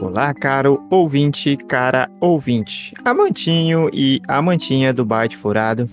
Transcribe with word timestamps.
Olá, 0.00 0.32
caro 0.32 0.82
ouvinte, 0.88 1.58
cara 1.58 2.10
ouvinte, 2.22 2.94
amantinho 3.04 3.90
e 3.92 4.18
amantinha 4.26 4.94
do 4.94 5.04
Byte 5.04 5.36
Furado. 5.36 5.90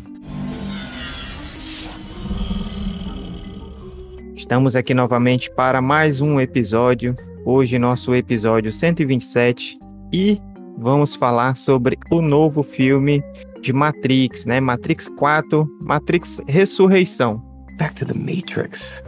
Estamos 4.33 4.77
aqui 4.77 4.93
novamente 4.93 5.51
para 5.51 5.81
mais 5.81 6.21
um 6.21 6.39
episódio. 6.39 7.17
Hoje, 7.43 7.77
nosso 7.77 8.15
episódio 8.15 8.71
127 8.71 9.77
e 10.13 10.39
vamos 10.77 11.13
falar 11.13 11.57
sobre 11.57 11.97
o 12.09 12.21
novo 12.21 12.63
filme 12.63 13.21
de 13.59 13.73
Matrix, 13.73 14.45
né? 14.45 14.61
Matrix 14.61 15.09
4, 15.09 15.67
Matrix 15.81 16.39
Ressurreição. 16.47 17.43
Back 17.77 17.95
to 17.95 18.05
the 18.05 18.13
Matrix. 18.13 19.03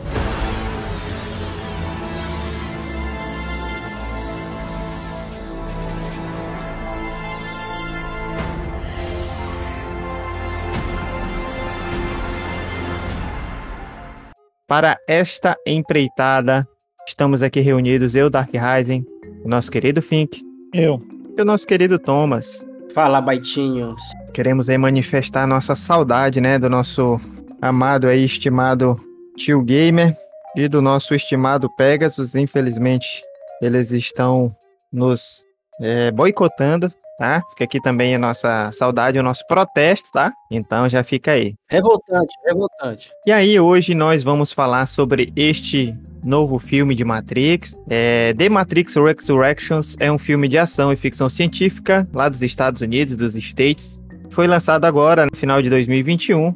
Para 14.69 14.99
esta 15.07 15.57
empreitada, 15.65 16.63
estamos 17.07 17.41
aqui 17.41 17.59
reunidos, 17.59 18.15
eu, 18.15 18.29
Dark 18.29 18.51
Rising, 18.53 19.03
o 19.43 19.49
nosso 19.49 19.71
querido 19.71 19.99
Fink. 19.99 20.43
Eu. 20.71 21.01
E 21.35 21.41
o 21.41 21.43
nosso 21.43 21.65
querido 21.65 21.97
Thomas. 21.97 22.63
Fala, 22.93 23.19
baitinhos. 23.19 23.99
Queremos 24.31 24.69
aí 24.69 24.77
manifestar 24.77 25.47
nossa 25.47 25.75
saudade, 25.75 26.39
né, 26.39 26.59
do 26.59 26.69
nosso 26.69 27.19
amado 27.59 28.07
aí, 28.07 28.23
estimado 28.23 28.95
tio 29.35 29.63
Gamer 29.63 30.15
e 30.55 30.67
do 30.67 30.83
nosso 30.83 31.15
estimado 31.15 31.67
Pegasus. 31.75 32.35
Infelizmente, 32.35 33.23
eles 33.63 33.89
estão 33.89 34.55
nos 34.93 35.43
é, 35.81 36.11
boicotando, 36.11 36.89
tá? 37.19 37.43
Fica 37.49 37.65
aqui 37.65 37.81
também 37.81 38.15
a 38.15 38.17
nossa 38.17 38.71
saudade, 38.71 39.19
o 39.19 39.23
nosso 39.23 39.45
protesto, 39.45 40.09
tá? 40.11 40.31
Então 40.49 40.87
já 40.87 41.03
fica 41.03 41.31
aí. 41.31 41.53
Revoltante, 41.69 42.33
revoltante. 42.47 43.11
E 43.27 43.31
aí, 43.31 43.59
hoje 43.59 43.93
nós 43.93 44.23
vamos 44.23 44.53
falar 44.53 44.85
sobre 44.85 45.31
este 45.35 45.93
novo 46.23 46.57
filme 46.57 46.95
de 46.95 47.03
Matrix. 47.03 47.75
É, 47.89 48.33
The 48.37 48.47
Matrix 48.47 48.95
Resurrections 48.95 49.97
é 49.99 50.09
um 50.09 50.17
filme 50.17 50.47
de 50.47 50.57
ação 50.57 50.93
e 50.93 50.95
ficção 50.95 51.29
científica 51.29 52.07
lá 52.13 52.29
dos 52.29 52.41
Estados 52.41 52.81
Unidos, 52.81 53.17
dos 53.17 53.35
States. 53.35 54.01
Foi 54.29 54.47
lançado 54.47 54.85
agora, 54.85 55.25
no 55.25 55.35
final 55.35 55.61
de 55.61 55.69
2021. 55.69 56.55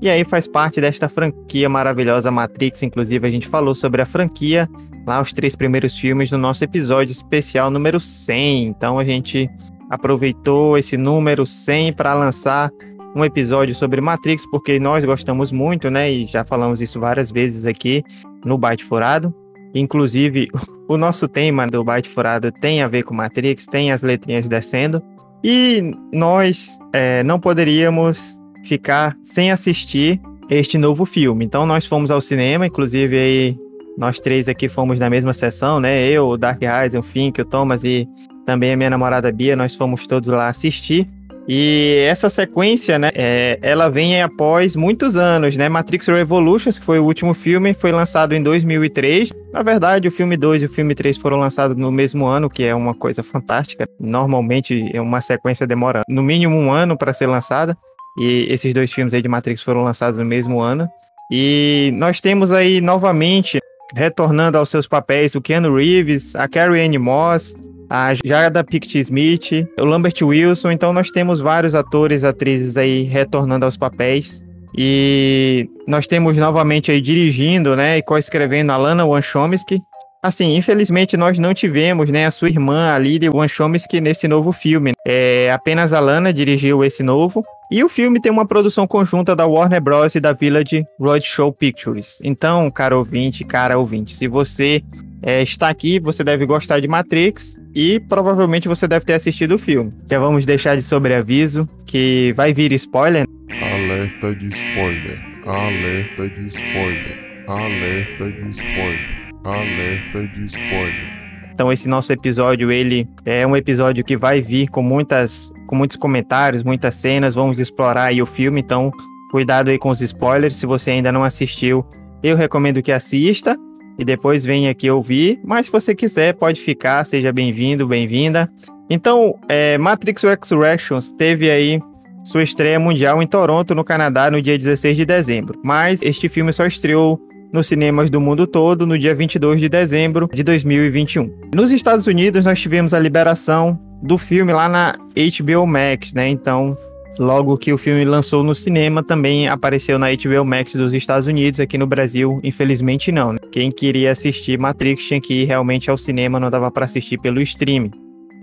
E 0.00 0.08
aí 0.08 0.24
faz 0.24 0.46
parte 0.46 0.80
desta 0.80 1.08
franquia 1.08 1.68
maravilhosa 1.68 2.30
Matrix. 2.30 2.84
Inclusive, 2.84 3.26
a 3.26 3.30
gente 3.30 3.48
falou 3.48 3.74
sobre 3.74 4.00
a 4.00 4.06
franquia 4.06 4.68
lá, 5.06 5.20
os 5.20 5.32
três 5.32 5.56
primeiros 5.56 5.98
filmes, 5.98 6.30
no 6.30 6.38
nosso 6.38 6.62
episódio 6.62 7.10
especial 7.10 7.70
número 7.70 7.98
100. 7.98 8.66
Então 8.66 8.98
a 8.98 9.04
gente 9.04 9.50
aproveitou 9.90 10.76
esse 10.78 10.96
número 10.96 11.44
100 11.44 11.92
para 11.92 12.14
lançar 12.14 12.70
um 13.14 13.24
episódio 13.24 13.74
sobre 13.74 14.00
Matrix, 14.00 14.44
porque 14.50 14.80
nós 14.80 15.04
gostamos 15.04 15.52
muito, 15.52 15.88
né? 15.88 16.10
E 16.10 16.26
já 16.26 16.44
falamos 16.44 16.82
isso 16.82 16.98
várias 16.98 17.30
vezes 17.30 17.64
aqui 17.64 18.02
no 18.44 18.58
Byte 18.58 18.84
Furado. 18.84 19.32
Inclusive, 19.74 20.48
o 20.88 20.96
nosso 20.96 21.28
tema 21.28 21.66
do 21.66 21.84
Byte 21.84 22.08
Furado 22.08 22.50
tem 22.50 22.82
a 22.82 22.88
ver 22.88 23.04
com 23.04 23.14
Matrix, 23.14 23.66
tem 23.66 23.92
as 23.92 24.02
letrinhas 24.02 24.48
descendo. 24.48 25.02
E 25.42 25.92
nós 26.12 26.78
é, 26.92 27.22
não 27.22 27.38
poderíamos 27.38 28.40
ficar 28.64 29.16
sem 29.22 29.52
assistir 29.52 30.20
este 30.48 30.78
novo 30.78 31.04
filme. 31.04 31.44
Então 31.44 31.66
nós 31.66 31.86
fomos 31.86 32.10
ao 32.10 32.20
cinema, 32.20 32.66
inclusive 32.66 33.16
aí 33.16 33.58
nós 33.96 34.18
três 34.18 34.48
aqui 34.48 34.68
fomos 34.68 34.98
na 34.98 35.08
mesma 35.08 35.32
sessão, 35.32 35.78
né? 35.78 36.08
Eu, 36.08 36.28
o 36.28 36.36
Dark 36.36 36.60
Eyes, 36.62 36.94
o 36.94 37.02
Fink, 37.02 37.40
o 37.40 37.44
Thomas 37.44 37.84
e 37.84 38.08
também 38.44 38.72
a 38.72 38.76
minha 38.76 38.90
namorada 38.90 39.30
Bia, 39.32 39.56
nós 39.56 39.74
fomos 39.74 40.06
todos 40.06 40.28
lá 40.28 40.48
assistir. 40.48 41.08
E 41.46 42.06
essa 42.08 42.30
sequência, 42.30 42.98
né, 42.98 43.10
é, 43.14 43.58
ela 43.60 43.90
vem 43.90 44.22
após 44.22 44.74
muitos 44.74 45.16
anos, 45.16 45.56
né? 45.58 45.68
Matrix 45.68 46.06
Revolutions, 46.06 46.78
que 46.78 46.84
foi 46.84 46.98
o 46.98 47.04
último 47.04 47.34
filme, 47.34 47.74
foi 47.74 47.92
lançado 47.92 48.32
em 48.34 48.42
2003. 48.42 49.30
Na 49.52 49.62
verdade, 49.62 50.08
o 50.08 50.10
filme 50.10 50.38
2 50.38 50.62
e 50.62 50.64
o 50.64 50.68
filme 50.70 50.94
3 50.94 51.18
foram 51.18 51.38
lançados 51.38 51.76
no 51.76 51.92
mesmo 51.92 52.24
ano, 52.24 52.48
que 52.48 52.64
é 52.64 52.74
uma 52.74 52.94
coisa 52.94 53.22
fantástica. 53.22 53.86
Normalmente, 54.00 54.90
uma 54.98 55.20
sequência 55.20 55.66
demora 55.66 56.02
no 56.08 56.22
mínimo 56.22 56.56
um 56.56 56.72
ano 56.72 56.96
para 56.96 57.12
ser 57.12 57.26
lançada. 57.26 57.76
E 58.18 58.46
esses 58.48 58.72
dois 58.72 58.90
filmes 58.90 59.12
aí 59.12 59.20
de 59.20 59.28
Matrix 59.28 59.62
foram 59.62 59.82
lançados 59.82 60.18
no 60.18 60.24
mesmo 60.24 60.60
ano. 60.60 60.88
E 61.30 61.90
nós 61.94 62.20
temos 62.20 62.52
aí 62.52 62.80
novamente 62.80 63.58
retornando 63.94 64.56
aos 64.56 64.70
seus 64.70 64.86
papéis 64.86 65.34
o 65.34 65.42
Keanu 65.42 65.76
Reeves, 65.76 66.34
a 66.36 66.48
Carrie 66.48 66.84
Anne 66.84 66.98
Moss, 66.98 67.54
a 67.88 68.12
Jada 68.24 68.64
Pinkett 68.64 68.98
Smith, 68.98 69.66
o 69.78 69.84
Lambert 69.84 70.20
Wilson. 70.22 70.70
Então 70.70 70.92
nós 70.92 71.10
temos 71.10 71.40
vários 71.40 71.74
atores 71.74 72.22
e 72.22 72.26
atrizes 72.26 72.76
aí 72.76 73.02
retornando 73.02 73.64
aos 73.64 73.76
papéis. 73.76 74.44
E 74.76 75.68
nós 75.86 76.06
temos 76.06 76.36
novamente 76.36 76.90
aí 76.90 77.00
dirigindo, 77.00 77.76
né, 77.76 77.98
e 77.98 78.02
co-escrevendo 78.02 78.72
a 78.72 78.76
Lana 78.76 79.06
Wachowski. 79.06 79.80
Assim, 80.20 80.56
infelizmente 80.56 81.16
nós 81.16 81.38
não 81.38 81.54
tivemos, 81.54 82.10
né, 82.10 82.26
a 82.26 82.30
sua 82.30 82.48
irmã, 82.48 82.92
a 82.92 82.98
Lily 82.98 83.28
Wachowski, 83.28 84.00
nesse 84.00 84.26
novo 84.26 84.50
filme. 84.50 84.92
É, 85.06 85.50
apenas 85.52 85.92
a 85.92 86.00
Lana 86.00 86.32
dirigiu 86.32 86.82
esse 86.82 87.02
novo. 87.02 87.44
E 87.70 87.84
o 87.84 87.88
filme 87.88 88.20
tem 88.20 88.32
uma 88.32 88.46
produção 88.46 88.86
conjunta 88.86 89.34
da 89.34 89.46
Warner 89.46 89.82
Bros. 89.82 90.14
e 90.14 90.20
da 90.20 90.32
Village 90.32 90.84
Roadshow 91.00 91.52
Pictures. 91.52 92.18
Então, 92.22 92.70
cara 92.70 92.96
ouvinte, 92.96 93.44
cara 93.44 93.78
ouvinte, 93.78 94.14
se 94.14 94.28
você 94.28 94.82
é, 95.26 95.42
está 95.42 95.68
aqui, 95.70 95.98
você 95.98 96.22
deve 96.22 96.44
gostar 96.44 96.80
de 96.80 96.86
Matrix 96.86 97.58
e 97.74 97.98
provavelmente 97.98 98.68
você 98.68 98.86
deve 98.86 99.06
ter 99.06 99.14
assistido 99.14 99.54
o 99.54 99.58
filme. 99.58 99.90
Já 100.08 100.18
vamos 100.18 100.44
deixar 100.44 100.76
de 100.76 100.82
sobreaviso 100.82 101.66
que 101.86 102.34
vai 102.36 102.52
vir 102.52 102.72
spoiler. 102.72 103.26
Alerta 103.50 104.34
de 104.34 104.48
spoiler. 104.48 105.18
Alerta 105.46 106.28
de 106.28 106.46
spoiler. 106.48 107.44
Alerta 107.48 108.30
de 108.30 108.50
spoiler. 108.50 109.32
Alerta 109.44 110.26
de 110.34 110.44
spoiler. 110.44 111.14
Então 111.54 111.72
esse 111.72 111.88
nosso 111.88 112.12
episódio, 112.12 112.70
ele 112.70 113.08
é 113.24 113.46
um 113.46 113.56
episódio 113.56 114.04
que 114.04 114.18
vai 114.18 114.42
vir 114.42 114.68
com 114.68 114.82
muitas 114.82 115.50
com 115.66 115.74
muitos 115.74 115.96
comentários, 115.96 116.62
muitas 116.62 116.96
cenas, 116.96 117.34
vamos 117.34 117.58
explorar 117.58 118.04
aí 118.04 118.20
o 118.20 118.26
filme, 118.26 118.60
então 118.60 118.92
cuidado 119.30 119.70
aí 119.70 119.78
com 119.78 119.88
os 119.88 120.02
spoilers, 120.02 120.56
se 120.56 120.66
você 120.66 120.90
ainda 120.90 121.10
não 121.10 121.24
assistiu, 121.24 121.82
eu 122.22 122.36
recomendo 122.36 122.82
que 122.82 122.92
assista 122.92 123.56
e 123.98 124.04
depois 124.04 124.44
venha 124.44 124.70
aqui 124.70 124.90
ouvir, 124.90 125.40
mas 125.44 125.66
se 125.66 125.72
você 125.72 125.94
quiser 125.94 126.34
pode 126.34 126.60
ficar, 126.60 127.04
seja 127.04 127.32
bem-vindo, 127.32 127.86
bem-vinda. 127.86 128.50
Então, 128.90 129.38
é, 129.48 129.78
Matrix 129.78 130.22
Resurrections 130.22 131.12
teve 131.12 131.50
aí 131.50 131.80
sua 132.24 132.42
estreia 132.42 132.78
mundial 132.78 133.22
em 133.22 133.26
Toronto, 133.26 133.74
no 133.74 133.84
Canadá, 133.84 134.30
no 134.30 134.40
dia 134.40 134.56
16 134.56 134.96
de 134.96 135.04
dezembro, 135.04 135.60
mas 135.64 136.02
este 136.02 136.28
filme 136.28 136.52
só 136.52 136.66
estreou 136.66 137.20
nos 137.52 137.68
cinemas 137.68 138.10
do 138.10 138.20
mundo 138.20 138.48
todo 138.48 138.84
no 138.84 138.98
dia 138.98 139.14
22 139.14 139.60
de 139.60 139.68
dezembro 139.68 140.28
de 140.32 140.42
2021. 140.42 141.30
Nos 141.54 141.70
Estados 141.70 142.08
Unidos, 142.08 142.44
nós 142.44 142.60
tivemos 142.60 142.92
a 142.92 142.98
liberação 142.98 143.78
do 144.02 144.18
filme 144.18 144.52
lá 144.52 144.68
na 144.68 144.94
HBO 145.16 145.66
Max, 145.66 146.12
né? 146.12 146.28
Então, 146.28 146.76
logo 147.18 147.56
que 147.56 147.72
o 147.72 147.78
filme 147.78 148.04
lançou 148.04 148.42
no 148.42 148.54
cinema, 148.54 149.02
também 149.02 149.48
apareceu 149.48 149.98
na 149.98 150.08
HBO 150.10 150.44
Max 150.44 150.74
dos 150.74 150.94
Estados 150.94 151.26
Unidos, 151.26 151.60
aqui 151.60 151.78
no 151.78 151.86
Brasil, 151.86 152.40
infelizmente 152.42 153.12
não. 153.12 153.32
Né? 153.32 153.38
Quem 153.52 153.70
queria 153.70 154.10
assistir 154.10 154.58
Matrix 154.58 155.04
tinha 155.04 155.20
que 155.20 155.42
ir 155.42 155.44
realmente 155.44 155.90
ao 155.90 155.96
cinema, 155.96 156.40
não 156.40 156.50
dava 156.50 156.70
para 156.70 156.84
assistir 156.84 157.18
pelo 157.18 157.40
streaming. 157.40 157.92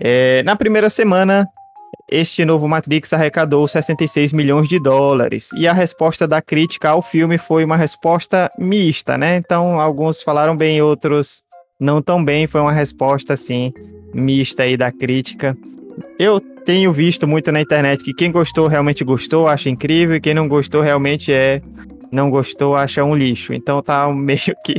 É, 0.00 0.42
na 0.42 0.56
primeira 0.56 0.88
semana, 0.88 1.46
este 2.10 2.44
novo 2.44 2.68
Matrix 2.68 3.12
arrecadou 3.12 3.66
66 3.66 4.32
milhões 4.32 4.68
de 4.68 4.78
dólares. 4.78 5.50
E 5.56 5.68
a 5.68 5.72
resposta 5.72 6.26
da 6.26 6.42
crítica 6.42 6.90
ao 6.90 7.02
filme 7.02 7.38
foi 7.38 7.64
uma 7.64 7.76
resposta 7.76 8.50
mista, 8.58 9.16
né? 9.16 9.36
Então, 9.36 9.80
alguns 9.80 10.22
falaram 10.22 10.56
bem, 10.56 10.82
outros 10.82 11.42
não 11.78 12.02
tão 12.02 12.24
bem. 12.24 12.46
Foi 12.46 12.60
uma 12.60 12.72
resposta, 12.72 13.34
assim, 13.34 13.72
mista 14.14 14.62
aí 14.62 14.76
da 14.76 14.90
crítica. 14.90 15.56
Eu 16.18 16.40
tenho 16.64 16.92
visto 16.92 17.26
muito 17.26 17.50
na 17.50 17.60
internet 17.60 18.02
que 18.04 18.14
quem 18.14 18.30
gostou 18.30 18.66
realmente 18.66 19.04
gostou, 19.04 19.48
acha 19.48 19.68
incrível, 19.68 20.16
e 20.16 20.20
quem 20.20 20.34
não 20.34 20.48
gostou 20.48 20.80
realmente 20.80 21.32
é. 21.32 21.60
Não 22.10 22.28
gostou, 22.28 22.76
acha 22.76 23.02
um 23.02 23.14
lixo. 23.14 23.54
Então 23.54 23.82
tá 23.82 24.08
meio 24.12 24.54
que 24.64 24.74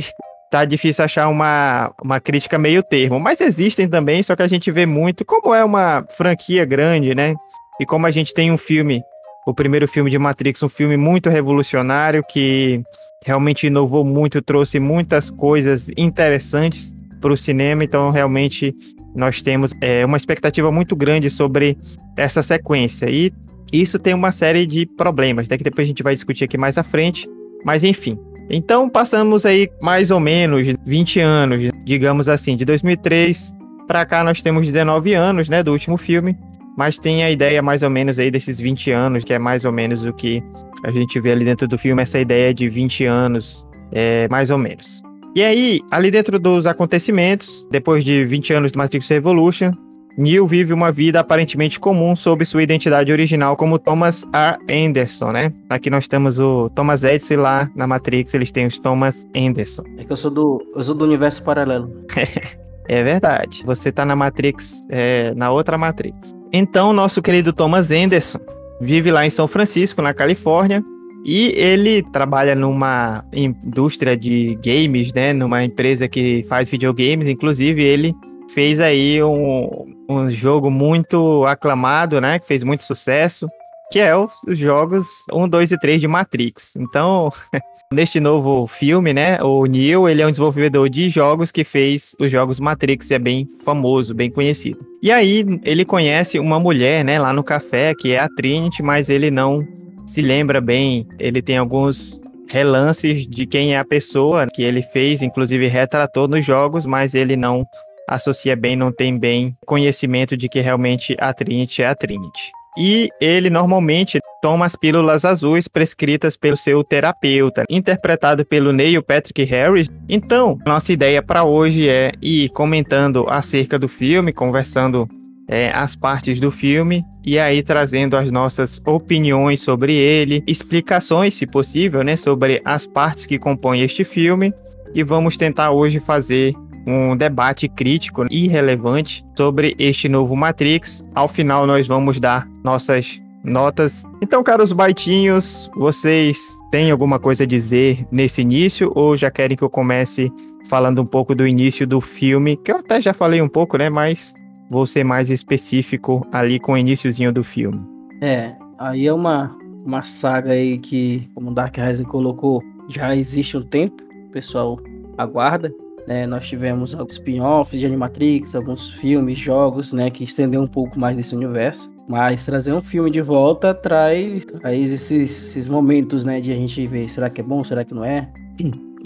tá 0.50 0.64
difícil 0.64 1.04
achar 1.04 1.28
uma, 1.28 1.92
uma 2.02 2.20
crítica 2.20 2.56
meio 2.58 2.82
termo. 2.82 3.18
Mas 3.18 3.40
existem 3.40 3.88
também, 3.88 4.22
só 4.22 4.36
que 4.36 4.42
a 4.42 4.46
gente 4.46 4.70
vê 4.70 4.86
muito, 4.86 5.24
como 5.24 5.52
é 5.52 5.64
uma 5.64 6.04
franquia 6.10 6.64
grande, 6.64 7.14
né? 7.14 7.34
E 7.80 7.84
como 7.84 8.06
a 8.06 8.10
gente 8.10 8.32
tem 8.32 8.52
um 8.52 8.58
filme, 8.58 9.02
o 9.46 9.52
primeiro 9.52 9.88
filme 9.88 10.10
de 10.10 10.18
Matrix, 10.18 10.62
um 10.62 10.68
filme 10.68 10.96
muito 10.96 11.28
revolucionário 11.28 12.22
que 12.22 12.80
realmente 13.24 13.66
inovou 13.66 14.04
muito, 14.04 14.40
trouxe 14.40 14.78
muitas 14.78 15.28
coisas 15.30 15.90
interessantes 15.96 16.94
para 17.20 17.32
o 17.32 17.36
cinema. 17.36 17.82
Então, 17.82 18.10
realmente, 18.10 18.72
nós 19.14 19.40
temos 19.42 19.72
é, 19.80 20.04
uma 20.04 20.16
expectativa 20.16 20.70
muito 20.72 20.96
grande 20.96 21.30
sobre 21.30 21.78
essa 22.16 22.42
sequência. 22.42 23.08
E 23.08 23.32
isso 23.72 23.98
tem 23.98 24.14
uma 24.14 24.32
série 24.32 24.66
de 24.66 24.86
problemas, 24.86 25.48
né, 25.48 25.56
que 25.56 25.64
depois 25.64 25.86
a 25.86 25.88
gente 25.88 26.02
vai 26.02 26.14
discutir 26.14 26.44
aqui 26.44 26.58
mais 26.58 26.78
à 26.78 26.82
frente. 26.82 27.28
Mas, 27.64 27.82
enfim, 27.82 28.18
então 28.50 28.88
passamos 28.88 29.46
aí 29.46 29.68
mais 29.80 30.10
ou 30.10 30.20
menos 30.20 30.66
20 30.84 31.20
anos, 31.20 31.70
digamos 31.84 32.28
assim, 32.28 32.56
de 32.56 32.64
2003 32.64 33.54
Pra 33.86 34.06
cá 34.06 34.24
nós 34.24 34.40
temos 34.40 34.66
19 34.66 35.12
anos, 35.14 35.48
né, 35.48 35.62
do 35.62 35.72
último 35.72 35.96
filme, 35.96 36.36
mas 36.76 36.98
tem 36.98 37.22
a 37.22 37.30
ideia 37.30 37.60
mais 37.60 37.82
ou 37.82 37.90
menos 37.90 38.18
aí 38.18 38.30
desses 38.30 38.58
20 38.58 38.90
anos, 38.90 39.24
que 39.24 39.32
é 39.32 39.38
mais 39.38 39.64
ou 39.64 39.72
menos 39.72 40.04
o 40.04 40.12
que 40.12 40.42
a 40.82 40.90
gente 40.90 41.20
vê 41.20 41.32
ali 41.32 41.44
dentro 41.44 41.68
do 41.68 41.76
filme, 41.76 42.02
essa 42.02 42.18
ideia 42.18 42.52
de 42.54 42.68
20 42.68 43.04
anos, 43.04 43.64
é, 43.92 44.26
mais 44.30 44.50
ou 44.50 44.58
menos. 44.58 45.02
E 45.34 45.42
aí, 45.42 45.80
ali 45.90 46.10
dentro 46.10 46.38
dos 46.38 46.66
acontecimentos, 46.66 47.66
depois 47.70 48.04
de 48.04 48.24
20 48.24 48.52
anos 48.52 48.72
do 48.72 48.78
Matrix 48.78 49.08
Revolution, 49.08 49.72
Neil 50.16 50.46
vive 50.46 50.72
uma 50.72 50.92
vida 50.92 51.18
aparentemente 51.18 51.80
comum 51.80 52.14
sob 52.14 52.44
sua 52.44 52.62
identidade 52.62 53.10
original 53.10 53.56
como 53.56 53.78
Thomas 53.78 54.24
A. 54.32 54.56
Anderson, 54.70 55.32
né? 55.32 55.52
Aqui 55.68 55.90
nós 55.90 56.06
temos 56.06 56.38
o 56.38 56.70
Thomas 56.70 57.02
Edison 57.02 57.34
e 57.34 57.36
lá 57.36 57.68
na 57.74 57.84
Matrix 57.84 58.32
eles 58.32 58.52
têm 58.52 58.66
os 58.66 58.78
Thomas 58.78 59.26
Anderson. 59.36 59.82
É 59.98 60.04
que 60.04 60.12
eu 60.12 60.16
sou 60.16 60.30
do, 60.30 60.62
eu 60.76 60.84
sou 60.84 60.94
do 60.94 61.04
universo 61.04 61.42
paralelo. 61.42 61.90
É 62.86 63.02
verdade. 63.02 63.62
Você 63.64 63.90
tá 63.90 64.04
na 64.04 64.14
Matrix, 64.14 64.80
é, 64.90 65.32
na 65.34 65.50
outra 65.50 65.78
Matrix. 65.78 66.32
Então, 66.52 66.92
nosso 66.92 67.22
querido 67.22 67.50
Thomas 67.50 67.90
Anderson 67.90 68.38
vive 68.78 69.10
lá 69.10 69.24
em 69.24 69.30
São 69.30 69.48
Francisco, 69.48 70.02
na 70.02 70.12
Califórnia, 70.12 70.84
e 71.24 71.54
ele 71.56 72.02
trabalha 72.02 72.54
numa 72.54 73.24
indústria 73.32 74.14
de 74.14 74.58
games, 74.62 75.10
né? 75.14 75.32
Numa 75.32 75.64
empresa 75.64 76.06
que 76.06 76.44
faz 76.46 76.68
videogames. 76.68 77.28
Inclusive, 77.28 77.82
ele 77.82 78.14
fez 78.52 78.78
aí 78.78 79.22
um, 79.22 79.86
um 80.06 80.28
jogo 80.28 80.70
muito 80.70 81.46
aclamado, 81.46 82.20
né? 82.20 82.38
Que 82.38 82.46
fez 82.46 82.62
muito 82.62 82.84
sucesso, 82.84 83.48
que 83.90 83.98
é 83.98 84.14
os 84.14 84.58
jogos 84.58 85.06
1, 85.32 85.48
2 85.48 85.72
e 85.72 85.78
3 85.78 86.00
de 86.02 86.06
Matrix. 86.06 86.76
Então, 86.76 87.32
neste 87.90 88.20
novo 88.20 88.66
filme, 88.66 89.14
né? 89.14 89.38
O 89.42 89.64
Neo, 89.64 90.06
ele 90.06 90.20
é 90.20 90.26
um 90.26 90.30
desenvolvedor 90.30 90.90
de 90.90 91.08
jogos 91.08 91.50
que 91.50 91.64
fez 91.64 92.14
os 92.20 92.30
jogos 92.30 92.60
Matrix 92.60 93.10
é 93.10 93.18
bem 93.18 93.48
famoso, 93.64 94.14
bem 94.14 94.30
conhecido. 94.30 94.78
E 95.02 95.10
aí, 95.10 95.42
ele 95.64 95.86
conhece 95.86 96.38
uma 96.38 96.60
mulher, 96.60 97.02
né? 97.02 97.18
Lá 97.18 97.32
no 97.32 97.42
café, 97.42 97.94
que 97.98 98.12
é 98.12 98.18
a 98.18 98.28
Trinity, 98.28 98.82
mas 98.82 99.08
ele 99.08 99.30
não 99.30 99.66
se 100.06 100.22
lembra 100.22 100.60
bem. 100.60 101.06
Ele 101.18 101.42
tem 101.42 101.58
alguns 101.58 102.20
relances 102.48 103.26
de 103.26 103.46
quem 103.46 103.74
é 103.74 103.78
a 103.78 103.84
pessoa 103.84 104.46
que 104.46 104.62
ele 104.62 104.82
fez, 104.82 105.22
inclusive 105.22 105.66
retratou 105.66 106.28
nos 106.28 106.44
jogos, 106.44 106.86
mas 106.86 107.14
ele 107.14 107.36
não 107.36 107.64
associa 108.08 108.54
bem, 108.54 108.76
não 108.76 108.92
tem 108.92 109.18
bem 109.18 109.56
conhecimento 109.66 110.36
de 110.36 110.48
que 110.48 110.60
realmente 110.60 111.16
a 111.18 111.32
Trinity 111.32 111.82
é 111.82 111.88
a 111.88 111.94
Trinity. 111.94 112.52
E 112.76 113.08
ele 113.20 113.48
normalmente 113.48 114.18
toma 114.42 114.66
as 114.66 114.74
pílulas 114.74 115.24
azuis 115.24 115.68
prescritas 115.68 116.36
pelo 116.36 116.56
seu 116.56 116.82
terapeuta, 116.82 117.62
interpretado 117.70 118.44
pelo 118.44 118.72
Neil 118.72 119.02
Patrick 119.02 119.44
Harris. 119.44 119.88
Então, 120.08 120.58
nossa 120.66 120.92
ideia 120.92 121.22
para 121.22 121.44
hoje 121.44 121.88
é 121.88 122.10
ir 122.20 122.48
comentando 122.50 123.26
acerca 123.28 123.78
do 123.78 123.86
filme, 123.86 124.32
conversando 124.32 125.08
é, 125.48 125.70
as 125.70 125.94
partes 125.94 126.40
do 126.40 126.50
filme 126.50 127.04
e 127.24 127.38
aí 127.38 127.62
trazendo 127.62 128.16
as 128.16 128.30
nossas 128.30 128.80
opiniões 128.86 129.60
sobre 129.60 129.94
ele, 129.94 130.42
explicações, 130.46 131.34
se 131.34 131.46
possível, 131.46 132.02
né, 132.02 132.16
sobre 132.16 132.60
as 132.64 132.86
partes 132.86 133.26
que 133.26 133.38
compõem 133.38 133.82
este 133.82 134.04
filme. 134.04 134.52
E 134.94 135.02
vamos 135.02 135.36
tentar 135.36 135.72
hoje 135.72 135.98
fazer 135.98 136.54
um 136.86 137.16
debate 137.16 137.68
crítico 137.68 138.26
e 138.30 138.46
relevante 138.46 139.24
sobre 139.36 139.74
este 139.78 140.08
novo 140.08 140.36
Matrix. 140.36 141.04
Ao 141.14 141.26
final, 141.26 141.66
nós 141.66 141.86
vamos 141.86 142.20
dar 142.20 142.46
nossas 142.62 143.20
notas. 143.42 144.04
Então, 144.22 144.42
caros 144.42 144.72
baitinhos, 144.72 145.70
vocês 145.76 146.38
têm 146.70 146.90
alguma 146.90 147.18
coisa 147.18 147.44
a 147.44 147.46
dizer 147.46 148.06
nesse 148.10 148.42
início 148.42 148.92
ou 148.94 149.16
já 149.16 149.30
querem 149.30 149.56
que 149.56 149.64
eu 149.64 149.70
comece 149.70 150.30
falando 150.68 151.02
um 151.02 151.06
pouco 151.06 151.34
do 151.34 151.46
início 151.46 151.86
do 151.86 152.00
filme? 152.00 152.56
Que 152.56 152.72
eu 152.72 152.76
até 152.76 153.00
já 153.00 153.12
falei 153.12 153.40
um 153.40 153.48
pouco, 153.48 153.76
né? 153.76 153.88
Mas 153.90 154.34
vou 154.70 154.86
ser 154.86 155.04
mais 155.04 155.30
específico 155.30 156.26
ali 156.32 156.58
com 156.58 156.72
o 156.72 156.78
iníciozinho 156.78 157.32
do 157.32 157.44
filme. 157.44 157.80
É, 158.20 158.54
aí 158.78 159.06
é 159.06 159.12
uma, 159.12 159.56
uma 159.84 160.02
saga 160.02 160.52
aí 160.52 160.78
que, 160.78 161.28
como 161.34 161.50
o 161.50 161.54
Dark 161.54 161.76
Rising 161.76 162.04
colocou, 162.04 162.62
já 162.88 163.14
existe 163.14 163.56
um 163.56 163.62
tempo, 163.62 164.02
o 164.28 164.30
pessoal 164.30 164.78
aguarda. 165.18 165.72
Né, 166.06 166.26
nós 166.26 166.46
tivemos 166.46 166.94
alguns 166.94 167.14
spin-offs 167.14 167.80
de 167.80 167.86
Animatrix, 167.86 168.54
alguns 168.54 168.90
filmes, 168.90 169.38
jogos, 169.38 169.90
né, 169.90 170.10
que 170.10 170.22
estendeu 170.22 170.60
um 170.60 170.66
pouco 170.66 171.00
mais 171.00 171.16
desse 171.16 171.34
universo. 171.34 171.90
Mas 172.06 172.44
trazer 172.44 172.74
um 172.74 172.82
filme 172.82 173.10
de 173.10 173.22
volta 173.22 173.72
traz, 173.72 174.44
traz 174.44 174.92
esses, 174.92 175.46
esses 175.46 175.66
momentos, 175.66 176.22
né, 176.22 176.42
de 176.42 176.52
a 176.52 176.54
gente 176.54 176.86
ver, 176.86 177.08
será 177.08 177.30
que 177.30 177.40
é 177.40 177.44
bom, 177.44 177.64
será 177.64 177.84
que 177.84 177.94
não 177.94 178.04
é? 178.04 178.28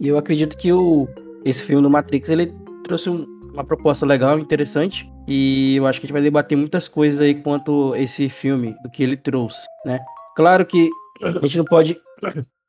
E 0.01 0.07
eu 0.07 0.17
acredito 0.17 0.57
que 0.57 0.73
o, 0.73 1.09
esse 1.45 1.63
filme 1.63 1.83
do 1.83 1.91
Matrix, 1.91 2.29
ele 2.29 2.53
trouxe 2.85 3.11
um, 3.11 3.27
uma 3.53 3.65
proposta 3.65 4.07
legal, 4.07 4.39
interessante. 4.39 5.11
E 5.31 5.77
eu 5.77 5.87
acho 5.87 6.01
que 6.01 6.07
a 6.07 6.09
gente 6.09 6.15
vai 6.15 6.23
debater 6.23 6.57
muitas 6.57 6.89
coisas 6.89 7.21
aí 7.21 7.35
quanto 7.35 7.95
esse 7.95 8.31
filme, 8.31 8.75
do 8.83 8.91
que 8.91 9.03
ele 9.03 9.17
trouxe, 9.17 9.61
né? 9.85 10.01
Claro 10.35 10.65
que 10.65 10.89
a 11.23 11.41
gente 11.41 11.59
não 11.59 11.65
pode 11.67 12.01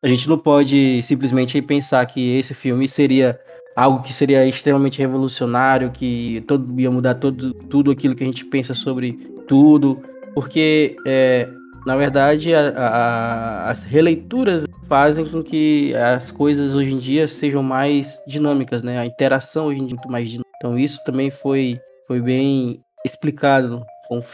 a 0.04 0.08
gente 0.08 0.28
não 0.28 0.38
pode 0.38 1.02
simplesmente 1.04 1.62
pensar 1.62 2.06
que 2.06 2.38
esse 2.38 2.54
filme 2.54 2.88
seria 2.88 3.40
algo 3.76 4.02
que 4.02 4.12
seria 4.12 4.46
extremamente 4.46 5.00
revolucionário, 5.00 5.92
que 5.92 6.44
todo, 6.48 6.80
ia 6.80 6.92
mudar 6.92 7.16
todo, 7.16 7.54
tudo 7.54 7.92
aquilo 7.92 8.14
que 8.14 8.24
a 8.24 8.28
gente 8.28 8.44
pensa 8.46 8.74
sobre 8.74 9.14
tudo, 9.48 10.02
porque, 10.34 10.98
é, 11.06 11.50
na 11.86 11.96
verdade, 11.96 12.54
a, 12.54 12.70
a, 12.70 13.70
as 13.70 13.84
releituras 13.84 14.66
fazem 14.88 15.26
com 15.26 15.42
que 15.42 15.94
as 15.96 16.32
coisas 16.32 16.76
hoje 16.76 16.94
em 16.94 16.98
dia 16.98 17.28
sejam 17.28 17.64
mais 17.64 18.20
dinâmicas, 18.28 18.84
né? 18.84 19.00
A 19.00 19.06
interação 19.06 19.68
hoje 19.68 19.80
em 19.80 19.86
dia 19.86 19.96
é 19.96 19.98
muito 19.98 20.12
mais 20.12 20.30
dinâmica. 20.30 20.50
Então, 20.58 20.78
isso 20.78 21.02
também 21.06 21.30
foi, 21.30 21.80
foi 22.10 22.20
bem 22.20 22.82
explicado 23.06 23.86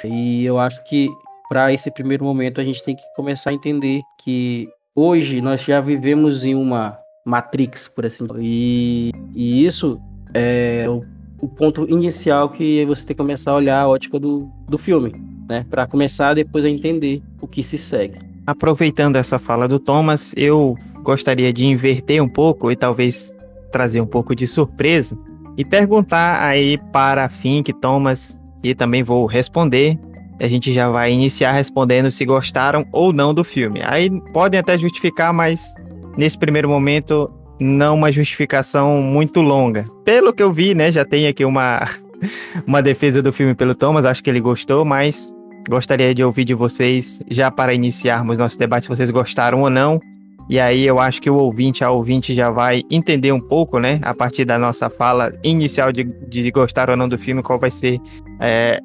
E 0.06 0.46
eu 0.46 0.58
acho 0.58 0.82
que 0.86 1.10
para 1.50 1.74
esse 1.74 1.92
primeiro 1.92 2.24
momento 2.24 2.62
a 2.62 2.64
gente 2.64 2.82
tem 2.82 2.96
que 2.96 3.04
começar 3.18 3.50
a 3.50 3.54
entender 3.54 4.00
que 4.24 4.70
hoje 4.96 5.42
nós 5.42 5.62
já 5.62 5.82
vivemos 5.82 6.46
em 6.46 6.56
uma 6.56 6.98
Matrix, 7.26 7.90
por 7.90 8.06
assim 8.06 8.26
dizer. 8.26 8.40
E, 8.42 9.12
e 9.36 9.66
isso 9.66 10.00
é 10.34 10.86
o, 10.88 11.04
o, 11.42 11.50
ponto 11.50 11.86
inicial 11.90 12.48
que 12.50 12.86
você 12.86 13.06
tem 13.06 13.14
que 13.14 13.22
começar 13.22 13.52
a 13.52 13.56
olhar 13.56 13.82
a 13.82 13.88
ótica 13.90 14.18
do, 14.18 14.50
do 14.70 14.78
filme, 14.78 15.14
né? 15.50 15.66
Para 15.70 15.86
começar 15.86 16.34
depois 16.34 16.64
a 16.64 16.70
entender 16.70 17.22
o 17.42 17.48
que 17.48 17.62
se 17.62 17.78
segue. 17.78 18.20
Aproveitando 18.48 19.18
essa 19.18 19.38
fala 19.38 19.68
do 19.68 19.80
Thomas, 19.80 20.34
eu 20.38 20.78
gostaria 21.04 21.52
de 21.52 21.66
inverter 21.66 22.24
um 22.24 22.30
pouco 22.30 22.72
e 22.72 22.76
talvez 22.78 23.36
trazer 23.70 24.00
um 24.00 24.08
pouco 24.08 24.34
de 24.34 24.48
surpresa 24.48 25.18
e 25.58 25.64
perguntar 25.64 26.44
aí 26.44 26.78
para 26.92 27.30
Fink, 27.30 27.72
Thomas, 27.74 28.40
e 28.64 28.74
também 28.74 29.04
vou 29.04 29.26
responder. 29.26 29.98
A 30.40 30.48
gente 30.48 30.74
já 30.74 30.90
vai 30.90 31.12
iniciar 31.12 31.54
respondendo 31.54 32.12
se 32.12 32.26
gostaram 32.26 32.86
ou 32.92 33.14
não 33.14 33.34
do 33.34 33.44
filme. 33.44 33.80
Aí 33.84 34.10
podem 34.34 34.60
até 34.60 34.78
justificar, 34.78 35.34
mas 35.34 35.74
nesse 36.18 36.38
primeiro 36.38 36.68
momento, 36.68 37.32
não 37.60 37.96
uma 37.96 38.12
justificação 38.12 39.02
muito 39.02 39.42
longa. 39.42 39.86
Pelo 40.04 40.34
que 40.34 40.44
eu 40.44 40.52
vi, 40.52 40.76
né, 40.76 40.92
já 40.92 41.06
tem 41.06 41.28
aqui 41.28 41.46
uma, 41.46 41.88
uma 42.68 42.82
defesa 42.82 43.22
do 43.22 43.32
filme 43.32 43.56
pelo 43.56 43.76
Thomas, 43.76 44.06
acho 44.06 44.24
que 44.24 44.30
ele 44.30 44.42
gostou, 44.42 44.84
mas 44.84 45.32
gostaria 45.70 46.14
de 46.14 46.24
ouvir 46.24 46.44
de 46.44 46.54
vocês, 46.54 47.24
já 47.30 47.50
para 47.50 47.74
iniciarmos 47.74 48.38
nosso 48.38 48.58
debate, 48.58 48.84
se 48.84 48.90
vocês 48.90 49.10
gostaram 49.10 49.62
ou 49.62 49.70
não. 49.70 50.00
E 50.50 50.60
aí 50.60 50.86
eu 50.86 51.00
acho 51.00 51.22
que 51.22 51.30
o 51.30 51.36
ouvinte, 51.36 51.84
a 51.84 51.90
ouvinte 51.90 52.34
já 52.34 52.52
vai 52.52 52.84
entender 52.92 53.32
um 53.32 53.40
pouco, 53.40 53.80
né, 53.80 54.00
a 54.04 54.14
partir 54.14 54.46
da 54.46 54.60
nossa 54.60 54.90
fala 54.90 55.32
inicial 55.44 55.92
de, 55.92 56.04
de 56.04 56.52
gostar 56.52 56.90
ou 56.90 56.96
não 56.96 57.10
do 57.10 57.18
filme, 57.18 57.42
qual 57.42 57.60
vai 57.60 57.72
ser 57.72 58.00
é, 58.40 58.80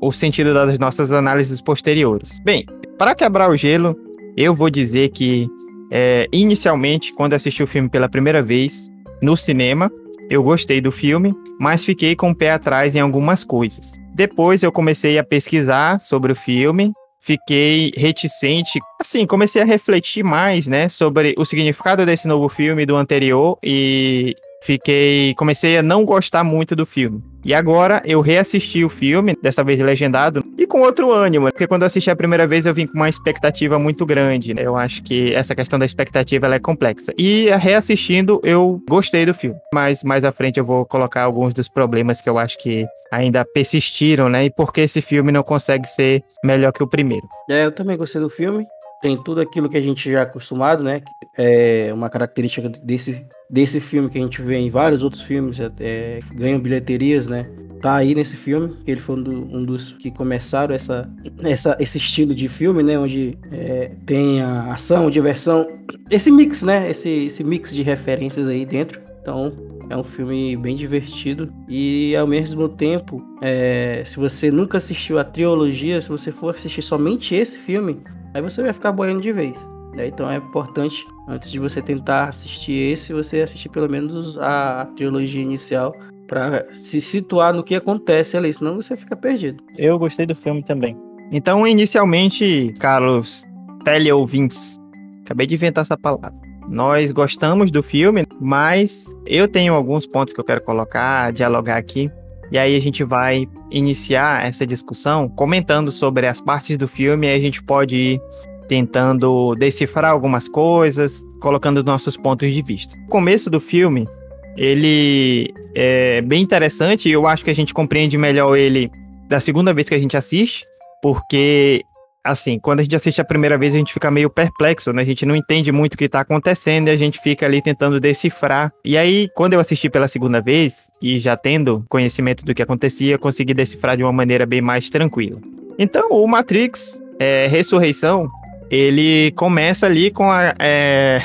o 0.00 0.10
sentido 0.10 0.54
das 0.54 0.78
nossas 0.78 1.12
análises 1.12 1.60
posteriores. 1.60 2.38
Bem, 2.44 2.64
para 2.98 3.14
quebrar 3.14 3.50
o 3.50 3.56
gelo, 3.56 3.94
eu 4.36 4.54
vou 4.54 4.70
dizer 4.70 5.10
que 5.10 5.46
é, 5.90 6.26
inicialmente, 6.32 7.12
quando 7.12 7.34
assisti 7.34 7.62
o 7.62 7.66
filme 7.66 7.88
pela 7.88 8.08
primeira 8.08 8.42
vez 8.42 8.88
no 9.20 9.36
cinema, 9.36 9.90
eu 10.30 10.42
gostei 10.42 10.80
do 10.80 10.90
filme, 10.90 11.34
mas 11.60 11.84
fiquei 11.84 12.16
com 12.16 12.30
o 12.30 12.34
pé 12.34 12.52
atrás 12.52 12.94
em 12.94 13.00
algumas 13.00 13.44
coisas. 13.44 14.00
Depois 14.14 14.62
eu 14.62 14.72
comecei 14.72 15.18
a 15.18 15.24
pesquisar 15.24 16.00
sobre 16.00 16.32
o 16.32 16.36
filme, 16.36 16.92
fiquei 17.22 17.92
reticente, 17.96 18.80
assim, 19.00 19.24
comecei 19.24 19.62
a 19.62 19.64
refletir 19.64 20.24
mais, 20.24 20.66
né, 20.66 20.88
sobre 20.88 21.34
o 21.38 21.44
significado 21.44 22.04
desse 22.04 22.26
novo 22.26 22.48
filme 22.48 22.84
do 22.84 22.96
anterior 22.96 23.56
e 23.62 24.34
fiquei, 24.62 25.32
comecei 25.36 25.78
a 25.78 25.82
não 25.82 26.04
gostar 26.04 26.42
muito 26.42 26.74
do 26.74 26.84
filme. 26.84 27.22
E 27.44 27.52
agora 27.52 28.00
eu 28.04 28.20
reassisti 28.20 28.84
o 28.84 28.88
filme, 28.88 29.36
dessa 29.42 29.64
vez 29.64 29.80
legendado, 29.80 30.44
e 30.56 30.66
com 30.66 30.80
outro 30.80 31.10
ânimo, 31.10 31.48
porque 31.50 31.66
quando 31.66 31.82
eu 31.82 31.86
assisti 31.86 32.10
a 32.10 32.16
primeira 32.16 32.46
vez 32.46 32.66
eu 32.66 32.74
vim 32.74 32.86
com 32.86 32.94
uma 32.94 33.08
expectativa 33.08 33.78
muito 33.78 34.06
grande, 34.06 34.54
né? 34.54 34.62
Eu 34.64 34.76
acho 34.76 35.02
que 35.02 35.34
essa 35.34 35.54
questão 35.54 35.78
da 35.78 35.84
expectativa 35.84 36.52
é 36.54 36.58
complexa. 36.58 37.12
E 37.18 37.46
reassistindo 37.50 38.40
eu 38.44 38.80
gostei 38.88 39.26
do 39.26 39.34
filme, 39.34 39.58
mas 39.74 40.04
mais 40.04 40.24
à 40.24 40.30
frente 40.30 40.58
eu 40.58 40.64
vou 40.64 40.86
colocar 40.86 41.22
alguns 41.22 41.52
dos 41.52 41.68
problemas 41.68 42.20
que 42.20 42.30
eu 42.30 42.38
acho 42.38 42.56
que 42.58 42.86
ainda 43.10 43.44
persistiram, 43.44 44.28
né? 44.28 44.46
E 44.46 44.50
por 44.50 44.72
que 44.72 44.80
esse 44.80 45.02
filme 45.02 45.32
não 45.32 45.42
consegue 45.42 45.86
ser 45.86 46.22
melhor 46.44 46.72
que 46.72 46.82
o 46.82 46.86
primeiro. 46.86 47.26
É, 47.50 47.66
eu 47.66 47.72
também 47.72 47.96
gostei 47.96 48.20
do 48.20 48.30
filme 48.30 48.66
tem 49.02 49.20
tudo 49.20 49.40
aquilo 49.40 49.68
que 49.68 49.76
a 49.76 49.82
gente 49.82 50.10
já 50.10 50.20
é 50.20 50.22
acostumado, 50.22 50.82
né? 50.82 51.02
É 51.36 51.90
uma 51.92 52.08
característica 52.08 52.68
desse, 52.68 53.26
desse 53.50 53.80
filme 53.80 54.08
que 54.08 54.16
a 54.16 54.22
gente 54.22 54.40
vê 54.40 54.56
em 54.56 54.70
vários 54.70 55.02
outros 55.02 55.22
filmes, 55.22 55.58
é, 55.80 56.20
ganham 56.34 56.60
bilheterias, 56.60 57.26
né? 57.26 57.46
tá 57.82 57.96
aí 57.96 58.14
nesse 58.14 58.36
filme, 58.36 58.76
que 58.84 58.90
ele 58.92 59.00
foi 59.00 59.16
um, 59.16 59.22
do, 59.22 59.32
um 59.32 59.64
dos 59.64 59.92
que 59.92 60.10
começaram 60.12 60.72
essa, 60.72 61.10
essa, 61.42 61.76
esse 61.80 61.98
estilo 61.98 62.32
de 62.32 62.48
filme, 62.48 62.80
né? 62.82 62.96
Onde 62.96 63.36
é, 63.50 63.90
tem 64.06 64.40
a 64.40 64.72
ação, 64.72 65.10
diversão, 65.10 65.66
esse 66.08 66.30
mix, 66.30 66.62
né? 66.62 66.88
Esse, 66.88 67.08
esse 67.08 67.42
mix 67.42 67.74
de 67.74 67.82
referências 67.82 68.46
aí 68.46 68.64
dentro. 68.64 69.00
Então, 69.20 69.52
é 69.90 69.96
um 69.96 70.04
filme 70.04 70.56
bem 70.56 70.76
divertido 70.76 71.52
e 71.68 72.14
ao 72.16 72.26
mesmo 72.26 72.68
tempo, 72.68 73.22
é, 73.42 74.02
se 74.06 74.16
você 74.16 74.50
nunca 74.50 74.78
assistiu 74.78 75.18
a 75.18 75.24
trilogia, 75.24 76.00
se 76.00 76.08
você 76.08 76.30
for 76.30 76.54
assistir 76.54 76.82
somente 76.82 77.34
esse 77.34 77.58
filme, 77.58 78.00
aí 78.34 78.42
você 78.42 78.62
vai 78.62 78.72
ficar 78.72 78.92
boiando 78.92 79.20
de 79.20 79.32
vez. 79.32 79.56
Né? 79.94 80.06
Então 80.06 80.30
é 80.30 80.36
importante, 80.36 81.04
antes 81.28 81.50
de 81.50 81.58
você 81.58 81.82
tentar 81.82 82.28
assistir 82.28 82.92
esse, 82.92 83.12
você 83.12 83.42
assistir 83.42 83.68
pelo 83.68 83.88
menos 83.88 84.38
a, 84.38 84.82
a 84.82 84.86
trilogia 84.86 85.42
inicial 85.42 85.94
para 86.26 86.64
se 86.72 87.00
situar 87.00 87.52
no 87.52 87.62
que 87.62 87.74
acontece 87.74 88.36
ali, 88.36 88.52
senão 88.52 88.76
você 88.76 88.96
fica 88.96 89.14
perdido. 89.14 89.62
Eu 89.76 89.98
gostei 89.98 90.24
do 90.24 90.34
filme 90.34 90.62
também. 90.64 90.96
Então, 91.30 91.66
inicialmente, 91.66 92.74
Carlos, 92.78 93.44
teleouvintes, 93.84 94.78
acabei 95.24 95.46
de 95.46 95.54
inventar 95.54 95.82
essa 95.82 95.96
palavra. 95.96 96.32
Nós 96.68 97.10
gostamos 97.12 97.70
do 97.70 97.82
filme, 97.82 98.24
mas 98.40 99.06
eu 99.26 99.48
tenho 99.48 99.74
alguns 99.74 100.06
pontos 100.06 100.32
que 100.32 100.40
eu 100.40 100.44
quero 100.44 100.62
colocar, 100.62 101.32
dialogar 101.32 101.76
aqui. 101.76 102.10
E 102.52 102.58
aí 102.58 102.76
a 102.76 102.80
gente 102.80 103.02
vai 103.02 103.48
iniciar 103.70 104.46
essa 104.46 104.66
discussão 104.66 105.26
comentando 105.26 105.90
sobre 105.90 106.26
as 106.26 106.38
partes 106.38 106.76
do 106.76 106.86
filme 106.86 107.26
e 107.26 107.32
a 107.32 107.40
gente 107.40 107.62
pode 107.62 107.96
ir 107.96 108.20
tentando 108.68 109.54
decifrar 109.54 110.10
algumas 110.10 110.46
coisas, 110.46 111.24
colocando 111.40 111.82
nossos 111.82 112.14
pontos 112.14 112.52
de 112.52 112.60
vista. 112.60 112.94
O 113.06 113.08
começo 113.08 113.48
do 113.48 113.58
filme, 113.58 114.06
ele 114.54 115.52
é 115.74 116.20
bem 116.20 116.42
interessante 116.42 117.08
eu 117.08 117.26
acho 117.26 117.42
que 117.42 117.50
a 117.50 117.54
gente 117.54 117.72
compreende 117.72 118.18
melhor 118.18 118.54
ele 118.54 118.90
da 119.30 119.40
segunda 119.40 119.72
vez 119.72 119.88
que 119.88 119.94
a 119.94 119.98
gente 119.98 120.14
assiste, 120.14 120.66
porque 121.02 121.82
assim, 122.24 122.58
quando 122.58 122.80
a 122.80 122.82
gente 122.82 122.94
assiste 122.94 123.20
a 123.20 123.24
primeira 123.24 123.58
vez, 123.58 123.74
a 123.74 123.78
gente 123.78 123.92
fica 123.92 124.10
meio 124.10 124.30
perplexo, 124.30 124.92
né? 124.92 125.02
A 125.02 125.04
gente 125.04 125.26
não 125.26 125.34
entende 125.34 125.72
muito 125.72 125.94
o 125.94 125.96
que 125.96 126.08
tá 126.08 126.20
acontecendo 126.20 126.88
e 126.88 126.90
a 126.90 126.96
gente 126.96 127.20
fica 127.20 127.46
ali 127.46 127.60
tentando 127.60 127.98
decifrar. 127.98 128.72
E 128.84 128.96
aí, 128.96 129.28
quando 129.34 129.54
eu 129.54 129.60
assisti 129.60 129.90
pela 129.90 130.08
segunda 130.08 130.40
vez, 130.40 130.88
e 131.00 131.18
já 131.18 131.36
tendo 131.36 131.84
conhecimento 131.88 132.44
do 132.44 132.54
que 132.54 132.62
acontecia, 132.62 133.18
consegui 133.18 133.54
decifrar 133.54 133.96
de 133.96 134.02
uma 134.02 134.12
maneira 134.12 134.46
bem 134.46 134.60
mais 134.60 134.88
tranquila. 134.88 135.40
Então, 135.78 136.10
o 136.10 136.26
Matrix 136.26 137.00
é, 137.18 137.46
Ressurreição, 137.46 138.30
ele 138.70 139.32
começa 139.32 139.86
ali 139.86 140.10
com 140.10 140.30
a. 140.30 140.54
É, 140.60 141.20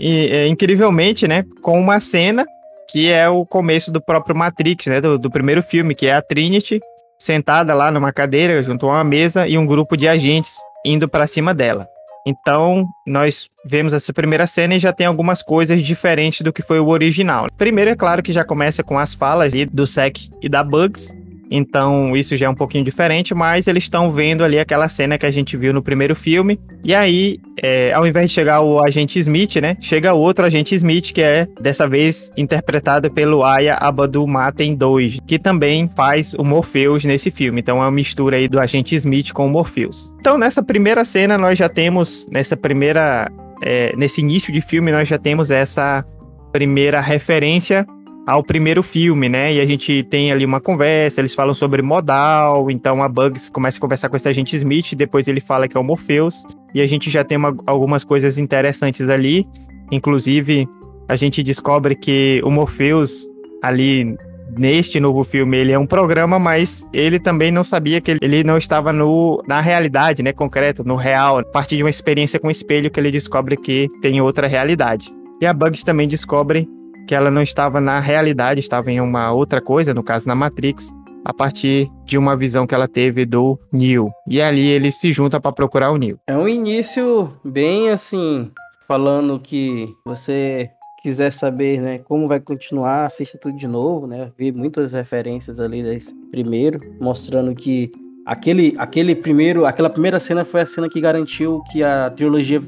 é, 0.00 0.46
incrivelmente, 0.46 1.26
né? 1.28 1.44
Com 1.60 1.78
uma 1.78 2.00
cena 2.00 2.46
que 2.90 3.10
é 3.10 3.28
o 3.28 3.44
começo 3.44 3.92
do 3.92 4.00
próprio 4.00 4.34
Matrix, 4.34 4.86
né? 4.86 5.00
Do, 5.00 5.18
do, 5.18 5.30
primeiro 5.30 5.62
filme, 5.62 5.94
que 5.94 6.06
é 6.06 6.14
a 6.14 6.22
Trinity 6.22 6.80
sentada 7.18 7.74
lá 7.74 7.90
numa 7.90 8.12
cadeira 8.12 8.62
junto 8.62 8.86
a 8.86 8.94
uma 8.94 9.04
mesa 9.04 9.48
e 9.48 9.58
um 9.58 9.66
grupo 9.66 9.96
de 9.96 10.06
agentes 10.06 10.56
indo 10.84 11.08
para 11.08 11.26
cima 11.26 11.52
dela. 11.52 11.88
Então, 12.26 12.86
nós 13.06 13.48
vemos 13.64 13.92
essa 13.92 14.12
primeira 14.12 14.46
cena 14.46 14.74
e 14.74 14.78
já 14.78 14.92
tem 14.92 15.06
algumas 15.06 15.42
coisas 15.42 15.80
diferentes 15.80 16.42
do 16.42 16.52
que 16.52 16.60
foi 16.60 16.78
o 16.78 16.88
original. 16.88 17.46
Primeiro, 17.56 17.90
é 17.90 17.96
claro 17.96 18.22
que 18.22 18.32
já 18.32 18.44
começa 18.44 18.84
com 18.84 18.98
as 18.98 19.14
falas 19.14 19.50
do 19.72 19.86
Sec 19.86 20.28
e 20.42 20.48
da 20.48 20.62
Bugs, 20.62 21.16
então, 21.50 22.16
isso 22.16 22.36
já 22.36 22.46
é 22.46 22.48
um 22.48 22.54
pouquinho 22.54 22.84
diferente, 22.84 23.34
mas 23.34 23.66
eles 23.66 23.84
estão 23.84 24.10
vendo 24.10 24.44
ali 24.44 24.58
aquela 24.58 24.88
cena 24.88 25.16
que 25.16 25.26
a 25.26 25.30
gente 25.30 25.56
viu 25.56 25.72
no 25.72 25.82
primeiro 25.82 26.14
filme. 26.14 26.58
E 26.84 26.94
aí, 26.94 27.40
é, 27.62 27.92
ao 27.92 28.06
invés 28.06 28.28
de 28.28 28.34
chegar 28.34 28.60
o 28.60 28.84
agente 28.84 29.18
Smith, 29.18 29.56
né? 29.56 29.76
Chega 29.80 30.12
outro 30.12 30.44
agente 30.44 30.74
Smith, 30.74 31.12
que 31.12 31.22
é 31.22 31.48
dessa 31.60 31.88
vez 31.88 32.30
interpretado 32.36 33.10
pelo 33.10 33.44
Aya 33.44 33.74
Abadul 33.74 34.26
Maten 34.26 34.74
2, 34.74 35.20
que 35.26 35.38
também 35.38 35.90
faz 35.96 36.34
o 36.34 36.44
Morpheus 36.44 37.04
nesse 37.04 37.30
filme. 37.30 37.60
Então, 37.60 37.78
é 37.78 37.80
uma 37.80 37.90
mistura 37.90 38.36
aí 38.36 38.48
do 38.48 38.60
agente 38.60 38.94
Smith 38.94 39.32
com 39.32 39.46
o 39.46 39.50
Morpheus. 39.50 40.12
Então, 40.20 40.36
nessa 40.36 40.62
primeira 40.62 41.04
cena, 41.04 41.38
nós 41.38 41.58
já 41.58 41.68
temos, 41.68 42.26
nessa 42.30 42.56
primeira. 42.56 43.28
É, 43.60 43.92
nesse 43.96 44.20
início 44.20 44.52
de 44.52 44.60
filme, 44.60 44.92
nós 44.92 45.08
já 45.08 45.18
temos 45.18 45.50
essa 45.50 46.04
primeira 46.52 47.00
referência 47.00 47.84
ao 48.28 48.42
primeiro 48.42 48.82
filme, 48.82 49.26
né? 49.26 49.54
E 49.54 49.58
a 49.58 49.64
gente 49.64 50.02
tem 50.02 50.30
ali 50.30 50.44
uma 50.44 50.60
conversa, 50.60 51.22
eles 51.22 51.34
falam 51.34 51.54
sobre 51.54 51.80
modal, 51.80 52.70
então 52.70 53.02
a 53.02 53.08
Bugs 53.08 53.48
começa 53.48 53.78
a 53.78 53.80
conversar 53.80 54.10
com 54.10 54.16
esse 54.16 54.28
agente 54.28 54.54
Smith, 54.54 54.94
depois 54.94 55.28
ele 55.28 55.40
fala 55.40 55.66
que 55.66 55.78
é 55.78 55.80
o 55.80 55.82
Morpheus, 55.82 56.42
e 56.74 56.82
a 56.82 56.86
gente 56.86 57.08
já 57.08 57.24
tem 57.24 57.38
uma, 57.38 57.56
algumas 57.66 58.04
coisas 58.04 58.36
interessantes 58.36 59.08
ali, 59.08 59.48
inclusive 59.90 60.68
a 61.08 61.16
gente 61.16 61.42
descobre 61.42 61.94
que 61.94 62.42
o 62.44 62.50
Morpheus 62.50 63.26
ali 63.62 64.14
neste 64.58 65.00
novo 65.00 65.24
filme 65.24 65.56
ele 65.56 65.72
é 65.72 65.78
um 65.78 65.86
programa, 65.86 66.38
mas 66.38 66.86
ele 66.92 67.18
também 67.18 67.50
não 67.50 67.64
sabia 67.64 67.98
que 67.98 68.18
ele 68.20 68.44
não 68.44 68.58
estava 68.58 68.92
no, 68.92 69.42
na 69.48 69.62
realidade, 69.62 70.22
né, 70.22 70.34
concreta, 70.34 70.84
no 70.84 70.96
real, 70.96 71.38
a 71.38 71.44
partir 71.44 71.78
de 71.78 71.82
uma 71.82 71.88
experiência 71.88 72.38
com 72.38 72.48
o 72.48 72.50
espelho 72.50 72.90
que 72.90 73.00
ele 73.00 73.10
descobre 73.10 73.56
que 73.56 73.88
tem 74.02 74.20
outra 74.20 74.46
realidade. 74.46 75.10
E 75.40 75.46
a 75.46 75.54
Bugs 75.54 75.82
também 75.82 76.06
descobre 76.06 76.68
que 77.08 77.14
ela 77.14 77.30
não 77.30 77.40
estava 77.40 77.80
na 77.80 77.98
realidade, 77.98 78.60
estava 78.60 78.92
em 78.92 79.00
uma 79.00 79.32
outra 79.32 79.62
coisa, 79.62 79.94
no 79.94 80.02
caso 80.02 80.28
na 80.28 80.34
Matrix, 80.34 80.92
a 81.24 81.32
partir 81.32 81.88
de 82.04 82.18
uma 82.18 82.36
visão 82.36 82.66
que 82.66 82.74
ela 82.74 82.86
teve 82.86 83.24
do 83.24 83.58
Neo. 83.72 84.10
E 84.28 84.42
ali 84.42 84.66
ele 84.66 84.92
se 84.92 85.10
junta 85.10 85.40
para 85.40 85.50
procurar 85.50 85.90
o 85.90 85.96
Neo. 85.96 86.20
É 86.26 86.36
um 86.36 86.46
início 86.46 87.32
bem 87.42 87.88
assim, 87.88 88.50
falando 88.86 89.40
que 89.40 89.88
você 90.04 90.68
quiser 91.02 91.32
saber, 91.32 91.80
né, 91.80 91.98
como 91.98 92.28
vai 92.28 92.40
continuar, 92.40 93.06
assista 93.06 93.38
tudo 93.40 93.56
de 93.56 93.66
novo, 93.66 94.06
né? 94.06 94.30
Vi 94.36 94.52
muitas 94.52 94.92
referências 94.92 95.58
ali 95.58 95.82
desse 95.82 96.14
primeiro, 96.30 96.78
mostrando 97.00 97.54
que 97.54 97.90
aquele 98.26 98.74
aquele 98.76 99.14
primeiro, 99.14 99.64
aquela 99.64 99.88
primeira 99.88 100.20
cena 100.20 100.44
foi 100.44 100.60
a 100.60 100.66
cena 100.66 100.90
que 100.90 101.00
garantiu 101.00 101.62
que 101.72 101.82
a 101.82 102.10
trilogia 102.10 102.60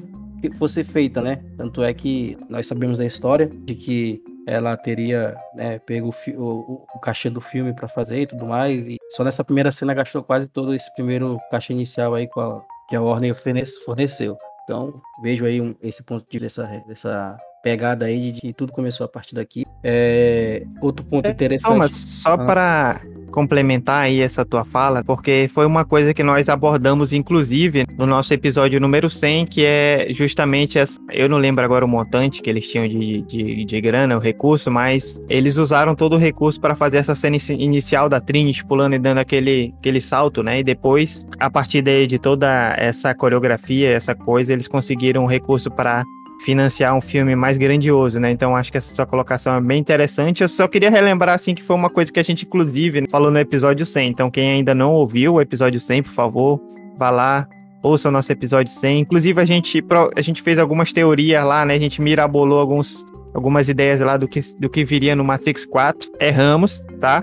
fosse 0.59 0.85
feita, 0.85 1.21
né? 1.21 1.43
Tanto 1.57 1.83
é 1.83 1.93
que 1.93 2.37
nós 2.49 2.67
sabemos 2.67 2.99
da 2.99 3.05
história 3.05 3.47
de 3.47 3.75
que 3.75 4.23
ela 4.47 4.77
teria 4.77 5.37
né, 5.55 5.79
pego 5.79 6.09
o, 6.09 6.41
o, 6.41 6.87
o, 6.95 6.99
cachê 6.99 7.29
do 7.31 7.41
filme 7.41 7.73
para 7.73 7.89
fazer 7.89 8.23
e 8.23 8.27
tudo 8.27 8.47
mais. 8.47 8.87
E 8.87 8.97
só 9.11 9.23
nessa 9.23 9.45
primeira 9.45 9.71
cena 9.71 9.95
gastou 9.95 10.23
quase 10.23 10.49
todo 10.49 10.75
esse 10.75 10.93
primeiro 10.95 11.39
cachê 11.51 11.73
inicial 11.73 12.15
aí 12.15 12.29
a, 12.37 12.61
que 12.89 12.97
a 12.97 13.01
Warner 13.01 13.37
forneceu. 13.85 14.37
Então, 14.65 15.01
vejo 15.23 15.45
aí 15.45 15.61
um, 15.61 15.75
esse 15.83 16.03
ponto 16.03 16.27
de 16.31 16.39
dessa, 16.39 16.65
dessa 16.87 17.37
pegada 17.63 18.07
aí 18.07 18.33
de 18.33 18.41
que 18.41 18.53
tudo 18.53 18.73
começou 18.73 19.05
a 19.05 19.09
partir 19.09 19.35
daqui. 19.35 19.67
É, 19.83 20.65
outro 20.81 21.05
ponto 21.05 21.27
é, 21.27 21.31
interessante. 21.31 21.71
Não, 21.71 21.79
mas 21.79 21.93
só 21.93 22.35
ah. 22.35 22.39
para 22.39 23.03
complementar 23.31 24.05
aí 24.05 24.21
essa 24.21 24.45
tua 24.45 24.65
fala, 24.65 25.03
porque 25.05 25.49
foi 25.53 25.67
uma 25.67 25.85
coisa 25.85 26.13
que 26.13 26.23
nós 26.23 26.49
abordamos, 26.49 27.13
inclusive, 27.13 27.87
no 27.97 28.07
nosso 28.07 28.33
episódio 28.35 28.81
número 28.81 29.09
100, 29.09 29.47
que 29.47 29.65
é 29.65 30.09
justamente 30.11 30.79
essa. 30.79 31.01
Eu 31.11 31.29
não 31.29 31.39
lembro 31.39 31.65
agora 31.65 31.85
o 31.85 31.89
montante 31.89 32.43
que 32.43 32.51
eles 32.51 32.69
tinham 32.69 32.89
de, 32.89 33.23
de, 33.23 33.65
de 33.65 33.81
grana, 33.81 34.17
o 34.17 34.21
recurso, 34.21 34.71
mas 34.71 35.23
eles 35.29 35.57
usaram 35.57 35.95
todo 35.95 36.15
o 36.15 36.19
recurso 36.19 36.61
para 36.61 36.75
fazer 36.75 36.99
essa 36.99 37.15
cena 37.15 37.37
inicial 37.51 38.09
da 38.09 38.21
Trinity 38.21 38.65
pulando 38.65 38.95
e 38.95 38.99
dando 38.99 39.19
aquele, 39.19 39.73
aquele 39.79 40.01
salto, 40.01 40.43
né? 40.43 40.61
E 40.61 40.65
depois, 40.65 41.27
a 41.39 41.51
partir 41.51 41.83
de, 41.83 42.07
de 42.07 42.19
toda 42.19 42.75
essa 42.79 43.15
coreografia, 43.15 43.91
essa 43.91 44.15
coisa, 44.15 44.53
eles 44.53 44.69
conseguiram 44.69 45.25
um 45.25 45.27
recurso 45.27 45.71
para 45.71 46.05
financiar 46.45 46.97
um 46.97 47.01
filme 47.01 47.37
mais 47.37 47.59
grandioso, 47.59 48.19
né? 48.19 48.31
Então 48.31 48.57
acho 48.57 48.71
que 48.71 48.79
essa 48.79 48.95
sua 48.95 49.07
colocação 49.07 49.57
é 49.57 49.61
bem 49.61 49.79
interessante. 49.79 50.43
Eu 50.43 50.49
só 50.49 50.67
queria 50.67 50.91
relembrar 50.91 51.35
assim 51.35 51.55
que 51.55 51.63
foi 51.63 51.77
uma 51.77 51.91
coisa 51.91 52.13
que 52.13 52.19
a 52.19 52.23
gente 52.23 52.45
inclusive 52.47 53.05
falou 53.11 53.31
no 53.31 53.39
episódio 53.39 53.85
100. 53.85 54.09
Então 54.09 54.31
quem 54.31 54.51
ainda 54.51 54.75
não 54.75 54.93
ouviu 54.93 55.35
o 55.35 55.41
episódio 55.41 55.79
100, 55.79 56.05
por 56.05 56.13
favor, 56.13 56.61
vá 56.99 57.11
lá, 57.11 57.49
ouça 57.83 58.09
o 58.09 58.13
nosso 58.13 58.33
episódio 58.33 58.73
100. 58.73 59.01
Inclusive 59.01 59.41
a 59.41 59.45
gente 59.45 59.85
a 60.17 60.21
gente 60.21 60.43
fez 60.43 60.59
algumas 60.59 60.93
teorias 60.93 61.45
lá, 61.45 61.65
né? 61.65 61.75
A 61.75 61.79
gente 61.79 62.01
mirabolou 62.01 62.59
alguns 62.59 63.05
algumas 63.35 63.69
ideias 63.69 64.01
lá 64.01 64.17
do 64.17 64.27
que 64.27 64.41
do 64.59 64.69
que 64.69 64.85
viria 64.85 65.15
no 65.15 65.25
Matrix 65.25 65.67
4. 65.67 66.11
Erramos, 66.19 66.85
tá? 66.99 67.23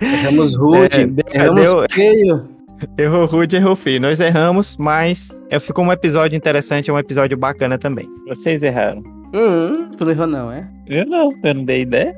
Erramos 0.00 0.54
rude, 0.54 1.14
é, 1.32 1.36
erramos 1.36 1.62
deu... 1.62 1.86
feio. 1.90 2.53
Errou 2.98 3.26
rude, 3.26 3.56
errou 3.56 3.76
feio. 3.76 4.00
Nós 4.00 4.20
erramos, 4.20 4.76
mas 4.76 5.38
é, 5.50 5.58
ficou 5.58 5.84
um 5.84 5.92
episódio 5.92 6.36
interessante, 6.36 6.90
é 6.90 6.92
um 6.92 6.98
episódio 6.98 7.36
bacana 7.36 7.78
também. 7.78 8.08
Vocês 8.26 8.62
erraram. 8.62 9.02
Hum, 9.34 9.90
tu 9.96 10.04
não 10.04 10.12
errou 10.12 10.26
não, 10.26 10.52
é? 10.52 10.68
Eu 10.86 11.06
não, 11.06 11.32
eu 11.42 11.54
não 11.54 11.64
dei 11.64 11.82
ideia. 11.82 12.16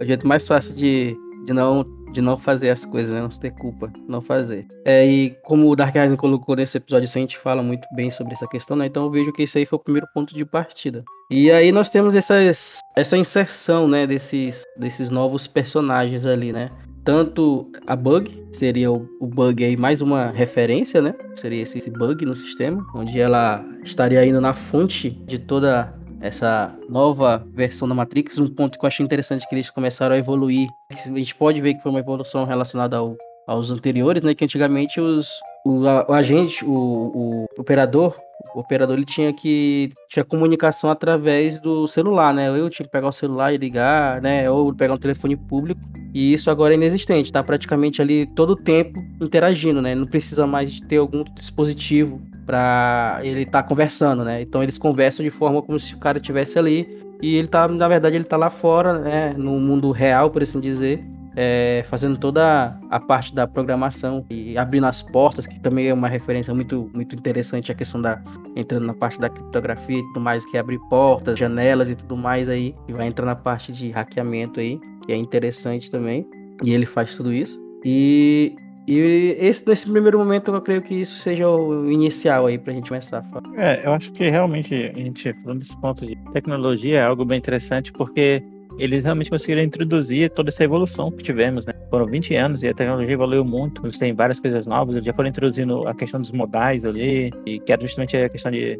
É 0.00 0.02
o 0.04 0.06
jeito 0.06 0.26
mais 0.26 0.46
fácil 0.46 0.76
de, 0.76 1.16
de, 1.46 1.52
não, 1.52 1.84
de 2.12 2.20
não 2.20 2.36
fazer 2.36 2.70
as 2.70 2.84
coisas, 2.84 3.12
né? 3.12 3.22
Não 3.22 3.28
ter 3.28 3.52
culpa, 3.52 3.90
não 4.06 4.20
fazer. 4.20 4.66
É, 4.84 5.06
e 5.06 5.30
como 5.42 5.70
o 5.70 5.76
Dark 5.76 5.94
Rising 5.94 6.16
colocou 6.16 6.54
nesse 6.54 6.76
episódio, 6.76 7.08
a 7.08 7.18
gente 7.18 7.38
fala 7.38 7.62
muito 7.62 7.86
bem 7.94 8.10
sobre 8.10 8.34
essa 8.34 8.46
questão, 8.46 8.76
né? 8.76 8.86
Então 8.86 9.04
eu 9.04 9.10
vejo 9.10 9.32
que 9.32 9.44
esse 9.44 9.58
aí 9.58 9.66
foi 9.66 9.78
o 9.78 9.82
primeiro 9.82 10.06
ponto 10.12 10.34
de 10.34 10.44
partida. 10.44 11.02
E 11.30 11.50
aí 11.50 11.72
nós 11.72 11.90
temos 11.90 12.14
essas, 12.14 12.78
essa 12.96 13.16
inserção, 13.16 13.88
né, 13.88 14.06
desses, 14.06 14.62
desses 14.76 15.10
novos 15.10 15.46
personagens 15.46 16.24
ali, 16.24 16.52
né? 16.52 16.68
Tanto 17.06 17.70
a 17.86 17.94
bug, 17.94 18.46
seria 18.50 18.90
o, 18.90 18.98
bug 19.20 19.64
aí 19.64 19.76
mais 19.76 20.02
uma 20.02 20.26
referência, 20.32 21.00
né? 21.00 21.14
Seria 21.36 21.62
esse, 21.62 21.78
esse, 21.78 21.88
bug 21.88 22.26
no 22.26 22.34
sistema, 22.34 22.84
onde 22.96 23.20
ela 23.20 23.64
estaria 23.84 24.26
indo 24.26 24.40
na 24.40 24.52
fonte 24.52 25.10
de 25.10 25.38
toda 25.38 25.94
essa 26.20 26.74
nova 26.88 27.46
versão 27.54 27.86
da 27.86 27.94
Matrix. 27.94 28.38
Um 28.38 28.48
ponto 28.48 28.76
que 28.76 28.84
eu 28.84 28.88
achei 28.88 29.06
interessante 29.06 29.48
que 29.48 29.54
eles 29.54 29.70
começaram 29.70 30.16
a 30.16 30.18
evoluir. 30.18 30.66
A 30.90 30.94
gente 31.16 31.34
pode 31.36 31.60
ver 31.60 31.74
que 31.74 31.80
foi 31.80 31.92
uma 31.92 32.00
evolução 32.00 32.44
relacionada 32.44 32.96
ao, 32.96 33.16
aos 33.46 33.70
anteriores, 33.70 34.24
né? 34.24 34.34
Que 34.34 34.44
antigamente 34.44 35.00
os, 35.00 35.28
o, 35.64 35.82
o 35.82 36.12
agente, 36.12 36.64
o, 36.64 36.70
o 36.72 37.46
operador, 37.56 38.18
o 38.54 38.60
operador 38.60 38.96
ele 38.96 39.04
tinha 39.04 39.32
que 39.32 39.92
tinha 40.08 40.24
comunicação 40.24 40.90
através 40.90 41.58
do 41.60 41.86
celular, 41.86 42.32
né? 42.32 42.48
Eu 42.48 42.70
tinha 42.70 42.84
que 42.86 42.92
pegar 42.92 43.08
o 43.08 43.12
celular 43.12 43.52
e 43.52 43.56
ligar, 43.56 44.20
né? 44.20 44.50
Ou 44.50 44.74
pegar 44.74 44.94
um 44.94 44.98
telefone 44.98 45.36
público. 45.36 45.80
E 46.14 46.32
isso 46.32 46.50
agora 46.50 46.72
é 46.72 46.76
inexistente, 46.76 47.30
tá 47.30 47.42
praticamente 47.42 48.00
ali 48.00 48.26
todo 48.34 48.50
o 48.50 48.56
tempo 48.56 48.98
interagindo, 49.20 49.82
né? 49.82 49.94
Não 49.94 50.06
precisa 50.06 50.46
mais 50.46 50.72
de 50.72 50.82
ter 50.82 50.96
algum 50.96 51.22
dispositivo 51.34 52.20
para 52.46 53.20
ele 53.22 53.42
estar 53.42 53.64
conversando, 53.64 54.24
né? 54.24 54.40
Então 54.40 54.62
eles 54.62 54.78
conversam 54.78 55.24
de 55.24 55.30
forma 55.30 55.60
como 55.60 55.78
se 55.78 55.94
o 55.94 55.98
cara 55.98 56.18
estivesse 56.18 56.58
ali 56.58 57.04
e 57.20 57.36
ele 57.36 57.48
tá, 57.48 57.66
na 57.66 57.88
verdade, 57.88 58.16
ele 58.16 58.24
tá 58.24 58.36
lá 58.36 58.50
fora, 58.50 58.98
né? 58.98 59.34
No 59.36 59.58
mundo 59.58 59.90
real, 59.90 60.30
por 60.30 60.42
assim 60.42 60.60
dizer, 60.60 61.04
é, 61.36 61.84
fazendo 61.86 62.16
toda 62.16 62.74
a 62.90 62.98
parte 62.98 63.34
da 63.34 63.46
programação 63.46 64.24
e 64.30 64.56
abrindo 64.56 64.86
as 64.86 65.02
portas, 65.02 65.46
que 65.46 65.60
também 65.60 65.88
é 65.88 65.94
uma 65.94 66.08
referência 66.08 66.54
muito, 66.54 66.90
muito 66.94 67.14
interessante 67.14 67.70
a 67.70 67.74
questão 67.74 68.00
da 68.00 68.22
entrando 68.56 68.86
na 68.86 68.94
parte 68.94 69.20
da 69.20 69.28
criptografia 69.28 69.98
e 69.98 70.02
tudo 70.02 70.20
mais, 70.20 70.46
que 70.46 70.56
abre 70.56 70.78
portas, 70.88 71.38
janelas 71.38 71.90
e 71.90 71.94
tudo 71.94 72.16
mais 72.16 72.48
aí, 72.48 72.74
e 72.88 72.92
vai 72.92 73.06
entrar 73.06 73.26
na 73.26 73.36
parte 73.36 73.70
de 73.70 73.90
hackeamento 73.90 74.58
aí, 74.58 74.80
que 75.04 75.12
é 75.12 75.16
interessante 75.16 75.90
também. 75.90 76.26
E 76.64 76.72
ele 76.72 76.86
faz 76.86 77.14
tudo 77.14 77.30
isso. 77.30 77.60
E, 77.84 78.56
e 78.88 79.36
esse, 79.38 79.68
nesse 79.68 79.90
primeiro 79.90 80.18
momento 80.18 80.54
eu 80.54 80.62
creio 80.62 80.80
que 80.80 80.94
isso 80.94 81.16
seja 81.16 81.46
o 81.46 81.90
inicial 81.90 82.46
aí 82.46 82.56
pra 82.56 82.72
gente 82.72 82.88
começar 82.88 83.18
a 83.18 83.22
falar. 83.24 83.54
É, 83.58 83.86
eu 83.86 83.92
acho 83.92 84.10
que 84.12 84.30
realmente 84.30 84.74
a 84.74 84.98
gente 84.98 85.34
falando 85.42 85.58
desse 85.58 85.78
ponto 85.82 86.06
de 86.06 86.16
tecnologia 86.32 87.00
é 87.00 87.04
algo 87.04 87.26
bem 87.26 87.36
interessante 87.36 87.92
porque 87.92 88.42
eles 88.78 89.04
realmente 89.04 89.30
conseguiram 89.30 89.62
introduzir 89.62 90.30
toda 90.30 90.50
essa 90.50 90.64
evolução 90.64 91.10
que 91.10 91.22
tivemos, 91.22 91.66
né? 91.66 91.72
Foram 91.90 92.06
20 92.06 92.34
anos 92.34 92.62
e 92.62 92.68
a 92.68 92.74
tecnologia 92.74 93.14
evoluiu 93.14 93.44
muito, 93.44 93.84
eles 93.84 93.98
têm 93.98 94.14
várias 94.14 94.38
coisas 94.38 94.66
novas, 94.66 94.94
eles 94.94 95.04
já 95.04 95.12
foram 95.14 95.28
introduzindo 95.28 95.86
a 95.88 95.94
questão 95.94 96.20
dos 96.20 96.32
modais 96.32 96.84
ali, 96.84 97.30
e 97.46 97.60
que 97.60 97.72
era 97.72 97.80
justamente 97.80 98.16
a 98.16 98.28
questão 98.28 98.50
de, 98.52 98.78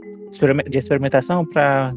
de 0.69 0.79
experimentação 0.79 1.45
para 1.47 1.93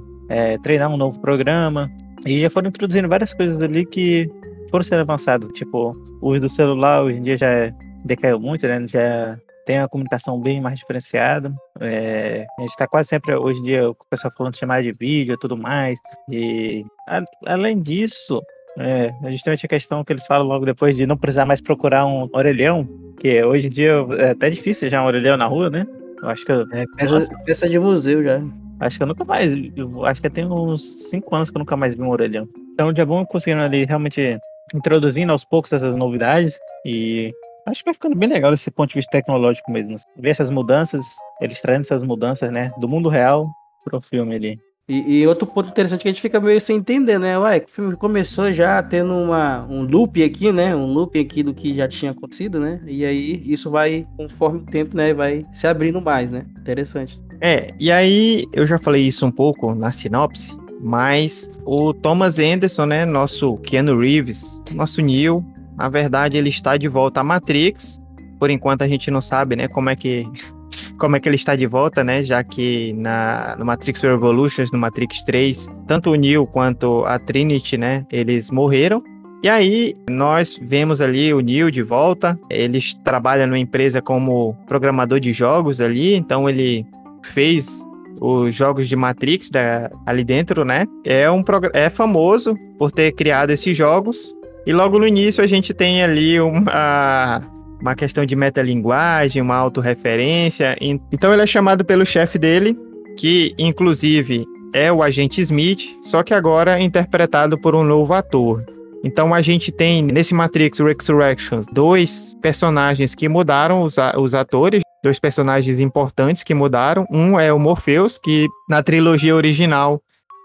treinar 0.63 0.89
um 0.89 0.98
novo 0.98 1.20
programa, 1.20 1.89
e 2.25 2.41
já 2.41 2.50
foram 2.50 2.70
introduzindo 2.70 3.08
várias 3.08 3.34
coisas 3.34 3.62
ali 3.62 3.86
que 3.86 4.29
foram 4.70 4.84
sendo 4.84 5.01
avançadas, 5.01 5.50
tipo, 5.50 5.91
o 6.22 6.32
uso 6.32 6.41
do 6.41 6.50
celular 6.50 7.03
hoje 7.03 7.18
em 7.18 7.22
dia 7.22 7.38
já 7.38 7.48
é- 7.48 7.74
decaiu 8.06 8.39
muito, 8.39 8.68
né? 8.68 8.86
Já 8.88 9.38
tem 9.69 9.77
a 9.77 9.88
comunicação 9.88 10.39
bem 10.41 10.59
mais 10.59 10.79
diferenciada. 10.79 11.53
É, 11.79 12.43
a 12.57 12.61
gente 12.61 12.71
está 12.71 12.88
quase 12.88 13.07
sempre, 13.09 13.35
hoje 13.35 13.59
em 13.59 13.63
dia, 13.65 13.88
o 13.88 13.95
pessoal 14.09 14.33
falando 14.35 14.53
de 14.53 14.59
chamada 14.59 14.81
de 14.81 14.91
vídeo 14.91 15.35
e 15.35 15.38
tudo 15.38 15.55
mais. 15.55 15.99
E 16.27 16.83
a- 17.07 17.23
além 17.45 17.79
disso, 17.79 18.41
é, 18.79 19.11
a 19.23 19.29
gente 19.29 19.43
tem 19.43 19.53
a 19.53 19.57
questão 19.67 20.03
que 20.03 20.11
eles 20.11 20.25
falam 20.25 20.47
logo 20.47 20.65
depois 20.65 20.97
de 20.97 21.05
não 21.05 21.15
precisar 21.15 21.45
mais 21.45 21.61
procurar 21.61 22.07
um 22.07 22.27
orelhão, 22.33 22.89
que 23.19 23.43
hoje 23.43 23.67
em 23.67 23.69
dia 23.69 23.91
é 24.17 24.31
até 24.31 24.49
difícil 24.49 24.89
já 24.89 25.03
um 25.03 25.05
orelhão 25.05 25.38
na 25.38 25.45
rua, 25.45 25.69
né? 25.69 25.85
Eu 26.19 26.29
acho 26.29 26.43
que 26.43 26.51
eu, 26.51 26.61
É, 26.73 26.85
peça, 26.97 27.29
peça 27.45 27.69
de 27.69 27.77
museu 27.77 28.23
já. 28.23 28.41
acho 28.79 28.97
que 28.97 29.03
eu 29.03 29.07
nunca 29.07 29.23
mais, 29.23 29.53
eu 29.75 30.03
acho 30.03 30.19
que 30.19 30.31
tem 30.31 30.47
uns 30.47 30.81
cinco 31.11 31.35
anos 31.35 31.51
que 31.51 31.57
eu 31.57 31.59
nunca 31.59 31.77
mais 31.77 31.93
vi 31.93 32.01
um 32.01 32.09
orelhão. 32.09 32.49
Então, 32.73 32.91
já 32.95 33.05
vão 33.05 33.23
conseguindo 33.23 33.61
ali 33.61 33.85
realmente 33.85 34.39
introduzindo 34.73 35.31
aos 35.31 35.45
poucos 35.45 35.71
essas 35.73 35.95
novidades 35.95 36.57
e 36.83 37.31
acho 37.69 37.81
que 37.81 37.85
vai 37.85 37.93
ficando 37.93 38.15
bem 38.15 38.29
legal 38.29 38.51
desse 38.51 38.71
ponto 38.71 38.89
de 38.89 38.95
vista 38.95 39.11
tecnológico 39.11 39.71
mesmo. 39.71 39.95
Ver 40.17 40.29
essas 40.29 40.49
mudanças, 40.49 41.05
eles 41.41 41.61
trazendo 41.61 41.81
essas 41.81 42.03
mudanças, 42.03 42.51
né, 42.51 42.71
do 42.79 42.88
mundo 42.88 43.09
real 43.09 43.47
pro 43.83 44.01
filme 44.01 44.35
ali. 44.35 44.59
E, 44.89 45.19
e 45.19 45.27
outro 45.27 45.45
ponto 45.45 45.69
interessante 45.69 46.01
que 46.01 46.07
a 46.07 46.11
gente 46.11 46.21
fica 46.21 46.39
meio 46.39 46.59
sem 46.59 46.77
entender, 46.77 47.19
né? 47.19 47.38
Ué, 47.38 47.59
o 47.59 47.71
filme 47.71 47.95
começou 47.95 48.51
já 48.51 48.81
tendo 48.81 49.13
uma, 49.13 49.63
um 49.69 49.83
loop 49.83 50.23
aqui, 50.23 50.51
né? 50.51 50.75
Um 50.75 50.88
loop 50.88 51.19
aqui 51.19 51.43
do 51.43 51.53
que 51.53 51.75
já 51.75 51.88
tinha 51.88 52.10
acontecido, 52.10 52.60
né? 52.60 52.82
E 52.88 53.05
aí 53.05 53.43
isso 53.45 53.69
vai, 53.69 54.08
conforme 54.17 54.62
o 54.62 54.65
tempo, 54.65 54.97
né? 54.97 55.13
Vai 55.13 55.45
se 55.53 55.67
abrindo 55.67 56.01
mais, 56.01 56.32
né? 56.32 56.47
Interessante. 56.60 57.21
É, 57.39 57.67
e 57.79 57.91
aí 57.91 58.45
eu 58.51 58.65
já 58.65 58.79
falei 58.79 59.03
isso 59.03 59.27
um 59.27 59.32
pouco 59.32 59.75
na 59.75 59.91
sinopse, 59.91 60.58
mas 60.82 61.51
o 61.63 61.93
Thomas 61.93 62.39
Anderson, 62.39 62.88
né, 62.88 63.05
nosso 63.05 63.58
Keanu 63.58 63.99
Reeves, 63.99 64.60
nosso 64.73 65.01
Neo, 65.01 65.45
na 65.80 65.89
verdade 65.89 66.38
ele 66.38 66.50
está 66.50 66.76
de 66.78 66.88
volta 66.88 67.22
à 67.22 67.24
Matrix. 67.24 67.98
Por 68.38 68.50
enquanto 68.50 68.82
a 68.84 68.88
gente 68.88 69.10
não 69.10 69.22
sabe, 69.22 69.56
né, 69.56 69.68
como 69.68 69.89
é 69.89 69.96
que 69.96 70.28
como 71.00 71.15
é 71.15 71.20
que 71.20 71.28
ele 71.30 71.36
está 71.38 71.56
de 71.56 71.65
volta, 71.65 72.04
né, 72.04 72.24
já 72.24 72.44
que 72.44 72.94
na 72.94 73.56
no 73.58 73.65
Matrix 73.65 74.02
Revolutions, 74.02 74.72
no 74.72 74.78
Matrix 74.78 75.24
3, 75.24 75.68
tanto 75.88 76.12
o 76.12 76.15
Neo 76.15 76.46
quanto 76.46 77.04
a 77.06 77.18
Trinity, 77.18 77.78
né, 77.78 78.06
eles 78.12 78.52
morreram. 78.52 79.02
E 79.42 79.48
aí, 79.48 79.94
nós 80.10 80.60
vemos 80.62 81.00
ali 81.00 81.34
o 81.34 81.39
Neil 81.39 81.72
de 81.72 81.82
volta. 81.82 82.38
Ele 82.50 82.78
trabalha 83.06 83.48
numa 83.48 83.58
empresa 83.58 84.02
como 84.02 84.54
programador 84.68 85.18
de 85.18 85.32
jogos 85.32 85.80
ali, 85.80 86.13
então 86.13 86.50
ele 86.50 86.86
fez 87.24 87.86
os 88.20 88.54
jogos 88.54 88.89
de 88.89 88.98
Matrix 88.98 89.50
da- 89.50 89.89
ali 90.06 90.26
dentro, 90.26 90.65
né? 90.65 90.86
É 91.06 91.32
um 91.32 91.42
é 91.74 91.89
famoso 91.89 92.54
por 92.78 92.92
ter 92.92 93.13
criado 93.13 93.52
esses 93.52 93.78
jogos. 93.78 94.36
E 94.69 94.73
logo 94.73 94.99
no 94.99 95.08
início 95.08 95.43
a 95.43 95.47
gente 95.47 95.73
tem 95.73 96.03
ali 96.03 96.39
uma 96.39 97.41
uma 97.82 97.95
questão 97.95 98.23
de 98.25 98.36
metalinguagem, 98.36 99.41
uma 99.41 99.55
autorreferência. 99.55 100.77
En- 100.79 100.99
Então 101.12 101.34
ele 101.34 101.41
é 101.41 101.47
chamado 101.47 101.84
pelo 101.84 102.05
chefe 102.05 102.38
dele, 102.38 102.77
que 103.17 103.53
inclusive 103.58 104.45
é 104.73 104.91
o 104.91 105.01
agente 105.01 105.41
Smith, 105.41 105.97
só 106.01 106.21
que 106.21 106.34
agora 106.34 106.79
interpretado 106.79 107.58
por 107.60 107.73
um 107.73 107.84
novo 107.84 108.13
ator. 108.13 108.63
Então 109.03 109.34
a 109.34 109.41
gente 109.41 109.71
tem 109.71 110.03
nesse 110.03 110.34
Matrix 110.36 110.77
Resurrections 110.79 111.65
dois 111.73 112.36
personagens 112.41 113.15
que 113.15 113.27
mudaram 113.27 113.82
os, 113.82 113.95
os 114.17 114.36
atores, 114.36 114.82
dois 115.03 115.17
personagens 115.19 115.79
importantes 115.79 116.43
que 116.43 116.53
mudaram. 116.53 117.08
Um 117.10 117.39
é 117.39 117.51
o 117.51 117.58
Morpheus, 117.58 118.19
que 118.19 118.45
na 118.69 118.84
trilogia 118.84 119.34
original 119.36 119.99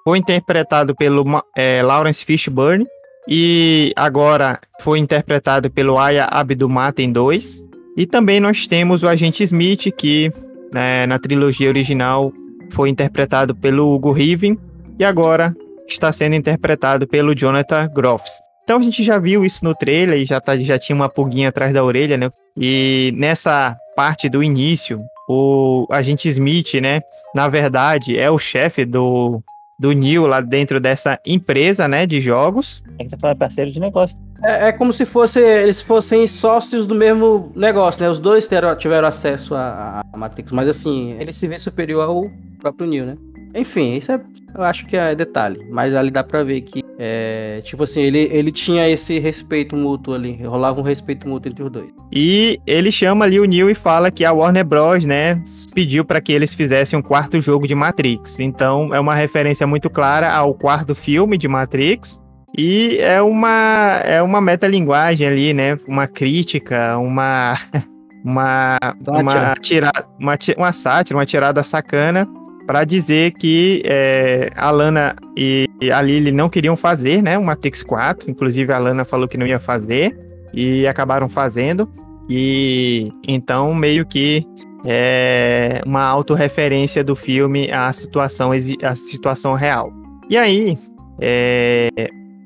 foi 0.04 0.16
interpretado 0.18 0.94
pelo 0.94 1.24
é, 1.58 1.82
Lawrence 1.82 2.24
Fishburne 2.24 2.86
e 3.28 3.92
agora 3.96 4.60
foi 4.80 4.98
interpretado 4.98 5.70
pelo 5.70 5.98
Aya 5.98 6.26
Abdul-Mateen 6.26 7.12
2. 7.12 7.62
E 7.96 8.06
também 8.06 8.40
nós 8.40 8.66
temos 8.66 9.02
o 9.02 9.08
agente 9.08 9.42
Smith, 9.44 9.92
que 9.96 10.32
né, 10.72 11.06
na 11.06 11.18
trilogia 11.18 11.68
original 11.68 12.32
foi 12.70 12.88
interpretado 12.88 13.54
pelo 13.54 13.94
Hugo 13.94 14.12
Riven 14.12 14.58
e 14.98 15.04
agora 15.04 15.54
está 15.88 16.12
sendo 16.12 16.34
interpretado 16.34 17.06
pelo 17.06 17.34
Jonathan 17.34 17.88
Groffs. 17.88 18.32
Então 18.64 18.78
a 18.78 18.82
gente 18.82 19.02
já 19.02 19.18
viu 19.18 19.44
isso 19.44 19.64
no 19.64 19.74
trailer 19.74 20.18
e 20.18 20.24
já, 20.24 20.40
tá, 20.40 20.56
já 20.56 20.78
tinha 20.78 20.96
uma 20.96 21.08
pulguinha 21.08 21.50
atrás 21.50 21.72
da 21.72 21.84
orelha, 21.84 22.16
né? 22.16 22.30
E 22.56 23.12
nessa 23.14 23.76
parte 23.94 24.28
do 24.28 24.42
início, 24.42 24.98
o 25.28 25.86
agente 25.90 26.28
Smith, 26.28 26.74
né? 26.80 27.00
Na 27.34 27.46
verdade, 27.46 28.18
é 28.18 28.30
o 28.30 28.38
chefe 28.38 28.84
do, 28.84 29.42
do 29.78 29.92
Neil 29.92 30.26
lá 30.26 30.40
dentro 30.40 30.78
dessa 30.80 31.18
empresa, 31.26 31.88
né? 31.88 32.06
De 32.06 32.20
jogos. 32.20 32.82
A 32.98 33.02
gente 33.02 33.10
tá 33.10 33.18
falando 33.18 33.38
parceiro 33.38 33.70
de 33.70 33.80
negócio. 33.80 34.16
É, 34.42 34.68
é 34.68 34.72
como 34.72 34.92
se 34.92 35.04
fosse, 35.04 35.40
eles 35.40 35.80
fossem 35.80 36.26
sócios 36.26 36.86
do 36.86 36.94
mesmo 36.94 37.52
negócio, 37.56 38.02
né? 38.02 38.10
Os 38.10 38.18
dois 38.18 38.48
tiveram 38.78 39.08
acesso 39.08 39.54
à, 39.54 40.02
à 40.12 40.16
Matrix, 40.16 40.52
mas 40.52 40.68
assim, 40.68 41.12
ele 41.18 41.32
se 41.32 41.46
vê 41.48 41.58
superior 41.58 42.02
ao 42.08 42.30
próprio 42.60 42.86
Neo, 42.86 43.06
né? 43.06 43.16
Enfim, 43.54 43.96
isso 43.96 44.10
é, 44.10 44.20
eu 44.54 44.62
acho 44.62 44.84
que 44.86 44.96
é 44.96 45.14
detalhe, 45.14 45.64
mas 45.70 45.94
ali 45.94 46.10
dá 46.10 46.24
pra 46.24 46.42
ver 46.42 46.62
que, 46.62 46.82
é, 46.98 47.60
tipo 47.62 47.84
assim, 47.84 48.02
ele, 48.02 48.28
ele 48.32 48.50
tinha 48.50 48.88
esse 48.88 49.18
respeito 49.20 49.76
mútuo 49.76 50.14
ali, 50.14 50.42
rolava 50.44 50.80
um 50.80 50.84
respeito 50.84 51.28
mútuo 51.28 51.50
entre 51.50 51.62
os 51.62 51.70
dois. 51.70 51.90
E 52.12 52.58
ele 52.66 52.90
chama 52.90 53.24
ali 53.24 53.38
o 53.38 53.44
Neil 53.44 53.70
e 53.70 53.74
fala 53.74 54.10
que 54.10 54.24
a 54.24 54.32
Warner 54.32 54.64
Bros, 54.64 55.04
né, 55.04 55.40
pediu 55.72 56.04
para 56.04 56.20
que 56.20 56.32
eles 56.32 56.52
fizessem 56.52 56.98
um 56.98 57.02
quarto 57.02 57.40
jogo 57.40 57.66
de 57.66 57.74
Matrix. 57.74 58.40
Então 58.40 58.92
é 58.92 58.98
uma 58.98 59.14
referência 59.14 59.66
muito 59.66 59.88
clara 59.88 60.32
ao 60.32 60.52
quarto 60.52 60.94
filme 60.94 61.38
de 61.38 61.46
Matrix. 61.46 62.20
E 62.56 62.98
é 63.00 63.20
uma 63.20 64.00
é 64.04 64.22
uma 64.22 64.40
metalinguagem 64.40 65.26
ali, 65.26 65.52
né? 65.52 65.76
Uma 65.88 66.06
crítica, 66.06 66.96
uma 66.98 67.54
uma 68.24 68.78
uma 69.08 69.54
tira, 69.56 69.90
uma, 70.20 70.38
uma 70.56 70.72
sátira, 70.72 71.18
uma 71.18 71.26
tirada 71.26 71.64
sacana 71.64 72.28
para 72.66 72.84
dizer 72.84 73.32
que 73.32 73.82
é, 73.84 74.50
a 74.56 74.70
Lana 74.70 75.14
e 75.36 75.68
a 75.92 76.00
Lily 76.00 76.32
não 76.32 76.48
queriam 76.48 76.76
fazer, 76.76 77.22
né? 77.22 77.38
O 77.38 77.44
Matrix 77.44 77.82
4. 77.82 78.30
Inclusive 78.30 78.72
a 78.72 78.78
Lana 78.78 79.04
falou 79.04 79.28
que 79.28 79.36
não 79.36 79.46
ia 79.46 79.60
fazer 79.60 80.18
e 80.52 80.86
acabaram 80.86 81.28
fazendo. 81.28 81.88
E 82.28 83.10
então 83.26 83.74
meio 83.74 84.06
que 84.06 84.46
é 84.84 85.82
uma 85.86 86.04
autorreferência 86.04 87.04
do 87.04 87.14
filme 87.14 87.70
à 87.70 87.92
situação, 87.92 88.52
à 88.82 88.96
situação 88.96 89.54
real. 89.54 89.92
E 90.28 90.36
aí, 90.36 90.78
é, 91.20 91.88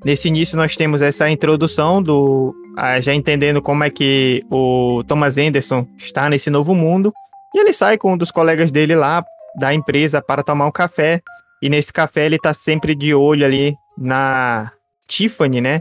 nesse 0.05 0.29
início 0.29 0.57
nós 0.57 0.77
temos 0.77 1.01
essa 1.01 1.31
introdução 1.31 2.03
do 2.03 2.55
já 3.03 3.13
entendendo 3.13 3.61
como 3.61 3.83
é 3.83 3.91
que 3.91 4.45
o 4.51 5.03
Thomas 5.07 5.37
Anderson 5.37 5.87
está 5.97 6.29
nesse 6.29 6.49
novo 6.51 6.75
mundo. 6.75 7.13
E 7.55 7.61
ele 7.61 7.73
sai 7.73 7.97
com 7.97 8.13
um 8.13 8.17
dos 8.17 8.31
colegas 8.31 8.71
dele 8.71 8.95
lá 8.95 9.25
da 9.59 9.75
empresa 9.75 10.23
para 10.23 10.43
tomar 10.43 10.67
um 10.67 10.71
café. 10.71 11.21
E 11.61 11.69
nesse 11.69 11.93
café 11.93 12.27
ele 12.27 12.39
tá 12.39 12.55
sempre 12.55 12.95
de 12.95 13.13
olho 13.15 13.45
ali 13.45 13.75
na 13.97 14.73
Tiffany, 15.09 15.61
né? 15.61 15.81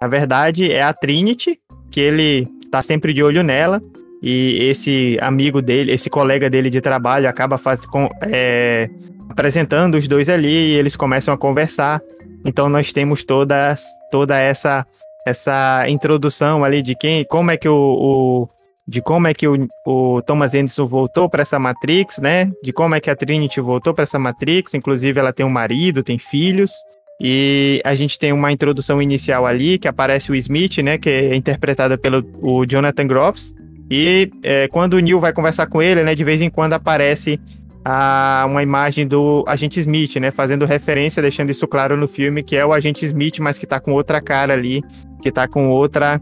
Na 0.00 0.08
verdade, 0.08 0.70
é 0.70 0.82
a 0.82 0.92
Trinity, 0.92 1.58
que 1.90 2.00
ele 2.00 2.48
tá 2.70 2.82
sempre 2.82 3.12
de 3.12 3.22
olho 3.22 3.42
nela. 3.42 3.82
E 4.22 4.68
esse 4.70 5.18
amigo 5.20 5.60
dele, 5.60 5.92
esse 5.92 6.08
colega 6.08 6.48
dele 6.48 6.70
de 6.70 6.80
trabalho, 6.80 7.28
acaba 7.28 7.58
faz, 7.58 7.84
com, 7.84 8.08
é, 8.22 8.88
apresentando 9.28 9.96
os 9.96 10.06
dois 10.08 10.28
ali 10.28 10.72
e 10.72 10.74
eles 10.74 10.96
começam 10.96 11.32
a 11.34 11.38
conversar. 11.38 12.00
Então 12.44 12.68
nós 12.68 12.92
temos 12.92 13.24
todas, 13.24 13.84
toda 14.10 14.38
essa 14.38 14.86
essa 15.26 15.84
introdução 15.88 16.62
ali 16.62 16.80
de 16.80 16.94
quem, 16.94 17.24
como 17.24 17.50
é 17.50 17.56
que 17.56 17.68
o, 17.68 17.74
o 17.74 18.48
de 18.88 19.02
como 19.02 19.26
é 19.26 19.34
que 19.34 19.48
o, 19.48 19.66
o 19.84 20.22
Thomas 20.22 20.54
Anderson 20.54 20.86
voltou 20.86 21.28
para 21.28 21.42
essa 21.42 21.58
Matrix, 21.58 22.18
né? 22.18 22.52
De 22.62 22.72
como 22.72 22.94
é 22.94 23.00
que 23.00 23.10
a 23.10 23.16
Trinity 23.16 23.60
voltou 23.60 23.92
para 23.92 24.04
essa 24.04 24.18
Matrix. 24.18 24.74
Inclusive, 24.74 25.18
ela 25.18 25.32
tem 25.32 25.44
um 25.44 25.50
marido, 25.50 26.04
tem 26.04 26.18
filhos. 26.18 26.70
E 27.20 27.80
a 27.84 27.94
gente 27.94 28.18
tem 28.18 28.32
uma 28.32 28.52
introdução 28.52 29.02
inicial 29.02 29.46
ali 29.46 29.78
que 29.78 29.88
aparece 29.88 30.30
o 30.30 30.34
Smith, 30.36 30.78
né? 30.78 30.98
Que 30.98 31.08
é 31.08 31.34
interpretada 31.34 31.98
pelo 31.98 32.24
o 32.40 32.64
Jonathan 32.64 33.06
Groffs. 33.06 33.52
E 33.90 34.30
é, 34.42 34.68
quando 34.68 34.94
o 34.94 35.00
Neil 35.00 35.18
vai 35.18 35.32
conversar 35.32 35.66
com 35.66 35.82
ele, 35.82 36.04
né? 36.04 36.14
De 36.14 36.22
vez 36.22 36.40
em 36.40 36.50
quando 36.50 36.74
aparece 36.74 37.40
a, 37.84 38.46
uma 38.48 38.62
imagem 38.62 39.04
do 39.04 39.44
agente 39.48 39.80
Smith, 39.80 40.14
né? 40.16 40.30
Fazendo 40.30 40.64
referência, 40.64 41.20
deixando 41.20 41.50
isso 41.50 41.66
claro 41.66 41.96
no 41.96 42.06
filme, 42.06 42.40
que 42.40 42.54
é 42.54 42.64
o 42.64 42.72
agente 42.72 43.04
Smith, 43.04 43.40
mas 43.40 43.58
que 43.58 43.66
tá 43.66 43.80
com 43.80 43.92
outra 43.92 44.20
cara 44.20 44.52
ali, 44.52 44.80
que 45.22 45.32
tá 45.32 45.48
com 45.48 45.70
outra 45.70 46.20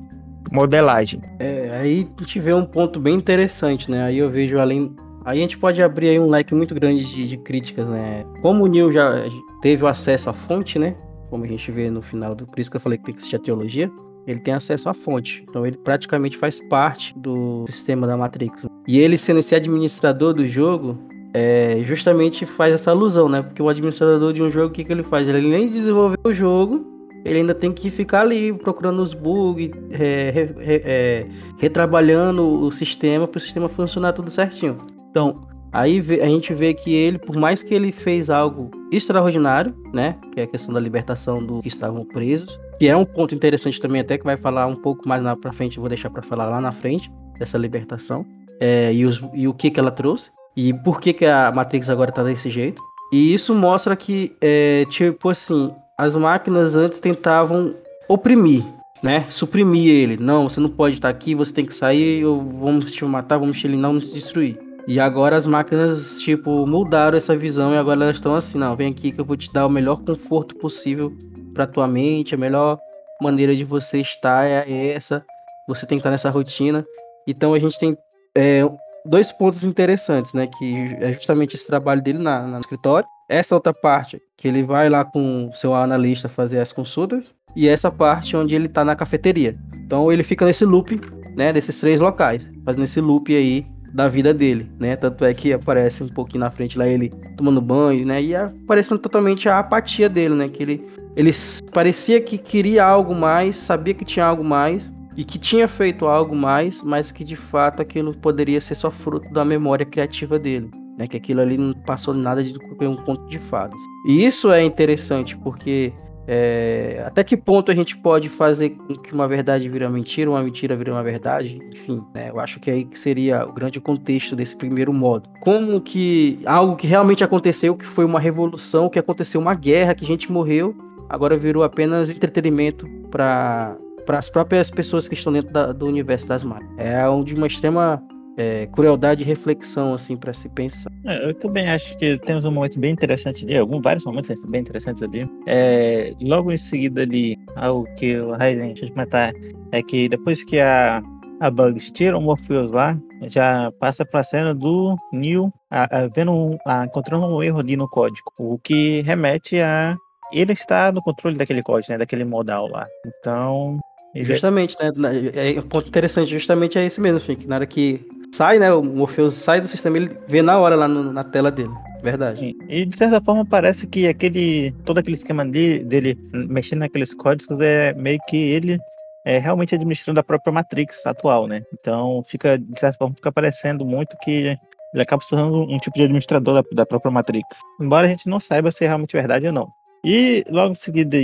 modelagem. 0.52 1.20
É, 1.38 1.70
aí 1.74 2.08
a 2.16 2.22
gente 2.22 2.40
vê 2.40 2.52
um 2.52 2.64
ponto 2.64 3.00
bem 3.00 3.14
interessante, 3.14 3.90
né? 3.90 4.04
Aí 4.04 4.18
eu 4.18 4.30
vejo 4.30 4.58
além. 4.58 4.94
Aí 5.24 5.38
a 5.38 5.40
gente 5.40 5.58
pode 5.58 5.82
abrir 5.82 6.10
aí 6.10 6.18
um 6.18 6.28
leque 6.28 6.54
muito 6.54 6.74
grande 6.74 7.04
de, 7.04 7.26
de 7.26 7.36
críticas, 7.36 7.86
né? 7.86 8.24
Como 8.42 8.64
o 8.64 8.66
Neil 8.66 8.92
já 8.92 9.24
teve 9.62 9.84
o 9.84 9.86
acesso 9.86 10.30
à 10.30 10.32
fonte, 10.32 10.78
né? 10.78 10.94
Como 11.30 11.44
a 11.44 11.46
gente 11.46 11.70
vê 11.70 11.90
no 11.90 12.02
final 12.02 12.34
do. 12.34 12.46
Por 12.46 12.58
isso 12.58 12.70
que 12.70 12.76
eu 12.76 12.80
falei 12.80 12.98
que 12.98 13.04
tem 13.04 13.14
que 13.14 13.18
assistir 13.18 13.36
a 13.36 13.40
teologia. 13.40 13.90
Ele 14.26 14.40
tem 14.40 14.54
acesso 14.54 14.88
à 14.88 14.94
fonte. 14.94 15.44
Então 15.48 15.66
ele 15.66 15.76
praticamente 15.76 16.36
faz 16.36 16.58
parte 16.68 17.12
do 17.18 17.64
sistema 17.66 18.06
da 18.06 18.16
Matrix. 18.16 18.66
E 18.86 18.98
ele 18.98 19.16
sendo 19.16 19.40
esse 19.40 19.54
administrador 19.54 20.32
do 20.32 20.46
jogo, 20.46 20.98
é, 21.34 21.80
justamente 21.82 22.46
faz 22.46 22.72
essa 22.72 22.90
alusão, 22.90 23.28
né? 23.28 23.42
Porque 23.42 23.60
o 23.60 23.68
administrador 23.68 24.32
de 24.32 24.42
um 24.42 24.50
jogo, 24.50 24.68
o 24.68 24.70
que, 24.70 24.84
que 24.84 24.92
ele 24.92 25.02
faz? 25.02 25.28
Ele 25.28 25.48
nem 25.48 25.68
desenvolveu 25.68 26.18
o 26.24 26.32
jogo, 26.32 26.93
ele 27.24 27.38
ainda 27.38 27.54
tem 27.54 27.72
que 27.72 27.90
ficar 27.90 28.20
ali 28.20 28.52
procurando 28.52 29.02
os 29.02 29.14
bugs, 29.14 29.70
é, 29.90 30.30
re, 30.30 30.54
é, 30.58 31.26
retrabalhando 31.58 32.42
o 32.42 32.70
sistema 32.70 33.26
para 33.26 33.38
o 33.38 33.40
sistema 33.40 33.68
funcionar 33.68 34.12
tudo 34.12 34.30
certinho. 34.30 34.78
Então, 35.10 35.48
aí 35.72 36.02
a 36.20 36.26
gente 36.26 36.52
vê 36.52 36.74
que 36.74 36.92
ele, 36.92 37.18
por 37.18 37.36
mais 37.36 37.62
que 37.62 37.74
ele 37.74 37.90
fez 37.90 38.28
algo 38.28 38.70
extraordinário, 38.92 39.74
né? 39.92 40.16
Que 40.32 40.40
é 40.40 40.42
a 40.44 40.46
questão 40.46 40.74
da 40.74 40.80
libertação 40.80 41.44
dos 41.44 41.62
que 41.62 41.68
estavam 41.68 42.04
presos, 42.04 42.58
que 42.78 42.88
é 42.88 42.96
um 42.96 43.04
ponto 43.04 43.34
interessante 43.34 43.80
também, 43.80 44.02
até 44.02 44.18
que 44.18 44.24
vai 44.24 44.36
falar 44.36 44.66
um 44.66 44.76
pouco 44.76 45.08
mais 45.08 45.22
lá 45.22 45.34
para 45.34 45.52
frente, 45.52 45.80
vou 45.80 45.88
deixar 45.88 46.10
para 46.10 46.22
falar 46.22 46.50
lá 46.50 46.60
na 46.60 46.72
frente 46.72 47.10
dessa 47.38 47.56
libertação 47.56 48.26
é, 48.60 48.92
e, 48.92 49.04
os, 49.04 49.22
e 49.32 49.48
o 49.48 49.54
que 49.54 49.70
que 49.70 49.80
ela 49.80 49.90
trouxe. 49.90 50.30
E 50.56 50.72
por 50.72 51.00
que, 51.00 51.12
que 51.12 51.24
a 51.24 51.50
Matrix 51.52 51.88
agora 51.88 52.12
tá 52.12 52.22
desse 52.22 52.50
jeito. 52.50 52.80
E 53.12 53.34
isso 53.34 53.54
mostra 53.54 53.96
que, 53.96 54.36
é, 54.40 54.84
tipo 54.88 55.28
assim, 55.28 55.72
as 55.96 56.16
máquinas 56.16 56.76
antes 56.76 57.00
tentavam 57.00 57.74
oprimir, 58.08 58.64
né? 59.02 59.26
Suprimir 59.30 59.90
ele. 59.90 60.16
Não, 60.16 60.48
você 60.48 60.60
não 60.60 60.68
pode 60.68 60.96
estar 60.96 61.08
aqui, 61.08 61.34
você 61.34 61.52
tem 61.52 61.64
que 61.64 61.74
sair, 61.74 62.24
ou 62.24 62.40
vamos 62.42 62.92
te 62.92 63.04
matar, 63.04 63.38
vamos 63.38 63.58
te 63.58 63.66
eliminar, 63.66 63.90
vamos 63.90 64.08
te 64.08 64.14
destruir. 64.14 64.58
E 64.86 65.00
agora 65.00 65.36
as 65.36 65.46
máquinas, 65.46 66.20
tipo, 66.20 66.66
mudaram 66.66 67.16
essa 67.16 67.36
visão 67.36 67.72
e 67.72 67.78
agora 67.78 68.02
elas 68.04 68.16
estão 68.16 68.34
assim, 68.34 68.58
não, 68.58 68.76
vem 68.76 68.90
aqui 68.90 69.12
que 69.12 69.20
eu 69.20 69.24
vou 69.24 69.36
te 69.36 69.50
dar 69.52 69.66
o 69.66 69.70
melhor 69.70 70.02
conforto 70.02 70.54
possível 70.56 71.10
para 71.54 71.66
tua 71.66 71.86
mente, 71.86 72.34
a 72.34 72.38
melhor 72.38 72.78
maneira 73.20 73.54
de 73.54 73.64
você 73.64 74.00
estar 74.00 74.44
é 74.44 74.88
essa. 74.88 75.24
Você 75.66 75.86
tem 75.86 75.96
que 75.96 76.00
estar 76.00 76.10
nessa 76.10 76.28
rotina. 76.28 76.84
Então 77.26 77.54
a 77.54 77.58
gente 77.58 77.78
tem 77.78 77.96
é, 78.36 78.68
dois 79.06 79.32
pontos 79.32 79.64
interessantes, 79.64 80.34
né? 80.34 80.46
Que 80.46 80.96
é 81.00 81.12
justamente 81.14 81.54
esse 81.54 81.66
trabalho 81.66 82.02
dele 82.02 82.18
na, 82.18 82.42
na 82.42 82.60
escritório. 82.60 83.08
Essa 83.28 83.54
outra 83.54 83.72
parte, 83.72 84.20
que 84.36 84.46
ele 84.46 84.62
vai 84.62 84.88
lá 84.88 85.04
com 85.04 85.48
o 85.48 85.54
seu 85.54 85.74
analista 85.74 86.28
fazer 86.28 86.60
as 86.60 86.72
consultas. 86.72 87.34
E 87.56 87.68
essa 87.68 87.90
parte 87.90 88.36
onde 88.36 88.54
ele 88.54 88.68
tá 88.68 88.84
na 88.84 88.96
cafeteria. 88.96 89.56
Então 89.86 90.10
ele 90.10 90.22
fica 90.22 90.44
nesse 90.44 90.64
loop, 90.64 91.00
né? 91.36 91.52
Desses 91.52 91.78
três 91.78 92.00
locais. 92.00 92.50
Fazendo 92.64 92.84
esse 92.84 93.00
loop 93.00 93.34
aí 93.34 93.64
da 93.92 94.08
vida 94.08 94.34
dele, 94.34 94.68
né? 94.78 94.96
Tanto 94.96 95.24
é 95.24 95.32
que 95.32 95.52
aparece 95.52 96.02
um 96.02 96.08
pouquinho 96.08 96.40
na 96.40 96.50
frente 96.50 96.76
lá 96.76 96.86
ele 96.86 97.10
tomando 97.36 97.60
banho, 97.60 98.04
né? 98.04 98.20
E 98.20 98.34
aparecendo 98.34 98.98
totalmente 98.98 99.48
a 99.48 99.60
apatia 99.60 100.08
dele, 100.08 100.34
né? 100.34 100.48
Que 100.48 100.62
ele, 100.64 100.84
ele 101.14 101.30
parecia 101.72 102.20
que 102.20 102.36
queria 102.36 102.84
algo 102.84 103.14
mais, 103.14 103.56
sabia 103.56 103.94
que 103.94 104.04
tinha 104.04 104.26
algo 104.26 104.42
mais, 104.42 104.92
e 105.16 105.24
que 105.24 105.38
tinha 105.38 105.68
feito 105.68 106.06
algo 106.06 106.34
mais, 106.34 106.82
mas 106.82 107.12
que 107.12 107.22
de 107.22 107.36
fato 107.36 107.80
aquilo 107.80 108.14
poderia 108.14 108.60
ser 108.60 108.74
só 108.74 108.90
fruto 108.90 109.32
da 109.32 109.44
memória 109.44 109.86
criativa 109.86 110.40
dele. 110.40 110.70
Né, 110.96 111.08
que 111.08 111.16
aquilo 111.16 111.40
ali 111.40 111.58
não 111.58 111.72
passou 111.72 112.14
nada 112.14 112.42
de 112.44 112.56
um 112.82 112.96
conto 112.96 113.26
de 113.28 113.38
fadas. 113.38 113.80
E 114.06 114.24
isso 114.24 114.52
é 114.52 114.62
interessante 114.62 115.36
porque 115.36 115.92
é, 116.26 117.02
até 117.06 117.22
que 117.22 117.36
ponto 117.36 117.70
a 117.70 117.74
gente 117.74 117.96
pode 117.96 118.28
fazer 118.28 118.70
com 118.70 118.94
que 118.94 119.12
uma 119.12 119.28
verdade 119.28 119.68
vira 119.68 119.90
mentira, 119.90 120.30
uma 120.30 120.42
mentira 120.42 120.74
vira 120.74 120.92
uma 120.92 121.02
verdade? 121.02 121.60
Enfim, 121.72 122.02
né, 122.14 122.30
eu 122.30 122.40
acho 122.40 122.58
que 122.60 122.70
aí 122.70 122.84
que 122.84 122.98
seria 122.98 123.46
o 123.46 123.52
grande 123.52 123.80
contexto 123.80 124.34
desse 124.34 124.56
primeiro 124.56 124.92
modo. 124.92 125.28
Como 125.40 125.80
que 125.80 126.38
algo 126.46 126.76
que 126.76 126.86
realmente 126.86 127.22
aconteceu, 127.22 127.76
que 127.76 127.84
foi 127.84 128.04
uma 128.04 128.18
revolução, 128.18 128.88
que 128.88 128.98
aconteceu 128.98 129.40
uma 129.40 129.54
guerra, 129.54 129.94
que 129.94 130.06
gente 130.06 130.32
morreu, 130.32 130.74
agora 131.08 131.36
virou 131.36 131.62
apenas 131.62 132.10
entretenimento 132.10 132.88
para 133.10 133.76
para 134.04 134.18
as 134.18 134.28
próprias 134.28 134.70
pessoas 134.70 135.08
que 135.08 135.14
estão 135.14 135.32
dentro 135.32 135.50
da, 135.50 135.72
do 135.72 135.86
universo 135.86 136.28
das 136.28 136.44
máquinas. 136.44 136.74
É 136.76 137.08
um 137.08 137.24
de 137.24 137.34
uma 137.34 137.46
extrema 137.46 138.02
é, 138.36 138.66
crueldade 138.66 139.22
e 139.22 139.24
reflexão, 139.24 139.94
assim, 139.94 140.16
para 140.16 140.32
se 140.32 140.48
pensar. 140.48 140.90
É, 141.04 141.28
eu 141.28 141.34
também 141.34 141.68
acho 141.68 141.96
que 141.98 142.18
temos 142.18 142.44
um 142.44 142.50
momento 142.50 142.78
bem 142.78 142.92
interessante 142.92 143.44
ali, 143.44 143.56
alguns 143.56 143.82
vários 143.82 144.04
momentos 144.04 144.30
bem 144.46 144.60
interessantes 144.60 145.02
ali. 145.02 145.28
É, 145.46 146.12
logo 146.20 146.50
em 146.52 146.56
seguida 146.56 147.02
ali, 147.02 147.38
algo 147.56 147.86
que 147.96 148.16
o 148.18 148.32
Raiden 148.32 148.68
deixa 148.68 148.86
de 148.86 148.92
comentar 148.92 149.32
é 149.72 149.82
que 149.82 150.08
depois 150.08 150.42
que 150.44 150.58
a, 150.58 151.02
a 151.40 151.50
Bugs 151.50 151.90
tira 151.90 152.16
o 152.16 152.20
Morpheus 152.20 152.72
lá, 152.72 152.98
já 153.22 153.70
passa 153.80 154.04
para 154.04 154.20
a 154.20 154.24
cena 154.24 154.54
do 154.54 154.96
Neo 155.12 155.52
a, 155.70 155.98
a, 155.98 156.08
vendo, 156.08 156.56
a, 156.66 156.84
encontrando 156.84 157.26
um 157.26 157.42
erro 157.42 157.60
ali 157.60 157.76
no 157.76 157.88
código, 157.88 158.30
o 158.38 158.58
que 158.58 159.02
remete 159.02 159.60
a 159.60 159.96
ele 160.32 160.52
está 160.52 160.90
no 160.90 161.02
controle 161.02 161.36
daquele 161.36 161.62
código, 161.62 161.92
né, 161.92 161.98
daquele 161.98 162.24
modal 162.24 162.66
lá. 162.66 162.88
Então, 163.06 163.78
Justamente, 164.16 164.76
né? 164.80 164.92
É, 165.34 165.58
um 165.58 165.68
ponto 165.68 165.88
interessante, 165.88 166.30
justamente 166.30 166.78
é 166.78 166.84
esse 166.84 167.00
mesmo, 167.00 167.18
Fink. 167.18 167.48
Na 167.48 167.56
hora 167.56 167.66
que 167.66 168.06
sai, 168.34 168.58
né? 168.58 168.72
O 168.72 168.82
Morpheus 168.82 169.34
sai 169.34 169.60
do 169.60 169.68
sistema, 169.68 169.96
ele 169.96 170.10
vê 170.26 170.42
na 170.42 170.58
hora 170.58 170.76
lá 170.76 170.88
no, 170.88 171.12
na 171.12 171.24
tela 171.24 171.50
dele. 171.50 171.72
Verdade. 172.02 172.54
E 172.68 172.84
de 172.84 172.96
certa 172.96 173.20
forma 173.20 173.46
parece 173.46 173.86
que 173.86 174.06
aquele. 174.06 174.72
todo 174.84 174.98
aquele 174.98 175.16
esquema 175.16 175.44
dele, 175.44 175.84
dele 175.84 176.18
mexendo 176.32 176.80
naqueles 176.80 177.14
códigos 177.14 177.60
é 177.60 177.94
meio 177.94 178.18
que 178.28 178.36
ele 178.36 178.78
é 179.24 179.38
realmente 179.38 179.74
administrando 179.74 180.20
a 180.20 180.22
própria 180.22 180.52
Matrix 180.52 181.06
atual, 181.06 181.46
né? 181.46 181.62
Então 181.72 182.22
fica, 182.26 182.58
de 182.58 182.78
certa 182.78 182.98
forma, 182.98 183.14
fica 183.14 183.32
parecendo 183.32 183.84
muito 183.84 184.16
que 184.18 184.54
ele 184.92 185.02
acaba 185.02 185.22
se 185.22 185.30
tornando 185.30 185.62
um 185.62 185.78
tipo 185.78 185.96
de 185.96 186.04
administrador 186.04 186.62
da, 186.62 186.68
da 186.74 186.86
própria 186.86 187.10
Matrix. 187.10 187.60
Embora 187.80 188.06
a 188.06 188.10
gente 188.10 188.28
não 188.28 188.38
saiba 188.38 188.70
se 188.70 188.84
é 188.84 188.88
realmente 188.88 189.16
verdade 189.16 189.46
ou 189.46 189.52
não. 189.52 189.68
E 190.04 190.44
logo 190.50 190.72
em 190.72 190.74
seguida, 190.74 191.16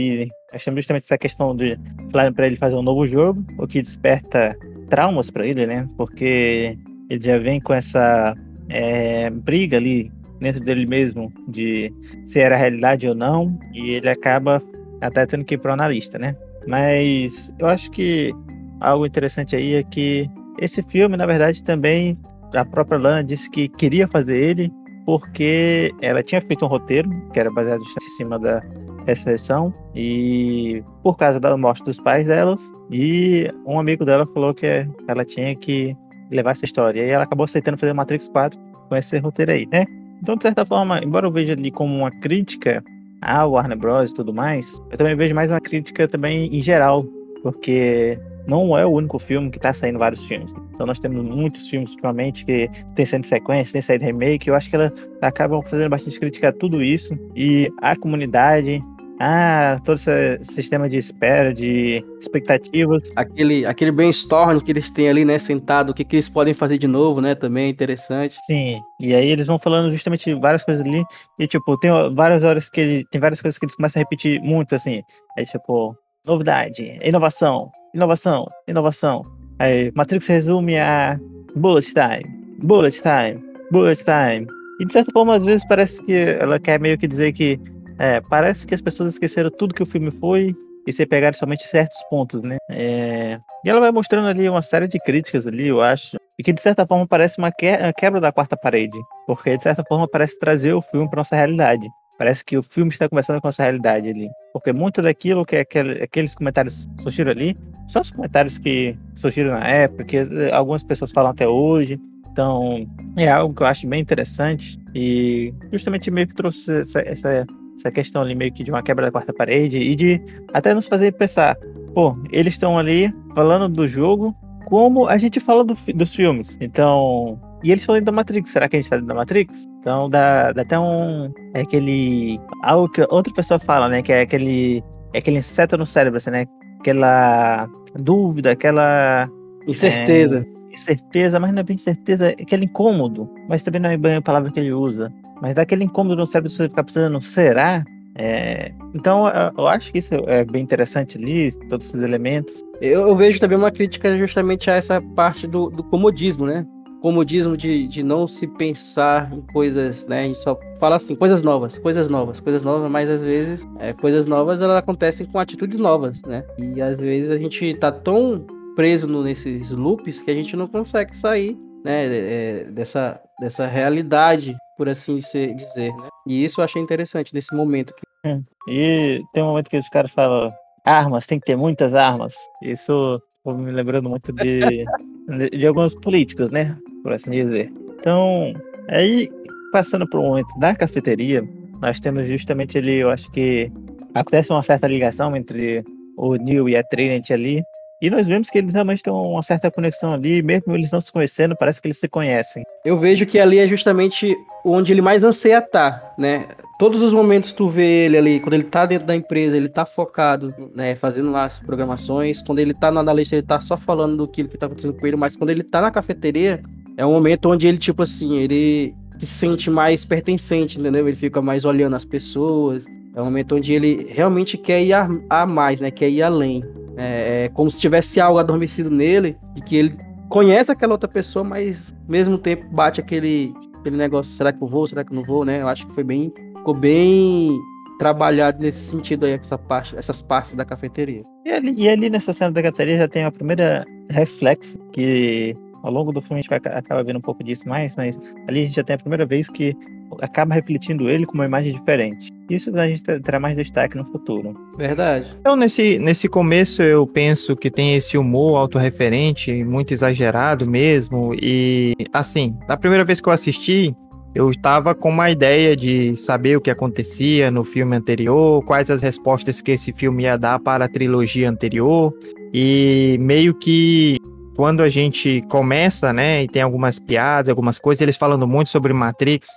achamos 0.51 0.79
justamente 0.79 1.05
essa 1.05 1.18
questão 1.18 1.55
de 1.55 1.79
falar 2.11 2.33
para 2.33 2.46
ele 2.46 2.57
fazer 2.57 2.77
um 2.77 2.83
novo 2.83 3.07
jogo, 3.07 3.44
o 3.59 3.66
que 3.66 3.83
desperta 3.83 4.57
traumas 4.88 5.31
para 5.31 5.46
ele, 5.46 5.66
né? 5.66 5.87
Porque 5.99 6.79
ele 7.11 7.23
já 7.23 7.37
vem 7.38 7.61
com 7.61 7.75
essa 7.75 8.35
é, 8.68 9.29
briga 9.29 9.77
ali 9.77 10.11
dentro 10.40 10.61
dele 10.61 10.87
mesmo 10.87 11.31
de 11.49 11.92
se 12.25 12.40
era 12.40 12.57
realidade 12.57 13.07
ou 13.07 13.14
não, 13.14 13.59
e 13.75 13.90
ele 13.90 14.09
acaba 14.09 14.62
até 15.01 15.27
tendo 15.27 15.44
que 15.44 15.55
ir 15.55 15.59
para 15.59 15.73
o 15.73 15.75
analista, 15.75 16.18
né? 16.18 16.35
Mas 16.66 17.53
eu 17.59 17.66
acho 17.66 17.90
que 17.90 18.33
algo 18.81 19.05
interessante 19.05 19.55
aí 19.57 19.75
é 19.75 19.83
que 19.83 20.29
esse 20.59 20.83
filme, 20.83 21.16
na 21.16 21.27
verdade, 21.27 21.62
também 21.62 22.18
a 22.55 22.64
própria 22.64 22.99
Lana 22.99 23.25
disse 23.25 23.51
que 23.51 23.68
queria 23.68 24.09
fazer 24.09 24.37
ele 24.37 24.73
porque 25.07 25.92
ela 26.01 26.23
tinha 26.23 26.40
feito 26.40 26.64
um 26.64 26.68
roteiro 26.68 27.11
que 27.33 27.40
era 27.40 27.51
baseado 27.51 27.81
em 27.81 28.11
cima 28.16 28.38
da 28.38 28.62
ressurreição 29.07 29.73
e 29.94 30.85
por 31.03 31.16
causa 31.16 31.40
da 31.40 31.57
morte 31.57 31.83
dos 31.85 31.99
pais 31.99 32.27
delas 32.27 32.61
e 32.90 33.49
um 33.66 33.81
amigo 33.81 34.05
dela 34.05 34.27
falou 34.27 34.53
que 34.53 34.87
ela 35.09 35.25
tinha 35.25 35.57
que 35.57 35.96
levar 36.30 36.52
essa 36.52 36.64
história 36.64 37.04
e 37.04 37.10
ela 37.10 37.24
acabou 37.24 37.44
aceitando 37.44 37.78
fazer 37.78 37.92
Matrix 37.92 38.28
4 38.28 38.58
com 38.88 38.96
esse 38.96 39.18
roteiro 39.18 39.52
aí, 39.52 39.66
né? 39.72 39.84
Então, 40.22 40.36
de 40.36 40.42
certa 40.42 40.66
forma, 40.66 41.02
embora 41.02 41.26
eu 41.26 41.32
veja 41.32 41.52
ali 41.52 41.70
como 41.70 41.94
uma 41.94 42.10
crítica 42.10 42.84
ao 43.22 43.52
Warner 43.52 43.78
Bros 43.78 44.10
e 44.10 44.14
tudo 44.14 44.32
mais, 44.32 44.80
eu 44.90 44.98
também 44.98 45.16
vejo 45.16 45.34
mais 45.34 45.50
uma 45.50 45.60
crítica 45.60 46.06
também 46.06 46.46
em 46.54 46.60
geral, 46.60 47.04
porque 47.42 48.18
não 48.46 48.76
é 48.76 48.84
o 48.84 48.90
único 48.90 49.18
filme 49.18 49.50
que 49.50 49.58
tá 49.58 49.72
saindo 49.72 49.98
vários 49.98 50.24
filmes. 50.24 50.54
Então 50.74 50.86
nós 50.86 50.98
temos 50.98 51.22
muitos 51.22 51.68
filmes 51.68 51.90
ultimamente 51.90 52.44
que 52.44 52.68
tem 52.94 53.04
saindo 53.04 53.26
sequência, 53.26 53.72
tem 53.72 53.82
saído 53.82 54.04
remake. 54.04 54.48
Eu 54.48 54.54
acho 54.54 54.68
que 54.68 54.76
ela 54.76 54.92
acaba 55.22 55.60
fazendo 55.62 55.90
bastante 55.90 56.18
crítica 56.18 56.48
a 56.48 56.52
tudo 56.52 56.82
isso. 56.82 57.16
E 57.36 57.70
a 57.80 57.96
comunidade, 57.96 58.82
ah, 59.22 59.76
todo 59.85 59.96
esse 59.96 60.38
sistema 60.42 60.88
de 60.88 60.96
espera, 60.96 61.52
de 61.52 62.02
expectativas. 62.18 63.02
Aquele, 63.14 63.66
aquele 63.66 63.92
brainstorm 63.92 64.59
que 64.61 64.72
eles 64.72 64.88
têm 64.88 65.11
ali, 65.11 65.26
né, 65.26 65.38
sentado, 65.38 65.90
o 65.90 65.94
que, 65.94 66.04
que 66.04 66.16
eles 66.16 66.28
podem 66.28 66.54
fazer 66.54 66.78
de 66.78 66.88
novo, 66.88 67.20
né, 67.20 67.35
também 67.35 67.66
é 67.66 67.68
interessante. 67.68 68.38
Sim, 68.46 68.80
e 68.98 69.14
aí 69.14 69.30
eles 69.30 69.46
vão 69.46 69.59
falando 69.59 69.90
justamente 69.90 70.33
várias 70.35 70.64
coisas 70.64 70.85
ali, 70.85 71.04
e 71.38 71.46
tipo, 71.46 71.76
tem 71.78 71.90
várias 72.14 72.44
horas 72.44 72.70
que 72.70 72.80
ele, 72.80 73.04
tem 73.11 73.20
várias 73.20 73.42
coisas 73.42 73.59
que 73.59 73.66
eles 73.66 73.74
começam 73.74 74.00
a 74.00 74.04
repetir 74.04 74.40
muito, 74.40 74.74
assim, 74.74 75.02
é 75.37 75.44
tipo, 75.44 75.94
novidade, 76.26 76.98
inovação, 77.04 77.70
inovação, 77.94 78.46
inovação. 78.66 79.22
Aí, 79.59 79.92
Matrix 79.94 80.26
resume 80.26 80.78
a 80.78 81.18
bullet 81.54 81.92
time, 81.92 82.24
bullet 82.62 83.02
time, 83.02 83.44
bullet 83.70 84.02
time. 84.02 84.46
E 84.80 84.87
de 84.87 84.94
certa 84.94 85.12
forma, 85.12 85.35
às 85.35 85.42
vezes 85.42 85.66
parece 85.68 86.02
que 86.06 86.14
ela 86.14 86.59
quer 86.59 86.80
meio 86.80 86.96
que 86.96 87.06
dizer 87.06 87.35
que 87.35 87.61
é, 88.00 88.20
parece 88.20 88.66
que 88.66 88.74
as 88.74 88.80
pessoas 88.80 89.12
esqueceram 89.12 89.50
tudo 89.50 89.74
que 89.74 89.82
o 89.82 89.86
filme 89.86 90.10
foi 90.10 90.54
e 90.86 90.92
se 90.92 91.04
pegaram 91.04 91.36
somente 91.36 91.66
certos 91.66 92.02
pontos, 92.08 92.42
né? 92.42 92.56
É... 92.70 93.38
E 93.62 93.68
ela 93.68 93.78
vai 93.78 93.92
mostrando 93.92 94.26
ali 94.26 94.48
uma 94.48 94.62
série 94.62 94.88
de 94.88 94.98
críticas 94.98 95.46
ali, 95.46 95.68
eu 95.68 95.82
acho, 95.82 96.16
e 96.38 96.42
que 96.42 96.52
de 96.52 96.62
certa 96.62 96.86
forma 96.86 97.06
parece 97.06 97.38
uma 97.38 97.52
quebra 97.52 98.18
da 98.18 98.32
quarta 98.32 98.56
parede, 98.56 98.98
porque 99.26 99.54
de 99.54 99.62
certa 99.62 99.84
forma 99.86 100.08
parece 100.08 100.38
trazer 100.38 100.72
o 100.72 100.80
filme 100.80 101.08
para 101.10 101.18
nossa 101.18 101.36
realidade. 101.36 101.86
Parece 102.18 102.44
que 102.44 102.56
o 102.56 102.62
filme 102.62 102.90
está 102.90 103.08
começando 103.08 103.40
com 103.40 103.48
essa 103.48 103.62
realidade 103.62 104.08
ali. 104.10 104.28
Porque 104.52 104.72
muito 104.72 105.00
daquilo 105.00 105.44
que 105.44 105.56
aquele, 105.56 106.02
aqueles 106.02 106.34
comentários 106.34 106.86
surgiram 107.02 107.30
ali 107.30 107.56
são 107.86 108.02
os 108.02 108.10
comentários 108.10 108.58
que 108.58 108.94
surgiram 109.14 109.52
na 109.52 109.66
época, 109.66 110.04
que 110.04 110.18
algumas 110.52 110.82
pessoas 110.82 111.12
falam 111.12 111.30
até 111.30 111.48
hoje. 111.48 111.98
Então, 112.30 112.86
é 113.16 113.30
algo 113.30 113.54
que 113.54 113.62
eu 113.62 113.66
acho 113.66 113.86
bem 113.86 114.00
interessante. 114.00 114.78
E 114.94 115.52
justamente 115.72 116.10
meio 116.10 116.28
que 116.28 116.34
trouxe 116.34 116.80
essa, 116.80 117.00
essa 117.00 117.46
essa 117.80 117.90
questão 117.90 118.22
ali 118.22 118.34
meio 118.34 118.52
que 118.52 118.62
de 118.62 118.70
uma 118.70 118.82
quebra 118.82 119.06
da 119.06 119.12
quarta 119.12 119.32
parede 119.32 119.78
e 119.78 119.96
de 119.96 120.20
até 120.52 120.74
nos 120.74 120.86
fazer 120.86 121.12
pensar, 121.12 121.56
pô, 121.94 122.16
eles 122.30 122.54
estão 122.54 122.78
ali 122.78 123.12
falando 123.34 123.68
do 123.68 123.86
jogo 123.86 124.34
como 124.66 125.08
a 125.08 125.18
gente 125.18 125.40
fala 125.40 125.64
do, 125.64 125.76
dos 125.94 126.14
filmes. 126.14 126.56
Então, 126.60 127.40
e 127.62 127.72
eles 127.72 127.84
falam 127.84 128.02
da 128.02 128.12
Matrix, 128.12 128.50
será 128.50 128.68
que 128.68 128.76
a 128.76 128.80
gente 128.80 128.88
tá 128.88 128.96
dentro 128.96 129.08
da 129.08 129.14
Matrix? 129.14 129.68
Então 129.80 130.08
dá, 130.08 130.52
dá 130.52 130.62
até 130.62 130.78
um. 130.78 131.32
É 131.54 131.62
aquele. 131.62 132.38
Algo 132.62 132.88
que 132.88 133.04
outra 133.10 133.32
pessoa 133.34 133.58
fala, 133.58 133.88
né? 133.88 134.02
Que 134.02 134.12
é 134.12 134.20
aquele. 134.22 134.82
É 135.12 135.18
aquele 135.18 135.38
inseto 135.38 135.76
no 135.76 135.84
cérebro, 135.84 136.18
assim, 136.18 136.30
né? 136.30 136.46
Aquela 136.78 137.68
dúvida, 137.96 138.52
aquela. 138.52 139.28
Incerteza. 139.66 140.46
É, 140.46 140.72
incerteza, 140.72 141.40
mas 141.40 141.52
não 141.52 141.60
é 141.60 141.62
bem 141.62 141.76
certeza, 141.76 142.30
é 142.30 142.30
aquele 142.30 142.64
incômodo. 142.64 143.28
Mas 143.48 143.62
também 143.62 143.80
não 143.80 143.90
é 143.90 143.96
bem 143.96 144.16
a 144.16 144.22
palavra 144.22 144.50
que 144.50 144.60
ele 144.60 144.72
usa 144.72 145.12
mas 145.40 145.55
dá 145.55 145.62
aquele 145.62 145.85
incômodo 145.85 146.16
no 146.16 146.26
cérebro 146.26 146.50
você 146.50 146.68
ficar 146.68 146.85
precisando, 146.85 147.20
será? 147.20 147.85
É, 148.16 148.72
então, 148.94 149.24
eu 149.57 149.66
acho 149.66 149.92
que 149.92 149.98
isso 149.98 150.14
é 150.26 150.44
bem 150.44 150.62
interessante 150.62 151.16
ali, 151.16 151.53
todos 151.68 151.87
esses 151.87 152.03
elementos. 152.03 152.62
Eu, 152.81 153.09
eu 153.09 153.16
vejo 153.16 153.40
também 153.40 153.57
uma 153.57 153.70
crítica 153.70 154.16
justamente 154.18 154.70
a 154.70 154.74
essa 154.74 155.00
parte 155.00 155.46
do, 155.46 155.70
do 155.70 155.83
comodismo, 155.85 156.44
né? 156.44 156.66
Comodismo 157.00 157.57
de, 157.57 157.88
de 157.88 158.03
não 158.03 158.29
se 158.29 158.46
pensar 158.46 159.33
em 159.33 159.40
coisas, 159.53 160.05
né? 160.07 160.20
A 160.20 160.24
gente 160.24 160.38
só 160.38 160.59
fala 160.79 160.96
assim, 160.96 161.14
coisas 161.14 161.42
novas, 161.42 161.79
coisas 161.79 162.09
novas, 162.09 162.40
coisas 162.40 162.62
novas, 162.62 162.90
mas 162.90 163.09
às 163.09 163.22
vezes 163.22 163.66
é, 163.79 163.92
coisas 163.94 164.26
novas 164.26 164.61
elas 164.61 164.76
acontecem 164.76 165.24
com 165.24 165.38
atitudes 165.38 165.79
novas, 165.79 166.20
né? 166.22 166.44
E 166.59 166.83
às 166.83 166.98
vezes 166.98 167.31
a 167.31 167.38
gente 167.38 167.74
tá 167.74 167.90
tão 167.90 168.44
preso 168.76 169.07
no, 169.07 169.22
nesses 169.22 169.70
loops 169.70 170.20
que 170.20 170.31
a 170.31 170.35
gente 170.35 170.55
não 170.57 170.66
consegue 170.66 171.16
sair 171.16 171.59
né, 171.85 172.07
é, 172.07 172.64
dessa, 172.70 173.20
dessa 173.40 173.66
realidade 173.66 174.57
por 174.80 174.88
assim 174.88 175.18
dizer, 175.18 175.94
né? 175.94 176.08
E 176.26 176.42
isso 176.42 176.58
eu 176.58 176.64
achei 176.64 176.80
interessante 176.80 177.34
nesse 177.34 177.54
momento. 177.54 177.90
Aqui. 177.90 178.02
É. 178.24 178.40
E 178.66 179.22
tem 179.34 179.42
um 179.42 179.48
momento 179.48 179.68
que 179.68 179.76
os 179.76 179.90
caras 179.90 180.10
falam 180.10 180.50
armas, 180.86 181.26
tem 181.26 181.38
que 181.38 181.44
ter 181.44 181.54
muitas 181.54 181.94
armas. 181.94 182.34
Isso 182.62 183.20
me 183.44 183.70
lembrando 183.72 184.08
muito 184.08 184.32
de, 184.32 184.86
de, 185.52 185.66
alguns 185.66 185.94
políticos, 185.96 186.48
né? 186.48 186.78
Por 187.02 187.12
assim 187.12 187.30
dizer. 187.30 187.70
Então, 187.98 188.54
aí, 188.88 189.28
passando 189.70 190.08
para 190.08 190.18
o 190.18 190.22
momento 190.22 190.58
da 190.58 190.74
cafeteria, 190.74 191.46
nós 191.82 192.00
temos 192.00 192.26
justamente 192.26 192.78
ali, 192.78 193.00
eu 193.00 193.10
acho 193.10 193.30
que 193.32 193.70
acontece 194.14 194.50
uma 194.50 194.62
certa 194.62 194.88
ligação 194.88 195.36
entre 195.36 195.84
o 196.16 196.36
Neil 196.36 196.70
e 196.70 196.76
a 196.78 196.82
Trinity 196.82 197.34
ali, 197.34 197.62
e 198.00 198.08
nós 198.08 198.26
vemos 198.26 198.48
que 198.48 198.56
eles 198.56 198.72
realmente 198.72 199.02
têm 199.02 199.12
uma 199.12 199.42
certa 199.42 199.70
conexão 199.70 200.14
ali, 200.14 200.42
mesmo 200.42 200.74
eles 200.74 200.90
não 200.90 201.00
se 201.00 201.12
conhecendo, 201.12 201.54
parece 201.54 201.82
que 201.82 201.88
eles 201.88 201.98
se 201.98 202.08
conhecem. 202.08 202.64
Eu 202.84 202.96
vejo 202.96 203.26
que 203.26 203.38
ali 203.38 203.58
é 203.58 203.68
justamente 203.68 204.34
onde 204.64 204.92
ele 204.92 205.02
mais 205.02 205.22
anseia 205.22 205.58
estar, 205.58 206.00
tá, 206.00 206.14
né? 206.18 206.46
Todos 206.78 207.02
os 207.02 207.12
momentos 207.12 207.52
tu 207.52 207.68
vê 207.68 208.06
ele 208.06 208.16
ali, 208.16 208.40
quando 208.40 208.54
ele 208.54 208.64
tá 208.64 208.86
dentro 208.86 209.06
da 209.06 209.14
empresa, 209.14 209.54
ele 209.54 209.68
tá 209.68 209.84
focado, 209.84 210.54
né, 210.74 210.94
fazendo 210.94 211.30
lá 211.30 211.44
as 211.44 211.60
programações. 211.60 212.40
Quando 212.40 212.58
ele 212.58 212.72
tá 212.72 212.90
na 212.90 213.00
analista, 213.00 213.36
ele 213.36 213.46
tá 213.46 213.60
só 213.60 213.76
falando 213.76 214.16
do 214.16 214.26
que, 214.26 214.44
tá 214.44 214.64
acontecendo 214.64 214.94
com 214.94 215.06
ele, 215.06 215.16
mas 215.16 215.36
quando 215.36 215.50
ele 215.50 215.62
tá 215.62 215.82
na 215.82 215.90
cafeteria, 215.90 216.62
é 216.96 217.04
um 217.04 217.12
momento 217.12 217.50
onde 217.50 217.68
ele, 217.68 217.76
tipo 217.76 218.02
assim, 218.02 218.38
ele 218.38 218.94
se 219.18 219.26
sente 219.26 219.68
mais 219.68 220.06
pertencente, 220.06 220.80
entendeu? 220.80 221.06
Ele 221.06 221.16
fica 221.16 221.42
mais 221.42 221.66
olhando 221.66 221.96
as 221.96 222.04
pessoas. 222.06 222.86
É 223.14 223.20
um 223.20 223.26
momento 223.26 223.56
onde 223.56 223.74
ele 223.74 224.06
realmente 224.08 224.56
quer 224.56 224.82
ir 224.82 224.94
a, 224.94 225.08
a 225.28 225.44
mais, 225.44 225.80
né? 225.80 225.90
Quer 225.90 226.08
ir 226.08 226.22
além. 226.22 226.64
É, 227.00 227.44
é 227.44 227.48
como 227.48 227.70
se 227.70 227.80
tivesse 227.80 228.20
algo 228.20 228.38
adormecido 228.38 228.90
nele 228.90 229.36
e 229.56 229.62
que 229.62 229.74
ele 229.74 229.96
conhece 230.28 230.70
aquela 230.70 230.92
outra 230.92 231.08
pessoa, 231.08 231.42
mas 231.42 231.96
ao 232.04 232.10
mesmo 232.10 232.36
tempo 232.36 232.66
bate 232.70 233.00
aquele, 233.00 233.54
aquele 233.80 233.96
negócio, 233.96 234.32
será 234.32 234.52
que 234.52 234.62
eu 234.62 234.68
vou, 234.68 234.86
será 234.86 235.02
que 235.02 235.10
eu 235.10 235.16
não 235.16 235.24
vou, 235.24 235.44
né? 235.44 235.62
Eu 235.62 235.68
acho 235.68 235.86
que 235.86 235.94
foi 235.94 236.04
bem, 236.04 236.32
ficou 236.58 236.74
bem 236.74 237.58
trabalhado 237.98 238.62
nesse 238.62 238.90
sentido 238.90 239.26
aí, 239.26 239.32
essa 239.32 239.58
parte, 239.58 239.96
essas 239.96 240.22
partes 240.22 240.54
da 240.54 240.64
cafeteria. 240.64 241.22
E 241.44 241.50
ali, 241.50 241.74
e 241.76 241.88
ali 241.88 242.08
nessa 242.08 242.32
cena 242.32 242.50
da 242.50 242.62
cafeteria 242.62 242.98
já 242.98 243.08
tem 243.08 243.24
a 243.24 243.32
primeira 243.32 243.84
reflexo 244.08 244.78
que 244.92 245.56
ao 245.82 245.92
longo 245.92 246.12
do 246.12 246.20
filme 246.20 246.38
a 246.38 246.42
gente 246.42 246.50
vai 246.50 246.58
acaba 246.58 247.02
vendo 247.02 247.18
um 247.18 247.22
pouco 247.22 247.42
disso 247.42 247.68
mais, 247.68 247.96
mas 247.96 248.18
ali 248.48 248.60
a 248.60 248.64
gente 248.64 248.76
já 248.76 248.84
tem 248.84 248.94
a 248.94 248.98
primeira 248.98 249.26
vez 249.26 249.48
que 249.48 249.76
acaba 250.20 250.54
refletindo 250.54 251.08
ele 251.08 251.24
com 251.24 251.34
uma 251.34 251.44
imagem 251.44 251.72
diferente. 251.72 252.28
Isso 252.48 252.76
a 252.76 252.88
gente 252.88 253.02
terá 253.02 253.38
mais 253.38 253.56
destaque 253.56 253.96
no 253.96 254.04
futuro. 254.04 254.54
Verdade. 254.76 255.36
Então, 255.40 255.54
nesse, 255.54 255.98
nesse 255.98 256.28
começo, 256.28 256.82
eu 256.82 257.06
penso 257.06 257.54
que 257.54 257.70
tem 257.70 257.94
esse 257.94 258.18
humor 258.18 258.56
autorreferente, 258.56 259.62
muito 259.62 259.94
exagerado 259.94 260.66
mesmo. 260.66 261.32
E, 261.40 261.94
assim, 262.12 262.56
da 262.66 262.76
primeira 262.76 263.04
vez 263.04 263.20
que 263.20 263.28
eu 263.28 263.32
assisti, 263.32 263.94
eu 264.34 264.50
estava 264.50 264.94
com 264.94 265.10
uma 265.10 265.30
ideia 265.30 265.76
de 265.76 266.14
saber 266.16 266.56
o 266.56 266.60
que 266.60 266.70
acontecia 266.70 267.50
no 267.50 267.62
filme 267.62 267.96
anterior, 267.96 268.64
quais 268.64 268.90
as 268.90 269.02
respostas 269.02 269.60
que 269.60 269.72
esse 269.72 269.92
filme 269.92 270.24
ia 270.24 270.36
dar 270.36 270.58
para 270.58 270.84
a 270.84 270.88
trilogia 270.88 271.48
anterior. 271.48 272.12
E 272.52 273.16
meio 273.20 273.54
que 273.54 274.18
quando 274.56 274.82
a 274.82 274.88
gente 274.88 275.42
começa, 275.48 276.12
né, 276.12 276.42
e 276.42 276.48
tem 276.48 276.62
algumas 276.62 276.98
piadas, 276.98 277.48
algumas 277.48 277.78
coisas, 277.78 278.00
eles 278.02 278.16
falando 278.16 278.46
muito 278.46 278.70
sobre 278.70 278.92
Matrix, 278.92 279.48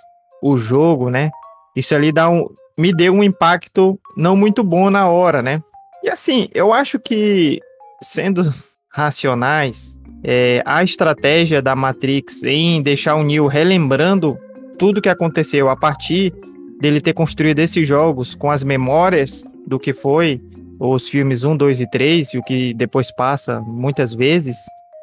o 0.42 0.56
jogo, 0.56 1.10
né? 1.10 1.30
Isso 1.74 1.94
ali 1.94 2.12
dá 2.12 2.28
um, 2.28 2.46
me 2.78 2.92
deu 2.92 3.12
um 3.12 3.22
impacto 3.22 3.98
não 4.16 4.36
muito 4.36 4.62
bom 4.62 4.90
na 4.90 5.08
hora, 5.08 5.42
né? 5.42 5.62
E 6.02 6.08
assim, 6.08 6.48
eu 6.54 6.72
acho 6.72 6.98
que, 6.98 7.60
sendo 8.02 8.42
racionais, 8.92 9.98
é, 10.22 10.62
a 10.64 10.82
estratégia 10.82 11.60
da 11.60 11.74
Matrix 11.74 12.42
em 12.42 12.82
deixar 12.82 13.14
o 13.14 13.22
Neo 13.22 13.46
relembrando 13.46 14.38
tudo 14.78 15.02
que 15.02 15.08
aconteceu 15.08 15.68
a 15.68 15.76
partir 15.76 16.32
dele 16.80 17.00
ter 17.00 17.12
construído 17.12 17.58
esses 17.60 17.86
jogos 17.86 18.34
com 18.34 18.50
as 18.50 18.62
memórias 18.62 19.44
do 19.66 19.78
que 19.78 19.92
foi 19.92 20.40
os 20.78 21.08
filmes 21.08 21.44
1, 21.44 21.56
2 21.56 21.80
e 21.80 21.90
3 21.90 22.34
e 22.34 22.38
o 22.38 22.42
que 22.42 22.74
depois 22.74 23.10
passa 23.14 23.60
muitas 23.60 24.12
vezes, 24.12 24.56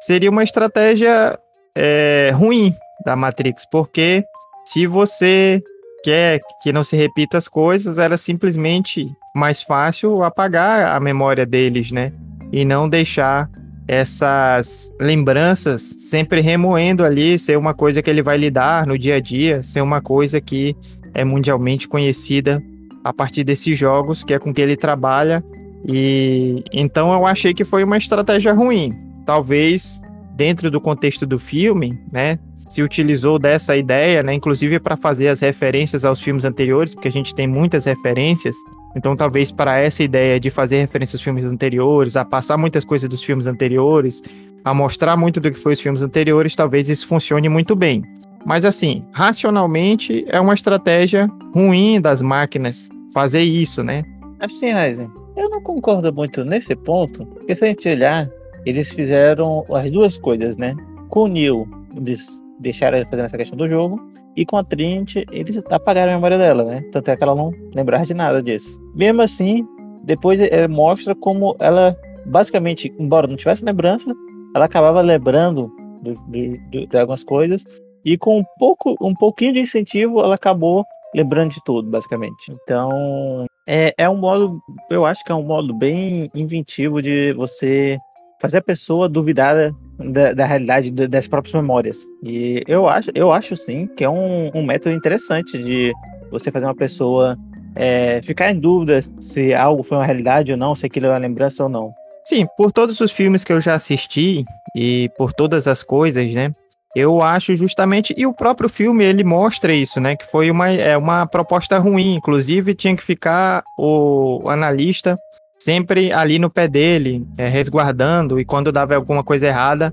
seria 0.06 0.30
uma 0.30 0.42
estratégia 0.42 1.38
é, 1.76 2.32
ruim 2.34 2.74
da 3.04 3.14
Matrix, 3.14 3.64
porque 3.70 4.24
se 4.64 4.86
você 4.86 5.62
quer 6.04 6.40
que 6.62 6.72
não 6.72 6.82
se 6.82 6.96
repita 6.96 7.38
as 7.38 7.46
coisas, 7.46 7.98
era 7.98 8.16
simplesmente 8.16 9.08
mais 9.34 9.62
fácil 9.62 10.22
apagar 10.22 10.96
a 10.96 11.00
memória 11.00 11.46
deles, 11.46 11.92
né? 11.92 12.12
E 12.52 12.64
não 12.64 12.88
deixar 12.88 13.48
essas 13.86 14.92
lembranças 15.00 15.82
sempre 15.82 16.40
remoendo 16.40 17.04
ali, 17.04 17.38
ser 17.38 17.56
uma 17.56 17.74
coisa 17.74 18.02
que 18.02 18.10
ele 18.10 18.22
vai 18.22 18.36
lidar 18.36 18.86
no 18.86 18.98
dia 18.98 19.16
a 19.16 19.20
dia, 19.20 19.62
ser 19.62 19.80
uma 19.80 20.00
coisa 20.00 20.40
que 20.40 20.76
é 21.14 21.24
mundialmente 21.24 21.88
conhecida 21.88 22.62
a 23.04 23.12
partir 23.12 23.44
desses 23.44 23.78
jogos, 23.78 24.24
que 24.24 24.34
é 24.34 24.38
com 24.38 24.52
que 24.52 24.60
ele 24.60 24.76
trabalha. 24.76 25.44
E 25.86 26.64
então 26.72 27.12
eu 27.12 27.24
achei 27.26 27.54
que 27.54 27.64
foi 27.64 27.82
uma 27.84 27.96
estratégia 27.96 28.52
ruim 28.52 29.11
talvez 29.24 30.00
dentro 30.34 30.70
do 30.70 30.80
contexto 30.80 31.26
do 31.26 31.38
filme, 31.38 32.00
né, 32.10 32.38
se 32.54 32.82
utilizou 32.82 33.38
dessa 33.38 33.76
ideia, 33.76 34.22
né, 34.22 34.32
inclusive 34.32 34.80
para 34.80 34.96
fazer 34.96 35.28
as 35.28 35.40
referências 35.40 36.04
aos 36.04 36.20
filmes 36.22 36.44
anteriores, 36.44 36.94
porque 36.94 37.08
a 37.08 37.12
gente 37.12 37.34
tem 37.34 37.46
muitas 37.46 37.84
referências 37.84 38.56
Então, 38.94 39.16
talvez 39.16 39.50
para 39.50 39.78
essa 39.78 40.02
ideia 40.02 40.38
de 40.38 40.50
fazer 40.50 40.78
referência 40.78 41.16
aos 41.16 41.22
filmes 41.22 41.44
anteriores, 41.44 42.16
a 42.16 42.24
passar 42.24 42.58
muitas 42.58 42.84
coisas 42.84 43.08
dos 43.08 43.22
filmes 43.22 43.46
anteriores, 43.46 44.22
a 44.64 44.74
mostrar 44.74 45.16
muito 45.16 45.40
do 45.40 45.50
que 45.50 45.58
foi 45.58 45.72
os 45.72 45.80
filmes 45.80 46.02
anteriores, 46.02 46.54
talvez 46.54 46.88
isso 46.88 47.06
funcione 47.06 47.48
muito 47.48 47.74
bem. 47.74 48.02
Mas 48.44 48.64
assim, 48.64 49.04
racionalmente 49.12 50.24
é 50.28 50.40
uma 50.40 50.54
estratégia 50.54 51.30
ruim 51.54 52.00
das 52.00 52.20
máquinas 52.20 52.88
fazer 53.14 53.40
isso, 53.42 53.82
né? 53.82 54.02
Assim, 54.40 54.72
Ryzen, 54.72 55.10
eu 55.36 55.48
não 55.48 55.62
concordo 55.62 56.12
muito 56.12 56.44
nesse 56.44 56.74
ponto, 56.74 57.24
porque 57.26 57.54
se 57.54 57.64
a 57.64 57.68
gente 57.68 57.88
olhar, 57.88 58.28
eles 58.66 58.90
fizeram 58.90 59.64
as 59.72 59.90
duas 59.90 60.16
coisas, 60.16 60.56
né? 60.56 60.74
Com 61.08 61.24
o 61.24 61.28
Neil, 61.28 61.68
eles 61.96 62.42
deixaram 62.60 62.96
ele 62.96 63.06
fazendo 63.06 63.26
essa 63.26 63.36
questão 63.36 63.56
do 63.56 63.68
jogo, 63.68 64.00
e 64.36 64.46
com 64.46 64.56
a 64.56 64.64
Trinity, 64.64 65.26
eles 65.30 65.62
apagaram 65.70 66.12
a 66.12 66.14
memória 66.14 66.38
dela, 66.38 66.64
né? 66.64 66.82
Tanto 66.90 67.10
é 67.10 67.16
que 67.16 67.22
ela 67.22 67.34
não 67.34 67.52
lembrava 67.74 68.04
de 68.04 68.14
nada 68.14 68.42
disso. 68.42 68.80
Mesmo 68.94 69.22
assim, 69.22 69.66
depois 70.04 70.40
é, 70.40 70.66
mostra 70.66 71.14
como 71.14 71.54
ela, 71.60 71.96
basicamente, 72.26 72.92
embora 72.98 73.26
não 73.26 73.36
tivesse 73.36 73.64
lembrança, 73.64 74.14
ela 74.54 74.64
acabava 74.64 75.00
lembrando 75.00 75.70
do, 76.02 76.12
do, 76.12 76.86
de 76.86 76.98
algumas 76.98 77.22
coisas 77.22 77.64
e 78.04 78.16
com 78.16 78.38
um 78.38 78.44
pouco, 78.58 78.96
um 79.00 79.14
pouquinho 79.14 79.52
de 79.52 79.60
incentivo, 79.60 80.20
ela 80.20 80.34
acabou 80.34 80.84
lembrando 81.14 81.50
de 81.50 81.62
tudo, 81.64 81.90
basicamente. 81.90 82.50
Então, 82.50 83.46
é, 83.66 83.94
é 83.98 84.08
um 84.08 84.16
modo, 84.16 84.60
eu 84.90 85.04
acho 85.04 85.22
que 85.24 85.30
é 85.30 85.34
um 85.34 85.42
modo 85.42 85.74
bem 85.74 86.30
inventivo 86.34 87.02
de 87.02 87.32
você 87.34 87.98
fazer 88.42 88.58
a 88.58 88.62
pessoa 88.62 89.08
duvidar 89.08 89.72
da, 89.96 90.32
da 90.32 90.44
realidade 90.44 90.90
das 90.90 91.28
próprias 91.28 91.54
memórias. 91.54 91.98
E 92.24 92.64
eu 92.66 92.88
acho, 92.88 93.12
eu 93.14 93.32
acho 93.32 93.56
sim 93.56 93.86
que 93.96 94.02
é 94.02 94.10
um, 94.10 94.50
um 94.52 94.66
método 94.66 94.96
interessante 94.96 95.56
de 95.56 95.92
você 96.28 96.50
fazer 96.50 96.66
uma 96.66 96.74
pessoa 96.74 97.38
é, 97.76 98.20
ficar 98.24 98.50
em 98.50 98.58
dúvida 98.58 99.00
se 99.20 99.54
algo 99.54 99.84
foi 99.84 99.96
uma 99.96 100.04
realidade 100.04 100.50
ou 100.50 100.58
não, 100.58 100.74
se 100.74 100.84
aquilo 100.84 101.06
é 101.06 101.10
uma 101.10 101.18
lembrança 101.18 101.62
ou 101.62 101.68
não. 101.68 101.94
Sim, 102.24 102.46
por 102.56 102.72
todos 102.72 103.00
os 103.00 103.12
filmes 103.12 103.44
que 103.44 103.52
eu 103.52 103.60
já 103.60 103.74
assisti 103.74 104.44
e 104.74 105.08
por 105.16 105.32
todas 105.32 105.68
as 105.68 105.84
coisas, 105.84 106.34
né? 106.34 106.50
Eu 106.96 107.22
acho 107.22 107.54
justamente, 107.54 108.12
e 108.16 108.26
o 108.26 108.34
próprio 108.34 108.68
filme 108.68 109.04
ele 109.04 109.24
mostra 109.24 109.72
isso, 109.72 110.00
né? 110.00 110.16
Que 110.16 110.26
foi 110.26 110.50
uma, 110.50 110.68
é, 110.68 110.96
uma 110.96 111.26
proposta 111.26 111.78
ruim. 111.78 112.14
Inclusive, 112.16 112.74
tinha 112.74 112.94
que 112.94 113.02
ficar 113.02 113.62
o, 113.78 114.42
o 114.44 114.50
analista 114.50 115.16
sempre 115.62 116.12
ali 116.12 116.38
no 116.38 116.50
pé 116.50 116.68
dele, 116.68 117.26
é, 117.36 117.48
resguardando, 117.48 118.40
e 118.40 118.44
quando 118.44 118.72
dava 118.72 118.94
alguma 118.94 119.22
coisa 119.22 119.46
errada, 119.46 119.92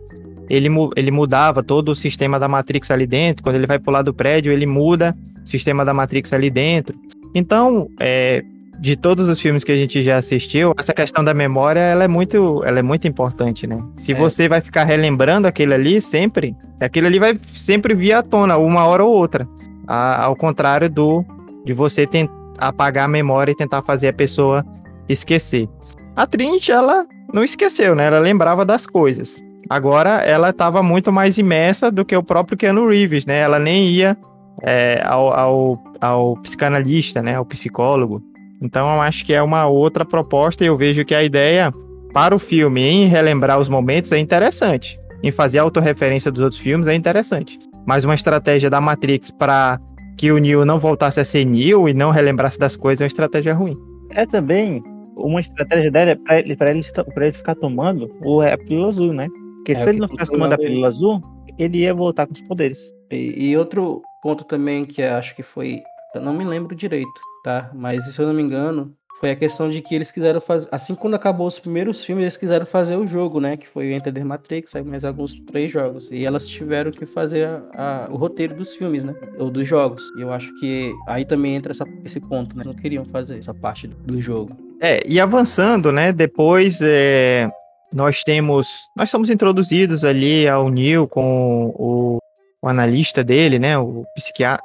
ele, 0.49 0.69
ele 0.95 1.11
mudava 1.11 1.61
todo 1.61 1.89
o 1.89 1.95
sistema 1.95 2.39
da 2.39 2.47
Matrix 2.47 2.89
ali 2.89 3.05
dentro. 3.05 3.43
Quando 3.43 3.55
ele 3.55 3.67
vai 3.67 3.77
pular 3.77 4.01
do 4.01 4.13
prédio, 4.13 4.51
ele 4.51 4.65
muda 4.65 5.15
o 5.43 5.47
sistema 5.47 5.85
da 5.85 5.93
Matrix 5.93 6.33
ali 6.33 6.49
dentro. 6.49 6.97
Então, 7.35 7.87
é, 7.99 8.43
de 8.79 8.95
todos 8.95 9.27
os 9.29 9.39
filmes 9.39 9.63
que 9.63 9.71
a 9.71 9.75
gente 9.75 10.01
já 10.01 10.17
assistiu, 10.17 10.73
essa 10.77 10.93
questão 10.93 11.23
da 11.23 11.33
memória, 11.33 11.79
ela 11.79 12.03
é 12.03 12.07
muito, 12.07 12.63
ela 12.65 12.79
é 12.79 12.81
muito 12.81 13.07
importante, 13.07 13.67
né? 13.67 13.79
Se 13.93 14.13
é. 14.13 14.15
você 14.15 14.49
vai 14.49 14.61
ficar 14.61 14.85
relembrando 14.85 15.47
aquele 15.47 15.73
ali 15.73 16.01
sempre, 16.01 16.55
aquele 16.79 17.07
ali 17.07 17.19
vai 17.19 17.39
sempre 17.53 17.93
vir 17.93 18.13
à 18.13 18.23
tona, 18.23 18.57
uma 18.57 18.85
hora 18.85 19.03
ou 19.03 19.13
outra. 19.13 19.47
A, 19.87 20.23
ao 20.23 20.35
contrário 20.35 20.89
do 20.89 21.23
de 21.65 21.73
você 21.73 22.07
tentar 22.07 22.33
apagar 22.57 23.05
a 23.05 23.07
memória 23.07 23.51
e 23.51 23.55
tentar 23.55 23.81
fazer 23.81 24.09
a 24.09 24.13
pessoa 24.13 24.65
esquecer. 25.09 25.67
A 26.15 26.25
Trinity, 26.25 26.71
ela 26.71 27.05
não 27.33 27.43
esqueceu, 27.43 27.95
né? 27.95 28.05
Ela 28.05 28.19
lembrava 28.19 28.63
das 28.63 28.85
coisas. 28.85 29.41
Agora, 29.69 30.21
ela 30.21 30.49
estava 30.49 30.81
muito 30.81 31.11
mais 31.11 31.37
imersa 31.37 31.91
do 31.91 32.05
que 32.05 32.15
o 32.15 32.23
próprio 32.23 32.57
Keanu 32.57 32.87
Reeves, 32.87 33.25
né? 33.25 33.39
Ela 33.39 33.59
nem 33.59 33.87
ia 33.87 34.17
é, 34.63 35.01
ao, 35.05 35.31
ao, 35.31 35.83
ao 36.01 36.37
psicanalista, 36.37 37.21
né? 37.21 37.35
Ao 37.35 37.45
psicólogo. 37.45 38.21
Então 38.61 38.93
eu 38.95 39.01
acho 39.01 39.25
que 39.25 39.33
é 39.33 39.41
uma 39.41 39.67
outra 39.67 40.03
proposta 40.03 40.63
e 40.63 40.67
eu 40.67 40.75
vejo 40.75 41.05
que 41.05 41.15
a 41.15 41.23
ideia 41.23 41.71
para 42.13 42.35
o 42.35 42.39
filme 42.39 42.81
em 42.81 43.07
relembrar 43.07 43.59
os 43.59 43.69
momentos 43.69 44.11
é 44.11 44.17
interessante. 44.17 44.99
Em 45.23 45.31
fazer 45.31 45.59
autorreferência 45.59 46.31
dos 46.31 46.41
outros 46.41 46.59
filmes 46.59 46.87
é 46.87 46.93
interessante. 46.93 47.59
Mas 47.85 48.03
uma 48.03 48.15
estratégia 48.15 48.69
da 48.69 48.81
Matrix 48.81 49.31
para 49.31 49.79
que 50.17 50.31
o 50.31 50.37
Neo 50.37 50.65
não 50.65 50.79
voltasse 50.79 51.19
a 51.19 51.25
ser 51.25 51.45
Neo 51.45 51.87
e 51.87 51.93
não 51.93 52.11
relembrasse 52.11 52.59
das 52.59 52.75
coisas 52.75 53.01
é 53.01 53.03
uma 53.05 53.07
estratégia 53.07 53.53
ruim. 53.53 53.77
É 54.11 54.25
também 54.25 54.83
uma 55.25 55.39
estratégia 55.39 55.91
dela 55.91 56.15
para 56.15 56.39
ele, 56.39 56.57
ele, 56.59 56.81
ele 57.17 57.31
ficar 57.31 57.55
tomando 57.55 58.09
o, 58.21 58.41
a 58.41 58.57
pílula 58.57 58.87
azul, 58.87 59.13
né? 59.13 59.27
Porque 59.57 59.73
é, 59.73 59.75
se 59.75 59.89
ele 59.89 59.99
não 59.99 60.07
ficasse 60.07 60.31
tomando 60.31 60.53
a 60.53 60.57
pílula 60.57 60.87
azul, 60.87 61.21
ele 61.57 61.79
ia 61.79 61.93
voltar 61.93 62.27
com 62.27 62.33
os 62.33 62.41
poderes. 62.41 62.93
E, 63.11 63.49
e 63.49 63.57
outro 63.57 64.01
ponto 64.21 64.43
também 64.43 64.85
que 64.85 65.01
acho 65.03 65.35
que 65.35 65.43
foi. 65.43 65.81
Eu 66.15 66.21
não 66.21 66.33
me 66.33 66.43
lembro 66.43 66.75
direito 66.75 67.29
tá? 67.43 67.71
Mas 67.73 68.05
se 68.05 68.19
eu 68.19 68.27
não 68.27 68.33
me 68.33 68.41
engano, 68.41 68.93
foi 69.19 69.31
a 69.31 69.35
questão 69.35 69.69
de 69.69 69.81
que 69.81 69.93
eles 69.93 70.11
quiseram 70.11 70.39
fazer. 70.39 70.67
Assim 70.71 70.95
quando 70.95 71.15
acabou 71.15 71.47
os 71.47 71.59
primeiros 71.59 72.03
filmes, 72.03 72.23
eles 72.23 72.37
quiseram 72.37 72.65
fazer 72.65 72.95
o 72.95 73.05
jogo, 73.05 73.39
né? 73.39 73.57
Que 73.57 73.67
foi 73.67 73.89
o 73.89 73.91
Enter 73.91 74.13
the 74.13 74.23
Matrix, 74.23 74.73
mais 74.85 75.03
alguns 75.03 75.33
três 75.47 75.71
jogos. 75.71 76.11
E 76.11 76.25
elas 76.25 76.47
tiveram 76.47 76.91
que 76.91 77.05
fazer 77.05 77.45
a, 77.45 78.05
a, 78.07 78.09
o 78.11 78.17
roteiro 78.17 78.55
dos 78.55 78.75
filmes, 78.75 79.03
né? 79.03 79.13
Ou 79.37 79.49
dos 79.49 79.67
jogos. 79.67 80.03
E 80.17 80.21
eu 80.21 80.31
acho 80.31 80.53
que 80.59 80.93
aí 81.07 81.25
também 81.25 81.55
entra 81.55 81.71
essa, 81.71 81.85
esse 82.05 82.19
ponto, 82.19 82.55
né? 82.57 82.63
Não 82.65 82.73
queriam 82.73 83.05
fazer 83.05 83.37
essa 83.37 83.53
parte 83.53 83.87
do 83.87 84.21
jogo. 84.21 84.68
É, 84.81 85.03
e 85.05 85.19
avançando, 85.19 85.91
né? 85.91 86.11
Depois 86.11 86.79
é, 86.81 87.49
nós 87.93 88.23
temos. 88.23 88.67
Nós 88.95 89.09
somos 89.09 89.29
introduzidos 89.29 90.05
ali 90.05 90.47
ao 90.47 90.69
Neil 90.69 91.07
com 91.07 91.73
o, 91.75 92.19
o 92.61 92.67
analista 92.67 93.23
dele, 93.23 93.59
né? 93.59 93.77
O 93.77 94.05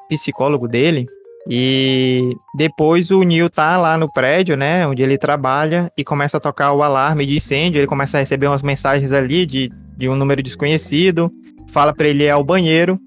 psicólogo 0.09 0.69
dele. 0.69 1.07
E 1.49 2.33
depois 2.57 3.11
o 3.11 3.23
Neil 3.23 3.51
tá 3.51 3.77
lá 3.77 3.99
no 3.99 4.11
prédio, 4.11 4.57
né, 4.57 4.87
onde 4.87 5.03
ele 5.03 5.19
trabalha, 5.19 5.93
e 5.97 6.03
começa 6.03 6.39
a 6.39 6.41
tocar 6.41 6.73
o 6.73 6.83
alarme 6.83 7.27
de 7.27 7.37
incêndio. 7.37 7.81
Ele 7.81 7.87
começa 7.87 8.17
a 8.17 8.21
receber 8.21 8.47
umas 8.47 8.63
mensagens 8.63 9.13
ali 9.13 9.45
de, 9.45 9.71
de 9.97 10.09
um 10.09 10.17
número 10.17 10.43
desconhecido, 10.43 11.31
fala 11.69 11.93
para 11.93 12.09
ele 12.09 12.25
ir 12.25 12.31
ao 12.31 12.43
banheiro. 12.43 12.99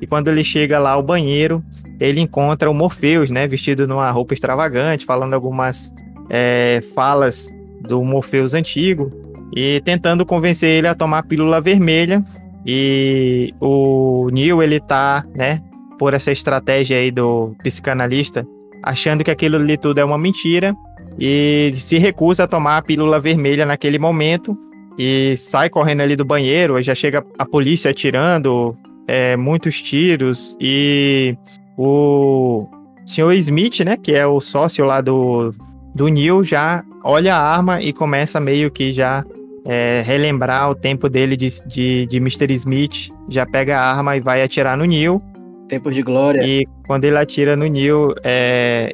E 0.00 0.06
quando 0.06 0.28
ele 0.28 0.44
chega 0.44 0.78
lá 0.78 0.90
ao 0.90 1.02
banheiro, 1.02 1.64
ele 1.98 2.20
encontra 2.20 2.70
o 2.70 2.74
Morpheus, 2.74 3.30
né, 3.30 3.46
vestido 3.46 3.88
numa 3.88 4.10
roupa 4.10 4.34
extravagante, 4.34 5.06
falando 5.06 5.32
algumas 5.32 5.90
é, 6.28 6.80
falas 6.94 7.54
do 7.80 8.02
Morpheus 8.02 8.54
antigo 8.54 9.10
e 9.54 9.80
tentando 9.84 10.26
convencer 10.26 10.68
ele 10.68 10.88
a 10.88 10.94
tomar 10.94 11.18
a 11.18 11.22
pílula 11.22 11.60
vermelha. 11.60 12.24
E 12.64 13.54
o 13.60 14.28
Neil, 14.32 14.62
ele 14.62 14.80
tá, 14.80 15.24
né, 15.34 15.62
por 15.98 16.14
essa 16.14 16.32
estratégia 16.32 16.96
aí 16.96 17.10
do 17.10 17.54
psicanalista, 17.62 18.46
achando 18.82 19.22
que 19.22 19.30
aquilo 19.30 19.56
ali 19.56 19.76
tudo 19.76 19.98
é 19.98 20.04
uma 20.04 20.18
mentira 20.18 20.74
e 21.18 21.72
se 21.74 21.98
recusa 21.98 22.44
a 22.44 22.48
tomar 22.48 22.78
a 22.78 22.82
pílula 22.82 23.20
vermelha 23.20 23.64
naquele 23.64 23.98
momento 23.98 24.56
e 24.98 25.36
sai 25.36 25.70
correndo 25.70 26.00
ali 26.02 26.16
do 26.16 26.24
banheiro, 26.24 26.80
já 26.82 26.94
chega 26.94 27.24
a 27.38 27.46
polícia 27.46 27.90
atirando 27.90 28.76
é, 29.06 29.36
muitos 29.36 29.80
tiros 29.80 30.56
e 30.60 31.36
o 31.76 32.66
senhor 33.04 33.32
Smith, 33.34 33.80
né, 33.80 33.96
que 33.96 34.12
é 34.12 34.26
o 34.26 34.40
sócio 34.40 34.84
lá 34.84 35.00
do, 35.00 35.52
do 35.96 36.08
Neil, 36.08 36.44
já 36.44 36.84
olha 37.02 37.34
a 37.34 37.40
arma 37.40 37.80
e 37.80 37.92
começa 37.92 38.38
meio 38.38 38.70
que 38.70 38.92
já 38.92 39.24
é, 39.64 40.02
relembrar 40.04 40.70
o 40.70 40.74
tempo 40.74 41.08
dele 41.08 41.36
de, 41.36 41.48
de, 41.66 42.06
de 42.06 42.18
Mr. 42.18 42.52
Smith, 42.52 43.10
já 43.28 43.46
pega 43.46 43.78
a 43.78 43.96
arma 43.96 44.16
e 44.16 44.20
vai 44.20 44.42
atirar 44.42 44.76
no 44.76 44.84
Neil 44.84 45.22
Tempos 45.68 45.94
de 45.94 46.02
glória. 46.02 46.42
E 46.46 46.66
quando 46.86 47.04
ele 47.04 47.18
atira 47.18 47.56
no 47.56 47.66
Neil, 47.66 48.14
é, 48.22 48.92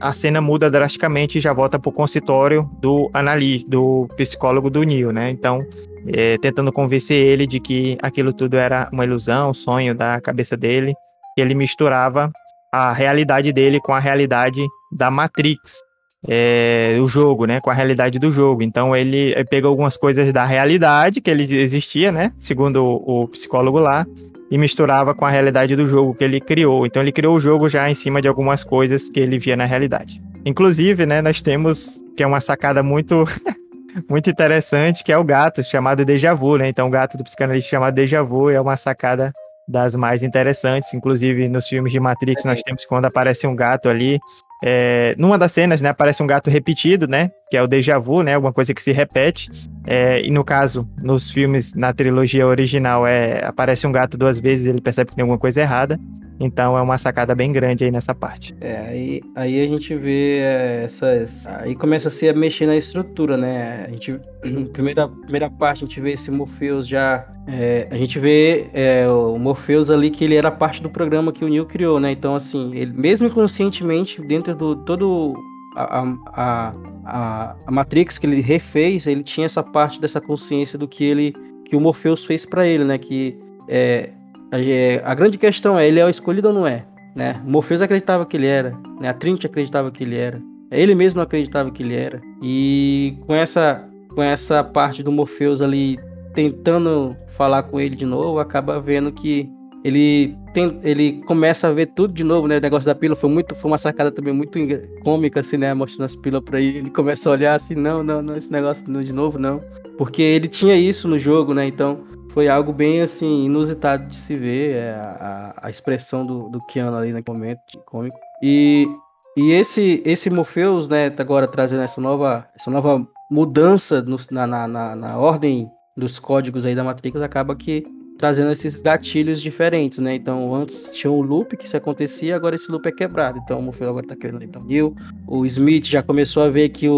a 0.00 0.12
cena 0.12 0.40
muda 0.40 0.70
drasticamente 0.70 1.38
e 1.38 1.40
já 1.40 1.52
volta 1.52 1.78
pro 1.78 1.92
consultório 1.92 2.68
do 2.80 3.10
analista, 3.12 3.68
do 3.68 4.08
psicólogo 4.16 4.70
do 4.70 4.82
Neil, 4.82 5.12
né? 5.12 5.30
Então, 5.30 5.60
é, 6.06 6.38
tentando 6.38 6.72
convencer 6.72 7.16
ele 7.16 7.46
de 7.46 7.60
que 7.60 7.98
aquilo 8.00 8.32
tudo 8.32 8.56
era 8.56 8.88
uma 8.92 9.04
ilusão, 9.04 9.50
um 9.50 9.54
sonho 9.54 9.94
da 9.94 10.20
cabeça 10.20 10.56
dele, 10.56 10.94
que 11.34 11.40
ele 11.40 11.54
misturava 11.54 12.30
a 12.72 12.92
realidade 12.92 13.52
dele 13.52 13.80
com 13.80 13.92
a 13.92 13.98
realidade 13.98 14.64
da 14.92 15.10
Matrix, 15.10 15.80
é, 16.28 16.96
o 17.00 17.06
jogo, 17.06 17.46
né? 17.46 17.60
Com 17.60 17.70
a 17.70 17.74
realidade 17.74 18.18
do 18.18 18.30
jogo. 18.30 18.62
Então 18.62 18.94
ele, 18.94 19.32
ele 19.32 19.44
pegou 19.44 19.70
algumas 19.70 19.96
coisas 19.96 20.32
da 20.32 20.44
realidade 20.44 21.20
que 21.20 21.30
ele 21.30 21.42
existia, 21.56 22.10
né? 22.10 22.32
Segundo 22.38 22.84
o, 22.84 23.22
o 23.22 23.28
psicólogo 23.28 23.78
lá, 23.78 24.06
e 24.50 24.58
misturava 24.58 25.14
com 25.14 25.24
a 25.24 25.30
realidade 25.30 25.74
do 25.74 25.86
jogo 25.86 26.14
que 26.14 26.24
ele 26.24 26.40
criou. 26.40 26.86
Então 26.86 27.02
ele 27.02 27.12
criou 27.12 27.36
o 27.36 27.40
jogo 27.40 27.68
já 27.68 27.90
em 27.90 27.94
cima 27.94 28.20
de 28.20 28.28
algumas 28.28 28.62
coisas 28.62 29.08
que 29.08 29.20
ele 29.20 29.38
via 29.38 29.56
na 29.56 29.64
realidade. 29.64 30.20
Inclusive, 30.44 31.06
né, 31.06 31.20
nós 31.20 31.42
temos 31.42 32.00
que 32.16 32.22
é 32.22 32.26
uma 32.26 32.40
sacada 32.40 32.82
muito 32.82 33.24
muito 34.08 34.30
interessante, 34.30 35.02
que 35.04 35.12
é 35.12 35.18
o 35.18 35.24
gato 35.24 35.62
chamado 35.62 36.04
Deja 36.04 36.34
Vu, 36.34 36.56
né? 36.56 36.68
Então 36.68 36.86
o 36.86 36.90
gato 36.90 37.16
do 37.16 37.24
psicanalista 37.24 37.70
chamado 37.70 37.94
Deja 37.94 38.22
Vu 38.22 38.50
é 38.50 38.60
uma 38.60 38.76
sacada 38.76 39.32
das 39.68 39.96
mais 39.96 40.22
interessantes, 40.22 40.94
inclusive 40.94 41.48
nos 41.48 41.66
filmes 41.66 41.90
de 41.90 41.98
Matrix 41.98 42.44
nós 42.44 42.62
temos 42.62 42.84
quando 42.84 43.06
aparece 43.06 43.48
um 43.48 43.56
gato 43.56 43.88
ali, 43.88 44.18
é, 44.62 45.14
numa 45.18 45.38
das 45.38 45.52
cenas, 45.52 45.82
né, 45.82 45.90
aparece 45.90 46.22
um 46.22 46.26
gato 46.26 46.50
repetido, 46.50 47.06
né, 47.06 47.30
que 47.50 47.56
é 47.56 47.62
o 47.62 47.66
déjà 47.66 47.98
vu, 47.98 48.22
né, 48.22 48.34
alguma 48.34 48.52
coisa 48.52 48.72
que 48.72 48.82
se 48.82 48.92
repete, 48.92 49.50
é, 49.86 50.20
e 50.22 50.30
no 50.30 50.44
caso, 50.44 50.88
nos 51.02 51.30
filmes, 51.30 51.74
na 51.74 51.92
trilogia 51.92 52.46
original, 52.46 53.06
é, 53.06 53.44
aparece 53.44 53.86
um 53.86 53.92
gato 53.92 54.16
duas 54.16 54.40
vezes 54.40 54.66
ele 54.66 54.80
percebe 54.80 55.10
que 55.10 55.16
tem 55.16 55.22
alguma 55.22 55.38
coisa 55.38 55.60
errada, 55.60 55.98
Então 56.38 56.76
é 56.76 56.82
uma 56.82 56.98
sacada 56.98 57.34
bem 57.34 57.50
grande 57.50 57.84
aí 57.84 57.90
nessa 57.90 58.14
parte. 58.14 58.54
É, 58.60 58.76
aí, 58.88 59.20
aí 59.34 59.60
a 59.60 59.68
gente 59.68 59.94
vê 59.94 60.38
é, 60.40 60.82
essas. 60.84 61.46
Aí 61.46 61.74
começa 61.74 62.08
a 62.08 62.10
se 62.10 62.30
mexer 62.32 62.66
na 62.66 62.76
estrutura, 62.76 63.36
né? 63.36 63.86
A 63.86 63.90
gente. 63.90 64.20
Primeira, 64.72 65.08
primeira 65.08 65.50
parte, 65.50 65.82
a 65.82 65.86
gente 65.86 66.00
vê 66.00 66.12
esse 66.12 66.30
Morpheus 66.30 66.86
já. 66.86 67.26
É, 67.48 67.88
a 67.90 67.96
gente 67.96 68.18
vê 68.18 68.68
é, 68.72 69.08
o 69.08 69.38
Morpheus 69.38 69.90
ali 69.90 70.10
que 70.10 70.24
ele 70.24 70.34
era 70.36 70.50
parte 70.50 70.82
do 70.82 70.90
programa 70.90 71.32
que 71.32 71.44
o 71.44 71.48
Neil 71.48 71.66
criou, 71.66 71.98
né? 71.98 72.12
Então, 72.12 72.34
assim, 72.34 72.74
ele, 72.74 72.92
mesmo 72.92 73.26
inconscientemente, 73.26 74.20
dentro 74.22 74.54
do 74.54 74.76
todo 74.76 75.34
a, 75.74 76.02
a, 76.32 76.74
a, 77.04 77.56
a 77.66 77.70
Matrix 77.70 78.18
que 78.18 78.26
ele 78.26 78.40
refez, 78.40 79.06
ele 79.06 79.22
tinha 79.22 79.46
essa 79.46 79.62
parte 79.62 80.00
dessa 80.00 80.20
consciência 80.20 80.78
do 80.78 80.86
que 80.86 81.04
ele 81.04 81.34
que 81.64 81.74
o 81.74 81.80
Morpheus 81.80 82.24
fez 82.24 82.46
para 82.46 82.66
ele, 82.66 82.84
né? 82.84 82.98
Que 82.98 83.38
é, 83.68 84.10
a, 84.50 85.10
a, 85.10 85.14
grande 85.14 85.38
questão 85.38 85.78
é, 85.78 85.86
ele 85.86 86.00
é 86.00 86.04
o 86.04 86.08
escolhido 86.08 86.48
ou 86.48 86.54
não 86.54 86.66
é? 86.66 86.84
Né? 87.14 87.40
Morpheus 87.44 87.80
acreditava 87.80 88.26
que 88.26 88.36
ele 88.36 88.46
era, 88.46 88.76
né? 89.00 89.08
A 89.08 89.14
Trinity 89.14 89.46
acreditava 89.46 89.90
que 89.90 90.04
ele 90.04 90.16
era. 90.16 90.40
Ele 90.70 90.94
mesmo 90.94 91.20
acreditava 91.20 91.70
que 91.70 91.82
ele 91.82 91.94
era. 91.94 92.20
E 92.42 93.16
com 93.26 93.34
essa, 93.34 93.88
com 94.14 94.22
essa 94.22 94.62
parte 94.62 95.02
do 95.02 95.10
Morpheus 95.10 95.62
ali 95.62 95.98
tentando 96.34 97.16
falar 97.28 97.62
com 97.62 97.80
ele 97.80 97.96
de 97.96 98.04
novo, 98.04 98.38
acaba 98.38 98.78
vendo 98.80 99.10
que 99.10 99.48
ele 99.82 100.36
tem, 100.52 100.80
ele 100.82 101.22
começa 101.26 101.68
a 101.68 101.72
ver 101.72 101.86
tudo 101.86 102.12
de 102.12 102.24
novo, 102.24 102.48
né? 102.48 102.58
O 102.58 102.60
negócio 102.60 102.86
da 102.86 102.94
pílula 102.94 103.18
foi 103.18 103.30
muito, 103.30 103.54
foi 103.54 103.70
uma 103.70 103.78
sacada 103.78 104.10
também 104.10 104.34
muito 104.34 104.58
cômica, 105.02 105.40
assim, 105.40 105.56
né? 105.56 105.72
Mostrando 105.72 106.06
as 106.06 106.16
pílulas 106.16 106.44
para 106.44 106.60
ele, 106.60 106.78
ele 106.78 106.90
começa 106.90 107.28
a 107.28 107.32
olhar 107.32 107.54
assim, 107.54 107.74
não, 107.74 108.02
não, 108.02 108.20
não, 108.20 108.36
esse 108.36 108.50
negócio 108.50 108.84
de 108.84 109.12
novo 109.12 109.38
não, 109.38 109.62
porque 109.96 110.20
ele 110.20 110.48
tinha 110.48 110.76
isso 110.76 111.06
no 111.06 111.18
jogo, 111.18 111.54
né? 111.54 111.66
Então 111.66 112.00
foi 112.36 112.48
algo 112.48 112.70
bem 112.70 113.00
assim 113.00 113.46
inusitado 113.46 114.08
de 114.08 114.14
se 114.14 114.36
ver 114.36 114.74
é, 114.74 114.90
a, 114.90 115.54
a 115.62 115.70
expressão 115.70 116.26
do, 116.26 116.50
do 116.50 116.60
Keanu 116.66 116.94
ali 116.94 117.10
naquele 117.10 117.38
momento 117.38 117.62
cômico. 117.86 118.18
E, 118.42 118.86
e 119.34 119.52
esse 119.52 120.02
esse 120.04 120.28
Morpheus, 120.28 120.86
né, 120.86 121.08
tá 121.08 121.22
agora 121.22 121.48
trazendo 121.48 121.80
essa 121.80 121.98
nova 121.98 122.46
essa 122.54 122.70
nova 122.70 123.08
mudança 123.30 124.02
no, 124.02 124.18
na, 124.30 124.46
na, 124.46 124.68
na, 124.68 124.94
na 124.94 125.18
ordem 125.18 125.66
dos 125.96 126.18
códigos 126.18 126.66
aí 126.66 126.74
da 126.74 126.84
Matrix 126.84 127.22
acaba 127.22 127.56
que 127.56 127.82
trazendo 128.18 128.52
esses 128.52 128.82
gatilhos 128.82 129.40
diferentes, 129.40 129.98
né? 129.98 130.14
Então, 130.14 130.54
antes 130.54 130.90
tinha 130.90 131.10
um 131.10 131.22
loop 131.22 131.56
que 131.56 131.66
se 131.66 131.76
acontecia, 131.76 132.36
agora 132.36 132.54
esse 132.54 132.70
loop 132.70 132.86
é 132.86 132.92
quebrado. 132.92 133.38
Então, 133.42 133.58
o 133.58 133.62
Morpheus 133.62 133.88
agora 133.88 134.06
tá 134.06 134.16
querendo 134.16 134.44
então 134.44 134.62
Neil. 134.62 134.94
O 135.26 135.46
Smith 135.46 135.86
já 135.86 136.02
começou 136.02 136.42
a 136.42 136.50
ver 136.50 136.68
que 136.68 136.86
o, 136.86 136.94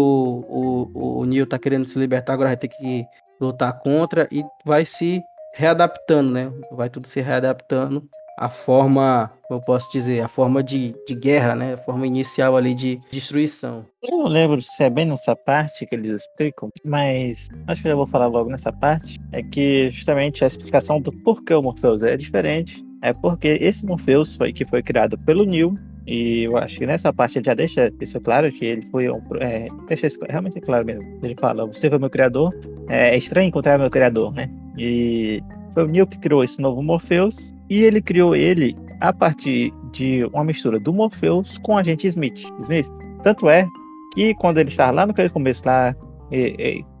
o, 0.93 1.19
o 1.19 1.25
Neil 1.25 1.47
tá 1.47 1.57
querendo 1.57 1.87
se 1.87 1.97
libertar, 1.97 2.33
agora 2.33 2.49
vai 2.49 2.57
ter 2.57 2.67
que 2.67 3.05
lutar 3.39 3.79
contra 3.79 4.27
e 4.31 4.43
vai 4.65 4.85
se 4.85 5.21
readaptando, 5.55 6.31
né? 6.31 6.51
Vai 6.71 6.89
tudo 6.89 7.07
se 7.07 7.21
readaptando 7.21 8.07
a 8.39 8.49
forma, 8.49 9.29
eu 9.51 9.59
posso 9.59 9.91
dizer, 9.91 10.21
a 10.21 10.29
forma 10.29 10.63
de, 10.63 10.95
de 11.05 11.13
guerra, 11.13 11.53
né? 11.55 11.73
A 11.73 11.77
forma 11.77 12.07
inicial 12.07 12.55
ali 12.55 12.73
de 12.73 12.97
destruição. 13.11 13.85
Eu 14.01 14.17
não 14.17 14.27
lembro 14.27 14.61
se 14.61 14.81
é 14.81 14.89
bem 14.89 15.05
nessa 15.05 15.35
parte 15.35 15.85
que 15.85 15.93
eles 15.93 16.21
explicam, 16.21 16.69
mas 16.85 17.49
acho 17.67 17.81
que 17.81 17.89
eu 17.89 17.97
vou 17.97 18.07
falar 18.07 18.27
logo 18.27 18.49
nessa 18.49 18.71
parte. 18.71 19.19
É 19.33 19.43
que 19.43 19.89
justamente 19.89 20.45
a 20.45 20.47
explicação 20.47 21.01
do 21.01 21.11
porquê 21.11 21.53
o 21.53 21.61
Morpheus 21.61 22.01
é 22.01 22.15
diferente 22.15 22.81
é 23.01 23.13
porque 23.13 23.57
esse 23.61 23.85
Morpheus 23.85 24.35
foi 24.35 24.53
que 24.53 24.65
foi 24.65 24.83
criado 24.83 25.17
pelo 25.19 25.45
Neil 25.45 25.77
e 26.11 26.45
eu 26.45 26.57
acho 26.57 26.79
que 26.79 26.87
nessa 26.87 27.13
parte 27.13 27.37
ele 27.37 27.45
já 27.45 27.53
deixa 27.53 27.93
isso 28.01 28.19
claro, 28.19 28.51
que 28.51 28.65
ele 28.65 28.81
foi 28.89 29.07
um. 29.11 29.21
É, 29.39 29.67
deixa 29.87 30.07
isso 30.07 30.17
realmente 30.27 30.59
claro 30.59 30.83
mesmo. 30.83 31.03
Ele 31.21 31.35
fala: 31.39 31.67
Você 31.67 31.87
foi 31.87 31.99
meu 31.99 32.09
criador. 32.09 32.51
É, 32.89 33.09
é 33.09 33.17
estranho 33.17 33.47
encontrar 33.47 33.77
meu 33.77 33.91
criador, 33.91 34.33
né? 34.33 34.49
E 34.75 35.39
foi 35.71 35.83
o 35.83 35.87
Neil 35.87 36.07
que 36.07 36.17
criou 36.17 36.43
esse 36.43 36.59
novo 36.59 36.81
Morpheus. 36.81 37.53
E 37.69 37.83
ele 37.83 38.01
criou 38.01 38.35
ele 38.35 38.75
a 38.99 39.13
partir 39.13 39.71
de 39.91 40.25
uma 40.33 40.43
mistura 40.43 40.79
do 40.79 40.91
Morpheus 40.91 41.59
com 41.59 41.77
a 41.77 41.81
agente 41.81 42.07
Smith. 42.07 42.41
Smith. 42.61 42.87
Tanto 43.21 43.47
é 43.47 43.67
que 44.15 44.33
quando 44.33 44.57
ele 44.57 44.69
estava 44.69 44.91
lá 44.91 45.05
no 45.05 45.13
começo 45.31 45.61
lá, 45.63 45.95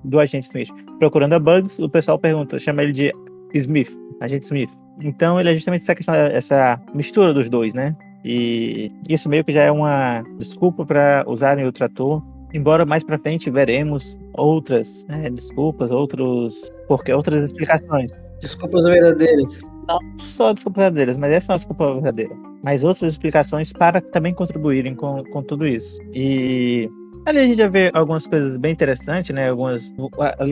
do 0.03 0.19
agente 0.19 0.45
Smith, 0.45 0.69
procurando 0.99 1.33
a 1.33 1.39
Bugs, 1.39 1.79
o 1.79 1.89
pessoal 1.89 2.19
pergunta, 2.19 2.59
chama 2.59 2.83
ele 2.83 2.91
de 2.91 3.11
Smith, 3.55 3.89
agente 4.21 4.45
Smith. 4.45 4.69
Então 5.01 5.39
ele 5.39 5.49
é 5.49 5.55
justamente 5.55 5.81
essa 5.81 5.95
questão, 5.95 6.13
essa 6.13 6.79
mistura 6.93 7.33
dos 7.33 7.49
dois, 7.49 7.73
né? 7.73 7.95
E 8.23 8.87
isso 9.07 9.29
meio 9.29 9.43
que 9.43 9.53
já 9.53 9.63
é 9.63 9.71
uma 9.71 10.23
desculpa 10.37 10.85
para 10.85 11.23
usarem 11.27 11.65
o 11.65 11.71
trator. 11.71 12.21
Embora 12.53 12.85
mais 12.85 13.03
para 13.03 13.19
frente 13.19 13.49
veremos 13.49 14.19
outras 14.33 15.05
né, 15.07 15.29
desculpas, 15.29 15.91
outros. 15.91 16.71
porque 16.87 17.13
outras 17.13 17.43
explicações. 17.43 18.11
Desculpas 18.41 18.85
verdadeiras. 18.85 19.61
Não 19.87 19.99
só 20.17 20.53
desculpas 20.53 20.83
verdadeiras, 20.83 21.17
mas 21.17 21.31
essa 21.31 21.51
é 21.51 21.53
uma 21.53 21.57
desculpa 21.57 21.93
verdadeira. 21.93 22.35
Mas 22.63 22.83
outras 22.83 23.13
explicações 23.13 23.71
para 23.71 24.01
também 24.01 24.33
contribuírem 24.33 24.95
com, 24.95 25.23
com 25.25 25.43
tudo 25.43 25.65
isso. 25.67 25.97
E 26.13 26.89
ali 27.25 27.39
a 27.39 27.45
gente 27.45 27.57
já 27.57 27.67
vê 27.67 27.91
algumas 27.93 28.25
coisas 28.27 28.57
bem 28.57 28.73
interessantes, 28.73 29.33
né? 29.33 29.49
Algumas. 29.49 29.93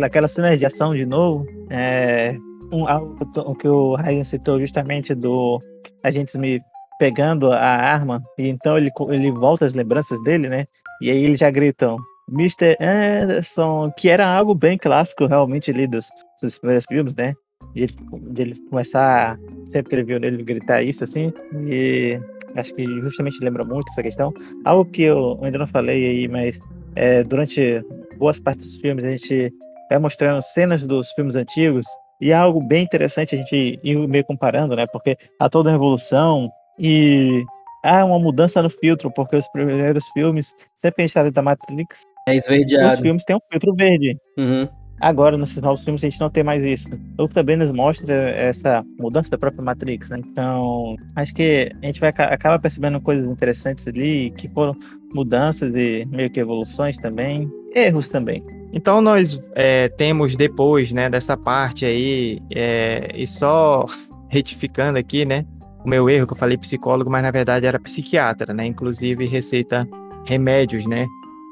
aquela 0.03 0.27
sinergiação 0.27 0.95
de 0.95 1.05
novo. 1.05 1.45
É, 1.69 2.37
um, 2.71 2.87
algo 2.87 3.55
que 3.55 3.67
o 3.67 3.95
Ryan 3.95 4.23
citou 4.23 4.59
justamente 4.59 5.13
do 5.15 5.59
agente 6.03 6.29
Smith 6.29 6.61
pegando 6.99 7.51
a 7.51 7.59
arma, 7.59 8.21
e 8.37 8.47
então 8.47 8.77
ele, 8.77 8.89
ele 9.09 9.31
volta 9.31 9.65
as 9.65 9.73
lembranças 9.73 10.21
dele, 10.23 10.49
né? 10.49 10.65
E 11.01 11.11
aí 11.11 11.23
eles 11.23 11.39
já 11.39 11.49
gritam, 11.49 11.97
Mr. 12.31 12.75
Anderson, 12.81 13.91
que 13.91 14.09
era 14.09 14.27
algo 14.27 14.53
bem 14.53 14.77
clássico 14.77 15.25
realmente 15.25 15.71
ali 15.71 15.87
dos, 15.87 16.09
dos 16.41 16.57
primeiros 16.57 16.85
filmes, 16.85 17.15
né? 17.15 17.33
De 17.73 17.83
ele, 17.83 17.93
de 18.31 18.41
ele 18.41 18.55
começar, 18.69 19.39
sempre 19.67 19.89
que 19.89 19.95
ele 19.95 20.03
viu 20.03 20.17
ele 20.17 20.43
gritar 20.43 20.81
isso 20.81 21.03
assim, 21.03 21.31
e 21.67 22.19
acho 22.55 22.73
que 22.73 22.83
justamente 23.01 23.43
lembra 23.43 23.63
muito 23.63 23.89
essa 23.91 24.03
questão. 24.03 24.33
Algo 24.65 24.89
que 24.89 25.03
eu 25.03 25.39
ainda 25.43 25.59
não 25.59 25.67
falei 25.67 26.05
aí, 26.05 26.27
mas 26.27 26.59
é, 26.95 27.23
durante 27.23 27.83
boas 28.17 28.39
partes 28.39 28.65
dos 28.65 28.77
filmes 28.77 29.03
a 29.03 29.11
gente 29.11 29.53
vai 29.89 29.99
mostrando 29.99 30.41
cenas 30.41 30.83
dos 30.83 31.11
filmes 31.11 31.35
antigos, 31.35 31.85
e 32.19 32.31
é 32.31 32.35
algo 32.35 32.65
bem 32.67 32.83
interessante 32.83 33.35
a 33.35 33.37
gente 33.37 33.79
ir 33.83 34.07
meio 34.07 34.25
comparando, 34.25 34.75
né? 34.75 34.85
Porque 34.87 35.15
há 35.39 35.47
toda 35.47 35.69
a 35.69 35.73
revolução, 35.73 36.49
e 36.79 37.43
há 37.83 38.03
uma 38.03 38.19
mudança 38.19 38.61
no 38.61 38.69
filtro, 38.69 39.11
porque 39.11 39.35
os 39.35 39.47
primeiros 39.49 40.07
filmes, 40.09 40.55
sempre 40.75 41.03
a 41.03 41.07
gente 41.07 41.31
da 41.31 41.41
Matrix, 41.41 42.03
é 42.27 42.35
esverdeado. 42.35 42.95
os 42.95 42.99
filmes 42.99 43.23
têm 43.23 43.35
um 43.35 43.39
filtro 43.51 43.73
verde. 43.73 44.17
Uhum. 44.37 44.67
Agora, 44.99 45.37
nesses 45.37 45.61
novos 45.61 45.83
filmes, 45.83 46.03
a 46.03 46.09
gente 46.09 46.19
não 46.19 46.29
tem 46.29 46.43
mais 46.43 46.63
isso. 46.63 46.89
O 47.19 47.27
que 47.27 47.35
também 47.35 47.55
nos 47.55 47.71
mostra 47.71 48.13
essa 48.31 48.83
mudança 48.99 49.29
da 49.29 49.37
própria 49.37 49.63
Matrix, 49.63 50.09
né? 50.09 50.19
Então, 50.19 50.95
acho 51.15 51.33
que 51.35 51.71
a 51.83 51.85
gente 51.85 51.99
vai 51.99 52.09
acaba 52.09 52.57
percebendo 52.57 52.99
coisas 52.99 53.27
interessantes 53.27 53.87
ali, 53.87 54.31
que 54.31 54.49
foram 54.49 54.75
mudanças 55.13 55.73
e 55.75 56.03
meio 56.05 56.31
que 56.31 56.39
evoluções 56.39 56.97
também, 56.97 57.47
erros 57.75 58.09
também. 58.09 58.43
Então, 58.73 58.99
nós 58.99 59.39
é, 59.53 59.87
temos 59.87 60.35
depois, 60.35 60.91
né, 60.91 61.09
dessa 61.09 61.37
parte 61.37 61.85
aí, 61.85 62.39
é, 62.53 63.07
e 63.15 63.27
só 63.27 63.85
retificando 64.29 64.97
aqui, 64.97 65.25
né, 65.25 65.45
o 65.83 65.89
meu 65.89 66.09
erro, 66.09 66.27
que 66.27 66.33
eu 66.33 66.37
falei 66.37 66.57
psicólogo, 66.57 67.09
mas 67.09 67.23
na 67.23 67.31
verdade 67.31 67.65
era 67.65 67.79
psiquiatra, 67.79 68.53
né? 68.53 68.65
Inclusive 68.65 69.25
receita 69.25 69.87
remédios, 70.25 70.85
né? 70.85 71.07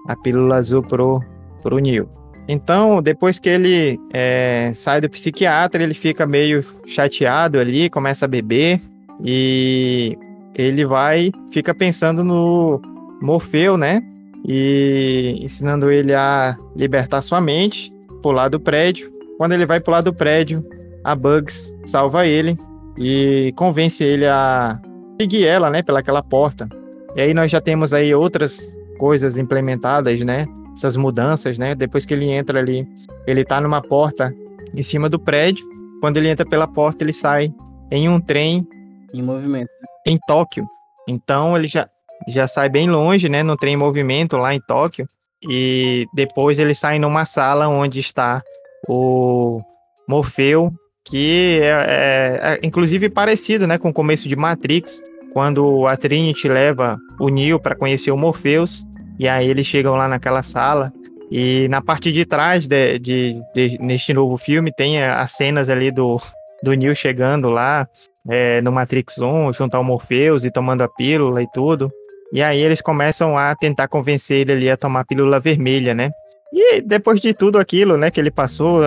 A 0.08 0.16
pílula 0.16 0.56
azul 0.56 0.84
pro, 0.84 1.22
pro 1.62 1.80
Nil. 1.80 2.10
Então, 2.48 3.02
depois 3.02 3.40
que 3.40 3.50
ele 3.50 4.00
é, 4.14 4.72
sai 4.76 5.02
do 5.02 5.10
psiquiatra, 5.10 5.82
ele 5.82 5.96
fica 5.96 6.28
meio 6.28 6.64
chateado 6.86 7.60
ali, 7.60 7.90
começa 7.90 8.26
a 8.26 8.28
beber 8.28 8.80
e 9.24 10.16
ele 10.54 10.86
vai, 10.86 11.32
fica 11.52 11.74
pensando 11.74 12.24
no 12.24 12.80
Morfeu, 13.22 13.78
né? 13.78 14.02
E 14.48 15.40
ensinando 15.42 15.90
ele 15.90 16.14
a 16.14 16.56
libertar 16.76 17.22
sua 17.24 17.42
mente, 17.42 17.92
pular 18.22 18.48
do 18.48 18.60
prédio. 18.60 19.12
Quando 19.40 19.54
ele 19.54 19.66
vai 19.66 19.80
pular 19.80 20.02
do 20.02 20.14
prédio, 20.14 20.64
a 21.04 21.16
Bugs 21.16 21.76
salva 21.86 22.28
ele 22.28 22.56
e 22.98 23.54
convence 23.56 24.04
ele 24.04 24.26
a 24.26 24.80
seguir 25.20 25.46
ela, 25.46 25.70
né, 25.70 25.82
pelaquela 25.82 26.24
porta. 26.24 26.68
E 27.16 27.22
aí 27.22 27.34
nós 27.34 27.52
já 27.52 27.62
temos 27.62 27.94
aí 27.94 28.14
outras 28.14 28.76
coisas 28.98 29.38
implementadas, 29.38 30.20
né? 30.22 30.46
Essas 30.74 30.98
mudanças, 30.98 31.58
né? 31.58 31.74
Depois 31.74 32.06
que 32.06 32.14
ele 32.14 32.30
entra 32.30 32.60
ali, 32.60 32.88
ele 33.26 33.46
tá 33.46 33.62
numa 33.62 33.82
porta 33.82 34.34
em 34.74 34.84
cima 34.84 35.10
do 35.10 35.18
prédio. 35.18 35.66
Quando 36.02 36.18
ele 36.18 36.30
entra 36.30 36.46
pela 36.46 36.68
porta, 36.68 37.04
ele 37.04 37.14
sai 37.14 37.54
em 37.90 38.10
um 38.10 38.20
trem 38.20 38.68
em 39.14 39.22
movimento 39.22 39.70
em 40.06 40.20
Tóquio. 40.28 40.66
Então 41.08 41.56
ele 41.58 41.68
já 41.68 41.88
já 42.28 42.48
sai 42.48 42.70
bem 42.70 42.90
longe, 42.90 43.28
né, 43.28 43.44
no 43.44 43.58
trem 43.58 43.74
em 43.74 43.78
movimento 43.78 44.38
lá 44.38 44.54
em 44.54 44.60
Tóquio. 44.60 45.08
E 45.48 46.06
depois 46.14 46.60
ele 46.60 46.74
sai 46.74 46.98
numa 46.98 47.26
sala 47.26 47.68
onde 47.68 48.00
está 48.00 48.42
o 48.88 49.62
Morfeu 50.08 50.72
que 51.06 51.60
é, 51.62 51.68
é, 51.68 52.40
é, 52.54 52.60
inclusive 52.64 53.10
parecido, 53.10 53.68
né, 53.68 53.78
com 53.78 53.90
o 53.90 53.94
começo 53.94 54.28
de 54.28 54.36
Matrix, 54.36 55.02
quando 55.32 55.88
a 55.88 55.96
Trinity 55.96 56.48
leva 56.48 56.98
o 57.20 57.30
Neo 57.30 57.60
para 57.60 57.76
conhecer 57.76 58.12
o 58.12 58.18
Morpheus, 58.18 58.84
e 59.20 59.28
aí 59.28 59.48
eles 59.48 59.68
chegam 59.68 59.96
lá 59.96 60.08
naquela 60.08 60.42
sala, 60.42 60.92
e 61.32 61.68
na 61.70 61.82
parte 61.82 62.12
de 62.12 62.26
trás 62.26 62.68
de, 62.68 63.00
de, 63.00 63.42
de 63.54 63.78
neste 63.80 64.14
novo 64.14 64.38
filme 64.38 64.72
tem 64.72 65.04
as 65.04 65.32
cenas 65.32 65.70
ali 65.70 65.92
do, 65.92 66.20
do 66.64 66.74
Neo 66.74 66.96
chegando 66.96 67.50
lá, 67.50 67.88
é, 68.28 68.62
no 68.62 68.72
Matrix 68.72 69.20
1, 69.20 69.52
junto 69.54 69.76
ao 69.76 69.84
Morpheus 69.84 70.44
e 70.44 70.52
tomando 70.52 70.82
a 70.82 70.88
pílula 70.88 71.42
e 71.42 71.48
tudo. 71.54 71.92
E 72.34 72.42
aí 72.42 72.60
eles 72.60 72.82
começam 72.82 73.38
a 73.38 73.56
tentar 73.56 73.88
convencer 73.88 74.40
ele 74.40 74.52
ali 74.52 74.70
a 74.70 74.78
tomar 74.78 75.02
a 75.02 75.06
pílula 75.06 75.40
vermelha, 75.40 75.94
né? 75.94 76.12
E 76.58 76.82
depois 76.82 77.20
de 77.20 77.34
tudo 77.34 77.60
aquilo, 77.60 77.98
né, 77.98 78.10
que 78.10 78.18
ele 78.18 78.32
passou, 78.32 78.82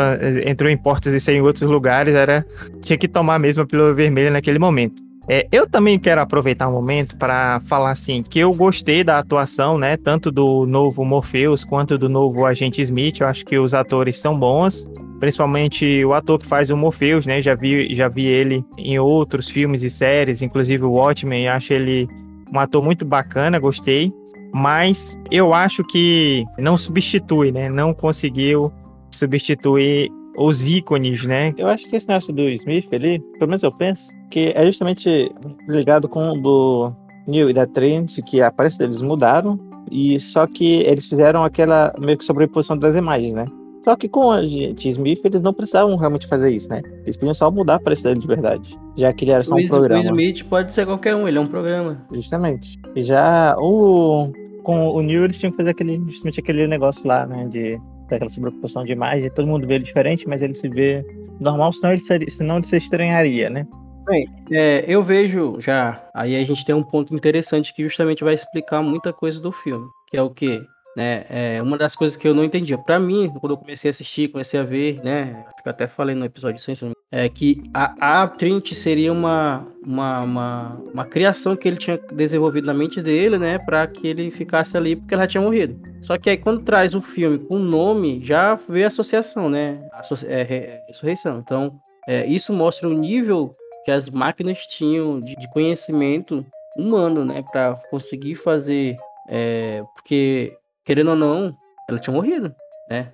entrou 0.46 0.70
em 0.70 0.76
portas 0.76 1.12
e 1.12 1.20
saiu 1.20 1.36
em 1.36 1.42
outros 1.42 1.68
lugares, 1.68 2.14
era 2.14 2.42
tinha 2.80 2.96
que 2.96 3.06
tomar 3.06 3.38
mesmo 3.38 3.62
a 3.62 3.66
pílula 3.66 3.92
vermelha 3.92 4.30
naquele 4.30 4.58
momento. 4.58 5.02
É, 5.28 5.46
eu 5.52 5.68
também 5.68 5.98
quero 5.98 6.22
aproveitar 6.22 6.66
o 6.66 6.70
um 6.70 6.74
momento 6.74 7.18
para 7.18 7.60
falar 7.60 7.90
assim 7.90 8.22
que 8.22 8.38
eu 8.38 8.54
gostei 8.54 9.04
da 9.04 9.18
atuação, 9.18 9.76
né, 9.76 9.98
tanto 9.98 10.30
do 10.32 10.64
novo 10.64 11.04
Morpheus 11.04 11.62
quanto 11.62 11.98
do 11.98 12.08
novo 12.08 12.46
Agente 12.46 12.80
Smith. 12.80 13.20
Eu 13.20 13.26
acho 13.26 13.44
que 13.44 13.58
os 13.58 13.74
atores 13.74 14.16
são 14.16 14.38
bons, 14.38 14.88
principalmente 15.20 16.02
o 16.06 16.14
ator 16.14 16.38
que 16.38 16.46
faz 16.46 16.70
o 16.70 16.76
Morpheus, 16.76 17.26
né? 17.26 17.42
Já 17.42 17.54
vi, 17.54 17.92
já 17.92 18.08
vi 18.08 18.24
ele 18.24 18.64
em 18.78 18.98
outros 18.98 19.50
filmes 19.50 19.82
e 19.82 19.90
séries, 19.90 20.40
inclusive 20.40 20.84
o 20.84 20.92
Watchmen. 20.92 21.48
Acho 21.48 21.74
ele 21.74 22.08
um 22.50 22.58
ator 22.58 22.82
muito 22.82 23.04
bacana, 23.04 23.58
gostei 23.58 24.10
mas 24.52 25.18
eu 25.30 25.52
acho 25.54 25.84
que 25.84 26.44
não 26.58 26.76
substitui, 26.76 27.52
né? 27.52 27.68
Não 27.68 27.92
conseguiu 27.92 28.72
substituir 29.10 30.10
os 30.36 30.68
ícones, 30.68 31.24
né? 31.24 31.52
Eu 31.56 31.68
acho 31.68 31.88
que 31.88 31.96
esse 31.96 32.08
negócio 32.08 32.32
do 32.32 32.48
Smith 32.50 32.86
ali, 32.92 33.18
pelo 33.38 33.48
menos 33.48 33.62
eu 33.62 33.72
penso, 33.72 34.12
que 34.30 34.52
é 34.54 34.64
justamente 34.64 35.30
ligado 35.68 36.08
com 36.08 36.30
o 36.30 36.40
do 36.40 36.92
Neil 37.26 37.50
e 37.50 37.52
da 37.52 37.66
Trent, 37.66 38.20
que 38.24 38.40
a 38.40 38.46
aparência 38.46 38.78
deles 38.78 39.02
mudaram, 39.02 39.58
e 39.90 40.18
só 40.20 40.46
que 40.46 40.82
eles 40.82 41.06
fizeram 41.06 41.42
aquela 41.42 41.92
meio 41.98 42.16
que 42.16 42.24
sobreposição 42.24 42.78
das 42.78 42.94
imagens, 42.94 43.34
né? 43.34 43.46
Só 43.88 43.96
que 43.96 44.06
com 44.06 44.30
a 44.30 44.42
gente 44.42 44.86
Smith, 44.86 45.24
eles 45.24 45.40
não 45.40 45.54
precisavam 45.54 45.96
realmente 45.96 46.26
fazer 46.26 46.50
isso, 46.50 46.68
né? 46.68 46.82
Eles 47.04 47.16
podiam 47.16 47.32
só 47.32 47.50
mudar 47.50 47.72
a 47.72 47.76
aparência 47.76 48.10
dele 48.10 48.20
de 48.20 48.26
verdade. 48.26 48.78
Já 48.98 49.10
que 49.14 49.24
ele 49.24 49.32
era 49.32 49.42
só 49.42 49.54
um 49.54 49.58
o 49.58 49.66
programa. 49.66 50.02
O 50.02 50.04
Smith 50.04 50.44
pode 50.44 50.74
ser 50.74 50.84
qualquer 50.84 51.16
um, 51.16 51.26
ele 51.26 51.38
é 51.38 51.40
um 51.40 51.46
programa. 51.46 52.06
Justamente. 52.12 52.78
E 52.94 53.02
já 53.02 53.56
o. 53.58 54.30
Com 54.62 54.88
o 54.90 55.00
Neil, 55.00 55.24
eles 55.24 55.38
tinham 55.38 55.52
que 55.52 55.56
fazer 55.56 55.70
aquele, 55.70 56.02
justamente 56.06 56.38
aquele 56.38 56.66
negócio 56.66 57.08
lá, 57.08 57.24
né? 57.24 57.46
De 57.48 57.80
daquela 58.10 58.28
sobreposição 58.28 58.84
de 58.84 58.92
imagem, 58.92 59.30
todo 59.30 59.48
mundo 59.48 59.66
vê 59.66 59.76
ele 59.76 59.84
diferente, 59.84 60.28
mas 60.28 60.42
ele 60.42 60.54
se 60.54 60.68
vê 60.68 61.02
normal, 61.40 61.72
senão 61.72 61.92
ele, 61.92 62.02
seria, 62.02 62.28
senão 62.28 62.56
ele 62.56 62.66
se 62.66 62.76
estranharia, 62.76 63.48
né? 63.48 63.66
Bem, 64.06 64.26
é, 64.50 64.84
eu 64.86 65.02
vejo 65.02 65.56
já. 65.60 66.02
Aí 66.14 66.36
a 66.36 66.44
gente 66.44 66.62
tem 66.62 66.74
um 66.74 66.82
ponto 66.82 67.14
interessante 67.14 67.72
que 67.72 67.82
justamente 67.84 68.22
vai 68.22 68.34
explicar 68.34 68.82
muita 68.82 69.14
coisa 69.14 69.40
do 69.40 69.50
filme. 69.50 69.86
Que 70.10 70.18
é 70.18 70.22
o 70.22 70.28
quê? 70.28 70.60
Né? 70.98 71.24
É 71.30 71.62
uma 71.62 71.78
das 71.78 71.94
coisas 71.94 72.16
que 72.16 72.26
eu 72.26 72.34
não 72.34 72.42
entendia. 72.42 72.76
Para 72.76 72.98
mim, 72.98 73.32
quando 73.40 73.52
eu 73.52 73.56
comecei 73.56 73.88
a 73.88 73.92
assistir, 73.92 74.26
comecei 74.26 74.58
a 74.58 74.64
ver, 74.64 75.00
né? 75.04 75.44
Eu 75.64 75.70
até 75.70 75.86
falei 75.86 76.12
no 76.12 76.24
episódio 76.24 76.58
100, 76.58 76.92
é 77.12 77.28
que 77.28 77.62
a, 77.72 78.22
a 78.22 78.26
Trinity 78.26 78.74
seria 78.74 79.12
uma, 79.12 79.64
uma, 79.80 80.20
uma, 80.22 80.80
uma, 80.92 81.04
criação 81.04 81.54
que 81.54 81.68
ele 81.68 81.76
tinha 81.76 81.96
desenvolvido 82.12 82.66
na 82.66 82.74
mente 82.74 83.00
dele, 83.00 83.38
né? 83.38 83.60
Para 83.60 83.86
que 83.86 84.08
ele 84.08 84.28
ficasse 84.32 84.76
ali 84.76 84.96
porque 84.96 85.14
ela 85.14 85.28
tinha 85.28 85.40
morrido. 85.40 85.80
Só 86.02 86.18
que 86.18 86.30
aí 86.30 86.36
quando 86.36 86.64
traz 86.64 86.96
o 86.96 87.00
filme 87.00 87.38
com 87.38 87.54
o 87.54 87.60
nome, 87.60 88.20
já 88.24 88.56
vê 88.56 88.82
a 88.82 88.88
associação, 88.88 89.48
né? 89.48 89.78
Associ 89.92 90.26
é, 90.26 90.40
é, 90.40 90.84
ressurreição. 90.88 91.38
Então, 91.38 91.78
é, 92.08 92.26
isso 92.26 92.52
mostra 92.52 92.88
o 92.88 92.92
nível 92.92 93.54
que 93.84 93.92
as 93.92 94.10
máquinas 94.10 94.66
tinham 94.66 95.20
de, 95.20 95.36
de 95.36 95.48
conhecimento 95.52 96.44
humano, 96.76 97.24
né? 97.24 97.44
Para 97.52 97.76
conseguir 97.88 98.34
fazer. 98.34 98.96
É, 99.30 99.84
porque 99.94 100.58
querendo 100.88 101.10
ou 101.10 101.16
não, 101.16 101.54
ela 101.86 101.98
tinha 101.98 102.14
morrido, 102.14 102.50
né? 102.88 103.12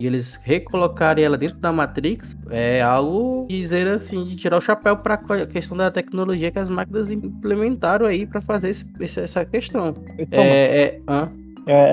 e 0.00 0.04
eles 0.04 0.34
recolocarem 0.42 1.24
ela 1.24 1.38
dentro 1.38 1.56
da 1.58 1.70
Matrix 1.70 2.36
é 2.50 2.82
algo 2.82 3.46
dizer 3.48 3.86
assim, 3.86 4.24
de 4.24 4.34
tirar 4.34 4.56
o 4.56 4.60
chapéu 4.60 4.96
para 4.96 5.14
a 5.14 5.46
questão 5.46 5.76
da 5.76 5.92
tecnologia 5.92 6.50
que 6.50 6.58
as 6.58 6.68
máquinas 6.68 7.12
implementaram 7.12 8.04
aí 8.04 8.26
para 8.26 8.40
fazer 8.40 8.70
esse, 8.70 9.20
essa 9.20 9.44
questão. 9.44 9.94
Então, 10.18 10.42
é, 10.42 10.66
é, 10.66 11.00
é, 11.08 11.28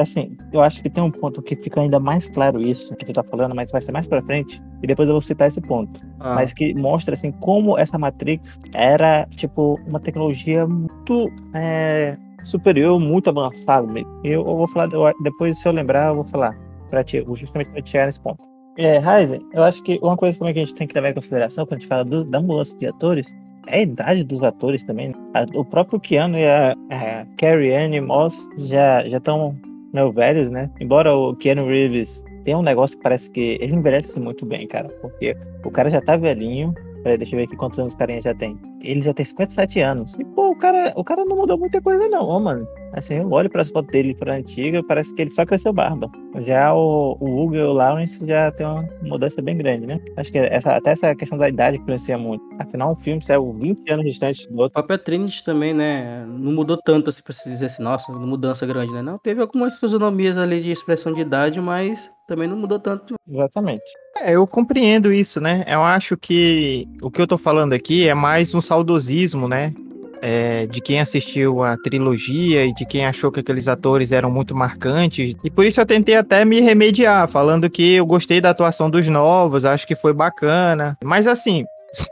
assim, 0.01 0.38
eu 0.53 0.61
acho 0.61 0.82
que 0.82 0.89
tem 0.89 1.03
um 1.03 1.11
ponto 1.11 1.41
que 1.41 1.55
fica 1.55 1.82
ainda 1.82 1.99
mais 1.99 2.30
claro 2.30 2.61
isso 2.61 2.95
que 2.95 3.05
tu 3.05 3.13
tá 3.13 3.24
falando, 3.24 3.55
mas 3.55 3.72
vai 3.72 3.82
ser 3.82 3.91
mais 3.91 4.07
para 4.07 4.22
frente 4.22 4.61
e 4.82 4.88
depois 4.88 5.07
eu 5.07 5.13
vou 5.13 5.22
citar 5.22 5.47
esse 5.47 5.61
ponto. 5.61 6.01
Ah. 6.20 6.36
Mas 6.36 6.53
que 6.53 6.74
mostra 6.74 7.13
assim 7.13 7.32
como 7.32 7.78
essa 7.78 7.97
Matrix 7.97 8.59
era 8.74 9.28
tipo 9.32 9.80
uma 9.88 9.99
tecnologia 9.99 10.66
muito 10.68 11.30
é, 11.53 12.18
superior, 12.43 12.99
muito 12.99 13.30
avançado 13.30 13.88
mesmo. 13.88 14.09
Eu, 14.24 14.47
eu 14.47 14.57
vou 14.57 14.68
falar, 14.68 14.91
eu, 14.93 15.11
depois 15.24 15.57
se 15.59 15.68
eu 15.68 15.72
lembrar, 15.72 16.09
eu 16.09 16.16
vou 16.16 16.26
falar, 16.26 16.57
pra 16.89 17.03
te, 17.03 17.26
justamente 17.34 17.70
para 17.70 17.86
chegar 17.86 18.05
nesse 18.05 18.20
ponto. 18.20 18.43
É, 18.78 18.99
Ryzen, 18.99 19.41
eu 19.53 19.63
acho 19.63 19.82
que 19.84 19.97
uma 20.01 20.18
coisa 20.18 20.38
também 20.38 20.53
que 20.53 20.59
a 20.59 20.66
gente 20.66 20.76
tem 20.76 20.88
que 20.88 20.93
levar 20.93 21.09
em 21.09 21.13
consideração 21.13 21.66
quando 21.66 21.78
a 21.78 21.80
gente 21.80 21.88
fala 21.88 22.03
do, 22.03 22.26
da 22.26 22.41
mudança 22.41 22.78
de 22.78 22.88
atores 22.88 23.34
é 23.34 23.44
a 23.68 23.78
idade 23.78 24.24
dos 24.24 24.43
atores 24.43 24.84
também. 24.84 25.09
Né? 25.09 25.16
O 25.53 25.63
próprio 25.63 25.99
Keanu 25.99 26.38
e 26.38 26.45
a, 26.45 26.72
a 26.89 27.26
Carrie 27.38 27.74
Anne 27.74 28.01
Moss 28.01 28.49
já 28.57 29.05
estão 29.05 29.55
meio 29.93 30.11
velhos, 30.11 30.49
né? 30.49 30.70
Embora 30.80 31.16
o 31.16 31.36
Keanu 31.36 31.68
Reeves 31.68 32.24
tenha 32.43 32.57
um 32.57 32.63
negócio 32.63 32.97
que 32.97 33.03
parece 33.03 33.32
que 33.32 33.57
ele 33.61 33.76
envelhece 33.76 34.20
muito 34.20 34.45
bem, 34.45 34.68
cara, 34.68 34.89
porque 35.01 35.36
o 35.63 35.72
cara 35.72 35.89
já 35.89 36.01
tá 36.01 36.16
velhinho, 36.16 36.74
Peraí, 37.05 37.19
deixa 37.19 37.35
eu 37.35 37.37
ver 37.37 37.43
aqui 37.43 37.55
quantos 37.55 37.77
anos 37.77 37.93
o 37.93 37.97
carinha 37.97 38.19
já 38.19 38.33
tem. 38.33 38.59
Ele 38.81 38.99
já 38.99 39.13
tem 39.13 39.23
57 39.23 39.79
anos. 39.79 40.17
E, 40.17 40.25
pô, 40.25 40.49
o 40.49 40.55
cara, 40.57 40.91
o 40.95 41.03
cara 41.03 41.23
não 41.23 41.35
mudou 41.35 41.55
muita 41.55 41.79
coisa, 41.79 42.09
não, 42.09 42.39
mano. 42.39 42.67
Assim, 42.93 43.17
eu 43.17 43.29
olho 43.31 43.47
para 43.47 43.61
as 43.61 43.69
fotos 43.69 43.91
dele 43.91 44.15
pra 44.15 44.33
antiga, 44.33 44.81
parece 44.81 45.13
que 45.13 45.21
ele 45.21 45.31
só 45.31 45.45
cresceu 45.45 45.71
barba. 45.71 46.09
Já 46.39 46.73
o, 46.73 47.15
o 47.19 47.43
Hugo 47.43 47.55
e 47.57 47.61
o 47.61 47.73
Lawrence 47.73 48.25
já 48.25 48.51
tem 48.51 48.65
uma 48.65 48.89
mudança 49.03 49.39
bem 49.39 49.55
grande, 49.55 49.85
né? 49.85 49.99
Acho 50.17 50.31
que 50.31 50.39
essa, 50.39 50.75
até 50.75 50.89
essa 50.89 51.13
questão 51.13 51.37
da 51.37 51.47
idade 51.47 51.77
influencia 51.77 52.17
muito. 52.17 52.43
Afinal, 52.57 52.93
um 52.93 52.95
filme 52.95 53.21
saiu 53.21 53.53
20 53.53 53.87
anos 53.91 54.05
distante 54.05 54.47
do 54.49 54.57
outro. 54.57 54.71
A 54.79 54.81
própria 54.81 54.97
Trinity 54.97 55.43
também, 55.43 55.75
né? 55.75 56.25
Não 56.27 56.53
mudou 56.53 56.75
tanto, 56.83 57.11
assim, 57.11 57.21
pra 57.21 57.33
se 57.33 57.47
dizer 57.47 57.67
assim, 57.67 57.83
nossa, 57.83 58.11
mudança 58.11 58.65
grande, 58.65 58.91
né? 58.91 59.03
Não, 59.03 59.19
teve 59.19 59.41
algumas 59.41 59.79
fisionomias 59.79 60.39
ali 60.39 60.59
de 60.59 60.71
expressão 60.71 61.13
de 61.13 61.21
idade, 61.21 61.61
mas 61.61 62.09
também 62.27 62.47
não 62.47 62.57
mudou 62.57 62.79
tanto. 62.79 63.13
Exatamente. 63.29 63.83
É, 64.18 64.32
eu 64.32 64.47
compreendo 64.47 65.11
isso, 65.11 65.41
né? 65.41 65.66
Eu 65.68 65.84
acho 65.84 66.16
que 66.16 66.88
o 67.01 67.11
que 67.11 67.22
eu 67.22 67.28
tô 67.28 67.38
falando 67.38 67.74
aqui 67.74 68.07
é 68.07 68.13
mais 68.13 68.53
um 68.55 68.61
saudosismo, 68.61 69.47
né? 69.47 69.74
É, 70.22 70.66
de 70.68 70.82
quem 70.82 70.99
assistiu 70.99 71.61
a 71.61 71.76
trilogia 71.78 72.66
e 72.66 72.74
de 72.74 72.86
quem 72.86 73.05
achou 73.05 73.32
que 73.32 73.41
aqueles 73.41 73.68
atores 73.68 74.13
eram 74.13 74.32
muito 74.32 74.55
marcantes. 74.55 75.36
E 75.43 75.51
por 75.51 75.66
isso 75.66 75.82
eu 75.82 75.86
tentei 75.86 76.16
até 76.16 76.45
me 76.45 76.61
remediar, 76.61 77.28
falando 77.28 77.70
que 77.70 77.95
eu 77.95 78.05
gostei 78.05 78.39
da 78.39 78.49
atuação 78.51 78.89
dos 78.89 79.07
novos, 79.07 79.66
acho 79.66 79.86
que 79.86 79.95
foi 79.95 80.13
bacana. 80.13 80.97
Mas 81.03 81.28
assim, 81.28 81.66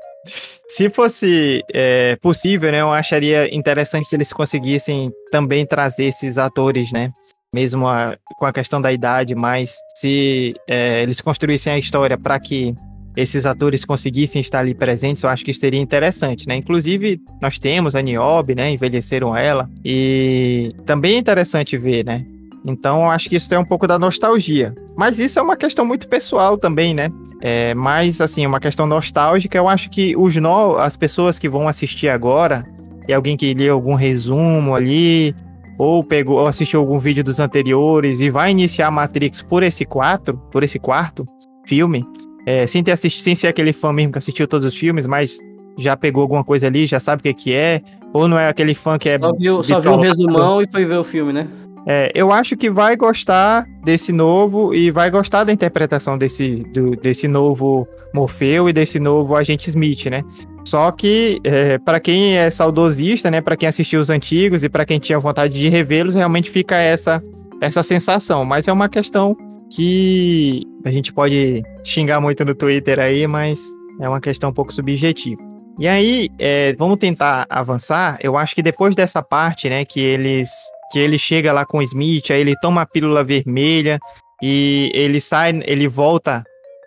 se 0.68 0.90
fosse 0.90 1.64
é, 1.74 2.18
possível, 2.18 2.72
né, 2.72 2.82
eu 2.82 2.92
acharia 2.92 3.54
interessante 3.56 4.08
se 4.08 4.16
eles 4.16 4.34
conseguissem 4.34 5.10
também 5.32 5.66
trazer 5.66 6.06
esses 6.06 6.38
atores, 6.38 6.92
né? 6.92 7.10
Mesmo 7.54 7.88
a, 7.88 8.18
com 8.38 8.46
a 8.46 8.52
questão 8.52 8.82
da 8.82 8.92
idade, 8.92 9.36
mas 9.36 9.76
se 9.96 10.56
é, 10.68 11.04
eles 11.04 11.22
construíssem 11.22 11.72
a 11.72 11.78
história 11.78 12.18
para 12.18 12.40
que 12.40 12.76
esses 13.16 13.46
atores 13.46 13.86
conseguissem 13.86 14.42
estar 14.42 14.60
ali 14.60 14.74
presentes, 14.74 15.22
eu 15.22 15.30
acho 15.30 15.46
que 15.46 15.54
seria 15.54 15.80
interessante, 15.80 16.48
né? 16.48 16.56
Inclusive, 16.56 17.22
nós 17.40 17.60
temos 17.60 17.96
a 17.96 18.02
Niobe, 18.02 18.56
né? 18.56 18.72
Envelheceram 18.72 19.36
ela. 19.36 19.70
E 19.86 20.72
também 20.86 21.16
é 21.16 21.18
interessante 21.20 21.78
ver, 21.78 22.04
né? 22.04 22.26
Então, 22.66 23.04
eu 23.04 23.12
acho 23.12 23.30
que 23.30 23.36
isso 23.36 23.54
é 23.54 23.60
um 23.60 23.66
pouco 23.66 23.86
da 23.86 24.00
nostalgia. 24.00 24.74
Mas 24.96 25.20
isso 25.20 25.38
é 25.38 25.42
uma 25.42 25.56
questão 25.56 25.86
muito 25.86 26.08
pessoal 26.08 26.58
também, 26.58 26.94
né? 26.94 27.12
É, 27.40 27.76
mas, 27.76 28.20
assim, 28.20 28.48
uma 28.48 28.60
questão 28.60 28.88
nostálgica, 28.88 29.58
eu 29.58 29.68
acho 29.68 29.90
que 29.90 30.16
os 30.18 30.36
no... 30.38 30.78
as 30.78 30.98
pessoas 30.98 31.38
que 31.38 31.50
vão 31.50 31.68
assistir 31.68 32.08
agora, 32.08 32.66
e 33.08 33.14
alguém 33.14 33.36
que 33.36 33.54
lê 33.54 33.70
algum 33.70 33.96
resumo 33.96 34.74
ali, 34.74 35.36
ou 35.84 36.04
pegou 36.04 36.40
ou 36.40 36.48
assistiu 36.48 36.80
algum 36.80 36.98
vídeo 36.98 37.24
dos 37.24 37.40
anteriores 37.40 38.20
e 38.20 38.30
vai 38.30 38.52
iniciar 38.52 38.90
Matrix 38.90 39.42
por 39.42 39.64
esse 39.64 39.86
quatro, 39.86 40.38
por 40.52 40.64
esse 40.64 40.80
quarto 40.80 41.26
filme, 41.68 42.06
é, 42.46 42.66
sem 42.68 42.84
ter 42.84 42.92
assistido, 42.92 43.24
sem 43.24 43.36
ser 43.36 43.48
aquele 43.48 43.74
fã 43.74 43.92
mesmo 43.92 44.12
que 44.12 44.18
assistiu 44.18 44.48
todos 44.48 44.66
os 44.66 44.76
filmes, 44.76 45.06
mas 45.06 45.38
já 45.78 45.96
pegou 45.96 46.22
alguma 46.22 46.44
coisa 46.44 46.68
ali, 46.68 46.86
já 46.86 47.00
sabe 47.00 47.20
o 47.20 47.24
que, 47.24 47.34
que 47.34 47.54
é, 47.54 47.82
ou 48.14 48.28
não 48.28 48.38
é 48.38 48.48
aquele 48.48 48.74
fã 48.74 48.98
que 48.98 49.10
só 49.10 49.16
é. 49.16 49.20
Viu, 49.38 49.64
só 49.64 49.80
viu 49.80 49.94
um 49.94 50.00
resumão 50.00 50.62
e 50.62 50.68
foi 50.72 50.86
ver 50.86 50.98
o 50.98 51.04
filme, 51.04 51.34
né? 51.34 51.48
É, 51.86 52.12
eu 52.16 52.32
acho 52.32 52.56
que 52.56 52.70
vai 52.70 52.96
gostar 52.96 53.68
desse 53.84 54.14
novo 54.14 54.74
e 54.74 54.90
vai 54.90 55.10
gostar 55.12 55.44
da 55.44 55.52
interpretação 55.52 56.18
desse, 56.18 56.64
do, 56.74 56.92
desse 56.96 57.28
novo 57.28 57.86
Morfeu 58.14 58.70
e 58.70 58.74
desse 58.74 59.00
novo 59.00 59.36
Agente 59.36 59.68
Smith, 59.68 60.06
né? 60.06 60.24
Só 60.66 60.92
que, 60.92 61.40
é, 61.44 61.78
para 61.78 62.00
quem 62.00 62.38
é 62.38 62.50
saudosista, 62.50 63.30
né, 63.30 63.42
para 63.42 63.58
quem 63.58 63.68
assistiu 63.68 64.00
os 64.00 64.10
antigos 64.10 64.64
e 64.64 64.70
para 64.70 64.86
quem 64.86 65.00
tinha 65.00 65.20
vontade 65.20 65.60
de 65.60 65.68
revê-los, 65.68 66.16
realmente 66.16 66.50
fica 66.50 66.78
essa, 66.78 67.22
essa 67.60 67.84
sensação. 67.84 68.46
Mas 68.46 68.68
é 68.68 68.74
uma 68.74 68.88
questão 68.88 69.36
que 69.70 70.62
a 70.86 70.92
gente 70.92 71.12
pode 71.12 71.62
xingar 71.84 72.22
muito 72.22 72.46
no 72.46 72.56
Twitter 72.56 73.00
aí, 73.00 73.28
mas 73.28 73.60
é 74.00 74.08
uma 74.08 74.22
questão 74.22 74.52
um 74.52 74.54
pouco 74.54 74.74
subjetiva. 74.74 75.42
E 75.80 75.88
aí, 75.88 76.30
é, 76.40 76.74
vamos 76.78 76.98
tentar 76.98 77.46
avançar. 77.50 78.18
Eu 78.22 78.38
acho 78.38 78.56
que 78.56 78.62
depois 78.62 78.96
dessa 78.96 79.22
parte, 79.22 79.70
né, 79.70 79.84
que 79.84 80.00
eles 80.00 80.50
que 80.92 81.00
ele 81.00 81.18
chega 81.18 81.52
lá 81.52 81.66
com 81.66 81.80
o 81.80 81.82
Smith, 81.82 82.30
aí 82.30 82.40
ele 82.40 82.54
toma 82.62 82.82
a 82.82 82.86
pílula 82.86 83.24
vermelha 83.24 83.98
e 84.44 84.92
ele 84.94 85.20
sai, 85.20 85.60
ele 85.66 85.88
volta, 85.88 86.44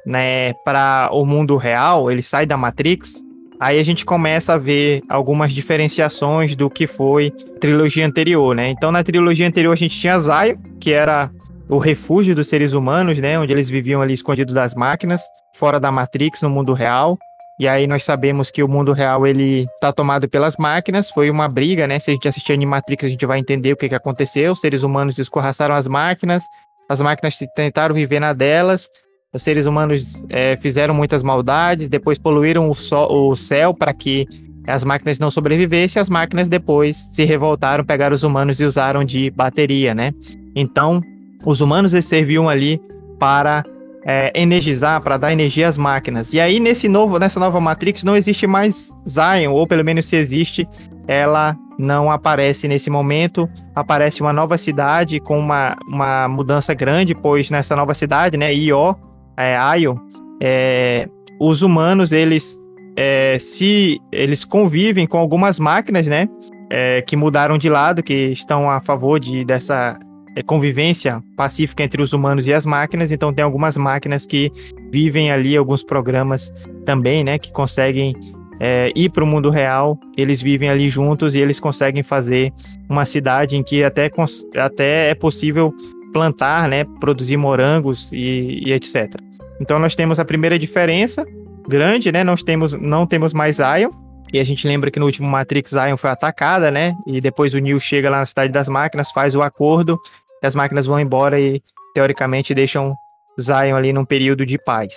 né, 0.06 0.52
para 0.64 1.08
o 1.10 1.26
mundo 1.26 1.56
real, 1.56 2.08
ele 2.08 2.22
sai 2.22 2.46
da 2.46 2.56
Matrix 2.56 3.25
aí 3.58 3.78
a 3.78 3.82
gente 3.82 4.04
começa 4.04 4.54
a 4.54 4.58
ver 4.58 5.02
algumas 5.08 5.52
diferenciações 5.52 6.54
do 6.54 6.68
que 6.68 6.86
foi 6.86 7.32
a 7.56 7.58
trilogia 7.58 8.06
anterior, 8.06 8.54
né? 8.54 8.68
Então, 8.68 8.92
na 8.92 9.02
trilogia 9.02 9.46
anterior 9.46 9.72
a 9.72 9.76
gente 9.76 9.98
tinha 9.98 10.18
Zion, 10.18 10.56
que 10.80 10.92
era 10.92 11.30
o 11.68 11.78
refúgio 11.78 12.34
dos 12.34 12.48
seres 12.48 12.72
humanos, 12.72 13.18
né? 13.18 13.38
Onde 13.38 13.52
eles 13.52 13.68
viviam 13.68 14.00
ali 14.00 14.14
escondidos 14.14 14.54
das 14.54 14.74
máquinas, 14.74 15.22
fora 15.54 15.80
da 15.80 15.90
Matrix, 15.90 16.42
no 16.42 16.50
mundo 16.50 16.72
real. 16.72 17.18
E 17.58 17.66
aí 17.66 17.86
nós 17.86 18.04
sabemos 18.04 18.50
que 18.50 18.62
o 18.62 18.68
mundo 18.68 18.92
real 18.92 19.26
ele 19.26 19.66
tá 19.80 19.90
tomado 19.90 20.28
pelas 20.28 20.56
máquinas, 20.58 21.10
foi 21.10 21.30
uma 21.30 21.48
briga, 21.48 21.86
né? 21.86 21.98
Se 21.98 22.10
a 22.10 22.14
gente 22.14 22.28
assistir 22.28 22.52
Animatrix, 22.52 23.04
a 23.04 23.08
gente 23.08 23.24
vai 23.24 23.38
entender 23.38 23.72
o 23.72 23.76
que, 23.76 23.88
que 23.88 23.94
aconteceu. 23.94 24.52
Os 24.52 24.60
seres 24.60 24.82
humanos 24.82 25.18
escorraçaram 25.18 25.74
as 25.74 25.88
máquinas, 25.88 26.44
as 26.88 27.00
máquinas 27.00 27.38
tentaram 27.54 27.94
viver 27.94 28.20
na 28.20 28.34
delas, 28.34 28.88
os 29.36 29.42
seres 29.42 29.66
humanos 29.66 30.24
é, 30.28 30.56
fizeram 30.56 30.94
muitas 30.94 31.22
maldades, 31.22 31.88
depois 31.88 32.18
poluíram 32.18 32.70
o, 32.70 33.30
o 33.30 33.36
céu 33.36 33.72
para 33.72 33.92
que 33.92 34.26
as 34.66 34.82
máquinas 34.82 35.18
não 35.18 35.30
sobrevivessem, 35.30 36.00
as 36.00 36.08
máquinas 36.08 36.48
depois 36.48 36.96
se 36.96 37.24
revoltaram, 37.24 37.84
pegaram 37.84 38.14
os 38.14 38.24
humanos 38.24 38.60
e 38.60 38.64
usaram 38.64 39.04
de 39.04 39.30
bateria, 39.30 39.94
né? 39.94 40.12
Então, 40.54 41.00
os 41.44 41.60
humanos 41.60 41.92
serviam 42.04 42.48
ali 42.48 42.80
para 43.18 43.64
é, 44.04 44.32
energizar, 44.34 45.00
para 45.00 45.16
dar 45.16 45.32
energia 45.32 45.68
às 45.68 45.78
máquinas. 45.78 46.32
E 46.32 46.40
aí, 46.40 46.58
nesse 46.58 46.88
novo, 46.88 47.18
nessa 47.18 47.38
nova 47.38 47.60
Matrix, 47.60 48.02
não 48.02 48.16
existe 48.16 48.46
mais 48.46 48.92
Zion, 49.08 49.52
ou 49.52 49.66
pelo 49.66 49.84
menos 49.84 50.06
se 50.06 50.16
existe, 50.16 50.66
ela 51.06 51.56
não 51.78 52.10
aparece 52.10 52.66
nesse 52.68 52.90
momento. 52.90 53.48
Aparece 53.74 54.20
uma 54.20 54.32
nova 54.32 54.56
cidade 54.56 55.20
com 55.20 55.38
uma, 55.38 55.76
uma 55.86 56.28
mudança 56.28 56.74
grande, 56.74 57.14
pois 57.14 57.50
nessa 57.50 57.76
nova 57.76 57.94
cidade, 57.94 58.36
né, 58.36 58.54
Io, 58.54 58.96
é, 59.36 59.56
Io, 59.78 60.00
é, 60.42 61.08
os 61.40 61.62
humanos, 61.62 62.12
eles 62.12 62.58
é, 62.96 63.38
se 63.38 64.00
eles 64.10 64.44
convivem 64.44 65.06
com 65.06 65.18
algumas 65.18 65.58
máquinas, 65.58 66.06
né, 66.06 66.28
é, 66.70 67.02
que 67.02 67.14
mudaram 67.14 67.58
de 67.58 67.68
lado, 67.68 68.02
que 68.02 68.14
estão 68.14 68.70
a 68.70 68.80
favor 68.80 69.20
de, 69.20 69.44
dessa 69.44 69.98
é, 70.34 70.42
convivência 70.42 71.22
pacífica 71.36 71.82
entre 71.82 72.02
os 72.02 72.12
humanos 72.12 72.46
e 72.46 72.54
as 72.54 72.64
máquinas, 72.64 73.12
então 73.12 73.32
tem 73.32 73.44
algumas 73.44 73.76
máquinas 73.76 74.24
que 74.24 74.50
vivem 74.90 75.30
ali, 75.30 75.56
alguns 75.56 75.84
programas 75.84 76.50
também, 76.86 77.22
né, 77.22 77.38
que 77.38 77.52
conseguem 77.52 78.14
é, 78.58 78.90
ir 78.96 79.10
para 79.10 79.22
o 79.22 79.26
mundo 79.26 79.50
real, 79.50 79.98
eles 80.16 80.40
vivem 80.40 80.70
ali 80.70 80.88
juntos 80.88 81.34
e 81.34 81.38
eles 81.38 81.60
conseguem 81.60 82.02
fazer 82.02 82.50
uma 82.88 83.04
cidade 83.04 83.56
em 83.56 83.62
que 83.62 83.84
até, 83.84 84.10
até 84.56 85.10
é 85.10 85.14
possível 85.14 85.74
plantar, 86.14 86.66
né, 86.66 86.84
produzir 86.98 87.36
morangos 87.36 88.10
e, 88.10 88.62
e 88.66 88.72
etc. 88.72 89.25
Então 89.60 89.78
nós 89.78 89.94
temos 89.94 90.18
a 90.18 90.24
primeira 90.24 90.58
diferença 90.58 91.24
grande, 91.68 92.12
né, 92.12 92.22
nós 92.22 92.42
temos, 92.42 92.74
não 92.74 93.06
temos 93.06 93.32
mais 93.32 93.56
Zion, 93.56 93.90
e 94.32 94.38
a 94.38 94.44
gente 94.44 94.66
lembra 94.68 94.90
que 94.90 95.00
no 95.00 95.06
último 95.06 95.28
Matrix 95.28 95.70
Zion 95.70 95.96
foi 95.96 96.10
atacada, 96.10 96.70
né? 96.70 96.94
E 97.06 97.20
depois 97.20 97.54
o 97.54 97.58
Neo 97.58 97.78
chega 97.80 98.10
lá 98.10 98.18
na 98.18 98.26
cidade 98.26 98.52
das 98.52 98.68
máquinas, 98.68 99.10
faz 99.10 99.34
o 99.34 99.42
acordo 99.42 99.98
as 100.46 100.54
máquinas 100.54 100.86
vão 100.86 101.00
embora 101.00 101.40
e, 101.40 101.60
teoricamente, 101.94 102.54
deixam 102.54 102.94
Zion 103.40 103.76
ali 103.76 103.92
num 103.92 104.04
período 104.04 104.46
de 104.46 104.58
paz. 104.58 104.94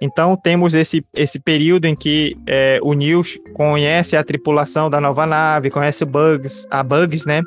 Então, 0.00 0.36
temos 0.36 0.74
esse, 0.74 1.04
esse 1.14 1.38
período 1.38 1.86
em 1.86 1.94
que 1.94 2.36
é, 2.46 2.78
o 2.82 2.92
Neo 2.92 3.22
conhece 3.54 4.16
a 4.16 4.24
tripulação 4.24 4.90
da 4.90 5.00
nova 5.00 5.26
nave, 5.26 5.70
conhece 5.70 6.02
o 6.02 6.06
Bugs, 6.06 6.66
a 6.70 6.82
Bugs, 6.82 7.24
né? 7.24 7.42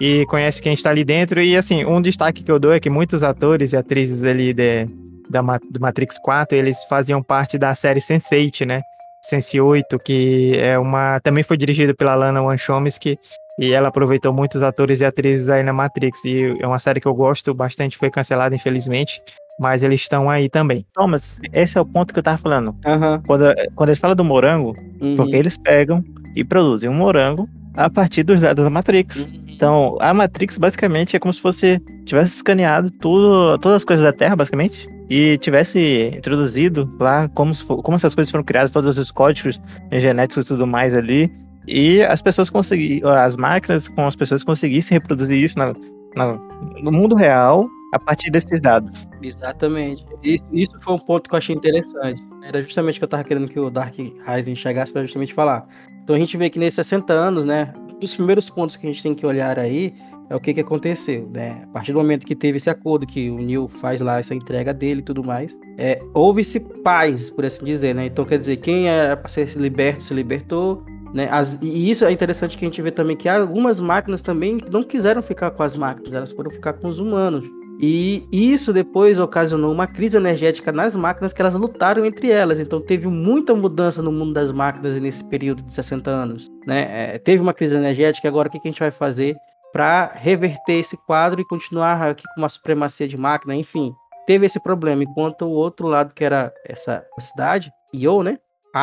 E 0.00 0.24
conhece 0.26 0.60
quem 0.60 0.72
está 0.72 0.90
ali 0.90 1.04
dentro. 1.04 1.40
E, 1.40 1.56
assim, 1.56 1.84
um 1.84 2.00
destaque 2.00 2.44
que 2.44 2.50
eu 2.50 2.58
dou 2.58 2.72
é 2.72 2.78
que 2.78 2.90
muitos 2.90 3.22
atores 3.22 3.72
e 3.72 3.76
atrizes 3.76 4.22
ali 4.22 4.52
de, 4.52 4.86
da, 5.30 5.40
do 5.42 5.80
Matrix 5.80 6.18
4, 6.18 6.56
eles 6.56 6.84
faziam 6.84 7.22
parte 7.22 7.58
da 7.58 7.74
série 7.74 8.00
Sense8, 8.00 8.66
né? 8.66 8.82
Sense8, 9.30 9.98
que 10.04 10.52
é 10.58 10.78
uma... 10.78 11.20
Também 11.20 11.42
foi 11.42 11.56
dirigido 11.56 11.94
pela 11.94 12.14
Lana 12.14 12.42
Wachowski, 12.42 13.18
e 13.58 13.72
ela 13.72 13.88
aproveitou 13.88 14.32
muitos 14.32 14.62
atores 14.62 15.00
e 15.00 15.04
atrizes 15.04 15.48
aí 15.48 15.62
na 15.62 15.72
Matrix. 15.72 16.24
E 16.24 16.56
é 16.60 16.66
uma 16.66 16.78
série 16.78 17.00
que 17.00 17.08
eu 17.08 17.14
gosto 17.14 17.54
bastante, 17.54 17.96
foi 17.96 18.10
cancelada, 18.10 18.54
infelizmente. 18.54 19.22
Mas 19.58 19.82
eles 19.82 20.02
estão 20.02 20.28
aí 20.28 20.50
também. 20.50 20.84
Thomas, 20.92 21.40
esse 21.52 21.78
é 21.78 21.80
o 21.80 21.86
ponto 21.86 22.12
que 22.12 22.18
eu 22.18 22.22
tava 22.22 22.36
falando. 22.36 22.76
Uhum. 22.84 23.22
Quando, 23.26 23.44
quando 23.74 23.88
ele 23.88 23.98
fala 23.98 24.14
do 24.14 24.22
morango, 24.22 24.76
uhum. 25.00 25.16
porque 25.16 25.34
eles 25.34 25.56
pegam 25.56 26.04
e 26.34 26.44
produzem 26.44 26.90
um 26.90 26.94
morango 26.94 27.48
a 27.74 27.88
partir 27.88 28.22
dos 28.22 28.42
dados 28.42 28.62
da 28.62 28.68
Matrix. 28.68 29.24
Uhum. 29.24 29.46
Então, 29.48 29.96
a 30.00 30.12
Matrix 30.12 30.58
basicamente 30.58 31.16
é 31.16 31.18
como 31.18 31.32
se 31.32 31.42
você 31.42 31.80
tivesse 32.04 32.36
escaneado 32.36 32.90
tudo, 32.90 33.56
todas 33.58 33.76
as 33.76 33.84
coisas 33.84 34.04
da 34.04 34.12
Terra, 34.12 34.36
basicamente, 34.36 34.86
e 35.08 35.38
tivesse 35.38 36.10
introduzido 36.16 36.88
lá 36.98 37.28
como, 37.34 37.52
como 37.64 37.94
essas 37.94 38.14
coisas 38.14 38.30
foram 38.30 38.44
criadas, 38.44 38.72
todos 38.72 38.98
os 38.98 39.10
códigos 39.10 39.60
genéticos 39.92 40.44
e 40.44 40.48
tudo 40.48 40.66
mais 40.66 40.94
ali, 40.94 41.32
e 41.66 42.02
as 42.02 42.22
pessoas 42.22 42.48
conseguiam, 42.48 43.10
as 43.10 43.36
máquinas 43.36 43.88
com 43.88 44.06
as 44.06 44.16
pessoas 44.16 44.44
conseguissem 44.44 44.96
reproduzir 44.96 45.42
isso 45.42 45.58
na, 45.58 45.72
na, 46.14 46.34
no 46.82 46.92
mundo 46.92 47.14
real 47.14 47.68
a 47.92 47.98
partir 47.98 48.30
desses 48.30 48.60
dados. 48.60 49.08
Exatamente. 49.22 50.04
Isso, 50.22 50.44
isso, 50.52 50.72
foi 50.80 50.94
um 50.94 50.98
ponto 50.98 51.28
que 51.28 51.34
eu 51.34 51.38
achei 51.38 51.54
interessante. 51.54 52.22
Era 52.42 52.60
justamente 52.62 52.96
o 52.96 52.98
que 52.98 53.04
eu 53.04 53.06
estava 53.06 53.24
querendo 53.24 53.48
que 53.48 53.58
o 53.58 53.70
Dark 53.70 53.94
Rising 53.96 54.56
chegasse 54.56 54.92
para 54.92 55.02
justamente 55.02 55.32
falar. 55.32 55.66
Então 56.02 56.14
a 56.14 56.18
gente 56.18 56.36
vê 56.36 56.50
que 56.50 56.58
nesses 56.58 56.74
60 56.74 57.12
anos, 57.12 57.44
né, 57.44 57.72
dos 58.00 58.14
primeiros 58.14 58.50
pontos 58.50 58.76
que 58.76 58.86
a 58.86 58.90
gente 58.90 59.02
tem 59.02 59.14
que 59.14 59.26
olhar 59.26 59.58
aí 59.58 59.94
é 60.28 60.34
o 60.34 60.40
que, 60.40 60.52
que 60.54 60.60
aconteceu, 60.60 61.28
né? 61.32 61.62
A 61.64 61.66
partir 61.68 61.92
do 61.92 61.98
momento 61.98 62.26
que 62.26 62.34
teve 62.34 62.56
esse 62.56 62.68
acordo, 62.68 63.06
que 63.06 63.30
o 63.30 63.38
Neil 63.38 63.68
faz 63.68 64.00
lá 64.00 64.18
essa 64.18 64.34
entrega 64.34 64.74
dele 64.74 65.00
e 65.00 65.04
tudo 65.04 65.22
mais, 65.22 65.56
é, 65.78 65.98
houve-se 66.12 66.60
paz, 66.60 67.30
por 67.30 67.44
assim 67.44 67.64
dizer, 67.64 67.94
né? 67.94 68.06
Então 68.06 68.24
quer 68.24 68.38
dizer, 68.38 68.56
quem 68.56 68.88
era 68.88 69.16
para 69.16 69.28
ser 69.28 69.48
liberto 69.56 70.04
se 70.04 70.12
libertou, 70.12 70.84
né? 71.14 71.28
As, 71.30 71.58
e 71.62 71.90
isso 71.90 72.04
é 72.04 72.10
interessante 72.10 72.56
que 72.56 72.64
a 72.64 72.68
gente 72.68 72.82
vê 72.82 72.90
também 72.90 73.16
que 73.16 73.28
algumas 73.28 73.78
máquinas 73.78 74.22
também 74.22 74.58
não 74.70 74.82
quiseram 74.82 75.22
ficar 75.22 75.50
com 75.50 75.62
as 75.62 75.76
máquinas, 75.76 76.12
elas 76.12 76.32
foram 76.32 76.50
ficar 76.50 76.72
com 76.74 76.88
os 76.88 76.98
humanos. 76.98 77.44
E 77.78 78.26
isso 78.32 78.72
depois 78.72 79.18
ocasionou 79.18 79.70
uma 79.70 79.86
crise 79.86 80.16
energética 80.16 80.72
nas 80.72 80.96
máquinas 80.96 81.32
que 81.32 81.42
elas 81.42 81.54
lutaram 81.54 82.06
entre 82.06 82.30
elas. 82.30 82.58
Então 82.58 82.80
teve 82.80 83.06
muita 83.06 83.54
mudança 83.54 84.00
no 84.00 84.10
mundo 84.10 84.32
das 84.32 84.50
máquinas 84.50 84.98
nesse 84.98 85.22
período 85.24 85.62
de 85.62 85.72
60 85.72 86.10
anos. 86.10 86.50
Né? 86.66 87.14
É, 87.14 87.18
teve 87.18 87.42
uma 87.42 87.52
crise 87.52 87.74
energética, 87.74 88.26
agora 88.26 88.48
o 88.48 88.50
que, 88.50 88.58
que 88.58 88.68
a 88.68 88.70
gente 88.70 88.80
vai 88.80 88.90
fazer 88.90 89.36
para 89.76 90.12
reverter 90.14 90.74
esse 90.74 90.96
quadro 90.96 91.40
e 91.40 91.44
continuar 91.44 92.02
aqui 92.02 92.24
com 92.34 92.40
uma 92.40 92.48
supremacia 92.48 93.06
de 93.06 93.16
máquina? 93.16 93.54
Enfim, 93.54 93.94
teve 94.26 94.46
esse 94.46 94.58
problema. 94.58 95.02
Enquanto 95.04 95.42
o 95.42 95.50
outro 95.50 95.86
lado, 95.86 96.14
que 96.14 96.24
era 96.24 96.52
essa 96.64 97.04
cidade, 97.18 97.72
Io, 97.92 98.22
né? 98.22 98.38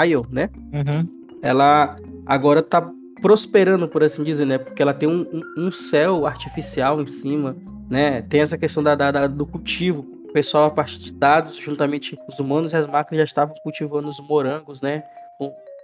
Io, 0.05 0.25
né? 0.29 0.49
Uhum 0.71 1.23
ela 1.43 1.97
agora 2.25 2.61
está 2.61 2.89
prosperando, 3.21 3.87
por 3.87 4.01
assim 4.01 4.23
dizer, 4.23 4.45
né? 4.45 4.57
Porque 4.57 4.81
ela 4.81 4.93
tem 4.93 5.09
um, 5.09 5.27
um, 5.57 5.67
um, 5.67 5.71
céu 5.71 6.25
artificial 6.25 7.01
em 7.01 7.05
cima, 7.05 7.55
né? 7.89 8.21
Tem 8.21 8.41
essa 8.41 8.57
questão 8.57 8.81
da, 8.81 8.95
da, 8.95 9.27
do 9.27 9.45
cultivo. 9.45 10.07
O 10.29 10.33
pessoal, 10.33 10.65
a 10.65 10.71
partir 10.71 10.99
de 10.99 11.11
dados, 11.11 11.55
juntamente 11.57 12.17
os 12.27 12.39
humanos 12.39 12.71
e 12.71 12.77
as 12.77 12.87
máquinas 12.87 13.19
já 13.19 13.25
estavam 13.25 13.53
cultivando 13.61 14.07
os 14.07 14.19
morangos, 14.21 14.81
né? 14.81 15.03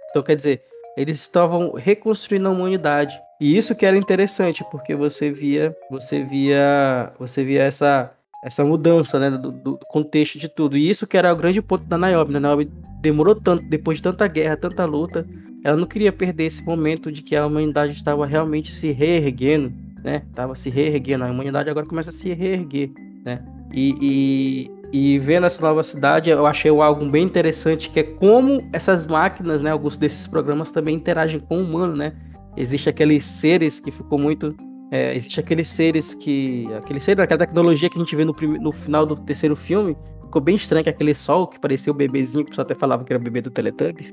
Então, 0.08 0.22
quer 0.22 0.34
dizer, 0.34 0.64
eles 0.96 1.20
estavam 1.20 1.72
reconstruindo 1.74 2.48
a 2.48 2.50
humanidade. 2.50 3.20
E 3.40 3.56
isso 3.56 3.74
que 3.74 3.86
era 3.86 3.96
interessante, 3.96 4.64
porque 4.70 4.94
você 4.94 5.30
via, 5.30 5.74
você 5.90 6.22
via, 6.22 7.12
você 7.18 7.42
via 7.42 7.62
essa 7.62 8.12
essa 8.42 8.64
mudança, 8.64 9.18
né, 9.18 9.30
do, 9.30 9.52
do, 9.52 9.78
contexto 9.88 10.38
de 10.38 10.48
tudo. 10.48 10.76
E 10.76 10.88
isso 10.88 11.06
que 11.06 11.16
era 11.16 11.32
o 11.32 11.36
grande 11.36 11.60
ponto 11.60 11.86
da 11.86 11.98
Naomi. 11.98 12.32
Né? 12.32 12.38
A 12.38 12.40
Naomi 12.40 12.70
demorou 13.00 13.34
tanto, 13.34 13.62
depois 13.64 13.98
de 13.98 14.02
tanta 14.02 14.26
guerra, 14.26 14.56
tanta 14.56 14.84
luta, 14.86 15.26
ela 15.62 15.76
não 15.76 15.86
queria 15.86 16.10
perder 16.10 16.44
esse 16.44 16.64
momento 16.64 17.12
de 17.12 17.22
que 17.22 17.36
a 17.36 17.46
humanidade 17.46 17.92
estava 17.92 18.24
realmente 18.24 18.72
se 18.72 18.92
reerguendo, 18.92 19.72
né? 20.02 20.22
Tava 20.34 20.54
se 20.54 20.70
reerguendo. 20.70 21.24
A 21.24 21.30
humanidade 21.30 21.68
agora 21.68 21.84
começa 21.84 22.08
a 22.08 22.12
se 22.14 22.32
reerguer, 22.32 22.90
né? 23.24 23.42
E, 23.72 24.70
e, 24.92 25.14
e 25.14 25.18
vendo 25.18 25.46
essa 25.46 25.60
nova 25.60 25.82
cidade, 25.82 26.30
eu 26.30 26.46
achei 26.46 26.70
algo 26.70 27.04
bem 27.10 27.24
interessante, 27.24 27.90
que 27.90 28.00
é 28.00 28.02
como 28.02 28.66
essas 28.72 29.06
máquinas, 29.06 29.60
né, 29.60 29.70
alguns 29.70 29.96
desses 29.96 30.26
programas 30.26 30.72
também 30.72 30.96
interagem 30.96 31.38
com 31.40 31.58
o 31.58 31.62
humano, 31.62 31.94
né? 31.94 32.14
Existe 32.56 32.88
aqueles 32.88 33.24
seres 33.24 33.80
que 33.80 33.90
ficou 33.90 34.18
muito 34.18 34.54
é, 34.90 35.14
existe 35.14 35.38
aqueles 35.38 35.68
seres 35.68 36.14
que. 36.14 36.66
Aquele 36.74 37.00
ser, 37.00 37.20
aquela 37.20 37.38
tecnologia 37.38 37.88
que 37.88 37.96
a 37.96 38.02
gente 38.02 38.16
vê 38.16 38.24
no, 38.24 38.34
no 38.60 38.72
final 38.72 39.06
do 39.06 39.16
terceiro 39.16 39.54
filme. 39.54 39.96
Ficou 40.24 40.42
bem 40.42 40.56
estranho 40.56 40.82
que 40.82 40.90
aquele 40.90 41.14
sol 41.14 41.46
que 41.46 41.60
parecia 41.60 41.92
o 41.92 41.94
bebezinho, 41.94 42.44
que 42.44 42.50
o 42.50 42.50
pessoal 42.50 42.64
até 42.64 42.74
falava 42.74 43.04
que 43.04 43.12
era 43.12 43.20
o 43.20 43.22
bebê 43.22 43.40
do 43.40 43.50
Teletubbies. 43.50 44.10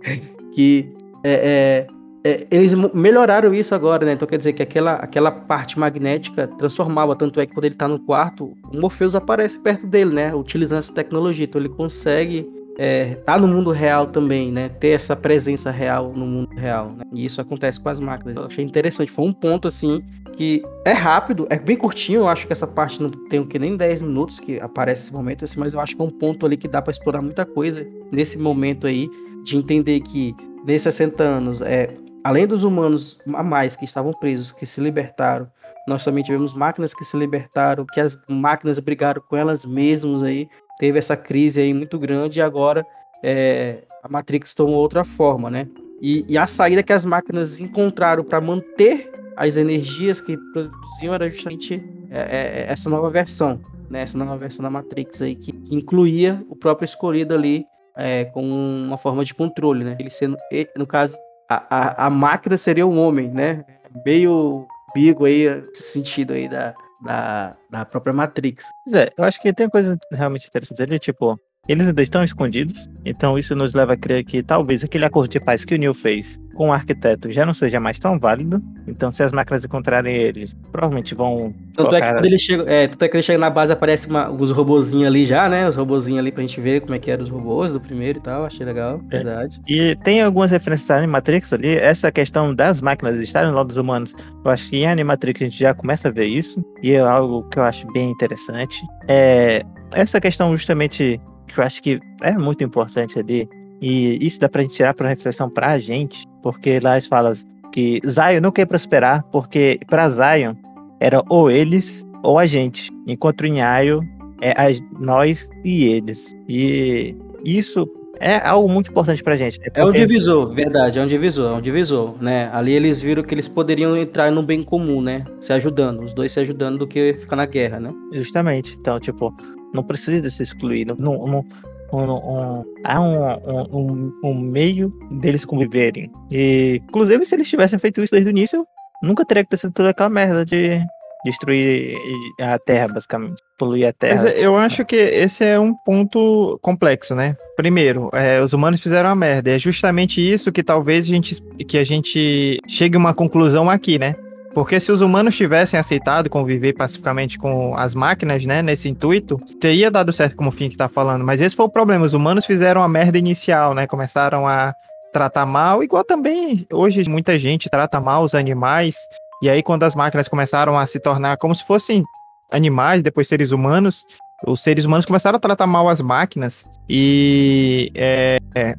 que 0.52 0.92
é, 1.24 1.86
é, 2.24 2.30
é, 2.30 2.46
eles 2.50 2.74
melhoraram 2.92 3.54
isso 3.54 3.74
agora, 3.74 4.04
né? 4.04 4.12
Então 4.12 4.28
quer 4.28 4.36
dizer 4.36 4.52
que 4.52 4.62
aquela, 4.62 4.94
aquela 4.96 5.30
parte 5.30 5.78
magnética 5.78 6.46
transformava. 6.46 7.16
Tanto 7.16 7.40
é 7.40 7.46
que 7.46 7.54
quando 7.54 7.64
ele 7.64 7.74
tá 7.74 7.88
no 7.88 7.98
quarto, 7.98 8.52
o 8.70 8.78
Morpheus 8.78 9.14
aparece 9.14 9.58
perto 9.58 9.86
dele, 9.86 10.14
né? 10.14 10.34
Utilizando 10.34 10.80
essa 10.80 10.92
tecnologia. 10.92 11.46
Então 11.46 11.58
ele 11.58 11.70
consegue 11.70 12.46
é, 12.82 13.14
tá 13.26 13.36
no 13.36 13.46
mundo 13.46 13.70
real 13.72 14.06
também, 14.06 14.50
né? 14.50 14.70
Ter 14.70 14.88
essa 14.88 15.14
presença 15.14 15.70
real 15.70 16.14
no 16.16 16.24
mundo 16.24 16.56
real. 16.56 16.86
Né? 16.86 17.04
E 17.12 17.26
isso 17.26 17.38
acontece 17.38 17.78
com 17.78 17.90
as 17.90 18.00
máquinas. 18.00 18.38
Eu 18.38 18.46
achei 18.46 18.64
interessante. 18.64 19.12
Foi 19.12 19.26
um 19.26 19.34
ponto 19.34 19.68
assim 19.68 20.02
que 20.32 20.62
é 20.86 20.92
rápido, 20.92 21.46
é 21.50 21.58
bem 21.58 21.76
curtinho. 21.76 22.20
Eu 22.20 22.28
acho 22.28 22.46
que 22.46 22.54
essa 22.54 22.66
parte 22.66 23.02
não 23.02 23.10
tem 23.10 23.38
o 23.38 23.46
que 23.46 23.58
nem 23.58 23.76
10 23.76 24.00
minutos 24.00 24.40
que 24.40 24.58
aparece 24.60 25.02
esse 25.02 25.12
momento, 25.12 25.44
assim, 25.44 25.60
mas 25.60 25.74
eu 25.74 25.80
acho 25.80 25.94
que 25.94 26.00
é 26.00 26.04
um 26.06 26.10
ponto 26.10 26.46
ali 26.46 26.56
que 26.56 26.66
dá 26.66 26.80
para 26.80 26.90
explorar 26.90 27.20
muita 27.20 27.44
coisa 27.44 27.86
nesse 28.10 28.38
momento 28.38 28.86
aí 28.86 29.10
de 29.44 29.58
entender 29.58 30.00
que 30.00 30.34
nesses 30.64 30.94
60 30.94 31.22
anos, 31.22 31.60
é, 31.60 31.94
além 32.24 32.46
dos 32.46 32.64
humanos 32.64 33.18
a 33.34 33.42
mais 33.42 33.76
que 33.76 33.84
estavam 33.84 34.14
presos, 34.14 34.52
que 34.52 34.64
se 34.64 34.80
libertaram, 34.80 35.46
nós 35.86 36.02
também 36.02 36.24
tivemos 36.24 36.54
máquinas 36.54 36.94
que 36.94 37.04
se 37.04 37.14
libertaram, 37.14 37.84
que 37.92 38.00
as 38.00 38.18
máquinas 38.26 38.78
brigaram 38.78 39.20
com 39.28 39.36
elas 39.36 39.66
mesmas 39.66 40.22
aí, 40.22 40.48
teve 40.80 40.98
essa 40.98 41.14
crise 41.14 41.60
aí 41.60 41.74
muito 41.74 41.98
grande 41.98 42.38
e 42.38 42.42
agora 42.42 42.86
é, 43.22 43.82
a 44.02 44.08
Matrix 44.08 44.54
tomou 44.54 44.76
outra 44.76 45.04
forma, 45.04 45.50
né? 45.50 45.68
E, 46.00 46.24
e 46.26 46.38
a 46.38 46.46
saída 46.46 46.82
que 46.82 46.92
as 46.92 47.04
máquinas 47.04 47.60
encontraram 47.60 48.24
para 48.24 48.40
manter 48.40 49.12
as 49.36 49.58
energias 49.58 50.22
que 50.22 50.38
produziam 50.54 51.12
era 51.12 51.28
justamente 51.28 51.82
é, 52.10 52.20
é, 52.20 52.72
essa 52.72 52.88
nova 52.88 53.10
versão, 53.10 53.60
né? 53.90 54.02
Essa 54.02 54.16
nova 54.16 54.38
versão 54.38 54.62
da 54.62 54.70
Matrix 54.70 55.20
aí 55.20 55.36
que, 55.36 55.52
que 55.52 55.74
incluía 55.74 56.42
o 56.48 56.56
próprio 56.56 56.86
escolhido 56.86 57.34
ali 57.34 57.66
é, 57.94 58.24
com 58.24 58.42
uma 58.42 58.96
forma 58.96 59.22
de 59.22 59.34
controle, 59.34 59.84
né? 59.84 59.96
Ele 60.00 60.08
sendo, 60.08 60.38
no 60.74 60.86
caso, 60.86 61.14
a, 61.46 61.66
a, 61.68 62.06
a 62.06 62.10
máquina 62.10 62.56
seria 62.56 62.86
um 62.86 62.98
homem, 62.98 63.28
né? 63.28 63.66
Meio 64.06 64.66
bigo 64.94 65.26
aí, 65.26 65.42
esse 65.42 65.82
sentido 65.82 66.32
aí 66.32 66.48
da, 66.48 66.74
da, 67.02 67.56
da 67.70 67.84
própria 67.84 68.12
Matrix. 68.12 68.68
Pois 68.84 68.94
é, 68.94 69.10
eu 69.16 69.24
acho 69.24 69.40
que 69.40 69.52
tem 69.52 69.68
coisa 69.68 69.98
realmente 70.12 70.46
interessante 70.46 70.82
ali, 70.82 70.98
tipo, 70.98 71.38
eles 71.68 71.86
ainda 71.86 72.02
estão 72.02 72.24
escondidos, 72.24 72.88
então 73.04 73.38
isso 73.38 73.54
nos 73.54 73.74
leva 73.74 73.92
a 73.92 73.96
crer 73.96 74.24
que 74.24 74.42
talvez 74.42 74.82
aquele 74.82 75.04
acordo 75.04 75.30
de 75.30 75.40
paz 75.40 75.64
que 75.64 75.74
o 75.74 75.78
Neil 75.78 75.94
fez 75.94 76.38
com 76.54 76.68
o 76.68 76.72
arquiteto 76.72 77.30
já 77.30 77.46
não 77.46 77.54
seja 77.54 77.80
mais 77.80 77.98
tão 77.98 78.18
válido. 78.18 78.62
Então, 78.86 79.10
se 79.10 79.22
as 79.22 79.32
máquinas 79.32 79.64
encontrarem 79.64 80.14
eles, 80.14 80.54
provavelmente 80.70 81.14
vão. 81.14 81.54
Tanto 81.74 81.88
colocar... 81.88 81.96
é 81.96 82.00
que 82.00 82.14
quando 82.14 82.24
ele 82.26 82.38
chega, 82.38 82.64
é, 82.70 82.86
tanto 82.86 83.02
é 83.02 83.08
que 83.08 83.16
ele 83.16 83.22
chega 83.22 83.38
na 83.38 83.48
base, 83.48 83.72
aparece 83.72 84.08
uma, 84.08 84.28
os 84.30 84.50
robozinhos 84.50 85.06
ali 85.06 85.26
já, 85.26 85.48
né? 85.48 85.68
Os 85.68 85.76
robozinhos 85.76 86.18
ali 86.18 86.30
pra 86.30 86.42
gente 86.42 86.60
ver 86.60 86.80
como 86.80 86.94
é 86.94 86.98
que 86.98 87.10
eram 87.10 87.22
os 87.22 87.30
robôs 87.30 87.72
do 87.72 87.80
primeiro 87.80 88.18
e 88.18 88.22
tal. 88.22 88.44
Achei 88.44 88.66
legal, 88.66 89.00
é. 89.10 89.16
verdade. 89.16 89.60
E 89.68 89.96
tem 90.02 90.20
algumas 90.20 90.50
referências 90.50 90.88
da 90.88 90.98
Animatrix 90.98 91.52
ali. 91.52 91.76
Essa 91.76 92.12
questão 92.12 92.54
das 92.54 92.80
máquinas 92.80 93.16
estarem 93.18 93.52
lá 93.52 93.62
dos 93.62 93.76
humanos, 93.76 94.14
eu 94.44 94.50
acho 94.50 94.68
que 94.68 94.76
em 94.76 94.86
Animatrix 94.86 95.40
a 95.40 95.44
gente 95.44 95.58
já 95.58 95.72
começa 95.72 96.08
a 96.08 96.10
ver 96.10 96.26
isso. 96.26 96.62
E 96.82 96.92
é 96.92 97.00
algo 97.00 97.48
que 97.48 97.58
eu 97.58 97.62
acho 97.62 97.90
bem 97.92 98.10
interessante. 98.10 98.84
É, 99.08 99.62
essa 99.92 100.20
questão 100.20 100.54
justamente 100.56 101.20
que 101.52 101.60
eu 101.60 101.64
acho 101.64 101.82
que 101.82 102.00
é 102.22 102.32
muito 102.32 102.62
importante 102.64 103.18
ali, 103.18 103.48
e 103.80 104.24
isso 104.24 104.38
dá 104.40 104.48
pra 104.48 104.62
gente 104.62 104.74
tirar 104.74 104.94
para 104.94 105.08
reflexão 105.08 105.48
pra 105.48 105.78
gente, 105.78 106.26
porque 106.42 106.78
lá 106.80 106.92
eles 106.92 107.06
falam 107.06 107.32
que 107.72 108.00
Zion 108.06 108.40
não 108.40 108.50
quer 108.50 108.66
prosperar, 108.66 109.22
porque 109.30 109.78
para 109.88 110.08
Zion 110.08 110.54
era 111.00 111.22
ou 111.28 111.50
eles 111.50 112.06
ou 112.22 112.38
a 112.38 112.44
gente, 112.44 112.90
enquanto 113.06 113.46
em 113.46 113.62
Ayo 113.62 114.00
é 114.42 114.50
a, 114.50 114.66
nós 114.98 115.48
e 115.64 115.84
eles. 115.84 116.34
E 116.48 117.16
isso 117.44 117.88
é 118.18 118.36
algo 118.46 118.68
muito 118.68 118.90
importante 118.90 119.22
pra 119.22 119.34
gente. 119.34 119.58
Né? 119.58 119.66
É 119.74 119.84
um 119.84 119.92
divisor, 119.92 120.52
verdade, 120.52 120.98
é 120.98 121.02
um 121.02 121.06
divisor, 121.06 121.52
é 121.52 121.54
um 121.54 121.60
divisor, 121.60 122.14
né? 122.22 122.50
Ali 122.52 122.72
eles 122.72 123.00
viram 123.00 123.22
que 123.22 123.34
eles 123.34 123.48
poderiam 123.48 123.96
entrar 123.96 124.30
no 124.30 124.42
bem 124.42 124.62
comum, 124.62 125.00
né? 125.00 125.24
Se 125.40 125.52
ajudando, 125.54 126.02
os 126.04 126.12
dois 126.12 126.30
se 126.32 126.40
ajudando 126.40 126.80
do 126.80 126.86
que 126.86 127.14
ficar 127.14 127.36
na 127.36 127.46
guerra, 127.46 127.80
né? 127.80 127.90
Justamente. 128.12 128.76
Então, 128.78 129.00
tipo, 129.00 129.34
não 129.74 129.82
precisa 129.82 130.28
se 130.30 130.42
excluir. 130.42 130.86
Não, 130.86 130.96
não, 130.96 131.44
um, 131.92 132.64
há 132.84 133.00
um, 133.00 133.72
um, 133.72 134.12
um, 134.24 134.34
meio 134.34 134.92
deles 135.20 135.44
conviverem. 135.44 136.10
E, 136.30 136.80
inclusive, 136.88 137.24
se 137.24 137.34
eles 137.34 137.48
tivessem 137.48 137.78
feito 137.78 138.02
isso 138.02 138.12
desde 138.12 138.30
o 138.30 138.32
início, 138.32 138.66
nunca 139.02 139.24
teria 139.24 139.42
acontecido 139.42 139.72
toda 139.72 139.90
aquela 139.90 140.08
merda 140.08 140.44
de 140.44 140.80
destruir 141.24 141.96
a 142.40 142.58
Terra, 142.58 142.88
basicamente. 142.88 143.42
Poluir 143.58 143.88
a 143.88 143.92
Terra. 143.92 144.22
Mas 144.22 144.42
eu 144.42 144.56
acho 144.56 144.84
que 144.84 144.96
esse 144.96 145.44
é 145.44 145.58
um 145.58 145.74
ponto 145.74 146.58
complexo, 146.62 147.14
né? 147.14 147.36
Primeiro, 147.56 148.08
é, 148.12 148.40
os 148.40 148.52
humanos 148.52 148.80
fizeram 148.80 149.10
a 149.10 149.14
merda. 149.14 149.50
É 149.50 149.58
justamente 149.58 150.20
isso 150.20 150.50
que 150.52 150.62
talvez 150.62 151.04
a 151.04 151.08
gente, 151.08 151.42
que 151.66 151.76
a 151.76 151.84
gente 151.84 152.58
chegue 152.66 152.96
a 152.96 152.98
uma 152.98 153.14
conclusão 153.14 153.68
aqui, 153.68 153.98
né? 153.98 154.14
Porque 154.52 154.80
se 154.80 154.90
os 154.90 155.00
humanos 155.00 155.36
tivessem 155.36 155.78
aceitado 155.78 156.28
conviver 156.28 156.72
pacificamente 156.72 157.38
com 157.38 157.76
as 157.76 157.94
máquinas, 157.94 158.44
né, 158.44 158.62
nesse 158.62 158.88
intuito, 158.88 159.38
teria 159.60 159.90
dado 159.90 160.12
certo 160.12 160.34
como 160.34 160.48
o 160.48 160.52
Fink 160.52 160.76
tá 160.76 160.88
falando. 160.88 161.24
Mas 161.24 161.40
esse 161.40 161.54
foi 161.54 161.66
o 161.66 161.70
problema. 161.70 162.04
Os 162.04 162.14
humanos 162.14 162.46
fizeram 162.46 162.82
a 162.82 162.88
merda 162.88 163.16
inicial, 163.16 163.74
né? 163.74 163.86
Começaram 163.86 164.46
a 164.46 164.74
tratar 165.12 165.46
mal, 165.46 165.82
igual 165.82 166.04
também 166.04 166.64
hoje 166.72 167.08
muita 167.08 167.38
gente 167.38 167.68
trata 167.68 168.00
mal 168.00 168.22
os 168.22 168.34
animais. 168.34 168.96
E 169.42 169.48
aí, 169.48 169.62
quando 169.62 169.84
as 169.84 169.94
máquinas 169.94 170.28
começaram 170.28 170.78
a 170.78 170.86
se 170.86 171.00
tornar 171.00 171.36
como 171.36 171.54
se 171.54 171.64
fossem 171.64 172.02
animais, 172.50 173.02
depois 173.02 173.28
seres 173.28 173.52
humanos, 173.52 174.04
os 174.46 174.60
seres 174.60 174.84
humanos 174.84 175.06
começaram 175.06 175.36
a 175.36 175.40
tratar 175.40 175.66
mal 175.66 175.88
as 175.88 176.00
máquinas. 176.00 176.66
E 176.88 177.90
é, 177.94 178.38
é, 178.54 178.74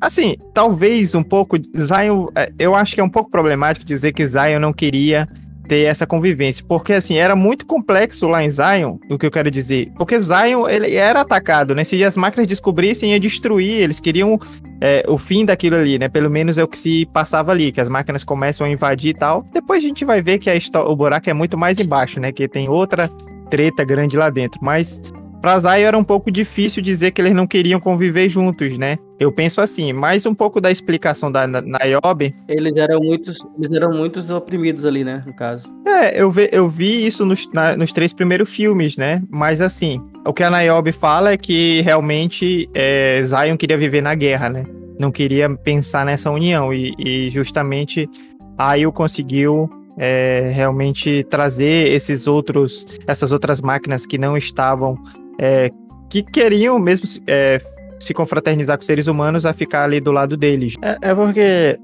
Assim, 0.00 0.36
talvez 0.52 1.14
um 1.14 1.22
pouco. 1.22 1.56
Zion, 1.76 2.26
é, 2.34 2.50
eu 2.58 2.74
acho 2.74 2.94
que 2.94 3.00
é 3.00 3.04
um 3.04 3.08
pouco 3.08 3.30
problemático 3.30 3.84
dizer 3.84 4.12
que 4.12 4.26
Zion 4.26 4.58
não 4.58 4.72
queria 4.72 5.28
ter 5.66 5.80
essa 5.80 6.06
convivência, 6.06 6.64
porque 6.66 6.92
assim, 6.92 7.16
era 7.16 7.34
muito 7.34 7.66
complexo 7.66 8.28
lá 8.28 8.42
em 8.42 8.50
Zion, 8.50 8.98
o 9.10 9.18
que 9.18 9.26
eu 9.26 9.30
quero 9.30 9.50
dizer, 9.50 9.90
porque 9.96 10.18
Zion, 10.18 10.68
ele 10.68 10.94
era 10.94 11.20
atacado, 11.20 11.74
né, 11.74 11.84
se 11.84 12.02
as 12.04 12.16
máquinas 12.16 12.46
descobrissem, 12.46 13.10
ia 13.10 13.20
destruir, 13.20 13.82
eles 13.82 13.98
queriam 14.00 14.38
é, 14.80 15.02
o 15.08 15.18
fim 15.18 15.44
daquilo 15.44 15.76
ali, 15.76 15.98
né, 15.98 16.08
pelo 16.08 16.30
menos 16.30 16.56
é 16.56 16.64
o 16.64 16.68
que 16.68 16.78
se 16.78 17.06
passava 17.12 17.52
ali, 17.52 17.72
que 17.72 17.80
as 17.80 17.88
máquinas 17.88 18.22
começam 18.22 18.66
a 18.66 18.70
invadir 18.70 19.10
e 19.10 19.14
tal, 19.14 19.44
depois 19.52 19.82
a 19.82 19.86
gente 19.86 20.04
vai 20.04 20.22
ver 20.22 20.38
que 20.38 20.48
a 20.48 20.56
o 20.86 20.96
buraco 20.96 21.28
é 21.28 21.34
muito 21.34 21.58
mais 21.58 21.80
embaixo, 21.80 22.20
né, 22.20 22.32
que 22.32 22.48
tem 22.48 22.68
outra 22.68 23.08
treta 23.50 23.84
grande 23.84 24.16
lá 24.16 24.30
dentro, 24.30 24.60
mas 24.62 25.00
Pra 25.46 25.60
Zion 25.60 25.86
era 25.86 25.96
um 25.96 26.02
pouco 26.02 26.28
difícil 26.28 26.82
dizer 26.82 27.12
que 27.12 27.22
eles 27.22 27.32
não 27.32 27.46
queriam 27.46 27.78
conviver 27.78 28.28
juntos, 28.28 28.76
né? 28.76 28.98
Eu 29.16 29.30
penso 29.30 29.60
assim, 29.60 29.92
mais 29.92 30.26
um 30.26 30.34
pouco 30.34 30.60
da 30.60 30.72
explicação 30.72 31.30
da 31.30 31.46
Niobe. 31.46 32.34
Eles 32.48 32.76
eram 32.76 32.98
muitos, 32.98 33.38
eles 33.56 33.70
eram 33.70 33.96
muitos 33.96 34.28
oprimidos 34.28 34.84
ali, 34.84 35.04
né, 35.04 35.22
no 35.24 35.32
caso. 35.32 35.68
É, 35.86 36.20
eu, 36.20 36.32
vi, 36.32 36.48
eu 36.50 36.68
vi 36.68 37.06
isso 37.06 37.24
nos, 37.24 37.48
na, 37.54 37.76
nos 37.76 37.92
três 37.92 38.12
primeiros 38.12 38.50
filmes, 38.50 38.96
né? 38.96 39.22
Mas 39.30 39.60
assim, 39.60 40.00
o 40.26 40.32
que 40.32 40.42
a 40.42 40.50
Niobe 40.50 40.90
fala 40.90 41.30
é 41.30 41.36
que 41.36 41.80
realmente 41.82 42.68
é, 42.74 43.22
Zion 43.22 43.56
queria 43.56 43.78
viver 43.78 44.02
na 44.02 44.16
guerra, 44.16 44.48
né? 44.48 44.64
Não 44.98 45.12
queria 45.12 45.48
pensar 45.48 46.04
nessa 46.04 46.28
união. 46.28 46.74
E, 46.74 46.92
e 46.98 47.30
justamente 47.30 48.10
Ayo 48.58 48.90
conseguiu 48.90 49.70
é, 49.96 50.50
realmente 50.52 51.22
trazer 51.30 51.92
esses 51.92 52.26
outros, 52.26 52.84
essas 53.06 53.30
outras 53.30 53.60
máquinas 53.60 54.04
que 54.04 54.18
não 54.18 54.36
estavam 54.36 54.98
é, 55.38 55.70
que 56.10 56.22
queriam 56.22 56.78
mesmo 56.78 57.06
é, 57.26 57.60
se 57.98 58.14
confraternizar 58.14 58.76
com 58.76 58.84
seres 58.84 59.06
humanos 59.06 59.44
a 59.44 59.52
ficar 59.52 59.84
ali 59.84 60.00
do 60.00 60.12
lado 60.12 60.36
deles. 60.36 60.74
É, 60.82 61.10
é 61.10 61.14
porque 61.14 61.78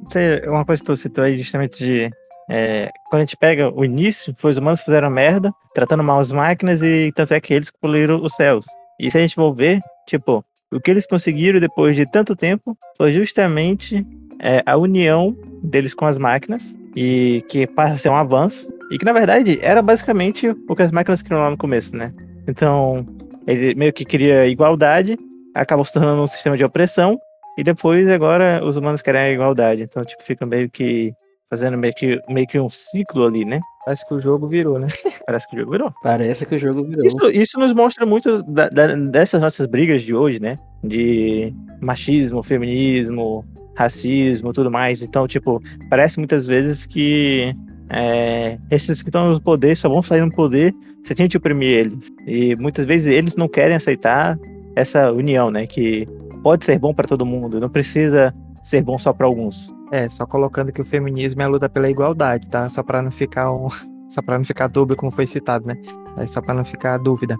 uma 0.46 0.64
coisa 0.64 0.82
que 0.82 0.86
tu 0.86 0.96
citou 0.96 1.24
aí 1.24 1.36
justamente 1.36 1.84
de 1.84 2.10
é, 2.50 2.90
quando 3.08 3.20
a 3.20 3.24
gente 3.24 3.36
pega 3.36 3.72
o 3.72 3.84
início, 3.84 4.34
foi 4.36 4.50
os 4.50 4.58
humanos 4.58 4.82
fizeram 4.82 5.10
merda, 5.10 5.52
tratando 5.74 6.02
mal 6.02 6.20
as 6.20 6.32
máquinas 6.32 6.82
e 6.82 7.12
tanto 7.14 7.34
é 7.34 7.40
que 7.40 7.54
eles 7.54 7.70
poluíram 7.70 8.22
os 8.22 8.34
céus. 8.34 8.66
E 9.00 9.10
se 9.10 9.18
a 9.18 9.20
gente 9.20 9.34
for 9.34 9.54
ver, 9.54 9.80
tipo, 10.06 10.44
o 10.70 10.80
que 10.80 10.90
eles 10.90 11.06
conseguiram 11.06 11.60
depois 11.60 11.96
de 11.96 12.10
tanto 12.10 12.36
tempo 12.36 12.76
foi 12.96 13.12
justamente 13.12 14.06
é, 14.40 14.62
a 14.66 14.76
união 14.76 15.36
deles 15.62 15.94
com 15.94 16.06
as 16.06 16.18
máquinas 16.18 16.76
e 16.96 17.44
que 17.48 17.66
passa 17.66 17.94
a 17.94 17.96
ser 17.96 18.08
um 18.10 18.16
avanço 18.16 18.70
e 18.90 18.98
que 18.98 19.04
na 19.04 19.12
verdade 19.12 19.58
era 19.62 19.80
basicamente 19.80 20.48
o 20.68 20.76
que 20.76 20.82
as 20.82 20.90
máquinas 20.90 21.22
queriam 21.22 21.40
lá 21.40 21.50
no 21.50 21.56
começo, 21.56 21.96
né? 21.96 22.12
Então, 22.46 23.06
ele 23.46 23.74
meio 23.74 23.92
que 23.92 24.04
queria 24.04 24.46
igualdade, 24.46 25.18
acabou 25.54 25.84
se 25.84 25.92
tornando 25.92 26.22
um 26.22 26.26
sistema 26.26 26.56
de 26.56 26.64
opressão, 26.64 27.18
e 27.58 27.62
depois 27.62 28.08
agora 28.10 28.64
os 28.64 28.76
humanos 28.76 29.02
querem 29.02 29.20
a 29.20 29.30
igualdade. 29.30 29.82
Então, 29.82 30.02
tipo, 30.04 30.22
fica 30.22 30.46
meio 30.46 30.70
que 30.70 31.12
fazendo 31.50 31.76
meio 31.76 31.92
que, 31.92 32.18
meio 32.30 32.46
que 32.46 32.58
um 32.58 32.70
ciclo 32.70 33.26
ali, 33.26 33.44
né? 33.44 33.60
Parece 33.84 34.08
que 34.08 34.14
o 34.14 34.18
jogo 34.18 34.46
virou, 34.48 34.78
né? 34.78 34.88
Parece 35.26 35.46
que 35.46 35.56
o 35.56 35.58
jogo 35.58 35.72
virou. 35.72 35.92
Parece 36.02 36.46
que 36.46 36.54
o 36.54 36.58
jogo 36.58 36.82
virou. 36.82 37.04
Isso, 37.04 37.30
isso 37.30 37.58
nos 37.58 37.74
mostra 37.74 38.06
muito 38.06 38.42
da, 38.44 38.70
da, 38.70 38.94
dessas 38.94 39.38
nossas 39.38 39.66
brigas 39.66 40.00
de 40.00 40.14
hoje, 40.14 40.40
né? 40.40 40.56
De 40.82 41.52
machismo, 41.78 42.42
feminismo, 42.42 43.44
racismo, 43.76 44.50
tudo 44.50 44.70
mais. 44.70 45.02
Então, 45.02 45.28
tipo, 45.28 45.60
parece 45.90 46.16
muitas 46.16 46.46
vezes 46.46 46.86
que 46.86 47.54
é, 47.92 48.58
esses 48.70 49.02
que 49.02 49.10
estão 49.10 49.28
no 49.28 49.40
poder 49.40 49.76
só 49.76 49.88
vão 49.88 50.02
sair 50.02 50.22
no 50.22 50.32
poder 50.32 50.74
se 51.02 51.12
a 51.12 51.16
gente 51.16 51.36
oprimir 51.36 51.78
eles. 51.78 52.10
E 52.26 52.56
muitas 52.56 52.84
vezes 52.86 53.06
eles 53.06 53.36
não 53.36 53.48
querem 53.48 53.76
aceitar 53.76 54.38
essa 54.74 55.12
união, 55.12 55.50
né? 55.50 55.66
Que 55.66 56.08
pode 56.42 56.64
ser 56.64 56.78
bom 56.78 56.94
para 56.94 57.06
todo 57.06 57.26
mundo, 57.26 57.60
não 57.60 57.68
precisa 57.68 58.34
ser 58.64 58.82
bom 58.82 58.98
só 58.98 59.12
para 59.12 59.26
alguns. 59.26 59.72
É, 59.92 60.08
só 60.08 60.24
colocando 60.24 60.72
que 60.72 60.80
o 60.80 60.84
feminismo 60.84 61.42
é 61.42 61.44
a 61.44 61.48
luta 61.48 61.68
pela 61.68 61.90
igualdade, 61.90 62.48
tá? 62.48 62.68
Só 62.68 62.82
para 62.82 63.02
não 63.02 63.10
ficar 63.10 63.52
um, 63.52 63.68
só 64.08 64.22
para 64.22 64.38
não 64.38 64.44
ficar 64.44 64.68
dúvida 64.68 64.96
como 64.96 65.12
foi 65.12 65.26
citado, 65.26 65.66
né? 65.66 65.74
É 66.16 66.26
só 66.26 66.40
para 66.40 66.54
não 66.54 66.64
ficar 66.64 66.96
dúvida. 66.98 67.36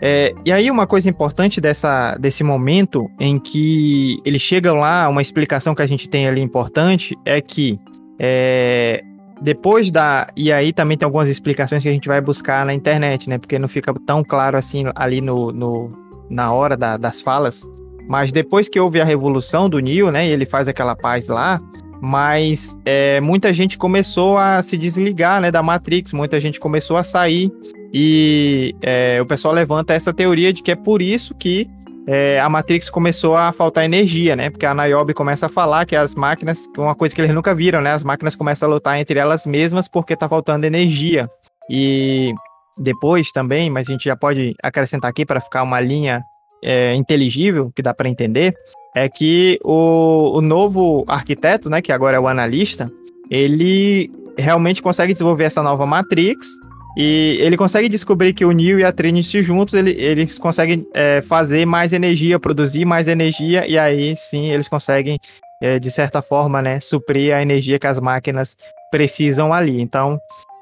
É, 0.00 0.32
e 0.44 0.52
aí 0.52 0.70
uma 0.70 0.86
coisa 0.86 1.10
importante 1.10 1.60
dessa, 1.60 2.16
desse 2.18 2.44
momento 2.44 3.10
em 3.18 3.36
que 3.36 4.20
eles 4.24 4.40
chegam 4.40 4.76
lá, 4.76 5.08
uma 5.08 5.20
explicação 5.20 5.74
que 5.74 5.82
a 5.82 5.86
gente 5.86 6.08
tem 6.08 6.28
ali 6.28 6.40
importante 6.40 7.16
é 7.24 7.40
que 7.40 7.80
é, 8.16 9.02
depois 9.40 9.90
da. 9.90 10.26
E 10.36 10.52
aí 10.52 10.72
também 10.72 10.96
tem 10.96 11.06
algumas 11.06 11.28
explicações 11.28 11.82
que 11.82 11.88
a 11.88 11.92
gente 11.92 12.08
vai 12.08 12.20
buscar 12.20 12.66
na 12.66 12.74
internet, 12.74 13.28
né? 13.28 13.38
Porque 13.38 13.58
não 13.58 13.68
fica 13.68 13.94
tão 14.06 14.22
claro 14.22 14.56
assim 14.56 14.84
ali 14.94 15.20
no, 15.20 15.52
no 15.52 15.92
na 16.30 16.52
hora 16.52 16.76
da, 16.76 16.96
das 16.96 17.20
falas. 17.20 17.68
Mas 18.08 18.32
depois 18.32 18.68
que 18.68 18.80
houve 18.80 19.00
a 19.00 19.04
revolução 19.04 19.68
do 19.68 19.78
Neo, 19.78 20.10
né, 20.10 20.26
e 20.26 20.30
ele 20.30 20.46
faz 20.46 20.66
aquela 20.66 20.96
paz 20.96 21.28
lá, 21.28 21.60
mas 22.00 22.78
é, 22.84 23.20
muita 23.20 23.52
gente 23.52 23.76
começou 23.76 24.38
a 24.38 24.62
se 24.62 24.76
desligar 24.76 25.40
né, 25.40 25.50
da 25.50 25.62
Matrix, 25.62 26.12
muita 26.12 26.40
gente 26.40 26.58
começou 26.58 26.96
a 26.96 27.02
sair 27.02 27.52
e 27.92 28.74
é, 28.82 29.18
o 29.20 29.26
pessoal 29.26 29.52
levanta 29.52 29.94
essa 29.94 30.12
teoria 30.12 30.52
de 30.52 30.62
que 30.62 30.70
é 30.70 30.76
por 30.76 31.02
isso 31.02 31.34
que 31.34 31.68
é, 32.10 32.40
a 32.40 32.48
Matrix 32.48 32.88
começou 32.88 33.36
a 33.36 33.52
faltar 33.52 33.84
energia, 33.84 34.34
né? 34.34 34.48
Porque 34.48 34.64
a 34.64 34.72
Niobe 34.72 35.12
começa 35.12 35.44
a 35.44 35.48
falar 35.50 35.84
que 35.84 35.94
as 35.94 36.14
máquinas, 36.14 36.66
uma 36.78 36.94
coisa 36.94 37.14
que 37.14 37.20
eles 37.20 37.34
nunca 37.34 37.54
viram, 37.54 37.82
né? 37.82 37.92
As 37.92 38.02
máquinas 38.02 38.34
começam 38.34 38.66
a 38.66 38.72
lutar 38.72 38.98
entre 38.98 39.18
elas 39.18 39.44
mesmas 39.44 39.88
porque 39.88 40.16
tá 40.16 40.26
faltando 40.26 40.64
energia. 40.64 41.28
E 41.68 42.32
depois 42.78 43.30
também, 43.30 43.68
mas 43.68 43.86
a 43.86 43.92
gente 43.92 44.06
já 44.06 44.16
pode 44.16 44.54
acrescentar 44.62 45.10
aqui 45.10 45.26
para 45.26 45.38
ficar 45.38 45.62
uma 45.62 45.80
linha 45.80 46.22
é, 46.64 46.94
inteligível 46.94 47.70
que 47.76 47.82
dá 47.82 47.92
para 47.92 48.08
entender, 48.08 48.54
é 48.96 49.06
que 49.06 49.58
o, 49.62 50.38
o 50.38 50.40
novo 50.40 51.04
arquiteto, 51.06 51.68
né, 51.68 51.82
que 51.82 51.92
agora 51.92 52.16
é 52.16 52.20
o 52.20 52.26
analista, 52.26 52.90
ele 53.30 54.10
realmente 54.38 54.80
consegue 54.80 55.12
desenvolver 55.12 55.44
essa 55.44 55.62
nova 55.62 55.84
Matrix 55.84 56.46
e 56.96 57.38
ele 57.40 57.56
consegue 57.56 57.88
descobrir 57.88 58.32
que 58.32 58.44
o 58.44 58.52
Neo 58.52 58.80
e 58.80 58.84
a 58.84 58.92
Trinity 58.92 59.42
juntos, 59.42 59.74
ele, 59.74 59.90
eles 59.92 60.38
conseguem 60.38 60.86
é, 60.94 61.22
fazer 61.22 61.66
mais 61.66 61.92
energia, 61.92 62.40
produzir 62.40 62.84
mais 62.84 63.08
energia, 63.08 63.66
e 63.66 63.78
aí 63.78 64.14
sim 64.16 64.50
eles 64.50 64.68
conseguem, 64.68 65.18
é, 65.60 65.78
de 65.78 65.90
certa 65.90 66.22
forma, 66.22 66.60
né, 66.62 66.80
suprir 66.80 67.34
a 67.34 67.42
energia 67.42 67.78
que 67.78 67.86
as 67.86 68.00
máquinas 68.00 68.56
precisam 68.90 69.52
ali. 69.52 69.80
Então, 69.80 70.18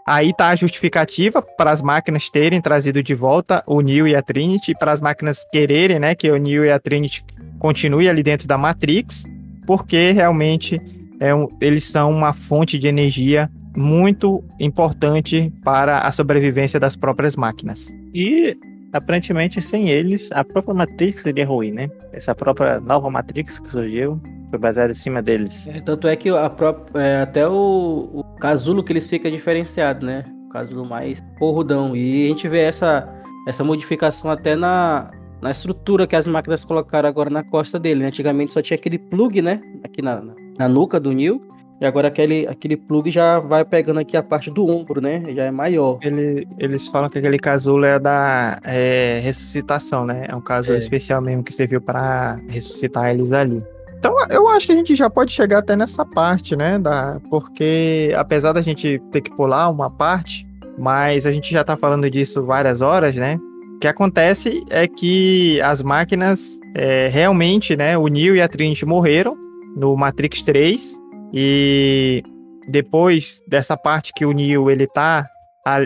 aí 0.06 0.32
tá 0.36 0.48
a 0.48 0.56
justificativa 0.56 1.40
para 1.40 1.70
as 1.70 1.80
máquinas 1.80 2.28
terem 2.28 2.60
trazido 2.60 3.02
de 3.02 3.14
volta 3.14 3.62
o 3.66 3.80
Neo 3.80 4.06
e 4.06 4.14
a 4.14 4.22
Trinity, 4.22 4.74
para 4.78 4.92
as 4.92 5.00
máquinas 5.00 5.46
quererem, 5.50 5.98
né, 5.98 6.14
que 6.14 6.30
o 6.30 6.36
Neo 6.36 6.64
e 6.64 6.70
a 6.70 6.78
Trinity 6.78 7.24
continue 7.58 8.08
ali 8.08 8.22
dentro 8.22 8.46
da 8.46 8.58
Matrix, 8.58 9.24
porque 9.66 10.10
realmente 10.12 10.80
é 11.18 11.30
eles 11.60 11.84
são 11.84 12.12
uma 12.12 12.32
fonte 12.34 12.78
de 12.78 12.86
energia 12.86 13.50
muito 13.76 14.42
importante 14.58 15.52
para 15.62 16.00
a 16.00 16.12
sobrevivência 16.12 16.80
das 16.80 16.96
próprias 16.96 17.36
máquinas. 17.36 17.94
E 18.14 18.56
aparentemente 18.92 19.60
sem 19.60 19.90
eles 19.90 20.30
a 20.32 20.42
própria 20.42 20.74
Matrix 20.74 21.22
seria 21.22 21.46
ruim, 21.46 21.70
né? 21.70 21.88
Essa 22.12 22.34
própria 22.34 22.80
nova 22.80 23.10
Matrix 23.10 23.58
que 23.58 23.70
surgiu 23.70 24.20
foi 24.50 24.58
baseada 24.58 24.92
em 24.92 24.96
cima 24.96 25.22
deles. 25.22 25.66
É, 25.68 25.80
tanto 25.80 26.08
é 26.08 26.16
que 26.16 26.30
a 26.30 26.48
própria, 26.48 27.00
é, 27.00 27.20
até 27.22 27.46
o, 27.48 28.10
o 28.12 28.22
casulo 28.38 28.82
que 28.82 28.92
eles 28.92 29.08
fica 29.08 29.30
diferenciado, 29.30 30.06
né? 30.06 30.24
O 30.48 30.48
casulo 30.50 30.86
mais 30.86 31.22
porrudão. 31.38 31.96
E 31.96 32.26
a 32.26 32.28
gente 32.28 32.48
vê 32.48 32.60
essa, 32.60 33.08
essa 33.46 33.64
modificação 33.64 34.30
até 34.30 34.54
na, 34.54 35.10
na 35.42 35.50
estrutura 35.50 36.06
que 36.06 36.16
as 36.16 36.26
máquinas 36.26 36.64
colocaram 36.64 37.08
agora 37.08 37.28
na 37.28 37.42
costa 37.42 37.78
dele. 37.78 38.00
Né? 38.00 38.06
Antigamente 38.06 38.52
só 38.52 38.62
tinha 38.62 38.76
aquele 38.76 38.98
plug, 38.98 39.42
né? 39.42 39.60
Aqui 39.84 40.00
na, 40.00 40.22
na 40.58 40.68
nuca 40.68 40.98
do 41.00 41.12
Neil. 41.12 41.42
E 41.80 41.84
agora 41.84 42.08
aquele, 42.08 42.46
aquele 42.46 42.76
plug 42.76 43.10
já 43.10 43.38
vai 43.38 43.64
pegando 43.64 44.00
aqui 44.00 44.16
a 44.16 44.22
parte 44.22 44.50
do 44.50 44.66
ombro, 44.66 45.00
né? 45.00 45.22
Já 45.34 45.44
é 45.44 45.50
maior. 45.50 45.98
Ele, 46.02 46.46
eles 46.58 46.86
falam 46.88 47.10
que 47.10 47.18
aquele 47.18 47.38
casulo 47.38 47.84
é 47.84 47.98
da 47.98 48.58
é, 48.64 49.20
ressuscitação, 49.22 50.06
né? 50.06 50.24
É 50.28 50.34
um 50.34 50.40
casulo 50.40 50.76
é. 50.76 50.78
especial 50.78 51.20
mesmo 51.20 51.42
que 51.42 51.52
serviu 51.52 51.80
para 51.80 52.38
ressuscitar 52.48 53.10
eles 53.10 53.32
ali. 53.32 53.62
Então 53.98 54.14
eu 54.30 54.48
acho 54.48 54.66
que 54.66 54.72
a 54.72 54.76
gente 54.76 54.94
já 54.94 55.10
pode 55.10 55.32
chegar 55.32 55.58
até 55.58 55.76
nessa 55.76 56.04
parte, 56.04 56.56
né? 56.56 56.78
Da, 56.78 57.20
porque 57.28 58.10
apesar 58.16 58.52
da 58.52 58.62
gente 58.62 58.98
ter 59.12 59.20
que 59.20 59.34
pular 59.34 59.68
uma 59.68 59.90
parte, 59.90 60.46
mas 60.78 61.26
a 61.26 61.32
gente 61.32 61.52
já 61.52 61.62
tá 61.62 61.76
falando 61.76 62.08
disso 62.10 62.44
várias 62.44 62.80
horas, 62.80 63.14
né? 63.14 63.38
O 63.76 63.78
que 63.78 63.86
acontece 63.86 64.62
é 64.70 64.86
que 64.86 65.60
as 65.60 65.82
máquinas 65.82 66.58
é, 66.74 67.08
realmente, 67.08 67.76
né? 67.76 67.98
O 67.98 68.06
Neo 68.06 68.34
e 68.34 68.40
a 68.40 68.48
Trinity 68.48 68.86
morreram 68.86 69.36
no 69.76 69.94
Matrix 69.94 70.40
3 70.40 71.05
e 71.32 72.22
depois 72.68 73.40
dessa 73.48 73.76
parte 73.76 74.12
que 74.14 74.24
o 74.24 74.32
Neo 74.32 74.70
ele 74.70 74.86
tá, 74.86 75.26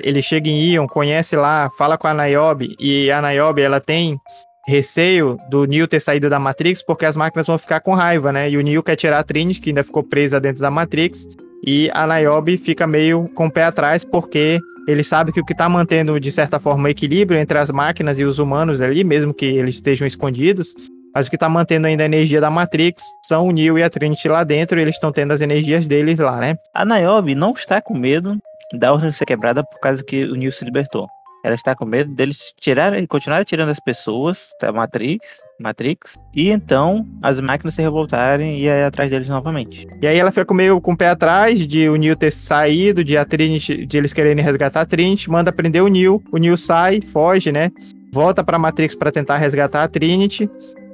ele 0.02 0.22
chega 0.22 0.48
em 0.48 0.72
Ion, 0.72 0.86
conhece 0.86 1.36
lá, 1.36 1.68
fala 1.76 1.96
com 1.96 2.06
a 2.06 2.14
Niobe 2.14 2.76
e 2.78 3.10
a 3.10 3.20
Niobe 3.20 3.62
ela 3.62 3.80
tem 3.80 4.18
receio 4.66 5.38
do 5.48 5.64
Neo 5.64 5.88
ter 5.88 6.00
saído 6.00 6.28
da 6.28 6.38
Matrix 6.38 6.82
porque 6.82 7.04
as 7.04 7.16
máquinas 7.16 7.46
vão 7.46 7.58
ficar 7.58 7.80
com 7.80 7.94
raiva, 7.94 8.32
né? 8.32 8.48
E 8.50 8.56
o 8.56 8.60
Neo 8.60 8.82
quer 8.82 8.96
tirar 8.96 9.18
a 9.18 9.22
Trinity, 9.22 9.60
que 9.60 9.70
ainda 9.70 9.84
ficou 9.84 10.02
presa 10.02 10.40
dentro 10.40 10.62
da 10.62 10.70
Matrix, 10.70 11.26
e 11.66 11.90
a 11.92 12.06
Niobe 12.06 12.56
fica 12.56 12.86
meio 12.86 13.28
com 13.34 13.46
o 13.46 13.50
pé 13.50 13.64
atrás 13.64 14.04
porque 14.04 14.60
ele 14.86 15.04
sabe 15.04 15.32
que 15.32 15.40
o 15.40 15.44
que 15.44 15.52
está 15.52 15.68
mantendo, 15.68 16.18
de 16.18 16.32
certa 16.32 16.58
forma, 16.58 16.84
o 16.84 16.88
equilíbrio 16.88 17.38
entre 17.38 17.58
as 17.58 17.70
máquinas 17.70 18.18
e 18.18 18.24
os 18.24 18.38
humanos 18.38 18.80
ali, 18.80 19.04
mesmo 19.04 19.32
que 19.32 19.44
eles 19.44 19.76
estejam 19.76 20.06
escondidos, 20.06 20.74
mas 21.14 21.26
o 21.26 21.30
que 21.30 21.36
está 21.36 21.48
mantendo 21.48 21.86
ainda 21.86 22.02
a 22.02 22.06
energia 22.06 22.40
da 22.40 22.50
Matrix 22.50 23.02
são 23.22 23.46
o 23.46 23.52
Neo 23.52 23.78
e 23.78 23.82
a 23.82 23.90
Trinity 23.90 24.28
lá 24.28 24.44
dentro, 24.44 24.78
e 24.78 24.82
eles 24.82 24.94
estão 24.94 25.12
tendo 25.12 25.32
as 25.32 25.40
energias 25.40 25.88
deles 25.88 26.18
lá, 26.18 26.36
né? 26.36 26.56
A 26.74 26.84
Niobe 26.84 27.34
não 27.34 27.52
está 27.52 27.80
com 27.80 27.96
medo 27.96 28.38
da 28.74 28.92
ordem 28.92 29.10
ser 29.10 29.26
quebrada 29.26 29.64
por 29.64 29.80
causa 29.80 30.04
que 30.04 30.24
o 30.24 30.34
Neo 30.34 30.52
se 30.52 30.64
libertou. 30.64 31.08
Ela 31.42 31.54
está 31.54 31.74
com 31.74 31.86
medo 31.86 32.14
deles 32.14 32.52
tirarem, 32.60 33.06
continuarem 33.06 33.46
tirando 33.46 33.70
as 33.70 33.80
pessoas 33.80 34.50
da 34.60 34.70
Matrix, 34.72 35.40
Matrix, 35.58 36.18
e 36.34 36.50
então 36.50 37.06
as 37.22 37.40
máquinas 37.40 37.74
se 37.74 37.80
revoltarem 37.80 38.58
e 38.58 38.66
ir 38.66 38.84
atrás 38.84 39.10
deles 39.10 39.26
novamente. 39.26 39.86
E 40.02 40.06
aí 40.06 40.18
ela 40.18 40.30
fica 40.30 40.52
meio 40.52 40.80
com 40.80 40.92
o 40.92 40.96
pé 40.96 41.08
atrás 41.08 41.66
de 41.66 41.88
o 41.88 41.96
Neo 41.96 42.14
ter 42.14 42.30
saído, 42.30 43.02
de 43.02 43.16
a 43.16 43.24
Trinity, 43.24 43.86
de 43.86 43.96
eles 43.96 44.12
quererem 44.12 44.44
resgatar 44.44 44.82
a 44.82 44.86
Trinity, 44.86 45.30
manda 45.30 45.50
prender 45.50 45.82
o 45.82 45.88
Neo, 45.88 46.22
o 46.30 46.36
Neo 46.36 46.56
sai, 46.58 47.00
foge, 47.00 47.50
né? 47.50 47.70
Volta 48.12 48.44
pra 48.44 48.58
Matrix 48.58 48.94
para 48.94 49.10
tentar 49.10 49.36
resgatar 49.36 49.84
a 49.84 49.88
Trinity, 49.88 50.50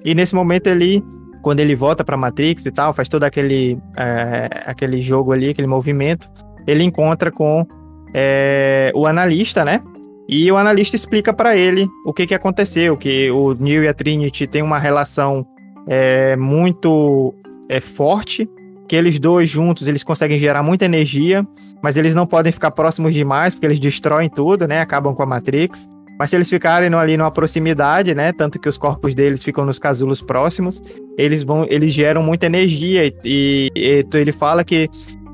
e 0.07 0.15
nesse 0.15 0.35
momento 0.35 0.69
ele 0.69 1.05
quando 1.47 1.61
ele 1.61 1.77
volta 1.77 2.03
para 2.03 2.17
Matrix 2.17 2.67
e 2.67 2.73
tal, 2.73 2.93
faz 2.93 3.09
todo 3.09 3.23
aquele, 3.23 3.79
é, 3.97 4.65
aquele 4.67 5.01
jogo 5.01 5.31
ali, 5.31 5.51
aquele 5.51 5.69
movimento, 5.69 6.29
ele 6.67 6.83
encontra 6.83 7.31
com 7.31 7.65
é, 8.13 8.91
o 8.97 9.07
analista, 9.07 9.65
né? 9.65 9.81
E 10.29 10.51
o 10.51 10.57
analista 10.57 10.97
explica 10.97 11.33
para 11.33 11.57
ele 11.57 11.87
o 12.05 12.13
que, 12.13 12.27
que 12.27 12.35
aconteceu, 12.35 12.97
que 12.97 13.31
o 13.31 13.55
Neo 13.55 13.85
e 13.85 13.87
a 13.87 13.95
Trinity 13.95 14.49
têm 14.49 14.61
uma 14.61 14.77
relação 14.77 15.47
é, 15.87 16.35
muito 16.35 17.33
é, 17.69 17.81
forte, 17.81 18.51
que 18.89 18.97
eles 18.97 19.21
dois 19.21 19.49
juntos 19.49 19.87
eles 19.87 20.03
conseguem 20.03 20.41
gerar 20.41 20.65
muita 20.65 20.85
energia, 20.85 21.47
mas 21.81 21.97
eles 21.97 22.13
não 22.13 22.27
podem 22.27 22.51
ficar 22.51 22.73
próximos 22.73 23.15
demais, 23.15 23.55
porque 23.55 23.67
eles 23.67 23.79
destroem 23.79 24.29
tudo, 24.29 24.67
né? 24.67 24.81
Acabam 24.81 25.15
com 25.15 25.23
a 25.23 25.27
Matrix. 25.27 25.89
Mas 26.19 26.31
se 26.31 26.37
eles 26.37 26.49
ficarem 26.49 26.93
ali 26.95 27.17
numa 27.17 27.31
proximidade, 27.31 28.15
né? 28.15 28.33
Tanto 28.33 28.59
que 28.59 28.69
os 28.69 28.79
corpos 28.79 29.15
deles 29.15 29.45
ficam 29.45 29.65
nos 29.65 29.79
casulos 29.79 30.23
próximos, 30.23 30.83
eles 31.19 31.43
vão, 31.43 31.67
eles 31.69 31.93
geram 31.93 32.23
muita 32.23 32.47
energia. 32.47 33.13
E, 33.25 33.71
e, 33.75 34.07
ele 34.15 34.33
fala 34.33 34.65
que 34.65 34.89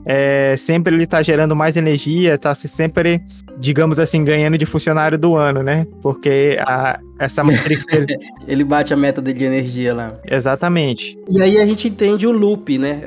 é, 0.05 0.57
sempre 0.57 0.95
ele 0.95 1.07
tá 1.07 1.22
gerando 1.22 1.55
mais 1.55 1.76
energia, 1.76 2.37
tá 2.37 2.55
se 2.55 2.66
sempre, 2.66 3.22
digamos 3.59 3.99
assim, 3.99 4.24
ganhando 4.24 4.59
de 4.59 4.66
funcionário 4.66 5.16
do 5.16 5.37
ano, 5.37 5.62
né? 5.62 5.87
Porque 6.03 6.57
a, 6.66 6.99
essa 7.18 7.43
Matrix 7.45 7.85
dele... 7.87 8.18
ele 8.49 8.64
bate 8.64 8.93
a 8.93 8.97
meta 8.97 9.22
de 9.22 9.45
energia 9.45 9.95
lá. 9.95 10.09
Exatamente. 10.28 11.16
E 11.28 11.41
aí 11.41 11.59
a 11.59 11.66
gente 11.66 11.89
entende 11.89 12.26
o 12.26 12.33
loop, 12.33 12.76
né? 12.78 13.03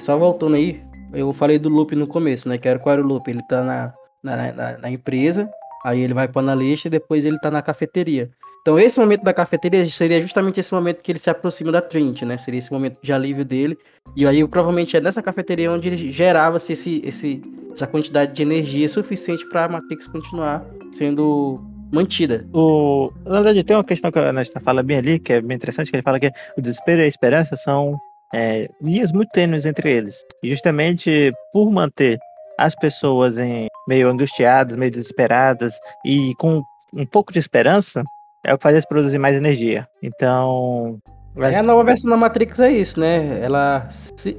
Só 0.00 0.16
voltando 0.16 0.54
aí, 0.54 0.80
eu 1.12 1.32
falei 1.32 1.58
do 1.58 1.68
loop 1.68 1.96
no 1.96 2.06
começo, 2.06 2.48
né? 2.48 2.58
Que 2.58 2.68
era 2.68 2.78
qual 2.78 2.92
era 2.92 3.02
o 3.02 3.06
loop? 3.06 3.28
Ele 3.28 3.42
tá 3.48 3.64
na, 3.64 3.92
na, 4.22 4.52
na, 4.52 4.78
na 4.78 4.90
empresa, 4.90 5.50
aí 5.84 6.00
ele 6.00 6.14
vai 6.14 6.28
pro 6.28 6.40
analista 6.40 6.88
e 6.88 6.90
depois 6.90 7.24
ele 7.24 7.38
tá 7.38 7.50
na 7.50 7.62
cafeteria. 7.62 8.30
Então, 8.62 8.78
esse 8.78 8.98
momento 9.00 9.24
da 9.24 9.34
cafeteria 9.34 9.84
seria 9.86 10.22
justamente 10.22 10.60
esse 10.60 10.72
momento 10.72 11.02
que 11.02 11.10
ele 11.10 11.18
se 11.18 11.28
aproxima 11.28 11.72
da 11.72 11.82
Trinity, 11.82 12.24
né? 12.24 12.38
Seria 12.38 12.58
esse 12.58 12.72
momento 12.72 12.96
de 13.02 13.12
alívio 13.12 13.44
dele. 13.44 13.76
E 14.14 14.24
aí, 14.24 14.46
provavelmente, 14.46 14.96
é 14.96 15.00
nessa 15.00 15.20
cafeteria 15.20 15.72
onde 15.72 15.88
ele 15.88 16.12
gerava-se 16.12 16.72
esse, 16.72 17.02
esse, 17.04 17.42
essa 17.74 17.88
quantidade 17.88 18.32
de 18.32 18.40
energia 18.40 18.88
suficiente 18.88 19.44
para 19.48 19.64
a 19.64 19.68
Matrix 19.68 20.06
continuar 20.06 20.64
sendo 20.92 21.60
mantida. 21.92 22.46
O... 22.54 23.12
Na 23.24 23.40
verdade, 23.40 23.64
tem 23.64 23.76
uma 23.76 23.82
questão 23.82 24.12
que 24.12 24.18
a 24.20 24.30
Ana 24.30 24.42
fala 24.62 24.82
bem 24.82 24.98
ali, 24.98 25.18
que 25.18 25.32
é 25.32 25.40
bem 25.40 25.56
interessante, 25.56 25.90
que 25.90 25.96
ele 25.96 26.04
fala 26.04 26.20
que 26.20 26.30
o 26.56 26.62
desespero 26.62 27.00
e 27.00 27.04
a 27.04 27.08
esperança 27.08 27.56
são 27.56 27.98
é, 28.32 28.68
linhas 28.80 29.10
muito 29.10 29.30
tênues 29.30 29.66
entre 29.66 29.92
eles. 29.92 30.22
E 30.40 30.50
justamente 30.50 31.32
por 31.52 31.68
manter 31.70 32.16
as 32.58 32.76
pessoas 32.76 33.38
em 33.38 33.66
meio 33.86 34.08
angustiadas, 34.08 34.76
meio 34.76 34.90
desesperadas 34.90 35.74
e 36.04 36.34
com 36.36 36.62
um 36.94 37.06
pouco 37.06 37.32
de 37.32 37.38
esperança, 37.38 38.02
é 38.44 38.52
o 38.52 38.58
que 38.58 38.62
faz 38.62 38.74
eles 38.74 38.86
produzir 38.86 39.18
mais 39.18 39.36
energia. 39.36 39.86
Então. 40.02 40.98
É, 41.36 41.56
a 41.56 41.62
nova 41.62 41.82
versão 41.82 42.10
da 42.10 42.16
Matrix 42.16 42.60
é 42.60 42.70
isso, 42.70 43.00
né? 43.00 43.40
Ela, 43.40 43.88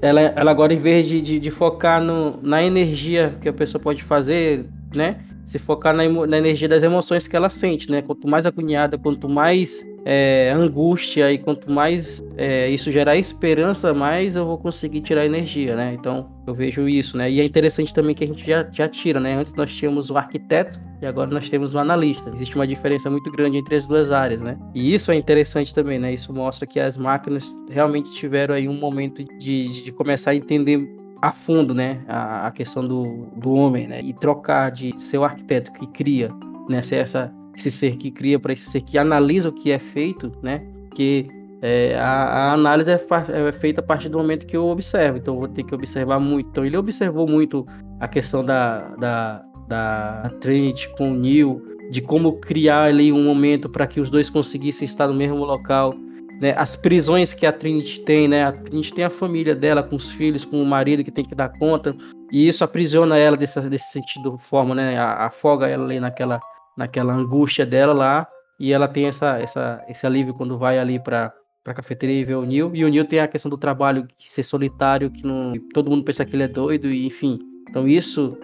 ela, 0.01 0.21
ela 0.21 0.51
agora, 0.51 0.73
em 0.73 0.77
vez 0.77 1.07
de, 1.07 1.21
de, 1.21 1.39
de, 1.39 1.49
focar 1.51 1.99
no, 1.99 2.39
na 2.43 2.61
energia 2.61 3.35
que 3.41 3.49
a 3.49 3.53
pessoa 3.53 3.81
pode 3.81 4.03
fazer, 4.03 4.65
né? 4.93 5.19
Se 5.43 5.57
focar 5.57 5.93
na, 5.93 6.07
na 6.07 6.37
energia 6.37 6.67
das 6.67 6.83
emoções 6.83 7.27
que 7.27 7.35
ela 7.35 7.49
sente, 7.49 7.89
né? 7.89 8.03
Quanto 8.03 8.27
mais 8.27 8.45
agoniada, 8.45 8.97
quanto 8.97 9.27
mais 9.27 9.83
é, 10.05 10.51
angústia 10.53 11.31
e 11.31 11.37
quanto 11.37 11.71
mais 11.71 12.23
é, 12.35 12.69
isso 12.69 12.91
gerar 12.91 13.15
esperança, 13.15 13.93
mais 13.93 14.35
eu 14.35 14.45
vou 14.45 14.57
conseguir 14.57 15.01
tirar 15.01 15.25
energia, 15.25 15.75
né? 15.75 15.93
Então 15.93 16.29
eu 16.45 16.53
vejo 16.53 16.87
isso, 16.87 17.17
né? 17.17 17.29
E 17.31 17.39
é 17.39 17.43
interessante 17.43 17.93
também 17.93 18.13
que 18.13 18.23
a 18.23 18.27
gente 18.27 18.45
já, 18.45 18.67
já 18.71 18.87
tira, 18.87 19.19
né? 19.19 19.35
Antes 19.35 19.53
nós 19.53 19.73
tínhamos 19.73 20.09
o 20.09 20.17
arquiteto 20.17 20.79
e 21.01 21.05
agora 21.05 21.29
nós 21.29 21.49
temos 21.49 21.73
o 21.73 21.79
analista. 21.79 22.31
Existe 22.33 22.55
uma 22.55 22.67
diferença 22.67 23.09
muito 23.09 23.31
grande 23.31 23.57
entre 23.57 23.75
as 23.75 23.87
duas 23.87 24.11
áreas, 24.11 24.41
né? 24.41 24.57
E 24.75 24.93
isso 24.93 25.11
é 25.11 25.15
interessante 25.15 25.73
também, 25.73 25.99
né? 25.99 26.13
Isso 26.13 26.33
mostra 26.33 26.67
que 26.67 26.79
as 26.79 26.97
máquinas 26.97 27.55
realmente 27.69 28.11
tiveram 28.11 28.55
aí 28.55 28.67
um 28.67 28.77
momento 28.77 29.23
de, 29.39 29.83
de 29.83 29.91
começar 29.91 30.31
a 30.31 30.35
entender 30.35 30.79
a 31.21 31.31
fundo, 31.31 31.73
né, 31.73 32.01
a, 32.05 32.47
a 32.47 32.51
questão 32.51 32.85
do, 32.85 33.27
do 33.37 33.53
homem, 33.53 33.87
né, 33.87 34.01
e 34.03 34.11
trocar 34.11 34.69
de 34.69 34.93
ser 34.99 35.19
o 35.19 35.23
arquiteto 35.23 35.71
que 35.71 35.87
cria, 35.87 36.29
né, 36.67 36.81
ser 36.81 36.97
essa 36.97 37.33
esse 37.55 37.71
ser 37.71 37.97
que 37.97 38.11
cria 38.11 38.39
para 38.39 38.53
esse 38.53 38.69
ser 38.69 38.81
que 38.81 38.97
analisa 38.97 39.49
o 39.49 39.51
que 39.51 39.71
é 39.71 39.79
feito, 39.79 40.31
né? 40.41 40.65
Que 40.95 41.27
é, 41.65 41.95
a, 41.97 42.23
a, 42.23 42.53
análise 42.53 42.91
é, 42.91 42.95
é, 42.95 43.51
feita 43.53 43.79
a 43.79 43.83
partir 43.83 44.09
do 44.09 44.17
momento 44.17 44.45
que 44.45 44.57
eu 44.57 44.67
observo, 44.67 45.17
então 45.17 45.33
eu 45.35 45.39
vou 45.39 45.47
ter 45.47 45.63
que 45.63 45.73
observar 45.73 46.19
muito. 46.19 46.49
Então 46.49 46.65
ele 46.65 46.75
observou 46.75 47.25
muito 47.25 47.65
a 48.01 48.07
questão 48.07 48.43
da, 48.43 48.89
da, 48.95 49.45
da 49.67 50.29
Trinity 50.41 50.89
com 50.97 51.11
o 51.11 51.15
Neil, 51.15 51.61
de 51.89 52.01
como 52.01 52.33
criar 52.33 52.83
ali 52.83 53.13
um 53.13 53.23
momento 53.23 53.69
para 53.69 53.87
que 53.87 54.01
os 54.01 54.09
dois 54.09 54.29
conseguissem 54.29 54.85
estar 54.85 55.07
no 55.07 55.13
mesmo 55.13 55.45
local. 55.45 55.95
Né, 56.41 56.53
as 56.57 56.75
prisões 56.75 57.31
que 57.31 57.45
a 57.45 57.53
Trinity 57.53 58.01
tem, 58.01 58.27
né? 58.27 58.43
A 58.43 58.51
Trinity 58.51 58.93
tem 58.93 59.05
a 59.05 59.09
família 59.09 59.55
dela, 59.55 59.81
com 59.81 59.95
os 59.95 60.11
filhos, 60.11 60.43
com 60.43 60.61
o 60.61 60.65
marido 60.65 61.01
que 61.01 61.11
tem 61.11 61.23
que 61.23 61.35
dar 61.35 61.47
conta, 61.47 61.95
e 62.29 62.45
isso 62.45 62.63
aprisiona 62.63 63.17
ela 63.17 63.37
desse, 63.37 63.61
desse 63.69 63.91
sentido, 63.91 64.37
forma, 64.37 64.75
né? 64.75 64.97
Afoga 64.97 65.69
ela 65.69 65.85
ali 65.85 65.99
naquela, 65.99 66.41
naquela 66.77 67.13
angústia 67.13 67.65
dela 67.65 67.93
lá, 67.93 68.27
e 68.59 68.71
ela 68.71 68.87
tem 68.87 69.07
essa, 69.07 69.39
essa, 69.39 69.83
esse 69.87 70.05
alívio 70.05 70.33
quando 70.33 70.57
vai 70.57 70.79
ali 70.79 70.99
para 70.99 71.33
a 71.65 71.73
cafeteria 71.73 72.19
e 72.19 72.23
vê 72.23 72.35
o 72.35 72.45
Neil. 72.45 72.71
E 72.73 72.85
o 72.85 72.89
Neil 72.89 73.05
tem 73.05 73.19
a 73.19 73.27
questão 73.27 73.49
do 73.49 73.57
trabalho 73.57 74.07
que 74.17 74.31
ser 74.31 74.43
solitário, 74.43 75.11
que 75.11 75.25
não, 75.25 75.53
todo 75.73 75.89
mundo 75.89 76.03
pensa 76.03 76.25
que 76.25 76.35
ele 76.35 76.43
é 76.43 76.47
doido, 76.47 76.87
e 76.87 77.05
enfim. 77.05 77.39
Então 77.69 77.87
isso, 77.87 78.37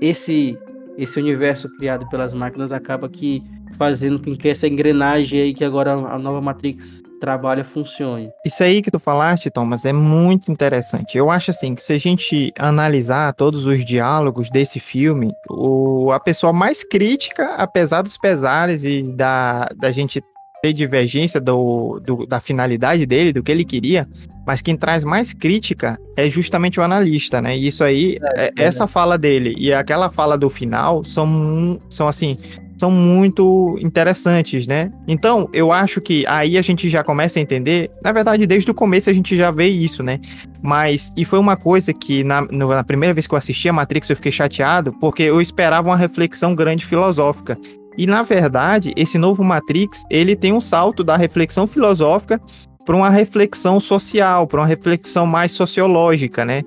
esse 0.00 0.58
esse 0.96 1.20
universo 1.20 1.68
criado 1.76 2.08
pelas 2.08 2.32
máquinas 2.32 2.72
acaba 2.72 3.08
que 3.08 3.42
fazendo 3.76 4.18
com 4.18 4.34
que 4.34 4.48
essa 4.48 4.66
engrenagem 4.66 5.40
aí 5.40 5.54
que 5.54 5.64
agora 5.64 5.92
a 5.92 6.18
nova 6.18 6.40
Matrix 6.40 7.02
trabalha 7.20 7.64
funcione. 7.64 8.30
Isso 8.44 8.62
aí 8.62 8.82
que 8.82 8.90
tu 8.90 8.98
falaste, 8.98 9.50
Thomas, 9.50 9.84
é 9.84 9.92
muito 9.92 10.50
interessante. 10.50 11.16
Eu 11.16 11.30
acho 11.30 11.50
assim 11.50 11.74
que 11.74 11.82
se 11.82 11.92
a 11.92 11.98
gente 11.98 12.52
analisar 12.58 13.32
todos 13.34 13.66
os 13.66 13.84
diálogos 13.84 14.50
desse 14.50 14.80
filme, 14.80 15.32
o, 15.50 16.10
a 16.12 16.20
pessoa 16.20 16.52
mais 16.52 16.84
crítica, 16.84 17.54
apesar 17.56 18.02
dos 18.02 18.16
pesares 18.16 18.84
e 18.84 19.02
da, 19.02 19.68
da 19.76 19.90
gente 19.90 20.22
ter 20.62 20.72
divergência 20.72 21.40
do, 21.40 22.00
do, 22.00 22.26
da 22.26 22.40
finalidade 22.40 23.06
dele, 23.06 23.32
do 23.32 23.42
que 23.42 23.52
ele 23.52 23.64
queria, 23.64 24.08
mas 24.46 24.62
quem 24.62 24.76
traz 24.76 25.04
mais 25.04 25.32
crítica 25.32 25.98
é 26.16 26.30
justamente 26.30 26.78
o 26.78 26.82
analista, 26.82 27.42
né? 27.42 27.56
E 27.56 27.66
isso 27.66 27.82
aí, 27.82 28.16
é, 28.34 28.46
é, 28.46 28.52
essa 28.56 28.86
fala 28.86 29.18
dele 29.18 29.54
e 29.58 29.72
aquela 29.72 30.08
fala 30.08 30.38
do 30.38 30.48
final 30.48 31.02
são, 31.02 31.80
são 31.88 32.06
assim, 32.06 32.38
são 32.78 32.90
muito 32.90 33.78
interessantes, 33.80 34.66
né? 34.66 34.92
Então, 35.08 35.48
eu 35.52 35.72
acho 35.72 36.00
que 36.00 36.26
aí 36.26 36.58
a 36.58 36.62
gente 36.62 36.88
já 36.88 37.02
começa 37.02 37.38
a 37.38 37.42
entender, 37.42 37.90
na 38.02 38.12
verdade, 38.12 38.46
desde 38.46 38.70
o 38.70 38.74
começo 38.74 39.08
a 39.08 39.12
gente 39.12 39.36
já 39.36 39.50
vê 39.50 39.66
isso, 39.66 40.02
né? 40.02 40.20
Mas, 40.62 41.12
e 41.16 41.24
foi 41.24 41.38
uma 41.38 41.56
coisa 41.56 41.92
que 41.92 42.22
na, 42.22 42.42
na 42.42 42.84
primeira 42.84 43.14
vez 43.14 43.26
que 43.26 43.34
eu 43.34 43.38
assisti 43.38 43.68
a 43.68 43.72
Matrix 43.72 44.10
eu 44.10 44.16
fiquei 44.16 44.32
chateado, 44.32 44.92
porque 45.00 45.22
eu 45.22 45.40
esperava 45.40 45.88
uma 45.88 45.96
reflexão 45.96 46.54
grande 46.54 46.84
filosófica. 46.84 47.58
E 47.96 48.06
na 48.06 48.22
verdade, 48.22 48.92
esse 48.96 49.16
novo 49.16 49.42
Matrix, 49.42 50.02
ele 50.10 50.36
tem 50.36 50.52
um 50.52 50.60
salto 50.60 51.02
da 51.02 51.16
reflexão 51.16 51.66
filosófica 51.66 52.40
para 52.84 52.94
uma 52.96 53.10
reflexão 53.10 53.80
social, 53.80 54.46
para 54.46 54.60
uma 54.60 54.66
reflexão 54.66 55.26
mais 55.26 55.50
sociológica, 55.52 56.44
né? 56.44 56.62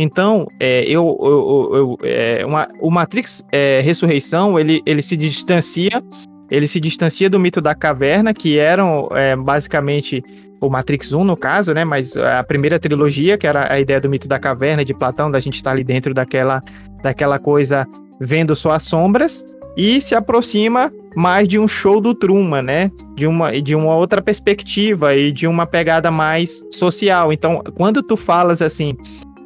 Então, 0.00 0.46
é, 0.60 0.84
eu, 0.84 1.18
eu, 1.20 1.70
eu 1.74 1.98
é, 2.04 2.46
uma, 2.46 2.68
o 2.80 2.88
Matrix 2.88 3.44
é, 3.50 3.80
Ressurreição, 3.80 4.56
ele, 4.56 4.80
ele 4.86 5.02
se 5.02 5.16
distancia, 5.16 6.00
ele 6.48 6.68
se 6.68 6.78
distancia 6.78 7.28
do 7.28 7.40
mito 7.40 7.60
da 7.60 7.74
caverna, 7.74 8.32
que 8.32 8.60
eram 8.60 9.08
é, 9.10 9.34
basicamente 9.34 10.22
o 10.60 10.70
Matrix 10.70 11.12
1, 11.12 11.24
no 11.24 11.36
caso, 11.36 11.74
né? 11.74 11.84
Mas 11.84 12.16
a 12.16 12.44
primeira 12.44 12.78
trilogia, 12.78 13.36
que 13.36 13.46
era 13.46 13.72
a 13.72 13.80
ideia 13.80 14.00
do 14.00 14.08
mito 14.08 14.28
da 14.28 14.38
caverna 14.38 14.84
de 14.84 14.94
Platão, 14.94 15.32
da 15.32 15.40
gente 15.40 15.56
estar 15.56 15.72
ali 15.72 15.82
dentro 15.82 16.14
daquela, 16.14 16.62
daquela 17.02 17.38
coisa 17.40 17.84
vendo 18.20 18.54
só 18.54 18.70
as 18.70 18.84
sombras, 18.84 19.44
e 19.76 20.00
se 20.00 20.14
aproxima 20.14 20.92
mais 21.14 21.48
de 21.48 21.58
um 21.58 21.66
show 21.66 22.00
do 22.00 22.14
Truman, 22.14 22.62
né? 22.62 22.90
De 23.16 23.26
uma, 23.26 23.60
de 23.60 23.74
uma 23.74 23.94
outra 23.94 24.20
perspectiva 24.22 25.14
e 25.14 25.32
de 25.32 25.46
uma 25.46 25.66
pegada 25.66 26.10
mais 26.10 26.64
social. 26.72 27.32
Então, 27.32 27.62
quando 27.76 28.02
tu 28.02 28.16
falas 28.16 28.60
assim, 28.60 28.96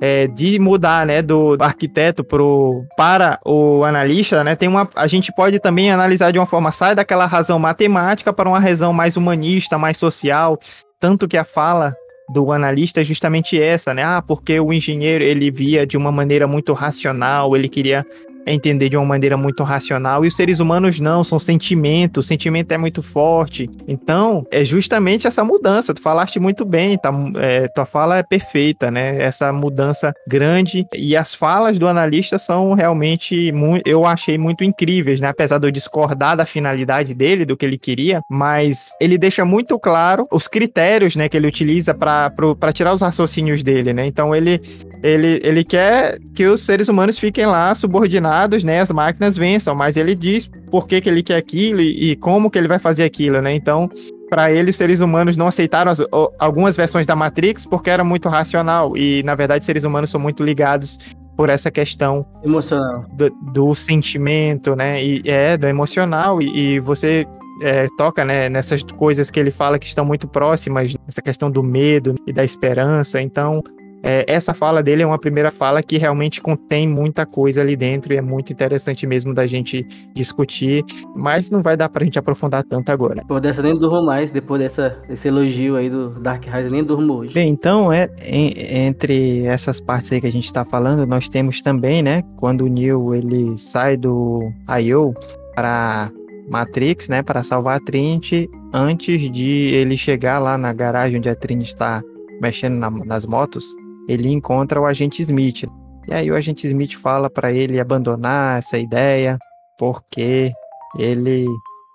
é, 0.05 0.26
de 0.26 0.59
mudar, 0.59 1.07
né, 1.07 1.22
do 1.22 1.57
arquiteto 1.61 2.24
pro, 2.24 2.84
para 2.96 3.38
o 3.46 3.84
analista, 3.84 4.42
né, 4.42 4.57
tem 4.57 4.68
uma, 4.68 4.90
a 4.96 5.07
gente 5.07 5.32
pode 5.32 5.61
também 5.61 5.92
analisar 5.92 6.32
de 6.32 6.40
uma 6.40 6.46
forma, 6.46 6.72
sai 6.72 6.92
daquela 6.92 7.24
razão 7.24 7.57
matemática 7.57 8.32
para 8.32 8.48
uma 8.48 8.59
razão 8.59 8.92
mais 8.92 9.16
humanista, 9.16 9.78
mais 9.78 9.96
social, 9.96 10.59
tanto 10.98 11.28
que 11.28 11.36
a 11.36 11.44
fala 11.44 11.94
do 12.34 12.50
analista 12.50 13.00
é 13.00 13.05
justamente 13.05 13.61
essa, 13.61 13.94
né, 13.94 14.03
ah, 14.03 14.20
porque 14.20 14.59
o 14.59 14.72
engenheiro, 14.72 15.22
ele 15.22 15.53
via 15.53 15.86
de 15.86 15.96
uma 15.96 16.11
maneira 16.11 16.48
muito 16.48 16.72
racional, 16.72 17.55
ele 17.55 17.68
queria 17.68 18.05
entender 18.47 18.88
de 18.88 18.97
uma 18.97 19.07
maneira 19.07 19.36
muito 19.36 19.62
racional 19.62 20.24
e 20.24 20.28
os 20.28 20.36
seres 20.36 20.61
humanos 20.61 21.01
não, 21.01 21.22
são 21.24 21.38
sentimentos, 21.38 22.24
o 22.24 22.28
sentimento 22.28 22.72
é 22.72 22.78
muito 22.78 23.03
forte. 23.03 23.68
Então, 23.86 24.47
é 24.51 24.64
justamente 24.64 25.26
essa 25.26 25.45
mudança. 25.45 25.95
Tu 25.95 26.01
falaste 26.01 26.38
muito 26.38 26.64
bem, 26.64 26.99
tá, 26.99 27.12
é, 27.36 27.68
tua 27.68 27.86
fala 27.86 28.18
é 28.18 28.22
perfeita, 28.22 28.90
né? 28.90 29.22
Essa 29.22 29.53
mudança 29.53 30.12
grande 30.26 30.86
e 30.95 31.16
as 31.16 31.34
falas 31.34 31.78
do 31.78 31.88
analista 31.88 32.38
são 32.38 32.74
realmente 32.74 33.53
eu 33.84 34.07
achei 34.07 34.38
muito 34.38 34.64
incríveis, 34.64 35.20
né? 35.20 35.28
Apesar 35.28 35.59
de 35.59 35.66
eu 35.66 35.70
discordar 35.70 36.36
da 36.36 36.47
finalidade 36.47 37.14
dele, 37.14 37.45
do 37.45 37.57
que 37.57 37.64
ele 37.64 37.78
queria, 37.78 38.20
mas 38.28 38.90
ele 39.01 39.18
deixa 39.18 39.45
muito 39.45 39.78
claro 39.78 40.26
os 40.32 40.49
critérios, 40.49 41.16
né, 41.16 41.28
que 41.28 41.36
ele 41.36 41.47
utiliza 41.47 41.95
para 41.95 42.72
tirar 42.72 42.95
os 42.95 43.01
raciocínios 43.01 43.62
dele, 43.62 43.93
né? 43.93 44.07
Então 44.07 44.34
ele 44.34 44.61
ele, 45.03 45.40
ele 45.43 45.64
quer 45.64 46.16
que 46.32 46.47
os 46.47 46.61
seres 46.61 46.88
humanos 46.88 47.18
fiquem 47.18 47.45
lá 47.45 47.74
subordinados, 47.74 48.22
né? 48.64 48.80
As 48.80 48.90
máquinas 48.90 49.36
vençam, 49.36 49.74
mas 49.74 49.96
ele 49.96 50.14
diz 50.14 50.50
por 50.70 50.86
que, 50.86 51.00
que 51.00 51.08
ele 51.08 51.22
quer 51.22 51.36
aquilo 51.36 51.80
e, 51.80 52.12
e 52.12 52.16
como 52.16 52.50
que 52.50 52.58
ele 52.58 52.68
vai 52.68 52.78
fazer 52.78 53.04
aquilo, 53.04 53.40
né? 53.40 53.54
Então, 53.54 53.90
para 54.28 54.50
ele, 54.50 54.70
os 54.70 54.76
seres 54.76 55.00
humanos 55.00 55.36
não 55.36 55.46
aceitaram 55.46 55.90
as, 55.90 56.00
algumas 56.38 56.76
versões 56.76 57.06
da 57.06 57.14
Matrix 57.14 57.66
porque 57.66 57.90
era 57.90 58.02
muito 58.02 58.28
racional. 58.28 58.96
E, 58.96 59.22
na 59.24 59.34
verdade, 59.34 59.64
seres 59.64 59.84
humanos 59.84 60.10
são 60.10 60.18
muito 60.18 60.42
ligados 60.42 60.98
por 61.36 61.48
essa 61.48 61.70
questão 61.70 62.26
emocional 62.42 63.04
do, 63.12 63.30
do 63.52 63.74
sentimento, 63.74 64.74
né? 64.74 65.04
E 65.04 65.22
é 65.26 65.56
do 65.56 65.66
emocional 65.66 66.40
e, 66.40 66.74
e 66.74 66.80
você 66.80 67.26
é, 67.62 67.86
toca 67.96 68.24
né, 68.24 68.48
nessas 68.48 68.82
coisas 68.82 69.30
que 69.30 69.38
ele 69.38 69.50
fala 69.50 69.78
que 69.78 69.86
estão 69.86 70.04
muito 70.04 70.26
próximas, 70.26 70.94
essa 71.06 71.22
questão 71.22 71.50
do 71.50 71.62
medo 71.62 72.14
e 72.26 72.32
da 72.32 72.44
esperança. 72.44 73.20
Então, 73.20 73.62
é, 74.03 74.24
essa 74.26 74.53
fala 74.53 74.82
dele 74.82 75.03
é 75.03 75.07
uma 75.07 75.18
primeira 75.18 75.50
fala 75.50 75.82
que 75.82 75.96
realmente 75.96 76.40
contém 76.40 76.88
muita 76.88 77.24
coisa 77.24 77.61
ali 77.61 77.76
dentro 77.76 78.12
e 78.12 78.16
é 78.16 78.20
muito 78.20 78.53
interessante 78.53 79.07
mesmo 79.07 79.32
da 79.32 79.46
gente 79.46 79.86
discutir, 80.14 80.84
mas 81.14 81.50
não 81.50 81.62
vai 81.62 81.76
dar 81.76 81.88
pra 81.88 82.05
gente 82.05 82.18
aprofundar 82.18 82.64
tanto 82.64 82.90
agora. 82.90 83.16
Depois 83.16 83.40
dessa 83.40 83.62
nem 83.62 83.76
durmo 83.76 84.05
mais, 84.05 84.30
depois 84.30 84.61
dessa, 84.61 84.98
desse 85.09 85.28
elogio 85.28 85.76
aí 85.76 85.88
do 85.88 86.11
Dark 86.20 86.44
Rise, 86.44 86.70
nem 86.70 86.82
durmo 86.82 87.14
hoje. 87.14 87.34
Bem, 87.34 87.48
então, 87.50 87.92
é, 87.92 88.09
em, 88.24 88.53
entre 88.86 89.44
essas 89.44 89.80
partes 89.80 90.12
aí 90.12 90.20
que 90.20 90.26
a 90.26 90.32
gente 90.32 90.53
tá 90.53 90.64
falando, 90.64 91.07
nós 91.07 91.28
temos 91.28 91.62
também, 91.62 92.03
né, 92.03 92.22
quando 92.38 92.64
o 92.64 92.68
Neo 92.68 93.14
ele 93.14 93.57
sai 93.57 93.96
do 93.96 94.48
I.O. 94.80 95.14
para 95.55 96.11
Matrix, 96.50 97.09
né, 97.09 97.22
para 97.22 97.42
salvar 97.42 97.76
a 97.76 97.80
Trinity, 97.80 98.50
antes 98.72 99.30
de 99.30 99.74
ele 99.74 99.96
chegar 99.96 100.38
lá 100.38 100.59
na 100.59 100.72
garagem 100.72 101.18
onde 101.18 101.28
a 101.28 101.34
Trinity 101.34 101.68
está 101.68 102.03
mexendo 102.40 102.74
na, 102.74 102.90
nas 102.90 103.24
motos, 103.24 103.64
ele 104.09 104.28
encontra 104.28 104.80
o 104.80 104.86
agente 104.86 105.22
Smith. 105.22 105.64
E 106.09 106.14
aí 106.14 106.30
o 106.30 106.34
agente 106.34 106.66
Smith 106.66 106.94
fala 106.94 107.30
para 107.30 107.53
ele 107.53 107.78
abandonar 107.78 108.59
essa 108.59 108.78
ideia, 108.78 109.38
porque 109.78 110.53
ele 110.98 111.46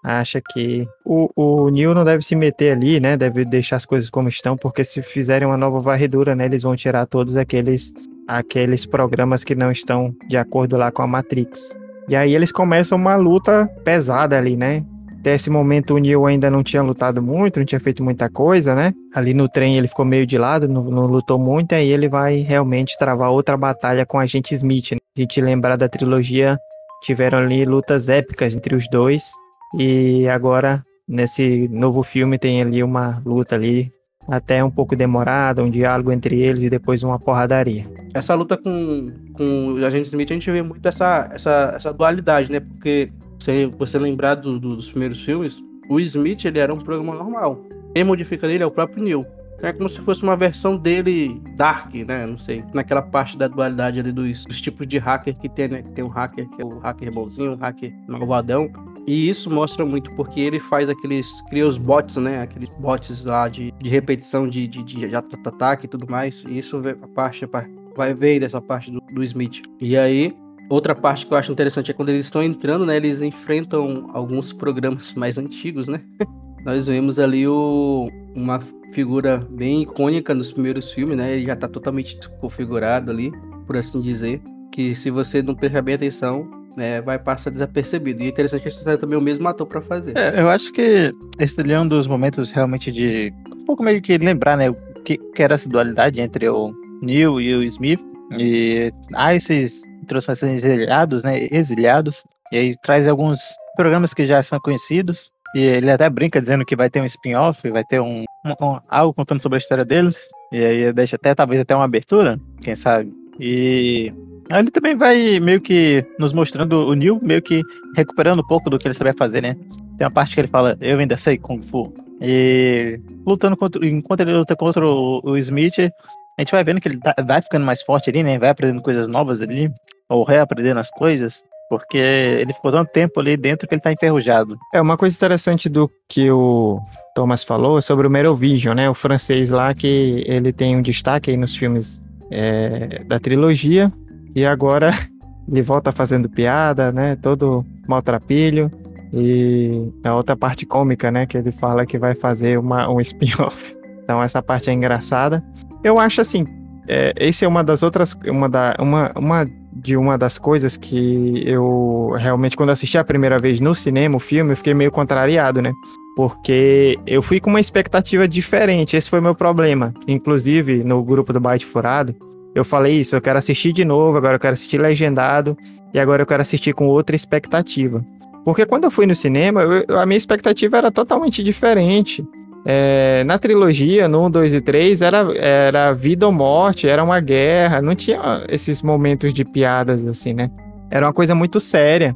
acha 0.03 0.41
que 0.41 0.87
o, 1.05 1.29
o 1.35 1.69
Neil 1.69 1.93
não 1.93 2.05
deve 2.05 2.23
se 2.23 2.35
meter 2.35 2.71
ali, 2.71 2.99
né? 2.99 3.17
Deve 3.17 3.43
deixar 3.43 3.75
as 3.75 3.85
coisas 3.85 4.09
como 4.09 4.29
estão, 4.29 4.55
porque 4.55 4.83
se 4.83 5.01
fizerem 5.01 5.47
uma 5.47 5.57
nova 5.57 5.79
varredura, 5.79 6.35
né, 6.35 6.45
eles 6.45 6.63
vão 6.63 6.75
tirar 6.75 7.05
todos 7.05 7.35
aqueles 7.35 7.93
aqueles 8.27 8.85
programas 8.85 9.43
que 9.43 9.55
não 9.55 9.71
estão 9.71 10.13
de 10.27 10.35
acordo 10.35 10.75
lá 10.75 10.91
com 10.91 11.01
a 11.01 11.07
Matrix. 11.07 11.77
E 12.09 12.15
aí 12.15 12.35
eles 12.35 12.51
começam 12.51 12.97
uma 12.97 13.15
luta 13.15 13.67
pesada 13.83 14.37
ali, 14.37 14.57
né? 14.57 14.85
Até 15.27 15.35
esse 15.35 15.49
momento 15.49 15.93
o 15.93 15.97
Neil 15.97 16.25
ainda 16.25 16.49
não 16.49 16.63
tinha 16.63 16.81
lutado 16.81 17.21
muito, 17.21 17.59
não 17.59 17.65
tinha 17.65 17.81
feito 17.81 18.01
muita 18.01 18.29
coisa, 18.29 18.73
né? 18.73 18.93
Ali 19.13 19.33
no 19.33 19.49
trem 19.49 19.77
ele 19.77 19.89
ficou 19.89 20.05
meio 20.05 20.25
de 20.25 20.37
lado, 20.37 20.69
não, 20.69 20.85
não 20.85 21.05
lutou 21.05 21.37
muito, 21.37 21.75
aí 21.75 21.91
ele 21.91 22.07
vai 22.07 22.37
realmente 22.37 22.97
travar 22.97 23.29
outra 23.29 23.57
batalha 23.57 24.05
com 24.05 24.17
a 24.17 24.25
gente 24.25 24.55
Smith. 24.55 24.91
Né? 24.93 24.99
A 25.17 25.19
gente 25.19 25.41
lembrar 25.41 25.75
da 25.75 25.89
trilogia, 25.89 26.57
tiveram 27.03 27.39
ali 27.39 27.65
lutas 27.65 28.07
épicas 28.07 28.55
entre 28.55 28.73
os 28.73 28.87
dois. 28.89 29.29
E 29.77 30.25
agora 30.29 30.81
nesse 31.05 31.67
novo 31.67 32.03
filme 32.03 32.39
tem 32.39 32.61
ali 32.61 32.81
uma 32.81 33.21
luta 33.25 33.55
ali, 33.55 33.91
até 34.29 34.63
um 34.63 34.71
pouco 34.71 34.95
demorada, 34.95 35.61
um 35.61 35.69
diálogo 35.69 36.09
entre 36.09 36.39
eles 36.39 36.63
e 36.63 36.69
depois 36.69 37.03
uma 37.03 37.19
porradaria. 37.19 37.85
Essa 38.13 38.33
luta 38.33 38.55
com, 38.55 39.11
com 39.33 39.73
o 39.73 39.85
Agente 39.85 40.07
Smith, 40.07 40.31
a 40.31 40.35
gente 40.35 40.49
vê 40.49 40.61
muito 40.61 40.87
essa, 40.87 41.29
essa, 41.33 41.73
essa 41.75 41.93
dualidade, 41.93 42.49
né? 42.49 42.61
Porque 42.61 43.11
se 43.47 43.65
você 43.67 43.97
lembrar 43.97 44.35
do, 44.35 44.59
do, 44.59 44.75
dos 44.75 44.89
primeiros 44.89 45.23
filmes, 45.23 45.63
o 45.89 46.01
Smith 46.01 46.43
ele 46.43 46.59
era 46.59 46.73
um 46.73 46.77
programa 46.77 47.15
normal. 47.15 47.63
Quem 47.95 48.03
modifica 48.03 48.45
dele 48.45 48.61
é 48.61 48.65
o 48.65 48.71
próprio 48.71 49.01
Neil. 49.01 49.25
É 49.61 49.71
como 49.71 49.87
se 49.87 50.01
fosse 50.01 50.21
uma 50.21 50.35
versão 50.35 50.75
dele 50.75 51.41
dark, 51.55 51.93
né? 51.93 52.25
Não 52.25 52.37
sei. 52.37 52.61
Naquela 52.73 53.01
parte 53.01 53.37
da 53.37 53.47
dualidade 53.47 54.01
ali 54.01 54.11
dos, 54.11 54.43
dos 54.43 54.59
tipos 54.59 54.85
de 54.85 54.97
hacker 54.97 55.33
que 55.39 55.47
tem, 55.47 55.69
né? 55.69 55.81
Que 55.81 55.91
tem 55.91 56.03
um 56.03 56.09
hacker 56.09 56.47
que 56.49 56.61
é 56.61 56.65
o 56.65 56.77
hacker 56.79 57.09
bonzinho, 57.09 57.53
o 57.53 57.55
hacker 57.55 57.95
malvadão. 58.05 58.69
E 59.07 59.29
isso 59.29 59.49
mostra 59.49 59.85
muito 59.85 60.11
porque 60.15 60.41
ele 60.41 60.59
faz 60.59 60.89
aqueles. 60.89 61.27
cria 61.49 61.65
os 61.65 61.77
bots, 61.77 62.17
né? 62.17 62.41
Aqueles 62.41 62.69
bots 62.77 63.23
lá 63.23 63.47
de, 63.47 63.71
de 63.81 63.89
repetição 63.89 64.45
de, 64.45 64.67
de, 64.67 64.83
de 64.83 65.15
ataque 65.15 65.85
e 65.85 65.87
tudo 65.87 66.05
mais. 66.11 66.43
E 66.49 66.59
isso 66.59 66.81
a 67.01 67.07
parte, 67.07 67.47
vai 67.95 68.13
ver 68.13 68.41
dessa 68.41 68.61
parte 68.61 68.91
do, 68.91 69.01
do 69.11 69.23
Smith. 69.23 69.61
E 69.79 69.97
aí, 69.97 70.35
outra 70.69 70.95
parte 70.95 71.25
que 71.25 71.33
eu 71.33 71.37
acho 71.37 71.51
interessante 71.51 71.91
é 71.91 71.93
quando 71.93 72.09
eles 72.09 72.25
estão 72.25 72.43
entrando, 72.43 72.85
né? 72.85 72.95
Eles 72.95 73.21
enfrentam 73.21 74.09
alguns 74.13 74.51
programas 74.53 75.13
mais 75.13 75.37
antigos, 75.37 75.87
né? 75.87 76.01
Nós 76.65 76.87
vemos 76.87 77.19
ali 77.19 77.47
o, 77.47 78.09
uma 78.35 78.59
figura 78.93 79.37
bem 79.49 79.83
icônica 79.83 80.33
nos 80.33 80.51
primeiros 80.51 80.91
filmes, 80.91 81.17
né? 81.17 81.33
Ele 81.33 81.45
já 81.45 81.55
tá 81.55 81.67
totalmente 81.67 82.17
configurado 82.41 83.11
ali, 83.11 83.31
por 83.65 83.77
assim 83.77 84.01
dizer. 84.01 84.41
Que 84.71 84.95
se 84.95 85.09
você 85.09 85.41
não 85.41 85.55
prestar 85.55 85.81
bem 85.81 85.95
atenção, 85.95 86.49
né, 86.75 87.01
vai 87.01 87.17
passar 87.17 87.49
desapercebido. 87.49 88.21
E 88.21 88.25
é 88.25 88.29
interessante 88.29 88.61
que 88.61 88.67
eles 88.67 88.99
também 88.99 89.17
o 89.17 89.21
mesmo 89.21 89.47
ator 89.47 89.65
para 89.65 89.81
fazer. 89.81 90.15
É, 90.15 90.39
eu 90.39 90.49
acho 90.49 90.71
que 90.71 91.11
esse 91.39 91.59
ali 91.59 91.73
é 91.73 91.79
um 91.79 91.87
dos 91.87 92.05
momentos 92.05 92.51
realmente 92.51 92.91
de. 92.91 93.33
Um 93.51 93.65
pouco 93.65 93.83
meio 93.83 94.01
que 94.01 94.17
lembrar, 94.17 94.55
né? 94.55 94.69
O 94.69 94.75
que, 95.03 95.17
que 95.17 95.41
era 95.41 95.55
essa 95.55 95.67
dualidade 95.67 96.21
entre 96.21 96.47
o 96.47 96.73
Neil 97.01 97.41
e 97.41 97.55
o 97.55 97.63
Smith. 97.63 97.99
E 98.31 98.91
há 99.15 99.33
esses 99.35 99.83
introduções 100.01 100.41
exiliados, 100.43 101.23
né? 101.23 101.47
Exiliados. 101.51 102.23
E 102.51 102.57
aí 102.57 102.75
traz 102.83 103.07
alguns 103.07 103.39
programas 103.75 104.13
que 104.13 104.25
já 104.25 104.41
são 104.41 104.59
conhecidos. 104.59 105.31
E 105.55 105.61
ele 105.61 105.89
até 105.89 106.09
brinca 106.09 106.41
dizendo 106.41 106.65
que 106.65 106.75
vai 106.75 106.89
ter 106.89 107.01
um 107.01 107.05
spin-off, 107.05 107.69
vai 107.69 107.83
ter 107.83 108.01
um, 108.01 108.25
um, 108.45 108.79
algo 108.89 109.13
contando 109.13 109.41
sobre 109.41 109.57
a 109.57 109.59
história 109.59 109.85
deles. 109.85 110.27
E 110.51 110.63
aí 110.63 110.93
deixa 110.93 111.15
até 111.15 111.33
talvez 111.33 111.61
até 111.61 111.75
uma 111.75 111.85
abertura, 111.85 112.39
quem 112.61 112.75
sabe. 112.75 113.11
E 113.39 114.11
ele 114.49 114.71
também 114.71 114.95
vai 114.95 115.39
meio 115.39 115.61
que 115.61 116.05
nos 116.19 116.33
mostrando 116.33 116.87
o 116.87 116.93
Neil 116.93 117.19
meio 117.21 117.41
que 117.41 117.61
recuperando 117.95 118.39
um 118.39 118.47
pouco 118.47 118.69
do 118.69 118.77
que 118.77 118.87
ele 118.87 118.93
sabia 118.93 119.13
fazer, 119.13 119.41
né? 119.41 119.55
Tem 119.97 120.05
uma 120.05 120.11
parte 120.11 120.33
que 120.33 120.41
ele 120.41 120.47
fala, 120.47 120.77
eu 120.79 120.99
ainda 120.99 121.17
sei 121.17 121.37
Kung 121.37 121.61
Fu. 121.61 121.93
E 122.21 122.99
lutando 123.25 123.55
contra, 123.55 123.85
enquanto 123.85 124.21
ele 124.21 124.33
luta 124.33 124.55
contra 124.55 124.85
o, 124.85 125.21
o 125.23 125.37
Smith, 125.37 125.79
a 125.79 126.41
gente 126.41 126.51
vai 126.51 126.63
vendo 126.63 126.79
que 126.79 126.87
ele 126.87 126.99
tá, 126.99 127.15
vai 127.25 127.41
ficando 127.41 127.65
mais 127.65 127.81
forte 127.81 128.09
ali, 128.09 128.23
né? 128.23 128.37
Vai 128.37 128.49
aprendendo 128.49 128.81
coisas 128.81 129.07
novas 129.07 129.41
ali, 129.41 129.71
ou 130.09 130.23
reaprendendo 130.23 130.79
as 130.79 130.89
coisas. 130.89 131.43
Porque 131.69 131.97
ele 131.97 132.53
ficou 132.53 132.71
tanto 132.71 132.91
tempo 132.91 133.19
ali 133.19 133.35
dentro 133.35 133.67
que 133.67 133.75
ele 133.75 133.81
tá 133.81 133.91
enferrujado. 133.91 134.57
É, 134.73 134.79
uma 134.79 134.97
coisa 134.97 135.15
interessante 135.15 135.67
do 135.67 135.91
que 136.07 136.31
o 136.31 136.79
Thomas 137.13 137.43
falou 137.43 137.77
é 137.77 137.81
sobre 137.81 138.07
o 138.07 138.09
Merovision, 138.09 138.73
né? 138.73 138.89
O 138.89 138.93
francês 138.93 139.49
lá 139.49 139.73
que 139.73 140.23
ele 140.27 140.53
tem 140.53 140.77
um 140.77 140.81
destaque 140.81 141.29
aí 141.29 141.35
nos 141.35 141.55
filmes 141.55 142.01
é, 142.31 143.03
da 143.03 143.19
trilogia. 143.19 143.91
E 144.33 144.45
agora 144.45 144.91
ele 145.51 145.61
volta 145.61 145.91
fazendo 145.91 146.29
piada, 146.29 146.91
né? 146.91 147.17
Todo 147.17 147.65
maltrapilho. 147.87 148.71
E 149.13 149.91
a 150.03 150.15
outra 150.15 150.35
parte 150.35 150.65
cômica, 150.65 151.11
né? 151.11 151.25
Que 151.25 151.37
ele 151.37 151.51
fala 151.51 151.85
que 151.85 151.97
vai 151.97 152.15
fazer 152.15 152.57
uma, 152.57 152.89
um 152.89 152.99
spin-off. 153.01 153.75
Então 154.03 154.21
essa 154.21 154.41
parte 154.41 154.69
é 154.69 154.73
engraçada. 154.73 155.43
Eu 155.83 155.99
acho 155.99 156.21
assim, 156.21 156.45
é, 156.87 157.13
esse 157.17 157.43
é 157.43 157.47
uma 157.47 157.63
das 157.63 157.83
outras, 157.83 158.17
uma, 158.25 158.47
da, 158.47 158.75
uma, 158.79 159.11
uma 159.15 159.47
de 159.73 159.95
uma 159.95 160.17
das 160.17 160.37
coisas 160.37 160.75
que 160.75 161.43
eu 161.45 162.11
realmente, 162.17 162.57
quando 162.57 162.71
assisti 162.71 162.97
a 162.97 163.03
primeira 163.03 163.37
vez 163.37 163.59
no 163.59 163.75
cinema 163.75 164.15
o 164.15 164.19
filme, 164.19 164.53
eu 164.53 164.57
fiquei 164.57 164.73
meio 164.73 164.91
contrariado, 164.91 165.61
né? 165.61 165.71
Porque 166.15 166.97
eu 167.05 167.21
fui 167.21 167.39
com 167.39 167.49
uma 167.49 167.59
expectativa 167.59 168.27
diferente, 168.27 168.97
esse 168.97 169.09
foi 169.09 169.21
meu 169.21 169.35
problema. 169.35 169.93
Inclusive, 170.07 170.83
no 170.83 171.03
grupo 171.03 171.31
do 171.31 171.39
Byte 171.39 171.65
Furado, 171.65 172.15
eu 172.55 172.65
falei 172.65 172.99
isso, 172.99 173.15
eu 173.15 173.21
quero 173.21 173.37
assistir 173.37 173.71
de 173.71 173.85
novo, 173.85 174.17
agora 174.17 174.35
eu 174.35 174.39
quero 174.39 174.53
assistir 174.53 174.81
legendado, 174.81 175.55
e 175.93 175.99
agora 175.99 176.23
eu 176.23 176.25
quero 176.25 176.41
assistir 176.41 176.73
com 176.73 176.87
outra 176.87 177.15
expectativa. 177.15 178.03
Porque 178.47 178.65
quando 178.65 178.85
eu 178.85 178.91
fui 178.91 179.05
no 179.05 179.13
cinema, 179.13 179.61
eu, 179.61 179.99
a 179.99 180.05
minha 180.05 180.17
expectativa 180.17 180.77
era 180.77 180.89
totalmente 180.89 181.43
diferente. 181.43 182.25
É, 182.65 183.21
na 183.25 183.37
trilogia, 183.37 184.07
no 184.07 184.25
1, 184.27 184.31
2 184.31 184.53
e 184.53 184.61
3, 184.61 185.01
era, 185.01 185.17
era 185.37 185.91
vida 185.91 186.25
ou 186.25 186.31
morte, 186.31 186.87
era 186.87 187.03
uma 187.03 187.19
guerra, 187.19 187.81
não 187.81 187.93
tinha 187.93 188.45
esses 188.47 188.81
momentos 188.81 189.33
de 189.33 189.43
piadas 189.43 190.07
assim, 190.07 190.31
né? 190.33 190.49
Era 190.89 191.07
uma 191.07 191.11
coisa 191.11 191.35
muito 191.35 191.59
séria. 191.59 192.15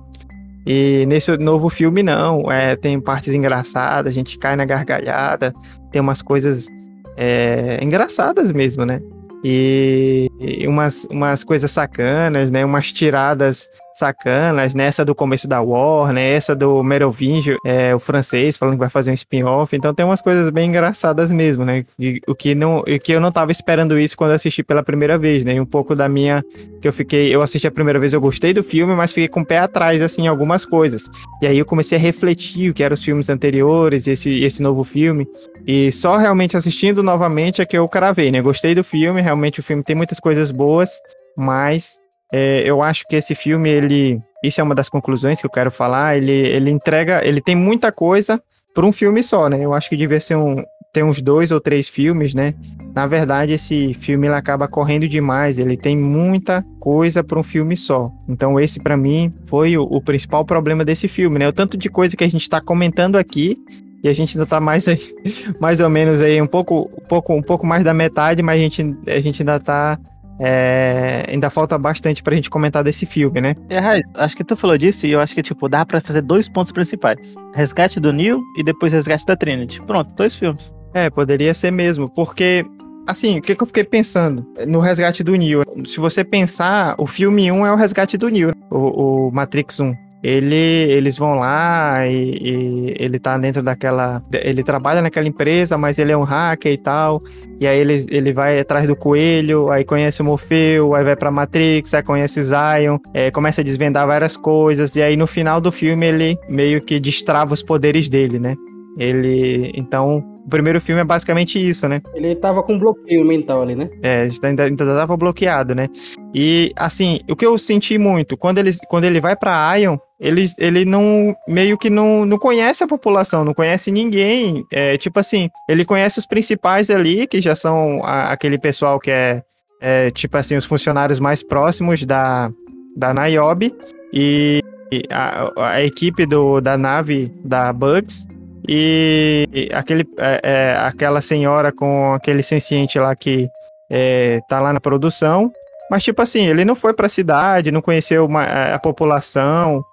E 0.66 1.04
nesse 1.06 1.36
novo 1.36 1.68
filme, 1.68 2.02
não. 2.02 2.50
É, 2.50 2.78
tem 2.78 2.98
partes 2.98 3.34
engraçadas, 3.34 4.10
a 4.10 4.16
gente 4.16 4.40
cai 4.40 4.56
na 4.56 4.64
gargalhada, 4.64 5.54
tem 5.92 6.02
umas 6.02 6.22
coisas 6.22 6.70
é, 7.18 7.78
engraçadas 7.84 8.54
mesmo, 8.54 8.86
né? 8.86 9.02
E, 9.44 10.30
umas, 10.68 11.06
umas 11.10 11.44
coisas 11.44 11.72
sacanas, 11.72 12.52
né? 12.52 12.64
Umas 12.64 12.92
tiradas 12.92 13.68
sacanas, 13.96 14.74
né? 14.74 14.86
Essa 14.86 15.06
do 15.06 15.14
começo 15.14 15.48
da 15.48 15.62
War, 15.62 16.14
né? 16.14 16.32
Essa 16.32 16.56
do 16.56 16.84
Merovingio, 16.84 17.58
é, 17.66 17.94
o 17.94 18.00
francês 18.00 18.58
falando 18.58 18.76
que 18.76 18.80
vai 18.80 18.90
fazer 18.90 19.12
um 19.12 19.14
spin-off. 19.14 19.76
Então 19.76 19.94
tem 19.94 20.06
umas 20.06 20.22
coisas 20.22 20.50
bem 20.50 20.70
engraçadas 20.70 21.32
mesmo, 21.32 21.66
né? 21.66 21.86
E, 22.00 22.20
o 22.28 22.36
que 22.36 22.56
não, 22.56 22.80
o 22.80 23.00
que 23.00 23.12
eu 23.12 23.22
não 23.22 23.32
tava 23.32 23.52
esperando 23.52 24.00
isso 24.00 24.18
quando 24.18 24.32
assisti 24.32 24.64
pela 24.64 24.84
primeira 24.84 25.18
vez, 25.18 25.46
né? 25.46 25.56
E 25.56 25.60
um 25.60 25.66
pouco 25.66 25.96
da 25.96 26.08
minha 26.10 26.44
que 26.82 26.88
eu 26.88 26.94
fiquei, 26.94 27.34
eu 27.34 27.42
assisti 27.42 27.68
a 27.68 27.72
primeira 27.72 28.00
vez, 28.00 28.14
eu 28.14 28.22
gostei 28.22 28.54
do 28.54 28.64
filme, 28.64 28.96
mas 28.96 29.12
fiquei 29.12 29.28
com 29.28 29.42
o 29.42 29.46
pé 29.46 29.60
atrás 29.60 30.02
assim 30.02 30.24
em 30.24 30.28
algumas 30.28 30.66
coisas. 30.66 31.10
E 31.42 31.48
aí 31.48 31.58
eu 31.58 31.66
comecei 31.66 31.98
a 31.98 32.02
refletir 32.02 32.72
o 32.72 32.74
que 32.74 32.84
eram 32.84 32.94
os 32.94 33.04
filmes 33.04 33.30
anteriores, 33.30 34.08
esse 34.08 34.44
esse 34.44 34.62
novo 34.62 34.84
filme. 34.84 35.28
E 35.68 35.92
só 35.92 36.18
realmente 36.18 36.58
assistindo 36.58 37.04
novamente 37.04 37.62
é 37.62 37.66
que 37.66 37.78
eu 37.78 37.88
cravei, 37.88 38.32
né? 38.32 38.42
Gostei 38.42 38.74
do 38.74 38.84
filme, 38.84 39.22
realmente 39.22 39.60
o 39.60 39.64
filme 39.64 39.84
tem 39.84 39.96
muitas 39.96 40.20
coisas 40.20 40.52
boas, 40.52 40.90
mas 41.38 42.02
é, 42.32 42.64
eu 42.66 42.82
acho 42.82 43.06
que 43.08 43.16
esse 43.16 43.36
filme, 43.36 43.70
ele. 43.70 44.22
Isso 44.44 44.62
é 44.62 44.64
uma 44.64 44.74
das 44.74 44.90
conclusões 44.90 45.40
que 45.40 45.46
eu 45.46 45.52
quero 45.52 45.70
falar. 45.70 46.18
Ele, 46.18 46.32
ele 46.32 46.72
entrega. 46.72 47.26
Ele 47.28 47.42
tem 47.42 47.56
muita 47.56 47.92
coisa 47.92 48.42
para 48.74 48.86
um 48.86 48.92
filme 48.92 49.22
só, 49.22 49.50
né? 49.50 49.64
Eu 49.64 49.74
acho 49.74 49.90
que 49.90 49.98
devia 49.98 50.20
ser 50.20 50.36
um. 50.36 50.64
Tem 50.94 51.04
uns 51.04 51.22
dois 51.22 51.52
ou 51.52 51.62
três 51.62 51.88
filmes, 51.88 52.34
né? 52.34 52.54
Na 52.94 53.08
verdade, 53.08 53.54
esse 53.54 53.94
filme 53.94 54.28
ele 54.28 54.36
acaba 54.36 54.68
correndo 54.68 55.08
demais. 55.08 55.58
Ele 55.58 55.78
tem 55.78 55.96
muita 55.96 56.66
coisa 56.80 57.24
para 57.24 57.40
um 57.40 57.44
filme 57.44 57.78
só. 57.78 58.10
Então, 58.28 58.60
esse 58.60 58.80
para 58.80 58.98
mim 58.98 59.34
foi 59.46 59.78
o, 59.78 59.84
o, 59.84 60.02
principal 60.02 60.44
problema 60.44 60.84
desse 60.84 61.08
filme, 61.08 61.40
né? 61.40 61.48
O 61.48 61.54
tanto 61.54 61.78
de 61.78 61.90
coisa 61.90 62.18
que 62.18 62.24
a 62.26 62.30
gente 62.30 62.42
está 62.42 62.60
comentando 62.60 63.18
aqui 63.18 63.56
e 64.04 64.10
a 64.10 64.14
gente 64.14 64.38
ainda 64.38 64.48
tá 64.48 64.60
mais 64.60 64.88
aí, 64.88 65.00
mais 65.60 65.80
ou 65.80 65.90
menos 65.90 66.22
aí 66.22 66.42
um 66.42 66.48
pouco, 66.48 66.90
um 66.98 67.08
pouco, 67.08 67.34
um 67.34 67.42
pouco 67.42 67.66
mais 67.66 67.84
da 67.84 67.94
metade, 67.94 68.42
mas 68.42 68.56
a 68.56 68.64
gente, 68.64 68.98
a 69.08 69.20
gente 69.20 69.42
ainda 69.42 69.60
tá 69.60 70.00
é, 70.40 71.26
ainda 71.28 71.52
falta 71.52 71.78
bastante 71.78 72.24
pra 72.24 72.36
gente 72.36 72.50
comentar 72.50 72.84
desse 72.84 73.06
filme, 73.06 73.40
né? 73.40 73.56
É, 73.70 73.78
acho 74.16 74.36
que 74.36 74.44
tu 74.44 74.56
falou 74.56 74.76
disso 74.76 75.06
e 75.06 75.12
eu 75.12 75.20
acho 75.20 75.36
que, 75.36 75.44
tipo, 75.44 75.70
dá 75.70 75.86
pra 75.86 76.02
fazer 76.02 76.22
dois 76.22 76.50
pontos 76.50 76.72
principais. 76.72 77.36
Resgate 77.54 78.00
do 78.00 78.12
Neil 78.12 78.42
e 78.58 78.64
depois 78.64 78.92
Resgate 78.92 79.24
da 79.26 79.36
Trinity. 79.36 79.80
Pronto, 79.84 80.10
dois 80.16 80.34
filmes. 80.34 80.74
É, 80.96 81.10
poderia 81.12 81.54
ser 81.54 81.72
mesmo, 81.72 82.10
porque 82.10 82.66
assim, 83.08 83.38
o 83.38 83.42
que, 83.42 83.56
que, 83.56 83.62
eu 83.62 83.68
fiquei 83.68 83.84
pensando 83.84 84.46
no 84.68 84.80
resgate 84.80 85.24
do 85.24 85.36
Neo? 85.36 85.64
Se 85.86 86.00
você 86.00 86.24
pensar, 86.24 86.96
o 86.98 87.06
filme 87.06 87.52
1 87.52 87.66
é 87.66 87.72
o 87.72 87.76
resgate 87.76 88.18
do 88.18 88.28
Neo, 88.28 88.52
o, 88.70 89.28
o 89.28 89.32
Matrix 89.32 89.80
1 89.80 90.11
ele, 90.24 90.56
eles 90.56 91.18
vão 91.18 91.36
lá 91.36 92.08
e, 92.08 92.38
e, 92.42 92.96
ele 93.00 93.20
tá 93.20 93.38
dentro 93.38 93.64
daquela. 93.64 94.24
Ele 94.32 94.64
trabalha 94.64 95.02
naquela 95.02 95.28
empresa, 95.28 95.78
mas 95.78 95.98
ele 95.98 96.12
é 96.12 96.18
um 96.18 96.24
hacker 96.24 96.72
e 96.72 96.78
tal. 96.78 97.24
E 97.60 97.68
aí 97.68 97.80
ele, 97.80 98.06
ele 98.10 98.34
vai 98.34 98.60
atrás 98.60 98.88
do 98.88 98.96
coelho, 98.96 99.70
aí 99.70 99.84
conhece 99.84 100.22
o 100.22 100.26
Morfeu, 100.26 100.96
aí 100.96 101.04
vai 101.04 101.16
pra 101.16 101.32
Matrix, 101.32 101.94
aí 101.94 102.04
conhece 102.04 102.42
Zion, 102.44 102.98
é, 103.14 103.30
começa 103.32 103.62
a 103.62 103.64
desvendar 103.64 104.06
várias 104.08 104.38
coisas. 104.38 104.96
E 104.96 105.02
aí 105.02 105.18
no 105.18 105.28
final 105.28 105.60
do 105.60 105.72
filme 105.72 106.06
ele 106.06 106.38
meio 106.48 106.82
que 106.82 107.00
destrava 107.00 107.54
os 107.54 107.64
poderes 107.64 108.08
dele, 108.08 108.38
né? 108.40 108.56
Ele. 108.98 109.72
Então, 109.76 110.18
o 110.46 110.50
primeiro 110.50 110.82
filme 110.82 111.02
é 111.02 111.06
basicamente 111.06 111.58
isso, 111.58 111.88
né? 111.88 112.02
Ele 112.14 112.36
tava 112.36 112.62
com 112.62 112.78
bloqueio 112.78 113.26
mental 113.26 113.62
ali, 113.62 113.76
né? 113.76 113.90
É, 114.02 114.28
ainda, 114.44 114.64
ainda 114.64 114.86
tava 114.86 115.16
bloqueado, 115.16 115.74
né? 115.74 115.88
E, 116.34 116.72
assim, 116.76 117.22
o 117.30 117.36
que 117.36 117.46
eu 117.46 117.58
senti 117.58 117.98
muito, 117.98 118.36
quando 118.36 118.58
ele, 118.58 118.72
quando 118.90 119.06
ele 119.06 119.22
vai 119.22 119.36
pra 119.36 119.76
Ion, 119.78 119.98
ele, 120.22 120.46
ele 120.60 120.86
não, 120.86 121.36
meio 121.48 121.76
que 121.80 121.90
não, 121.90 122.24
não 122.26 122.38
conhece 122.38 122.84
a 122.84 122.88
população, 122.88 123.44
não 123.44 123.56
conhece 123.56 123.92
ninguém. 123.92 124.64
É, 124.72 124.96
tipo 124.96 125.20
assim, 125.20 125.50
ele 125.68 125.84
conhece 125.84 126.20
os 126.20 126.28
principais 126.28 126.92
ali, 126.92 127.26
que 127.26 127.42
já 127.42 127.56
são 127.56 128.02
a, 128.04 128.32
aquele 128.32 128.60
pessoal 128.60 129.00
que 129.00 129.10
é, 129.10 129.42
é, 129.82 130.12
tipo 130.12 130.38
assim, 130.38 130.56
os 130.56 130.66
funcionários 130.66 131.20
mais 131.20 131.42
próximos 131.42 132.06
da, 132.06 132.52
da 132.96 133.12
Niobe, 133.16 133.74
e 134.14 134.62
a, 135.10 135.72
a 135.74 135.82
equipe 135.82 136.28
do, 136.28 136.62
da 136.62 136.78
nave 136.78 137.34
da 137.44 137.74
Bugs, 137.74 138.28
e 138.68 139.70
aquele, 139.74 140.08
é, 140.20 140.42
é, 140.44 140.78
aquela 140.86 141.20
senhora 141.20 141.72
com 141.72 142.14
aquele 142.14 142.44
senciente 142.44 143.00
lá 143.00 143.16
que 143.16 143.50
é, 143.90 144.40
tá 144.48 144.60
lá 144.60 144.72
na 144.72 144.80
produção. 144.80 145.52
Mas, 145.90 146.04
tipo 146.04 146.22
assim, 146.22 146.48
ele 146.48 146.64
não 146.64 146.76
foi 146.76 146.94
pra 146.94 147.10
cidade, 147.10 147.72
não 147.72 147.82
conheceu 147.82 148.26
uma, 148.26 148.44
a 148.44 148.80
população. 148.80 149.84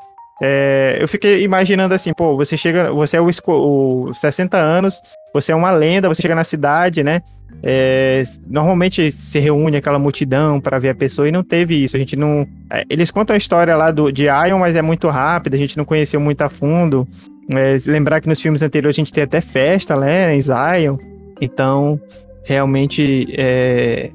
É, 0.41 0.99
eu 1.01 1.09
fiquei 1.09 1.43
imaginando 1.43 1.95
assim, 1.95 2.13
pô, 2.13 2.37
você 2.37 2.57
chega, 2.57 2.93
você 2.93 3.17
é 3.17 3.21
o, 3.21 3.29
o 3.47 4.15
60 4.15 4.57
anos, 4.57 5.01
você 5.35 5.53
é 5.53 5.55
uma 5.55 5.71
lenda, 5.71 6.09
você 6.09 6.23
chega 6.23 6.35
na 6.35 6.45
cidade, 6.45 7.03
né? 7.03 7.23
É, 7.61 8.23
normalmente 8.47 9.11
se 9.11 9.39
reúne 9.41 9.77
aquela 9.77 9.99
multidão 9.99 10.61
para 10.61 10.79
ver 10.79 10.91
a 10.91 10.95
pessoa 10.95 11.29
e 11.29 11.33
não 11.33 11.43
teve 11.43 11.83
isso. 11.83 11.97
A 11.97 11.99
gente 11.99 12.15
não. 12.15 12.47
É, 12.71 12.85
eles 12.89 13.11
contam 13.11 13.35
a 13.35 13.37
história 13.37 13.75
lá 13.75 13.91
do, 13.91 14.13
de 14.13 14.25
Ion, 14.25 14.59
mas 14.59 14.77
é 14.77 14.83
muito 14.83 15.09
rápida, 15.09 15.57
a 15.57 15.59
gente 15.59 15.77
não 15.77 15.85
conheceu 15.85 16.21
muito 16.21 16.43
a 16.43 16.49
fundo. 16.49 17.07
É, 17.51 17.77
lembrar 17.91 18.21
que 18.21 18.29
nos 18.29 18.41
filmes 18.41 18.63
anteriores 18.63 18.97
a 18.97 19.01
gente 19.01 19.13
tem 19.13 19.25
até 19.25 19.41
festa, 19.41 19.97
né? 19.97 20.35
Em 20.35 20.41
Zion. 20.41 20.99
Então, 21.41 22.01
realmente, 22.45 23.27
é, 23.37 24.11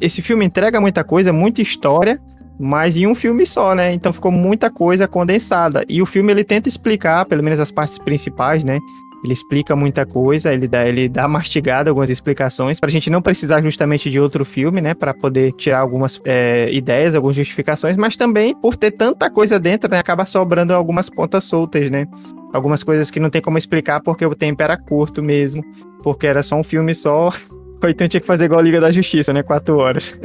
esse 0.00 0.22
filme 0.22 0.44
entrega 0.44 0.80
muita 0.80 1.04
coisa, 1.04 1.32
muita 1.32 1.60
história, 1.60 2.20
mas 2.58 2.96
em 2.96 3.06
um 3.06 3.14
filme 3.14 3.46
só, 3.46 3.74
né? 3.74 3.92
Então 3.92 4.12
ficou 4.12 4.32
muita 4.32 4.70
coisa 4.70 5.06
condensada. 5.06 5.84
E 5.88 6.00
o 6.00 6.06
filme 6.06 6.32
ele 6.32 6.44
tenta 6.44 6.68
explicar, 6.68 7.24
pelo 7.26 7.42
menos 7.42 7.60
as 7.60 7.70
partes 7.70 7.98
principais, 7.98 8.64
né? 8.64 8.78
Ele 9.24 9.32
explica 9.32 9.74
muita 9.74 10.06
coisa, 10.06 10.52
ele 10.52 10.68
dá, 10.68 10.86
ele 10.86 11.08
dá 11.08 11.26
mastigada 11.28 11.90
algumas 11.90 12.10
explicações, 12.10 12.78
para 12.78 12.88
a 12.88 12.92
gente 12.92 13.10
não 13.10 13.20
precisar 13.20 13.60
justamente 13.62 14.08
de 14.10 14.20
outro 14.20 14.44
filme, 14.44 14.80
né? 14.80 14.94
Para 14.94 15.12
poder 15.12 15.52
tirar 15.52 15.80
algumas 15.80 16.20
é, 16.24 16.68
ideias, 16.72 17.14
algumas 17.14 17.36
justificações, 17.36 17.96
mas 17.96 18.16
também 18.16 18.54
por 18.54 18.76
ter 18.76 18.92
tanta 18.92 19.30
coisa 19.30 19.58
dentro, 19.58 19.90
né? 19.90 19.98
Acaba 19.98 20.24
sobrando 20.24 20.72
algumas 20.72 21.10
pontas 21.10 21.44
soltas, 21.44 21.90
né? 21.90 22.06
Algumas 22.52 22.82
coisas 22.82 23.10
que 23.10 23.20
não 23.20 23.28
tem 23.28 23.42
como 23.42 23.58
explicar 23.58 24.00
porque 24.00 24.24
o 24.24 24.34
tempo 24.34 24.62
era 24.62 24.76
curto 24.76 25.22
mesmo, 25.22 25.62
porque 26.02 26.26
era 26.26 26.42
só 26.42 26.56
um 26.56 26.64
filme 26.64 26.94
só. 26.94 27.30
Então 27.88 28.08
tinha 28.08 28.20
que 28.20 28.26
fazer 28.26 28.46
igual 28.46 28.58
a 28.58 28.62
Liga 28.62 28.80
da 28.80 28.90
Justiça, 28.90 29.32
né? 29.32 29.44
Quatro 29.44 29.76
horas. 29.76 30.18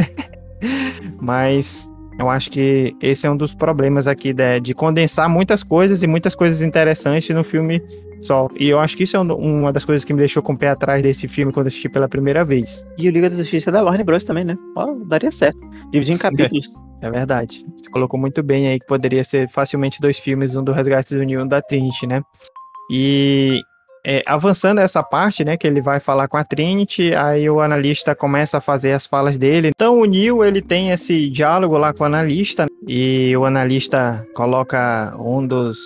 mas 1.21 1.90
eu 2.21 2.29
acho 2.29 2.51
que 2.51 2.95
esse 3.01 3.25
é 3.25 3.31
um 3.31 3.35
dos 3.35 3.55
problemas 3.55 4.05
aqui 4.05 4.31
de, 4.31 4.59
de, 4.59 4.75
condensar 4.75 5.27
muitas 5.27 5.63
coisas 5.63 6.03
e 6.03 6.07
muitas 6.07 6.35
coisas 6.35 6.61
interessantes 6.61 7.35
no 7.35 7.43
filme 7.43 7.81
só. 8.21 8.47
E 8.55 8.69
eu 8.69 8.79
acho 8.79 8.95
que 8.95 9.03
isso 9.03 9.17
é 9.17 9.19
uma 9.19 9.73
das 9.73 9.83
coisas 9.83 10.05
que 10.05 10.13
me 10.13 10.19
deixou 10.19 10.43
com 10.43 10.53
o 10.53 10.57
pé 10.57 10.69
atrás 10.69 11.01
desse 11.01 11.27
filme 11.27 11.51
quando 11.51 11.65
assisti 11.65 11.89
pela 11.89 12.07
primeira 12.07 12.45
vez. 12.45 12.85
E 12.95 13.09
o 13.09 13.11
Liga 13.11 13.27
da 13.27 13.35
Justiça 13.37 13.71
é 13.71 13.73
da 13.73 13.83
Warner 13.83 14.05
Bros. 14.05 14.23
também, 14.23 14.43
né? 14.43 14.55
Ó, 14.75 14.93
daria 15.07 15.31
certo. 15.31 15.59
Dividir 15.89 16.13
em 16.13 16.17
capítulos. 16.19 16.71
É, 17.01 17.07
é, 17.07 17.11
verdade. 17.11 17.65
Você 17.75 17.89
colocou 17.89 18.19
muito 18.19 18.43
bem 18.43 18.67
aí 18.67 18.79
que 18.79 18.85
poderia 18.85 19.23
ser 19.23 19.49
facilmente 19.49 19.99
dois 19.99 20.19
filmes, 20.19 20.55
um 20.55 20.63
do 20.63 20.71
Resgate 20.71 21.15
do 21.15 21.23
e 21.23 21.37
um 21.39 21.47
da 21.47 21.59
Trinity, 21.59 22.05
né? 22.05 22.21
E 22.91 23.59
é, 24.03 24.23
avançando 24.25 24.79
essa 24.79 25.03
parte, 25.03 25.45
né, 25.45 25.55
que 25.57 25.67
ele 25.67 25.81
vai 25.81 25.99
falar 25.99 26.27
com 26.27 26.37
a 26.37 26.43
Trinity, 26.43 27.13
aí 27.13 27.49
o 27.49 27.61
analista 27.61 28.15
começa 28.15 28.57
a 28.57 28.61
fazer 28.61 28.93
as 28.93 29.05
falas 29.05 29.37
dele. 29.37 29.69
Então 29.75 29.99
o 29.99 30.05
Neil, 30.05 30.43
ele 30.43 30.61
tem 30.61 30.89
esse 30.89 31.29
diálogo 31.29 31.77
lá 31.77 31.93
com 31.93 32.03
o 32.03 32.07
analista 32.07 32.65
e 32.87 33.35
o 33.37 33.45
analista 33.45 34.25
coloca 34.33 35.13
um 35.19 35.45
dos 35.45 35.77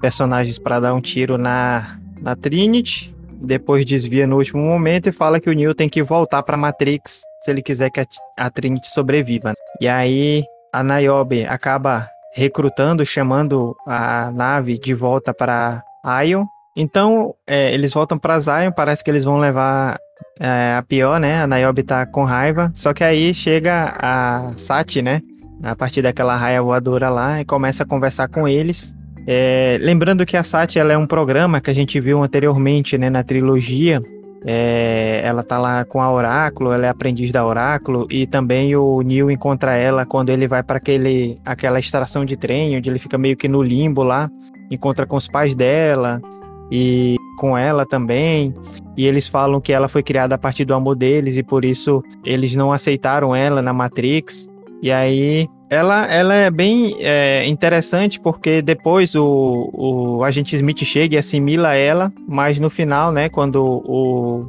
personagens 0.00 0.58
para 0.58 0.80
dar 0.80 0.94
um 0.94 1.00
tiro 1.00 1.36
na, 1.36 1.98
na 2.20 2.34
Trinity, 2.34 3.14
depois 3.40 3.84
desvia 3.84 4.26
no 4.26 4.36
último 4.36 4.62
momento 4.62 5.08
e 5.08 5.12
fala 5.12 5.38
que 5.38 5.50
o 5.50 5.52
Neil 5.52 5.74
tem 5.74 5.88
que 5.88 6.02
voltar 6.02 6.42
para 6.42 6.56
Matrix 6.56 7.22
se 7.40 7.50
ele 7.50 7.62
quiser 7.62 7.90
que 7.90 8.00
a, 8.00 8.06
a 8.36 8.50
Trinity 8.50 8.88
sobreviva. 8.90 9.52
E 9.80 9.86
aí 9.86 10.44
a 10.72 10.82
Niobe 10.82 11.44
acaba 11.44 12.08
recrutando, 12.34 13.04
chamando 13.06 13.76
a 13.86 14.30
nave 14.30 14.78
de 14.78 14.94
volta 14.94 15.32
para 15.32 15.82
Ion 16.26 16.44
então, 16.80 17.34
é, 17.44 17.74
eles 17.74 17.92
voltam 17.92 18.16
para 18.16 18.38
Zion, 18.38 18.70
parece 18.70 19.02
que 19.02 19.10
eles 19.10 19.24
vão 19.24 19.36
levar 19.36 19.98
é, 20.38 20.76
a 20.78 20.82
pior, 20.86 21.18
né? 21.18 21.42
A 21.42 21.46
Niobe 21.48 21.82
tá 21.82 22.06
com 22.06 22.22
raiva. 22.22 22.70
Só 22.72 22.94
que 22.94 23.02
aí 23.02 23.34
chega 23.34 23.92
a 24.00 24.52
Sati, 24.56 25.02
né? 25.02 25.20
A 25.60 25.74
partir 25.74 26.02
daquela 26.02 26.36
raia 26.36 26.62
voadora 26.62 27.08
lá 27.08 27.40
e 27.40 27.44
começa 27.44 27.82
a 27.82 27.86
conversar 27.86 28.28
com 28.28 28.46
eles. 28.46 28.94
É, 29.26 29.76
lembrando 29.80 30.24
que 30.24 30.36
a 30.36 30.44
Sati 30.44 30.78
ela 30.78 30.92
é 30.92 30.96
um 30.96 31.04
programa 31.04 31.60
que 31.60 31.68
a 31.68 31.74
gente 31.74 31.98
viu 31.98 32.22
anteriormente 32.22 32.96
né, 32.96 33.10
na 33.10 33.24
trilogia. 33.24 34.00
É, 34.46 35.20
ela 35.24 35.42
tá 35.42 35.58
lá 35.58 35.84
com 35.84 36.00
a 36.00 36.12
Oráculo, 36.12 36.70
ela 36.70 36.86
é 36.86 36.88
aprendiz 36.88 37.32
da 37.32 37.44
Oráculo 37.44 38.06
e 38.08 38.24
também 38.24 38.76
o 38.76 39.02
Neil 39.02 39.32
encontra 39.32 39.74
ela 39.74 40.06
quando 40.06 40.30
ele 40.30 40.46
vai 40.46 40.62
para 40.62 40.76
aquele 40.76 41.36
aquela 41.44 41.80
estação 41.80 42.24
de 42.24 42.36
trem, 42.36 42.76
onde 42.76 42.88
ele 42.88 43.00
fica 43.00 43.18
meio 43.18 43.36
que 43.36 43.48
no 43.48 43.60
limbo 43.60 44.04
lá, 44.04 44.30
encontra 44.70 45.04
com 45.04 45.16
os 45.16 45.26
pais 45.26 45.56
dela 45.56 46.22
e 46.70 47.16
com 47.38 47.56
ela 47.56 47.86
também. 47.86 48.54
E 48.96 49.06
eles 49.06 49.28
falam 49.28 49.60
que 49.60 49.72
ela 49.72 49.88
foi 49.88 50.02
criada 50.02 50.34
a 50.34 50.38
partir 50.38 50.64
do 50.64 50.74
amor 50.74 50.96
deles 50.96 51.36
e 51.36 51.42
por 51.42 51.64
isso 51.64 52.02
eles 52.24 52.54
não 52.54 52.72
aceitaram 52.72 53.34
ela 53.34 53.62
na 53.62 53.72
Matrix. 53.72 54.48
E 54.82 54.90
aí 54.90 55.48
ela, 55.70 56.06
ela 56.06 56.34
é 56.34 56.50
bem 56.50 56.96
é, 57.00 57.46
interessante 57.46 58.18
porque 58.20 58.62
depois 58.62 59.14
o, 59.14 59.70
o 59.72 60.24
agente 60.24 60.54
Smith 60.56 60.84
chega 60.84 61.16
e 61.16 61.18
assimila 61.18 61.74
ela, 61.74 62.12
mas 62.26 62.58
no 62.58 62.70
final, 62.70 63.12
né, 63.12 63.28
quando 63.28 63.82
o, 63.86 64.46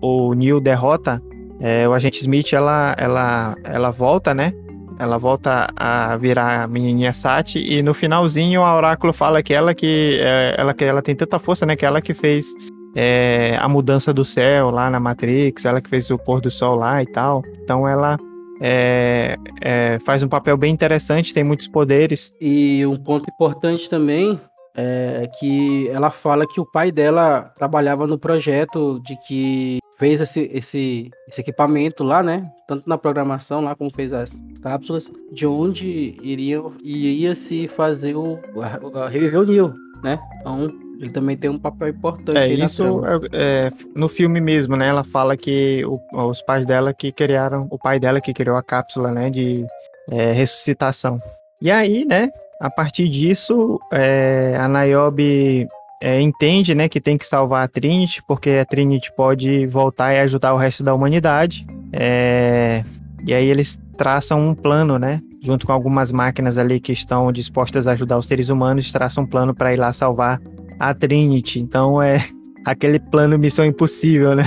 o 0.00 0.34
Neil 0.34 0.60
derrota 0.60 1.20
é, 1.60 1.86
o 1.86 1.92
agente 1.92 2.20
Smith, 2.20 2.54
ela, 2.54 2.94
ela, 2.98 3.54
ela 3.64 3.90
volta, 3.90 4.32
né? 4.32 4.52
Ela 5.00 5.16
volta 5.16 5.66
a 5.74 6.14
virar 6.18 6.62
a 6.62 6.68
menininha 6.68 7.10
Sati 7.14 7.58
e 7.58 7.82
no 7.82 7.94
finalzinho 7.94 8.62
a 8.62 8.76
Oráculo 8.76 9.14
fala 9.14 9.42
que 9.42 9.54
ela 9.54 9.74
que 9.74 10.18
é, 10.20 10.54
ela 10.58 10.74
que 10.74 10.84
ela 10.84 11.00
tem 11.00 11.16
tanta 11.16 11.38
força, 11.38 11.64
né, 11.64 11.74
que 11.74 11.86
ela 11.86 12.02
que 12.02 12.12
fez 12.12 12.52
é, 12.94 13.56
a 13.58 13.66
mudança 13.66 14.12
do 14.12 14.26
céu 14.26 14.68
lá 14.70 14.90
na 14.90 15.00
Matrix, 15.00 15.64
ela 15.64 15.80
que 15.80 15.88
fez 15.88 16.10
o 16.10 16.18
pôr 16.18 16.42
do 16.42 16.50
sol 16.50 16.74
lá 16.74 17.02
e 17.02 17.06
tal. 17.06 17.42
Então 17.62 17.88
ela 17.88 18.18
é, 18.60 19.36
é, 19.62 19.98
faz 20.04 20.22
um 20.22 20.28
papel 20.28 20.58
bem 20.58 20.70
interessante, 20.70 21.32
tem 21.32 21.42
muitos 21.42 21.66
poderes. 21.66 22.30
E 22.38 22.84
um 22.84 22.96
ponto 22.96 23.30
importante 23.30 23.88
também 23.88 24.38
é 24.76 25.26
que 25.38 25.88
ela 25.88 26.10
fala 26.10 26.46
que 26.46 26.60
o 26.60 26.70
pai 26.70 26.92
dela 26.92 27.52
trabalhava 27.56 28.06
no 28.06 28.18
projeto 28.18 29.00
de 29.02 29.16
que 29.26 29.78
fez 30.00 30.18
esse, 30.18 30.50
esse, 30.50 31.10
esse 31.28 31.42
equipamento 31.42 32.02
lá, 32.02 32.22
né? 32.22 32.50
Tanto 32.66 32.88
na 32.88 32.96
programação 32.96 33.60
lá 33.60 33.74
como 33.74 33.94
fez 33.94 34.14
as 34.14 34.42
cápsulas, 34.62 35.06
de 35.30 35.46
onde 35.46 36.16
iria, 36.22 36.62
iria 36.82 37.34
se 37.34 37.68
fazer 37.68 38.16
o. 38.16 38.38
A, 38.56 39.02
a, 39.04 39.08
reviver 39.10 39.40
o 39.40 39.44
Neo, 39.44 39.74
né? 40.02 40.18
Então, 40.40 40.72
ele 40.98 41.10
também 41.10 41.36
tem 41.36 41.50
um 41.50 41.58
papel 41.58 41.88
importante. 41.88 42.38
É, 42.38 42.48
isso 42.48 42.82
é, 43.04 43.66
é, 43.66 43.72
no 43.94 44.08
filme 44.08 44.40
mesmo, 44.40 44.74
né? 44.74 44.88
Ela 44.88 45.04
fala 45.04 45.36
que 45.36 45.84
o, 45.84 46.00
os 46.28 46.40
pais 46.40 46.64
dela 46.64 46.94
que 46.94 47.12
criaram, 47.12 47.68
o 47.70 47.78
pai 47.78 48.00
dela 48.00 48.22
que 48.22 48.32
criou 48.32 48.56
a 48.56 48.62
cápsula, 48.62 49.12
né? 49.12 49.28
De 49.28 49.66
é, 50.10 50.32
ressuscitação. 50.32 51.18
E 51.60 51.70
aí, 51.70 52.06
né? 52.06 52.30
A 52.58 52.70
partir 52.70 53.06
disso, 53.06 53.78
é, 53.92 54.56
a 54.58 54.66
Niobe 54.66 55.68
é, 56.00 56.20
entende 56.20 56.74
né, 56.74 56.88
que 56.88 57.00
tem 57.00 57.18
que 57.18 57.26
salvar 57.26 57.64
a 57.64 57.68
Trinity, 57.68 58.22
porque 58.26 58.50
a 58.50 58.64
Trinity 58.64 59.12
pode 59.14 59.66
voltar 59.66 60.14
e 60.14 60.20
ajudar 60.20 60.54
o 60.54 60.56
resto 60.56 60.82
da 60.82 60.94
humanidade. 60.94 61.66
É, 61.92 62.82
e 63.26 63.34
aí 63.34 63.46
eles 63.46 63.78
traçam 63.98 64.48
um 64.48 64.54
plano, 64.54 64.98
né? 64.98 65.20
Junto 65.42 65.66
com 65.66 65.72
algumas 65.72 66.10
máquinas 66.10 66.56
ali 66.56 66.80
que 66.80 66.92
estão 66.92 67.30
dispostas 67.30 67.86
a 67.86 67.92
ajudar 67.92 68.16
os 68.16 68.26
seres 68.26 68.48
humanos, 68.48 68.90
traçam 68.90 69.24
um 69.24 69.26
plano 69.26 69.54
para 69.54 69.74
ir 69.74 69.76
lá 69.76 69.92
salvar 69.92 70.40
a 70.78 70.94
Trinity. 70.94 71.60
Então 71.60 72.00
é 72.00 72.24
aquele 72.64 72.98
plano 72.98 73.38
Missão 73.38 73.64
Impossível, 73.66 74.34
né? 74.34 74.44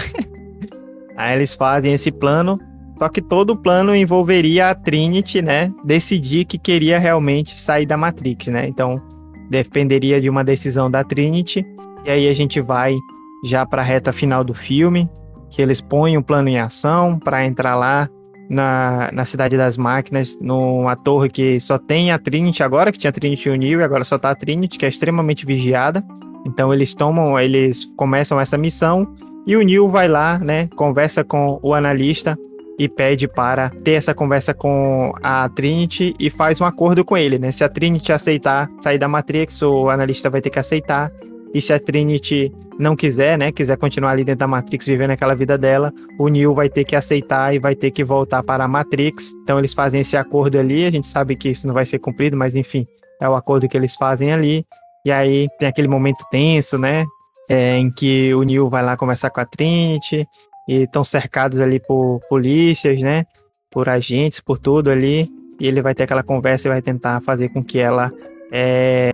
aí 1.15 1.35
eles 1.35 1.53
fazem 1.53 1.93
esse 1.93 2.11
plano, 2.11 2.59
só 2.97 3.09
que 3.09 3.21
todo 3.21 3.51
o 3.51 3.57
plano 3.57 3.95
envolveria 3.95 4.71
a 4.71 4.75
Trinity, 4.75 5.43
né? 5.43 5.71
Decidir 5.85 6.45
que 6.45 6.57
queria 6.57 6.97
realmente 6.97 7.59
sair 7.59 7.85
da 7.85 7.95
Matrix, 7.95 8.47
né? 8.47 8.67
Então 8.67 8.99
dependeria 9.49 10.19
de 10.19 10.29
uma 10.29 10.43
decisão 10.43 10.89
da 10.89 11.03
Trinity. 11.03 11.65
E 12.05 12.11
aí 12.11 12.27
a 12.27 12.33
gente 12.33 12.59
vai 12.59 12.95
já 13.43 13.65
para 13.65 13.81
a 13.81 13.85
reta 13.85 14.11
final 14.11 14.43
do 14.43 14.53
filme, 14.53 15.09
que 15.49 15.61
eles 15.61 15.81
põem 15.81 16.17
o 16.17 16.19
um 16.19 16.23
plano 16.23 16.49
em 16.49 16.59
ação 16.59 17.19
para 17.19 17.45
entrar 17.45 17.75
lá 17.75 18.09
na, 18.49 19.09
na 19.11 19.25
Cidade 19.25 19.57
das 19.57 19.77
Máquinas, 19.77 20.37
numa 20.39 20.95
torre 20.95 21.29
que 21.29 21.59
só 21.59 21.77
tem 21.77 22.11
a 22.11 22.19
Trinity 22.19 22.63
agora, 22.63 22.91
que 22.91 22.97
tinha 22.97 23.09
a 23.09 23.13
Trinity 23.13 23.49
e 23.49 23.57
Neo, 23.57 23.79
e 23.79 23.83
agora 23.83 24.03
só 24.03 24.17
tá 24.17 24.31
a 24.31 24.35
Trinity, 24.35 24.77
que 24.77 24.85
é 24.85 24.89
extremamente 24.89 25.45
vigiada. 25.45 26.03
Então 26.45 26.73
eles 26.73 26.93
tomam, 26.93 27.39
eles 27.39 27.85
começam 27.95 28.39
essa 28.39 28.57
missão 28.57 29.13
e 29.45 29.55
o 29.55 29.61
Neo 29.61 29.87
vai 29.87 30.07
lá, 30.07 30.39
né, 30.39 30.67
conversa 30.75 31.23
com 31.23 31.59
o 31.61 31.73
analista 31.73 32.37
e 32.77 32.89
pede 32.89 33.27
para 33.27 33.69
ter 33.69 33.91
essa 33.91 34.13
conversa 34.13 34.53
com 34.53 35.13
a 35.21 35.47
Trinity 35.49 36.13
e 36.19 36.29
faz 36.29 36.59
um 36.59 36.65
acordo 36.65 37.05
com 37.05 37.15
ele, 37.15 37.37
né? 37.37 37.51
Se 37.51 37.63
a 37.63 37.69
Trinity 37.69 38.11
aceitar 38.11 38.69
sair 38.79 38.97
da 38.97 39.07
Matrix, 39.07 39.61
o 39.61 39.89
analista 39.89 40.29
vai 40.29 40.41
ter 40.41 40.49
que 40.49 40.59
aceitar. 40.59 41.11
E 41.53 41.61
se 41.61 41.71
a 41.71 41.79
Trinity 41.79 42.51
não 42.79 42.95
quiser, 42.95 43.37
né, 43.37 43.51
quiser 43.51 43.77
continuar 43.77 44.09
ali 44.11 44.23
dentro 44.23 44.39
da 44.39 44.47
Matrix 44.47 44.87
vivendo 44.87 45.11
aquela 45.11 45.35
vida 45.35 45.55
dela, 45.55 45.93
o 46.17 46.27
Neo 46.27 46.55
vai 46.55 46.67
ter 46.67 46.83
que 46.83 46.95
aceitar 46.95 47.53
e 47.53 47.59
vai 47.59 47.75
ter 47.75 47.91
que 47.91 48.03
voltar 48.03 48.41
para 48.41 48.63
a 48.63 48.67
Matrix. 48.67 49.33
Então 49.43 49.59
eles 49.59 49.73
fazem 49.73 50.01
esse 50.01 50.17
acordo 50.17 50.57
ali, 50.57 50.83
a 50.83 50.89
gente 50.89 51.05
sabe 51.05 51.35
que 51.35 51.49
isso 51.49 51.67
não 51.67 51.73
vai 51.75 51.85
ser 51.85 51.99
cumprido, 51.99 52.35
mas 52.35 52.55
enfim, 52.55 52.87
é 53.21 53.29
o 53.29 53.35
acordo 53.35 53.69
que 53.69 53.77
eles 53.77 53.95
fazem 53.95 54.33
ali. 54.33 54.65
E 55.05 55.11
aí 55.11 55.47
tem 55.59 55.69
aquele 55.69 55.87
momento 55.87 56.25
tenso, 56.31 56.77
né? 56.79 57.05
é, 57.49 57.77
em 57.77 57.91
que 57.91 58.33
o 58.33 58.43
Neil 58.43 58.69
vai 58.69 58.83
lá 58.83 58.95
conversar 58.95 59.29
com 59.29 59.39
a 59.39 59.45
Trinity 59.45 60.27
e 60.67 60.83
estão 60.83 61.03
cercados 61.03 61.59
ali 61.59 61.79
por 61.79 62.19
polícias, 62.29 63.01
né? 63.01 63.25
Por 63.71 63.89
agentes, 63.89 64.39
por 64.39 64.57
tudo 64.57 64.89
ali. 64.89 65.27
E 65.59 65.67
ele 65.67 65.81
vai 65.81 65.93
ter 65.93 66.03
aquela 66.03 66.23
conversa 66.23 66.67
e 66.67 66.71
vai 66.71 66.81
tentar 66.81 67.21
fazer 67.21 67.49
com 67.49 67.63
que 67.63 67.79
ela 67.79 68.11
é, 68.51 69.11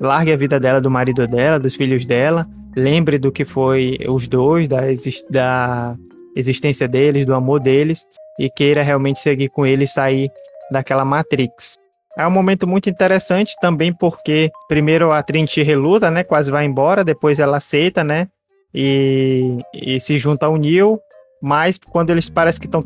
largue 0.00 0.32
a 0.32 0.36
vida 0.36 0.60
dela 0.60 0.80
do 0.80 0.90
marido 0.90 1.26
dela, 1.26 1.58
dos 1.58 1.74
filhos 1.74 2.04
dela, 2.06 2.46
lembre 2.76 3.18
do 3.18 3.32
que 3.32 3.44
foi 3.44 3.98
os 4.06 4.28
dois, 4.28 4.68
da, 4.68 4.80
da 5.30 5.96
existência 6.36 6.86
deles, 6.86 7.24
do 7.24 7.34
amor 7.34 7.60
deles, 7.60 8.06
e 8.38 8.50
queira 8.50 8.82
realmente 8.82 9.20
seguir 9.20 9.48
com 9.48 9.64
ele 9.64 9.84
e 9.84 9.88
sair 9.88 10.30
daquela 10.70 11.04
Matrix. 11.04 11.78
É 12.18 12.26
um 12.26 12.30
momento 12.30 12.66
muito 12.66 12.90
interessante 12.90 13.54
também 13.60 13.94
porque 13.94 14.50
primeiro 14.68 15.10
a 15.10 15.22
Trinity 15.22 15.62
reluta, 15.62 16.10
né, 16.10 16.22
quase 16.22 16.50
vai 16.50 16.66
embora, 16.66 17.02
depois 17.02 17.38
ela 17.38 17.56
aceita, 17.56 18.04
né, 18.04 18.28
e, 18.74 19.58
e 19.74 20.00
se 20.00 20.18
junta 20.18 20.46
ao 20.46 20.56
Neil, 20.56 20.98
mas 21.42 21.78
quando 21.78 22.10
eles 22.10 22.28
parecem 22.28 22.60
que 22.60 22.66
estão 22.66 22.82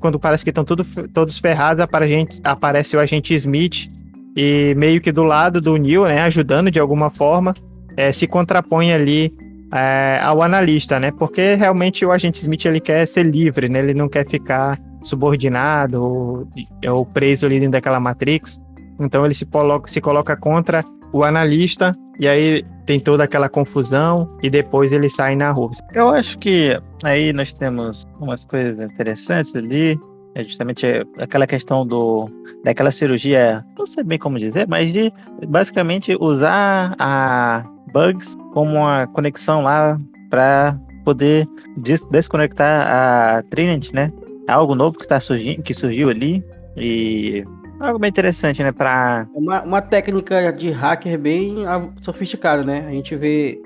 quando 0.00 0.18
parece 0.18 0.42
que 0.42 0.50
estão 0.50 0.64
todos 0.64 1.38
ferrados, 1.38 1.80
aparece, 1.80 2.40
aparece 2.42 2.96
o 2.96 3.00
agente 3.00 3.34
Smith 3.34 3.90
e 4.36 4.74
meio 4.76 5.00
que 5.00 5.12
do 5.12 5.24
lado 5.24 5.60
do 5.60 5.76
Neil, 5.76 6.04
né, 6.04 6.22
ajudando 6.22 6.70
de 6.70 6.80
alguma 6.80 7.10
forma, 7.10 7.54
é, 7.96 8.12
se 8.12 8.26
contrapõe 8.26 8.92
ali 8.92 9.32
é, 9.74 10.20
ao 10.22 10.42
analista, 10.42 10.98
né? 10.98 11.10
Porque 11.10 11.54
realmente 11.54 12.04
o 12.04 12.12
agente 12.12 12.40
Smith 12.40 12.64
ele 12.64 12.80
quer 12.80 13.06
ser 13.06 13.24
livre, 13.24 13.68
né? 13.68 13.80
Ele 13.80 13.94
não 13.94 14.08
quer 14.08 14.26
ficar 14.26 14.78
subordinado 15.02 16.02
ou, 16.02 16.48
ou 16.90 17.04
preso 17.04 17.46
ali 17.46 17.56
dentro 17.56 17.72
daquela 17.72 18.00
Matrix. 18.00 18.58
Então 19.00 19.24
ele 19.24 19.34
se 19.34 19.44
coloca, 19.44 19.86
se 19.88 20.00
coloca 20.00 20.36
contra 20.36 20.84
o 21.12 21.24
analista 21.24 21.94
e 22.18 22.26
aí 22.26 22.64
tem 22.88 22.98
toda 22.98 23.24
aquela 23.24 23.50
confusão 23.50 24.26
e 24.42 24.48
depois 24.48 24.92
ele 24.92 25.10
sai 25.10 25.36
na 25.36 25.50
rua. 25.50 25.70
Eu 25.92 26.08
acho 26.08 26.38
que 26.38 26.80
aí 27.04 27.34
nós 27.34 27.52
temos 27.52 28.02
umas 28.18 28.46
coisas 28.46 28.80
interessantes 28.80 29.54
ali. 29.54 30.00
É 30.34 30.42
justamente 30.42 30.86
aquela 31.18 31.46
questão 31.46 31.86
do 31.86 32.24
daquela 32.64 32.90
cirurgia, 32.90 33.62
não 33.78 33.84
sei 33.84 34.02
bem 34.02 34.18
como 34.18 34.38
dizer, 34.38 34.66
mas 34.66 34.90
de 34.90 35.12
basicamente 35.48 36.16
usar 36.18 36.96
a 36.98 37.62
bugs 37.92 38.34
como 38.54 38.76
uma 38.76 39.06
conexão 39.08 39.62
lá 39.62 40.00
para 40.30 40.74
poder 41.04 41.46
des 41.76 42.02
desconectar 42.04 42.86
a 42.90 43.42
Trinity, 43.50 43.94
né? 43.94 44.10
Algo 44.48 44.74
novo 44.74 44.98
que 44.98 45.06
tá 45.06 45.20
surgindo, 45.20 45.62
que 45.62 45.74
surgiu 45.74 46.08
ali 46.08 46.42
e 46.74 47.44
algo 47.80 47.98
bem 47.98 48.08
interessante, 48.08 48.62
né? 48.62 48.72
Para 48.72 49.26
uma, 49.34 49.62
uma 49.62 49.82
técnica 49.82 50.52
de 50.52 50.70
hacker 50.70 51.18
bem 51.18 51.56
sofisticada, 52.00 52.62
né? 52.62 52.86
A 52.86 52.90
gente 52.90 53.14
vê 53.16 53.60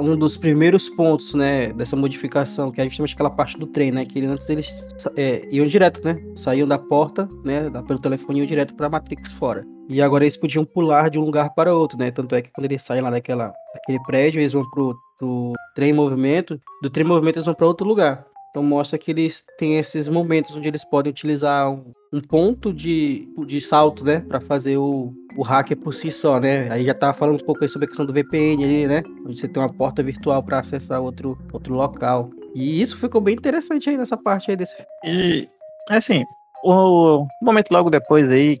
um 0.00 0.16
dos 0.16 0.36
primeiros 0.36 0.88
pontos, 0.88 1.34
né, 1.34 1.72
dessa 1.72 1.96
modificação, 1.96 2.70
que 2.70 2.80
é 2.80 2.84
justamente 2.84 3.14
aquela 3.14 3.30
parte 3.30 3.58
do 3.58 3.66
trem, 3.66 3.90
né, 3.90 4.04
que 4.04 4.24
antes 4.24 4.48
eles 4.48 4.86
é, 5.16 5.46
iam 5.50 5.66
direto, 5.66 6.02
né, 6.04 6.18
saíam 6.34 6.66
da 6.66 6.78
porta, 6.78 7.28
né, 7.44 7.70
pelo 7.86 7.98
telefone 7.98 8.40
iam 8.40 8.46
direto 8.46 8.74
para 8.74 8.88
Matrix 8.88 9.32
fora. 9.32 9.64
E 9.88 10.02
agora 10.02 10.24
eles 10.24 10.36
podiam 10.36 10.64
pular 10.64 11.10
de 11.10 11.18
um 11.18 11.24
lugar 11.24 11.50
para 11.54 11.72
outro, 11.72 11.96
né? 11.96 12.10
Tanto 12.10 12.34
é 12.34 12.42
que 12.42 12.50
quando 12.50 12.64
eles 12.64 12.82
saem 12.82 13.00
lá 13.00 13.08
daquela, 13.08 13.52
daquele 13.72 14.00
prédio, 14.02 14.40
eles 14.40 14.52
vão 14.52 14.68
pro, 14.68 14.98
pro 15.16 15.52
trem 15.76 15.90
em 15.90 15.92
movimento, 15.92 16.60
do 16.82 16.90
trem 16.90 17.06
em 17.06 17.08
movimento 17.08 17.36
eles 17.36 17.46
vão 17.46 17.54
para 17.54 17.68
outro 17.68 17.86
lugar. 17.86 18.26
Então 18.56 18.64
mostra 18.64 18.96
que 18.98 19.10
eles 19.10 19.44
têm 19.58 19.76
esses 19.76 20.08
momentos 20.08 20.56
onde 20.56 20.66
eles 20.66 20.82
podem 20.82 21.10
utilizar 21.10 21.70
um, 21.70 21.92
um 22.10 22.22
ponto 22.22 22.72
de, 22.72 23.28
de 23.44 23.60
salto, 23.60 24.02
né, 24.02 24.20
para 24.20 24.40
fazer 24.40 24.78
o, 24.78 25.12
o 25.36 25.42
hacker 25.42 25.76
por 25.76 25.92
si 25.92 26.10
só, 26.10 26.40
né? 26.40 26.66
Aí 26.70 26.86
já 26.86 26.94
tava 26.94 27.12
falando 27.12 27.38
um 27.38 27.44
pouco 27.44 27.62
aí 27.62 27.68
sobre 27.68 27.84
a 27.84 27.88
questão 27.88 28.06
do 28.06 28.14
VPN 28.14 28.64
ali, 28.64 28.86
né? 28.86 29.02
Onde 29.26 29.38
você 29.38 29.46
tem 29.46 29.62
uma 29.62 29.70
porta 29.70 30.02
virtual 30.02 30.42
para 30.42 30.60
acessar 30.60 31.02
outro, 31.02 31.36
outro 31.52 31.74
local. 31.74 32.30
E 32.54 32.80
isso 32.80 32.96
ficou 32.96 33.20
bem 33.20 33.34
interessante 33.34 33.90
aí 33.90 33.98
nessa 33.98 34.16
parte 34.16 34.50
aí 34.50 34.56
desse 34.56 34.74
E, 35.04 35.46
assim, 35.90 36.24
o 36.64 37.26
momento 37.42 37.70
logo 37.70 37.90
depois 37.90 38.26
aí, 38.30 38.58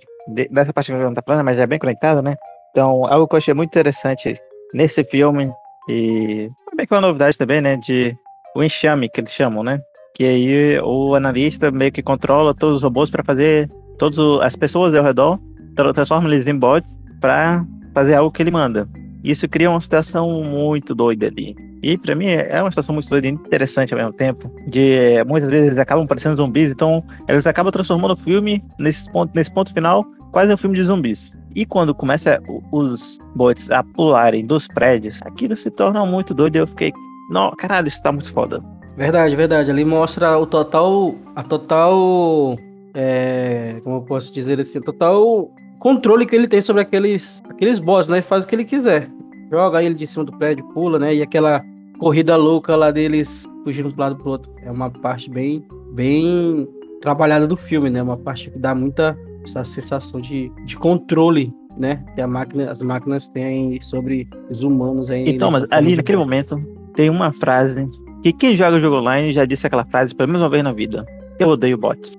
dessa 0.50 0.74
parte 0.74 0.92
que 0.92 0.98
não 0.98 1.14
tá 1.14 1.22
falando, 1.22 1.42
mas 1.42 1.56
já 1.56 1.62
é 1.62 1.66
bem 1.66 1.78
conectado, 1.78 2.20
né? 2.20 2.36
Então, 2.70 3.06
algo 3.06 3.26
que 3.26 3.34
eu 3.34 3.38
achei 3.38 3.54
muito 3.54 3.70
interessante 3.70 4.34
nesse 4.74 5.02
filme, 5.04 5.50
e 5.88 6.50
bem 6.76 6.86
que 6.86 6.92
é 6.92 6.96
uma 6.98 7.06
novidade 7.06 7.38
também, 7.38 7.62
né? 7.62 7.78
De 7.78 8.14
o 8.56 8.64
enxame 8.64 9.08
que 9.08 9.20
eles 9.20 9.32
chamam, 9.32 9.62
né? 9.62 9.80
Que 10.14 10.24
aí 10.24 10.80
o 10.80 11.14
analista 11.14 11.70
meio 11.70 11.92
que 11.92 12.02
controla 12.02 12.54
todos 12.54 12.76
os 12.76 12.82
robôs 12.82 13.10
para 13.10 13.22
fazer 13.22 13.68
todas 13.98 14.18
as 14.42 14.56
pessoas 14.56 14.94
ao 14.94 15.04
redor 15.04 15.38
transforma 15.94 16.28
eles 16.28 16.46
em 16.46 16.58
bots 16.58 16.90
para 17.20 17.64
fazer 17.92 18.14
algo 18.14 18.30
que 18.30 18.42
ele 18.42 18.50
manda. 18.50 18.88
Isso 19.22 19.46
cria 19.48 19.68
uma 19.68 19.80
situação 19.80 20.42
muito 20.42 20.94
doida 20.94 21.26
ali. 21.26 21.54
E 21.82 21.98
para 21.98 22.14
mim 22.14 22.28
é 22.28 22.60
uma 22.62 22.70
situação 22.70 22.94
muito 22.94 23.10
doida 23.10 23.26
e 23.26 23.30
interessante 23.30 23.92
ao 23.92 23.98
mesmo 23.98 24.12
tempo. 24.14 24.50
De 24.66 25.22
muitas 25.24 25.50
vezes 25.50 25.66
eles 25.66 25.78
acabam 25.78 26.06
parecendo 26.06 26.36
zumbis, 26.36 26.70
então 26.70 27.04
eles 27.28 27.46
acabam 27.46 27.70
transformando 27.70 28.14
o 28.14 28.16
filme 28.16 28.62
nesse 28.78 29.10
ponto, 29.12 29.32
nesse 29.34 29.52
ponto 29.52 29.72
final 29.74 30.04
quase 30.32 30.52
um 30.52 30.56
filme 30.56 30.76
de 30.76 30.84
zumbis. 30.84 31.36
E 31.54 31.64
quando 31.64 31.94
começa 31.94 32.40
os 32.70 33.18
bots 33.34 33.70
a 33.70 33.82
pularem 33.82 34.46
dos 34.46 34.66
prédios, 34.68 35.20
aquilo 35.22 35.56
se 35.56 35.70
torna 35.70 36.04
muito 36.04 36.34
doido. 36.34 36.56
Eu 36.56 36.66
fiquei, 36.66 36.92
não, 37.28 37.50
caralho, 37.56 37.88
isso 37.88 38.02
tá 38.02 38.12
muito 38.12 38.32
foda. 38.32 38.62
Verdade, 38.96 39.36
verdade. 39.36 39.70
Ali 39.70 39.84
mostra 39.84 40.38
o 40.38 40.46
total, 40.46 41.14
a 41.34 41.42
total, 41.42 42.56
é, 42.94 43.80
como 43.84 43.96
eu 43.96 44.02
posso 44.02 44.32
dizer 44.32 44.58
assim, 44.58 44.80
total 44.80 45.50
controle 45.78 46.26
que 46.26 46.34
ele 46.34 46.48
tem 46.48 46.60
sobre 46.60 46.82
aqueles, 46.82 47.42
aqueles 47.48 47.78
boss, 47.78 48.08
né? 48.08 48.16
Ele 48.16 48.22
faz 48.22 48.44
o 48.44 48.46
que 48.46 48.54
ele 48.54 48.64
quiser. 48.64 49.10
Joga 49.50 49.82
ele 49.82 49.94
de 49.94 50.06
cima 50.06 50.24
do 50.24 50.32
prédio, 50.32 50.64
pula, 50.72 50.98
né? 50.98 51.14
E 51.14 51.22
aquela 51.22 51.62
corrida 51.98 52.36
louca 52.36 52.74
lá 52.74 52.90
deles 52.90 53.44
fugindo 53.62 53.88
um 53.88 54.00
lado 54.00 54.16
pro 54.16 54.30
outro. 54.30 54.50
É 54.62 54.70
uma 54.70 54.90
parte 54.90 55.30
bem, 55.30 55.64
bem 55.92 56.66
trabalhada 57.00 57.46
do 57.46 57.56
filme, 57.56 57.90
né? 57.90 58.02
Uma 58.02 58.16
parte 58.16 58.50
que 58.50 58.58
dá 58.58 58.74
muita 58.74 59.16
essa 59.44 59.64
sensação 59.64 60.20
de, 60.20 60.50
de 60.64 60.76
controle, 60.76 61.52
né? 61.76 62.04
Que 62.14 62.20
a 62.20 62.26
máquina, 62.26 62.70
as 62.70 62.82
máquinas 62.82 63.28
têm 63.28 63.80
sobre 63.80 64.28
os 64.50 64.62
humanos 64.62 65.08
aí. 65.08 65.28
Então, 65.28 65.50
mas 65.50 65.64
ali 65.70 65.94
naquele 65.94 66.18
momento 66.18 66.60
tem 66.96 67.08
uma 67.08 67.32
frase 67.32 67.88
que 68.22 68.32
quem 68.32 68.56
joga 68.56 68.76
o 68.76 68.80
jogo 68.80 68.96
online 68.96 69.30
já 69.32 69.44
disse 69.44 69.66
aquela 69.66 69.84
frase 69.84 70.14
pelo 70.14 70.28
menos 70.30 70.42
uma 70.42 70.50
vez 70.50 70.64
na 70.64 70.72
vida. 70.72 71.06
Eu 71.38 71.48
odeio 71.48 71.76
bots. 71.76 72.16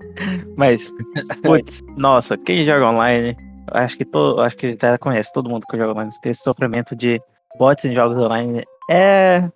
Mas, 0.56 0.94
putz, 1.44 1.82
nossa, 1.98 2.38
quem 2.38 2.64
joga 2.64 2.88
online 2.88 3.36
acho 3.72 3.98
que 3.98 4.06
todo, 4.06 4.40
acho 4.42 4.56
que 4.56 4.78
já 4.82 4.98
conhece 4.98 5.34
todo 5.34 5.50
mundo 5.50 5.66
que 5.70 5.78
joga 5.78 5.92
online, 5.92 6.12
que 6.22 6.30
esse 6.30 6.44
sofrimento 6.44 6.96
de 6.96 7.20
bots 7.58 7.84
em 7.84 7.94
jogos 7.94 8.18
online 8.18 8.64
é 8.90 9.50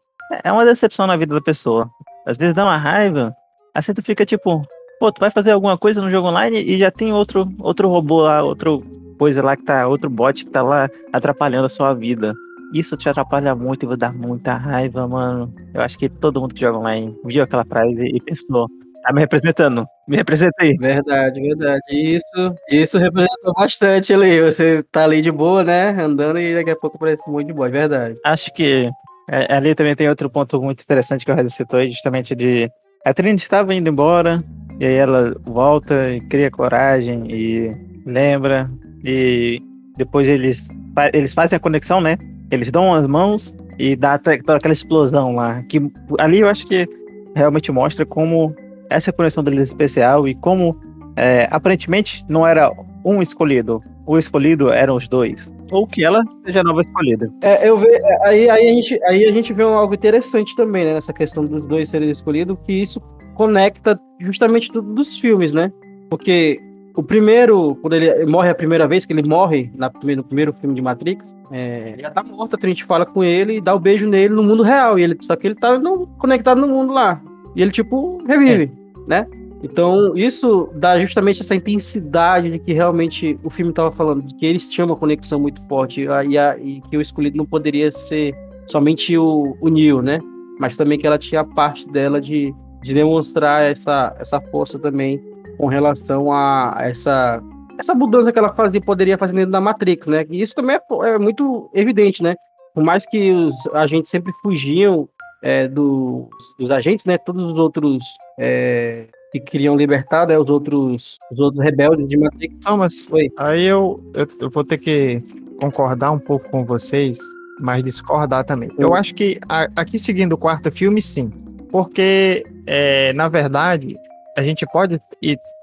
é 0.44 0.52
uma 0.52 0.66
decepção 0.66 1.06
na 1.08 1.18
vida 1.18 1.36
da 1.36 1.42
pessoa. 1.42 1.90
Às 2.26 2.38
vezes 2.38 2.56
dá 2.56 2.64
uma 2.64 2.78
raiva, 2.78 3.34
assim 3.74 3.94
tu 3.94 4.02
fica 4.02 4.26
tipo, 4.26 4.66
pô, 5.00 5.12
tu 5.12 5.20
vai 5.20 5.30
fazer 5.30 5.52
alguma 5.52 5.78
coisa 5.78 6.02
no 6.02 6.10
jogo 6.10 6.28
online 6.28 6.62
e 6.62 6.78
já 6.78 6.90
tem 6.90 7.14
outro 7.14 7.52
outro 7.60 7.88
robô 7.88 8.22
lá, 8.22 8.44
outro 8.44 8.84
coisa 9.18 9.44
lá 9.44 9.56
que 9.56 9.64
tá, 9.64 9.88
outro 9.88 10.10
bot 10.10 10.44
que 10.44 10.50
tá 10.50 10.64
lá 10.64 10.90
atrapalhando 11.14 11.66
a 11.66 11.70
sua 11.70 11.94
vida. 11.94 12.34
Isso 12.74 12.96
te 12.96 13.10
atrapalha 13.10 13.54
muito 13.56 13.84
e 13.84 13.88
vai 13.88 13.98
dar 13.98 14.14
muita 14.14 14.56
raiva, 14.56 15.08
mano. 15.08 15.54
Eu 15.74 15.82
acho 15.82 15.98
que 15.98 16.10
todo 16.10 16.40
mundo 16.40 16.54
que 16.56 16.62
joga 16.62 16.78
online 16.78 17.16
viu 17.26 17.44
aquela 17.44 17.66
frase 17.66 18.06
e 18.06 18.22
pensou, 18.22 18.68
Tá 19.04 19.12
me 19.14 19.22
representando. 19.22 19.86
Me 20.08 20.16
representa 20.18 20.54
aí. 20.60 20.76
Verdade, 20.78 21.42
verdade. 21.42 21.82
Isso, 21.90 22.56
isso 22.70 22.98
representou 23.00 23.54
bastante 23.56 24.14
ali. 24.14 24.42
Você 24.42 24.84
tá 24.92 25.06
ali 25.06 25.22
de 25.22 25.32
boa, 25.32 25.64
né? 25.64 25.90
Andando 25.90 26.40
e 26.40 26.54
daqui 26.54 26.70
a 26.70 26.76
pouco 26.76 27.00
parece 27.00 27.28
muito 27.28 27.48
de 27.48 27.54
boa, 27.54 27.68
é 27.68 27.72
verdade. 27.72 28.16
Acho 28.24 28.54
que 28.54 28.90
é, 29.30 29.54
ali 29.54 29.74
também 29.74 29.96
tem 29.96 30.08
outro 30.08 30.30
ponto 30.30 30.62
muito 30.62 30.82
interessante 30.84 31.26
que 31.26 31.32
o 31.32 31.36
Reza 31.36 31.50
citou 31.50 31.80
aí, 31.80 31.92
justamente 31.92 32.36
de. 32.36 32.70
A 33.06 33.14
Trinity 33.14 33.42
estava 33.42 33.74
indo 33.74 33.90
embora, 33.90 34.44
e 34.80 34.86
aí 34.86 34.96
ela 34.96 35.34
volta 35.46 36.12
e 36.12 36.22
cria 36.28 36.52
coragem 36.52 37.26
e 37.32 37.76
lembra, 38.06 38.70
e 39.04 39.60
depois 39.98 40.28
eles, 40.28 40.70
eles 41.12 41.34
fazem 41.34 41.58
a 41.58 41.60
conexão, 41.60 42.00
né? 42.00 42.18
Eles 42.52 42.70
dão 42.72 42.94
as 42.94 43.08
mãos 43.08 43.54
e 43.80 43.96
dá 43.96 44.18
toda 44.18 44.58
aquela 44.58 44.74
explosão 44.74 45.36
lá. 45.36 45.64
Que 45.64 45.82
ali 46.20 46.40
eu 46.40 46.50
acho 46.50 46.68
que 46.68 46.88
realmente 47.36 47.72
mostra 47.72 48.06
como 48.06 48.54
essa 48.90 49.12
conexão 49.12 49.44
deles 49.44 49.60
é 49.60 49.64
especial 49.64 50.28
e 50.28 50.36
como 50.36 50.78
é, 51.16 51.48
aparentemente 51.50 52.26
não 52.28 52.46
era 52.46 52.72
um 53.04 53.22
escolhido, 53.22 53.82
o 54.06 54.18
escolhido 54.18 54.70
eram 54.70 54.96
os 54.96 55.08
dois. 55.08 55.50
Ou 55.72 55.88
que 55.88 56.04
ela 56.04 56.22
seja 56.46 56.62
nova 56.64 56.82
escolhida. 56.82 57.32
É, 57.42 57.68
eu 57.68 57.78
vejo, 57.78 57.96
é, 57.96 58.28
aí, 58.28 58.50
aí, 58.50 58.70
a 58.70 58.74
gente, 58.74 59.00
aí 59.06 59.26
a 59.26 59.32
gente 59.32 59.54
vê 59.54 59.64
algo 59.64 59.94
interessante 59.94 60.56
também, 60.56 60.84
né, 60.84 60.94
nessa 60.94 61.14
questão 61.14 61.46
dos 61.46 61.66
dois 61.66 61.90
serem 61.90 62.10
escolhidos, 62.10 62.58
que 62.66 62.74
isso 62.74 63.00
conecta 63.36 63.98
justamente 64.20 64.70
tudo 64.72 64.94
dos 64.94 65.18
filmes, 65.18 65.54
né? 65.54 65.72
Porque 66.10 66.60
o 66.96 67.04
primeiro, 67.04 67.76
quando 67.76 67.94
ele 67.94 68.26
morre 68.26 68.50
a 68.50 68.56
primeira 68.56 68.88
vez, 68.88 69.06
que 69.06 69.14
ele 69.14 69.28
morre 69.28 69.72
na, 69.76 69.92
no 70.16 70.24
primeiro 70.24 70.54
filme 70.54 70.76
de 70.76 70.82
Matrix, 70.82 71.34
é, 71.52 71.92
ele 71.94 72.02
já 72.02 72.12
tá 72.12 72.24
morto, 72.24 72.58
a 72.62 72.68
gente 72.68 72.84
fala 72.84 73.06
com 73.06 73.24
ele 73.24 73.58
e 73.58 73.62
dá 73.62 73.74
o 73.74 73.78
um 73.78 73.82
beijo 73.82 74.08
nele 74.08 74.34
no 74.34 74.44
mundo 74.44 74.64
real. 74.64 75.00
E 75.00 75.04
ele, 75.04 75.18
só 75.22 75.36
que 75.36 75.48
ele 75.48 75.56
tá 75.56 75.78
no, 75.80 76.08
conectado 76.18 76.60
no 76.60 76.68
mundo 76.68 76.94
lá. 76.94 77.22
E 77.56 77.62
ele, 77.62 77.72
tipo, 77.72 78.18
revive. 78.28 78.72
É 79.08 79.10
né? 79.10 79.28
Então, 79.64 80.18
isso 80.18 80.70
dá 80.74 81.00
justamente 81.00 81.42
essa 81.42 81.54
intensidade 81.54 82.50
de 82.50 82.60
que 82.60 82.74
realmente 82.74 83.40
o 83.44 83.50
filme 83.50 83.72
estava 83.72 83.92
falando, 83.92 84.24
de 84.24 84.36
que 84.36 84.46
eles 84.46 84.68
tinham 84.68 84.88
uma 84.88 84.96
conexão 84.96 85.40
muito 85.40 85.62
forte 85.68 86.02
e, 86.02 86.38
a, 86.38 86.58
e 86.58 86.82
que 86.90 86.98
o 86.98 87.02
escolhido 87.02 87.38
não 87.38 87.46
poderia 87.46 87.92
ser 87.92 88.36
somente 88.66 89.16
o, 89.18 89.56
o 89.62 89.70
Neo, 89.70 90.02
né? 90.02 90.20
Mas 90.60 90.76
também 90.76 90.98
que 90.98 91.06
ela 91.06 91.18
tinha 91.18 91.42
a 91.42 91.46
parte 91.46 91.88
dela 91.90 92.20
de, 92.20 92.54
de 92.82 92.94
demonstrar 92.94 93.64
essa, 93.64 94.16
essa 94.20 94.42
força 94.42 94.80
também 94.80 95.22
com 95.62 95.68
relação 95.68 96.34
a 96.34 96.76
essa 96.80 97.40
essa 97.78 97.94
mudança 97.94 98.32
que 98.32 98.40
ela 98.40 98.52
fazia 98.52 98.82
poderia 98.82 99.16
fazer 99.16 99.36
dentro 99.36 99.52
da 99.52 99.62
Matrix, 99.62 100.08
né? 100.08 100.26
E 100.30 100.42
isso 100.42 100.56
também 100.56 100.76
é, 100.76 101.10
é 101.10 101.20
muito 101.20 101.70
evidente, 101.74 102.24
né? 102.24 102.36
Por 102.74 102.84
mais 102.84 103.06
que 103.06 103.32
os 103.32 103.56
agentes 103.76 104.10
sempre 104.10 104.34
fugiam 104.42 105.08
é, 105.44 105.68
do, 105.68 106.28
dos 106.58 106.72
agentes, 106.72 107.06
né? 107.06 107.18
Todos 107.20 107.52
os 107.52 107.58
outros 107.60 108.04
é, 108.40 109.06
que 109.32 109.40
queriam 109.40 109.76
libertar, 109.76 110.28
né? 110.28 110.38
Os 110.38 110.50
outros, 110.50 111.18
os 111.32 111.40
outros 111.40 111.64
rebeldes 111.64 112.08
de 112.08 112.18
Matrix. 112.18 112.56
Não, 112.66 112.78
mas 112.78 113.08
Oi. 113.12 113.30
aí 113.38 113.64
eu, 113.64 114.04
eu, 114.16 114.28
eu 114.40 114.50
vou 114.50 114.64
ter 114.64 114.80
que 114.80 115.22
concordar 115.60 116.12
um 116.12 116.20
pouco 116.20 116.50
com 116.50 116.66
vocês, 116.66 117.20
mas 117.60 117.84
discordar 117.84 118.44
também. 118.46 118.70
Eu 118.80 118.96
acho 118.96 119.14
que 119.14 119.40
a- 119.48 119.70
aqui 119.76 120.00
seguindo 120.00 120.34
o 120.34 120.38
quarto 120.38 120.72
filme, 120.72 121.00
sim. 121.02 121.32
Porque, 121.70 122.46
é, 122.66 123.14
na 123.14 123.28
verdade, 123.30 123.96
a 124.38 124.44
gente 124.44 124.66
pode 124.66 125.00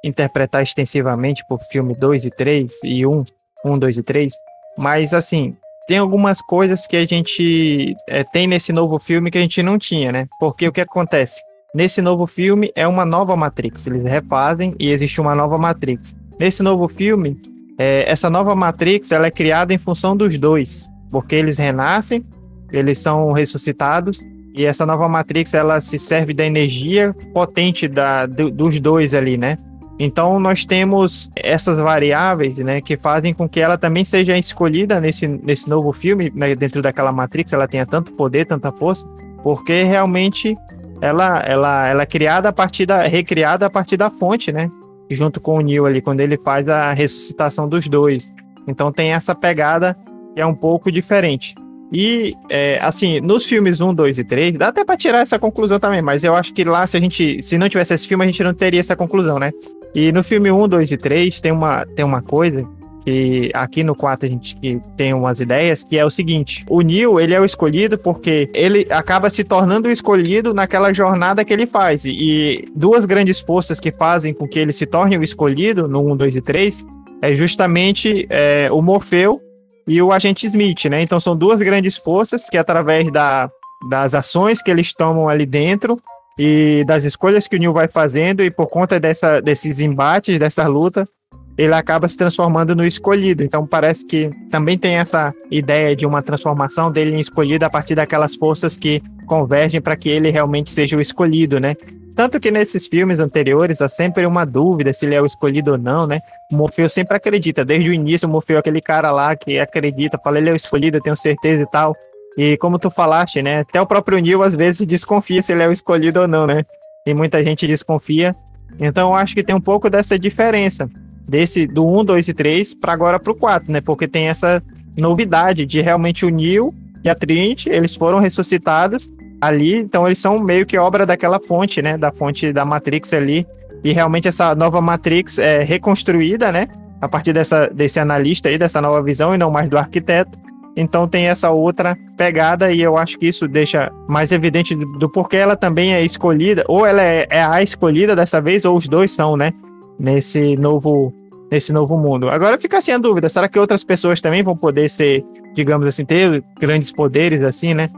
interpretar 0.04 0.62
extensivamente 0.62 1.44
por 1.48 1.58
filme 1.58 1.94
2 1.94 2.24
e 2.26 2.30
3 2.30 2.80
e 2.84 3.06
1, 3.06 3.24
1, 3.64 3.78
2 3.78 3.98
e 3.98 4.02
3, 4.02 4.32
mas 4.76 5.12
assim, 5.12 5.56
tem 5.86 5.98
algumas 5.98 6.40
coisas 6.42 6.86
que 6.86 6.96
a 6.96 7.06
gente 7.06 7.96
é, 8.08 8.22
tem 8.22 8.46
nesse 8.46 8.72
novo 8.72 8.98
filme 8.98 9.30
que 9.30 9.38
a 9.38 9.40
gente 9.40 9.62
não 9.62 9.78
tinha, 9.78 10.12
né? 10.12 10.26
Porque 10.38 10.68
o 10.68 10.72
que 10.72 10.80
acontece? 10.80 11.40
Nesse 11.74 12.00
novo 12.00 12.26
filme 12.26 12.70
é 12.76 12.86
uma 12.86 13.04
nova 13.04 13.34
Matrix, 13.36 13.86
eles 13.86 14.02
refazem 14.02 14.74
e 14.78 14.90
existe 14.90 15.20
uma 15.20 15.34
nova 15.34 15.58
Matrix. 15.58 16.14
Nesse 16.38 16.62
novo 16.62 16.88
filme, 16.88 17.40
é, 17.78 18.04
essa 18.10 18.28
nova 18.30 18.54
Matrix 18.54 19.12
ela 19.12 19.26
é 19.26 19.30
criada 19.30 19.72
em 19.72 19.78
função 19.78 20.16
dos 20.16 20.36
dois, 20.36 20.88
porque 21.10 21.34
eles 21.34 21.58
renascem, 21.58 22.24
eles 22.70 22.98
são 22.98 23.32
ressuscitados 23.32 24.20
e 24.58 24.64
essa 24.64 24.84
nova 24.84 25.08
Matrix 25.08 25.54
ela 25.54 25.78
se 25.78 26.00
serve 26.00 26.34
da 26.34 26.44
energia 26.44 27.14
potente 27.32 27.86
da, 27.86 28.26
do- 28.26 28.50
dos 28.50 28.80
dois 28.80 29.14
ali, 29.14 29.38
né? 29.38 29.56
Então 30.00 30.40
nós 30.40 30.66
temos 30.66 31.30
essas 31.36 31.78
variáveis, 31.78 32.58
né, 32.58 32.80
que 32.80 32.96
fazem 32.96 33.32
com 33.32 33.48
que 33.48 33.60
ela 33.60 33.78
também 33.78 34.04
seja 34.04 34.36
escolhida 34.36 35.00
nesse, 35.00 35.28
nesse 35.28 35.70
novo 35.70 35.92
filme, 35.92 36.32
né, 36.34 36.56
dentro 36.56 36.82
daquela 36.82 37.12
Matrix, 37.12 37.52
ela 37.52 37.68
tenha 37.68 37.86
tanto 37.86 38.12
poder, 38.14 38.46
tanta 38.46 38.72
força, 38.72 39.06
porque 39.44 39.84
realmente 39.84 40.56
ela, 41.00 41.38
ela, 41.40 41.86
ela 41.86 42.02
é 42.02 42.06
criada 42.06 42.48
a 42.48 42.52
partir 42.52 42.84
da, 42.84 43.02
recriada 43.04 43.66
a 43.66 43.70
partir 43.70 43.96
da 43.96 44.10
fonte, 44.10 44.50
né? 44.50 44.68
Junto 45.08 45.40
com 45.40 45.54
o 45.54 45.60
Neo 45.60 45.86
ali, 45.86 46.02
quando 46.02 46.18
ele 46.18 46.36
faz 46.36 46.68
a 46.68 46.92
ressuscitação 46.92 47.68
dos 47.68 47.86
dois. 47.86 48.34
Então 48.66 48.90
tem 48.90 49.12
essa 49.12 49.36
pegada 49.36 49.96
que 50.34 50.40
é 50.40 50.44
um 50.46 50.54
pouco 50.54 50.90
diferente. 50.90 51.54
E, 51.92 52.34
é, 52.50 52.78
assim, 52.82 53.20
nos 53.20 53.46
filmes 53.46 53.80
1, 53.80 53.94
2 53.94 54.18
e 54.18 54.24
3, 54.24 54.54
dá 54.58 54.68
até 54.68 54.84
pra 54.84 54.96
tirar 54.96 55.20
essa 55.20 55.38
conclusão 55.38 55.80
também, 55.80 56.02
mas 56.02 56.22
eu 56.22 56.34
acho 56.34 56.52
que 56.52 56.64
lá, 56.64 56.86
se 56.86 56.96
a 56.96 57.00
gente, 57.00 57.40
se 57.42 57.56
não 57.56 57.68
tivesse 57.68 57.94
esse 57.94 58.06
filme, 58.06 58.24
a 58.24 58.26
gente 58.26 58.42
não 58.42 58.52
teria 58.52 58.80
essa 58.80 58.94
conclusão, 58.94 59.38
né? 59.38 59.50
E 59.94 60.12
no 60.12 60.22
filme 60.22 60.50
1, 60.50 60.68
2 60.68 60.92
e 60.92 60.96
3 60.98 61.40
tem 61.40 61.50
uma, 61.50 61.86
tem 61.86 62.04
uma 62.04 62.20
coisa 62.20 62.66
que 63.04 63.50
aqui 63.54 63.82
no 63.82 63.94
4 63.94 64.26
a 64.26 64.30
gente 64.30 64.56
tem 64.96 65.14
umas 65.14 65.40
ideias, 65.40 65.82
que 65.82 65.98
é 65.98 66.04
o 66.04 66.10
seguinte, 66.10 66.62
o 66.68 66.82
Neo, 66.82 67.18
ele 67.18 67.32
é 67.32 67.40
o 67.40 67.44
escolhido 67.44 67.96
porque 67.96 68.50
ele 68.52 68.86
acaba 68.90 69.30
se 69.30 69.42
tornando 69.42 69.88
o 69.88 69.90
escolhido 69.90 70.52
naquela 70.52 70.92
jornada 70.92 71.42
que 71.42 71.52
ele 71.52 71.64
faz. 71.64 72.04
E, 72.04 72.10
e 72.10 72.68
duas 72.76 73.06
grandes 73.06 73.40
forças 73.40 73.80
que 73.80 73.90
fazem 73.90 74.34
com 74.34 74.46
que 74.46 74.58
ele 74.58 74.72
se 74.72 74.84
torne 74.84 75.16
o 75.16 75.22
escolhido 75.22 75.88
no 75.88 76.12
1, 76.12 76.16
2 76.18 76.36
e 76.36 76.40
3 76.42 76.86
é 77.22 77.34
justamente 77.34 78.26
é, 78.28 78.68
o 78.70 78.82
Morfeu 78.82 79.40
e 79.88 80.02
o 80.02 80.12
agente 80.12 80.46
Smith, 80.46 80.84
né? 80.84 81.02
Então 81.02 81.18
são 81.18 81.34
duas 81.34 81.60
grandes 81.60 81.96
forças 81.96 82.48
que 82.48 82.58
através 82.58 83.10
da, 83.10 83.50
das 83.88 84.14
ações 84.14 84.60
que 84.60 84.70
eles 84.70 84.92
tomam 84.92 85.28
ali 85.28 85.46
dentro 85.46 85.98
e 86.38 86.84
das 86.86 87.04
escolhas 87.04 87.48
que 87.48 87.56
o 87.56 87.58
Neil 87.58 87.72
vai 87.72 87.88
fazendo 87.88 88.44
e 88.44 88.50
por 88.50 88.66
conta 88.66 89.00
dessa, 89.00 89.40
desses 89.40 89.80
embates, 89.80 90.38
dessa 90.38 90.66
luta, 90.68 91.08
ele 91.56 91.74
acaba 91.74 92.06
se 92.06 92.16
transformando 92.16 92.76
no 92.76 92.84
escolhido. 92.84 93.42
Então 93.42 93.66
parece 93.66 94.06
que 94.06 94.30
também 94.50 94.78
tem 94.78 94.96
essa 94.96 95.34
ideia 95.50 95.96
de 95.96 96.06
uma 96.06 96.22
transformação 96.22 96.92
dele 96.92 97.16
em 97.16 97.20
escolhido 97.20 97.64
a 97.64 97.70
partir 97.70 97.94
daquelas 97.94 98.36
forças 98.36 98.76
que 98.76 99.02
convergem 99.26 99.80
para 99.80 99.96
que 99.96 100.08
ele 100.08 100.30
realmente 100.30 100.70
seja 100.70 100.96
o 100.96 101.00
escolhido, 101.00 101.58
né? 101.58 101.76
Tanto 102.18 102.40
que 102.40 102.50
nesses 102.50 102.88
filmes 102.88 103.20
anteriores 103.20 103.80
há 103.80 103.86
sempre 103.86 104.26
uma 104.26 104.44
dúvida 104.44 104.92
se 104.92 105.06
ele 105.06 105.14
é 105.14 105.22
o 105.22 105.24
escolhido 105.24 105.70
ou 105.70 105.78
não, 105.78 106.04
né? 106.04 106.18
O 106.50 106.56
Morfeu 106.56 106.88
sempre 106.88 107.16
acredita, 107.16 107.64
desde 107.64 107.90
o 107.90 107.92
início 107.92 108.28
o 108.28 108.32
Morfeu 108.32 108.56
é 108.56 108.58
aquele 108.58 108.80
cara 108.80 109.12
lá 109.12 109.36
que 109.36 109.56
acredita, 109.56 110.18
fala 110.18 110.38
ele 110.38 110.50
é 110.50 110.52
o 110.52 110.56
escolhido, 110.56 110.96
eu 110.96 111.00
tenho 111.00 111.14
certeza 111.14 111.62
e 111.62 111.66
tal. 111.70 111.94
E 112.36 112.56
como 112.56 112.76
tu 112.76 112.90
falaste, 112.90 113.40
né? 113.40 113.60
Até 113.60 113.80
o 113.80 113.86
próprio 113.86 114.18
Neil 114.18 114.42
às 114.42 114.56
vezes 114.56 114.84
desconfia 114.84 115.40
se 115.40 115.52
ele 115.52 115.62
é 115.62 115.68
o 115.68 115.70
escolhido 115.70 116.22
ou 116.22 116.26
não, 116.26 116.44
né? 116.44 116.64
E 117.06 117.14
muita 117.14 117.40
gente 117.40 117.68
desconfia. 117.68 118.34
Então 118.80 119.10
eu 119.10 119.14
acho 119.14 119.32
que 119.32 119.44
tem 119.44 119.54
um 119.54 119.60
pouco 119.60 119.88
dessa 119.88 120.18
diferença 120.18 120.90
desse 121.28 121.68
do 121.68 121.86
1, 121.86 122.04
2 122.04 122.28
e 122.30 122.34
3 122.34 122.74
para 122.74 122.92
agora 122.92 123.20
pro 123.20 123.32
4, 123.32 123.70
né? 123.70 123.80
Porque 123.80 124.08
tem 124.08 124.26
essa 124.26 124.60
novidade 124.96 125.64
de 125.64 125.80
realmente 125.80 126.26
o 126.26 126.30
Neil 126.30 126.74
e 127.04 127.08
a 127.08 127.14
Trinity, 127.14 127.70
eles 127.70 127.94
foram 127.94 128.18
ressuscitados 128.18 129.08
ali, 129.40 129.76
então 129.76 130.06
eles 130.06 130.18
são 130.18 130.38
meio 130.38 130.66
que 130.66 130.76
obra 130.78 131.06
daquela 131.06 131.38
fonte, 131.40 131.80
né? 131.80 131.96
Da 131.96 132.12
fonte 132.12 132.52
da 132.52 132.64
Matrix 132.64 133.12
ali. 133.12 133.46
E 133.84 133.92
realmente 133.92 134.26
essa 134.28 134.54
nova 134.54 134.80
Matrix 134.80 135.38
é 135.38 135.62
reconstruída, 135.62 136.50
né? 136.50 136.68
A 137.00 137.08
partir 137.08 137.32
dessa, 137.32 137.68
desse 137.68 138.00
analista 138.00 138.48
aí, 138.48 138.58
dessa 138.58 138.80
nova 138.80 139.02
visão, 139.02 139.34
e 139.34 139.38
não 139.38 139.50
mais 139.50 139.68
do 139.68 139.78
arquiteto. 139.78 140.36
Então 140.76 141.08
tem 141.08 141.26
essa 141.26 141.50
outra 141.50 141.96
pegada, 142.16 142.72
e 142.72 142.80
eu 142.80 142.96
acho 142.96 143.18
que 143.18 143.26
isso 143.26 143.46
deixa 143.48 143.92
mais 144.08 144.32
evidente 144.32 144.74
do, 144.74 144.86
do 144.98 145.08
porquê 145.08 145.36
ela 145.36 145.56
também 145.56 145.92
é 145.92 146.04
escolhida, 146.04 146.64
ou 146.68 146.84
ela 146.86 147.02
é, 147.02 147.26
é 147.30 147.42
a 147.42 147.62
escolhida 147.62 148.14
dessa 148.14 148.40
vez, 148.40 148.64
ou 148.64 148.76
os 148.76 148.88
dois 148.88 149.10
são, 149.10 149.36
né? 149.36 149.52
Nesse 149.98 150.56
novo, 150.56 151.12
nesse 151.50 151.72
novo 151.72 151.96
mundo. 151.96 152.28
Agora 152.28 152.58
fica 152.58 152.78
assim 152.78 152.92
a 152.92 152.98
dúvida: 152.98 153.28
será 153.28 153.48
que 153.48 153.58
outras 153.58 153.84
pessoas 153.84 154.20
também 154.20 154.42
vão 154.42 154.56
poder 154.56 154.88
ser, 154.88 155.24
digamos 155.54 155.86
assim, 155.86 156.04
ter 156.04 156.42
grandes 156.60 156.92
poderes, 156.92 157.42
assim, 157.42 157.74
né? 157.74 157.88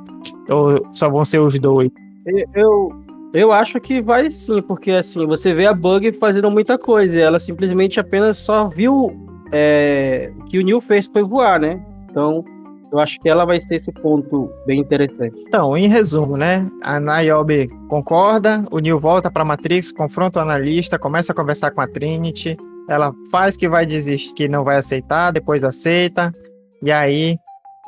Ou 0.49 0.87
só 0.93 1.09
vão 1.09 1.25
ser 1.25 1.39
os 1.39 1.59
dois? 1.59 1.91
Eu, 2.55 2.93
eu 3.33 3.53
acho 3.53 3.81
que 3.81 4.01
vai 4.01 4.31
sim, 4.31 4.61
porque 4.63 4.91
assim, 4.91 5.27
você 5.27 5.55
vê 5.55 5.67
a 5.67 5.75
Bug 5.75 6.13
fazendo 6.13 6.51
muita 6.51 6.79
coisa, 6.79 7.17
e 7.17 7.21
ela 7.21 7.41
simplesmente 7.41 7.99
apenas 7.99 8.37
só 8.39 8.69
viu 8.69 9.13
é, 9.53 10.33
o 10.41 10.45
que 10.45 10.59
o 10.59 10.65
Neil 10.65 10.81
fez 10.81 11.07
foi 11.07 11.23
voar, 11.23 11.61
né? 11.61 11.81
Então, 12.11 12.45
eu 12.93 12.99
acho 12.99 13.21
que 13.21 13.29
ela 13.29 13.45
vai 13.45 13.61
ser 13.61 13.77
esse 13.77 13.93
ponto 13.93 14.51
bem 14.67 14.81
interessante. 14.81 15.37
Então, 15.47 15.77
em 15.77 15.89
resumo, 15.89 16.37
né? 16.37 16.69
A 16.83 16.99
Niobe 16.99 17.69
concorda, 17.89 18.65
o 18.71 18.81
Neil 18.81 18.99
volta 18.99 19.31
para 19.31 19.45
Matrix, 19.45 19.93
confronta 19.93 20.41
o 20.41 20.43
analista, 20.43 20.99
começa 20.99 21.33
a 21.33 21.35
conversar 21.35 21.71
com 21.71 21.81
a 21.81 21.87
Trinity, 21.87 22.57
ela 22.89 23.15
faz 23.31 23.57
que 23.57 23.69
vai 23.69 23.87
desistir, 23.87 24.35
que 24.35 24.49
não 24.49 24.65
vai 24.65 24.77
aceitar, 24.77 25.31
depois 25.31 25.63
aceita, 25.63 26.33
e 26.83 26.91
aí 26.91 27.39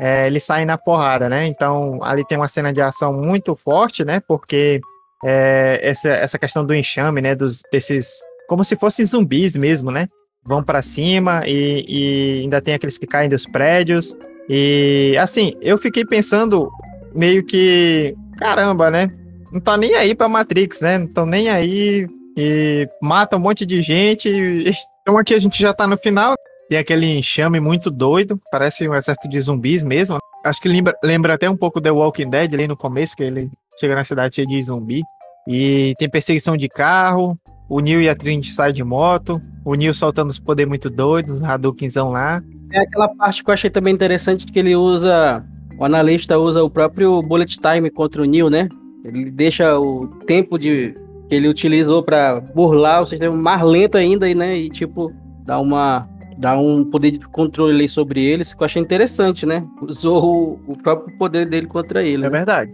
é, 0.00 0.26
eles 0.26 0.42
saem 0.42 0.64
na 0.64 0.78
porrada, 0.78 1.28
né? 1.28 1.46
Então, 1.46 1.98
ali 2.02 2.26
tem 2.26 2.38
uma 2.38 2.48
cena 2.48 2.72
de 2.72 2.80
ação 2.80 3.12
muito 3.12 3.54
forte, 3.54 4.04
né? 4.04 4.20
Porque 4.20 4.80
é, 5.24 5.80
essa, 5.82 6.08
essa 6.08 6.38
questão 6.38 6.64
do 6.64 6.74
enxame, 6.74 7.20
né? 7.20 7.34
Dos, 7.34 7.62
desses. 7.70 8.22
Como 8.48 8.64
se 8.64 8.76
fossem 8.76 9.04
zumbis 9.04 9.56
mesmo, 9.56 9.90
né? 9.90 10.08
Vão 10.44 10.62
para 10.62 10.82
cima 10.82 11.42
e, 11.46 11.84
e 11.88 12.40
ainda 12.42 12.60
tem 12.60 12.74
aqueles 12.74 12.98
que 12.98 13.06
caem 13.06 13.28
dos 13.28 13.46
prédios. 13.46 14.16
E 14.48 15.16
assim, 15.20 15.54
eu 15.60 15.78
fiquei 15.78 16.04
pensando 16.04 16.70
meio 17.14 17.44
que. 17.44 18.14
Caramba, 18.38 18.90
né? 18.90 19.08
Não 19.52 19.60
tá 19.60 19.76
nem 19.76 19.94
aí 19.94 20.14
pra 20.14 20.28
Matrix, 20.28 20.80
né? 20.80 20.98
Não 20.98 21.06
estão 21.06 21.26
nem 21.26 21.48
aí 21.48 22.08
e 22.36 22.88
mata 23.00 23.36
um 23.36 23.40
monte 23.40 23.66
de 23.66 23.82
gente. 23.82 24.30
Então 25.02 25.18
aqui 25.18 25.34
a 25.34 25.38
gente 25.40 25.60
já 25.60 25.74
tá 25.74 25.84
no 25.84 25.98
final. 25.98 26.36
Tem 26.72 26.78
aquele 26.78 27.18
enxame 27.18 27.60
muito 27.60 27.90
doido, 27.90 28.40
parece 28.50 28.88
um 28.88 28.94
exército 28.94 29.28
de 29.28 29.38
zumbis 29.38 29.82
mesmo. 29.82 30.16
Acho 30.42 30.58
que 30.58 30.70
lembra, 30.70 30.94
lembra 31.04 31.34
até 31.34 31.50
um 31.50 31.54
pouco 31.54 31.82
The 31.82 31.90
Walking 31.90 32.30
Dead 32.30 32.54
ali 32.54 32.66
no 32.66 32.78
começo, 32.78 33.14
que 33.14 33.22
ele 33.22 33.50
chega 33.78 33.94
na 33.94 34.02
cidade 34.04 34.36
cheia 34.36 34.46
de 34.46 34.62
zumbi. 34.62 35.02
E 35.46 35.92
tem 35.98 36.08
perseguição 36.08 36.56
de 36.56 36.70
carro, 36.70 37.38
o 37.68 37.78
Neil 37.80 38.00
e 38.00 38.08
a 38.08 38.14
Trinity 38.14 38.48
saem 38.52 38.72
de 38.72 38.82
moto, 38.82 39.38
o 39.66 39.74
Neil 39.74 39.92
soltando 39.92 40.30
os 40.30 40.38
poderes 40.38 40.70
muito 40.70 40.88
doidos, 40.88 41.36
os 41.36 41.42
Hadoukenzão 41.42 42.08
lá. 42.08 42.42
É 42.72 42.80
aquela 42.80 43.10
parte 43.16 43.44
que 43.44 43.50
eu 43.50 43.52
achei 43.52 43.68
também 43.68 43.92
interessante 43.92 44.46
que 44.46 44.58
ele 44.58 44.74
usa. 44.74 45.44
O 45.78 45.84
analista 45.84 46.38
usa 46.38 46.64
o 46.64 46.70
próprio 46.70 47.20
bullet 47.20 47.58
time 47.58 47.90
contra 47.90 48.22
o 48.22 48.24
Neil, 48.24 48.48
né? 48.48 48.70
Ele 49.04 49.30
deixa 49.30 49.78
o 49.78 50.06
tempo 50.26 50.58
de 50.58 50.96
que 51.28 51.34
ele 51.34 51.48
utilizou 51.48 52.02
para 52.02 52.40
burlar 52.40 53.02
o 53.02 53.06
sistema 53.06 53.36
mais 53.36 53.60
lento 53.62 53.98
ainda, 53.98 54.34
né? 54.34 54.56
E 54.56 54.70
tipo, 54.70 55.12
dá 55.44 55.60
uma. 55.60 56.08
Dá 56.38 56.56
um 56.56 56.84
poder 56.84 57.12
de 57.12 57.20
controle 57.28 57.88
sobre 57.88 58.24
eles, 58.24 58.54
que 58.54 58.62
eu 58.62 58.64
achei 58.64 58.80
interessante, 58.80 59.44
né? 59.44 59.64
Usou 59.80 60.60
o, 60.66 60.72
o 60.72 60.76
próprio 60.76 61.16
poder 61.18 61.48
dele 61.48 61.66
contra 61.66 62.02
ele. 62.02 62.24
É 62.24 62.30
né? 62.30 62.36
verdade. 62.36 62.72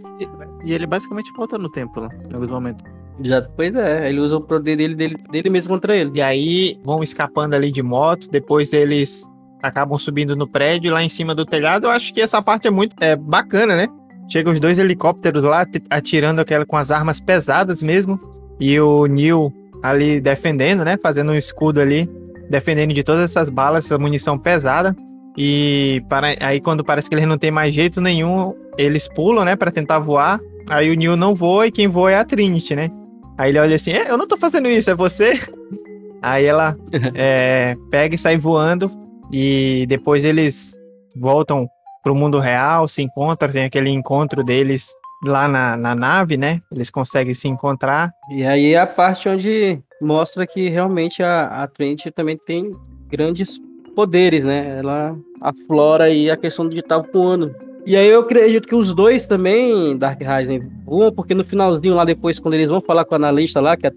E 0.63 0.73
ele 0.73 0.85
basicamente 0.85 1.31
volta 1.35 1.57
no 1.57 1.69
tempo 1.69 1.99
lá, 1.99 2.09
em 2.29 2.33
alguns 2.33 2.49
momentos. 2.49 2.85
Já, 3.21 3.41
pois 3.41 3.75
é, 3.75 4.09
ele 4.09 4.19
usa 4.19 4.37
o 4.37 4.41
poder 4.41 4.77
dele, 4.77 4.95
dele, 4.95 5.17
dele 5.29 5.49
mesmo 5.49 5.73
contra 5.73 5.95
ele. 5.95 6.11
E 6.15 6.21
aí 6.21 6.79
vão 6.83 7.03
escapando 7.03 7.53
ali 7.53 7.71
de 7.71 7.83
moto, 7.83 8.29
depois 8.29 8.71
eles 8.71 9.27
acabam 9.61 9.97
subindo 9.97 10.35
no 10.35 10.47
prédio 10.47 10.93
lá 10.93 11.03
em 11.03 11.09
cima 11.09 11.35
do 11.35 11.45
telhado. 11.45 11.87
Eu 11.87 11.91
acho 11.91 12.13
que 12.13 12.21
essa 12.21 12.41
parte 12.41 12.67
é 12.67 12.71
muito 12.71 12.95
é, 13.01 13.15
bacana, 13.15 13.75
né? 13.75 13.87
chega 14.29 14.49
os 14.49 14.59
dois 14.59 14.77
helicópteros 14.77 15.43
lá 15.43 15.65
atirando 15.89 16.39
aquela 16.39 16.65
com 16.65 16.77
as 16.77 16.91
armas 16.91 17.19
pesadas 17.19 17.81
mesmo. 17.81 18.19
E 18.59 18.79
o 18.79 19.07
Neil 19.07 19.51
ali 19.81 20.21
defendendo, 20.21 20.85
né? 20.85 20.97
Fazendo 21.01 21.31
um 21.31 21.35
escudo 21.35 21.81
ali, 21.81 22.07
defendendo 22.49 22.93
de 22.93 23.03
todas 23.03 23.23
essas 23.23 23.49
balas, 23.49 23.85
essa 23.85 23.97
munição 23.97 24.37
pesada. 24.37 24.95
E 25.37 26.03
para, 26.09 26.35
aí 26.41 26.59
quando 26.59 26.83
parece 26.83 27.07
que 27.07 27.15
eles 27.15 27.27
não 27.27 27.37
tem 27.37 27.51
mais 27.51 27.73
jeito 27.73 28.01
nenhum, 28.01 28.53
eles 28.77 29.07
pulam, 29.07 29.45
né, 29.45 29.55
Pra 29.55 29.71
tentar 29.71 29.99
voar. 29.99 30.39
Aí 30.69 30.89
o 30.89 30.95
Neil 30.95 31.15
não 31.15 31.33
voa 31.33 31.67
e 31.67 31.71
quem 31.71 31.87
voa 31.87 32.11
é 32.11 32.15
a 32.15 32.25
Trinity, 32.25 32.75
né? 32.75 32.89
Aí 33.37 33.51
ele 33.51 33.59
olha 33.59 33.75
assim, 33.75 33.91
é, 33.91 34.11
eu 34.11 34.17
não 34.17 34.27
tô 34.27 34.37
fazendo 34.37 34.67
isso, 34.67 34.91
é 34.91 34.95
você? 34.95 35.39
Aí 36.21 36.45
ela 36.45 36.75
é, 37.15 37.75
pega 37.89 38.15
e 38.15 38.17
sai 38.17 38.37
voando 38.37 38.91
e 39.31 39.85
depois 39.87 40.25
eles 40.25 40.75
voltam 41.15 41.67
pro 42.03 42.15
mundo 42.15 42.39
real, 42.39 42.87
se 42.87 43.01
encontram, 43.01 43.51
tem 43.51 43.63
aquele 43.63 43.89
encontro 43.89 44.43
deles 44.43 44.89
lá 45.25 45.47
na, 45.47 45.75
na 45.77 45.95
nave, 45.95 46.37
né? 46.37 46.59
Eles 46.71 46.89
conseguem 46.89 47.33
se 47.33 47.47
encontrar. 47.47 48.11
E 48.31 48.45
aí 48.45 48.73
é 48.73 48.79
a 48.79 48.87
parte 48.87 49.27
onde 49.27 49.81
mostra 50.01 50.45
que 50.47 50.69
realmente 50.69 51.21
a, 51.23 51.63
a 51.63 51.67
Trinity 51.67 52.11
também 52.11 52.37
tem 52.37 52.71
grandes 53.09 53.59
poderes, 53.95 54.45
né? 54.45 54.77
Ela 54.79 55.15
aflora 55.41 56.05
aí 56.05 56.29
a 56.29 56.37
questão 56.37 56.67
de 56.69 56.79
estar 56.79 56.99
voando. 56.99 57.53
E 57.85 57.95
aí 57.95 58.07
eu 58.07 58.21
acredito 58.21 58.67
que 58.67 58.75
os 58.75 58.93
dois 58.93 59.25
também, 59.25 59.97
Dark 59.97 60.19
Rising, 60.21 60.61
voam, 60.85 61.11
porque 61.11 61.33
no 61.33 61.43
finalzinho 61.43 61.95
lá 61.95 62.05
depois, 62.05 62.37
quando 62.39 62.53
eles 62.53 62.69
vão 62.69 62.81
falar 62.81 63.05
com 63.05 63.13
o 63.13 63.15
analista 63.15 63.59
lá, 63.59 63.75
que 63.75 63.87
a- 63.87 63.93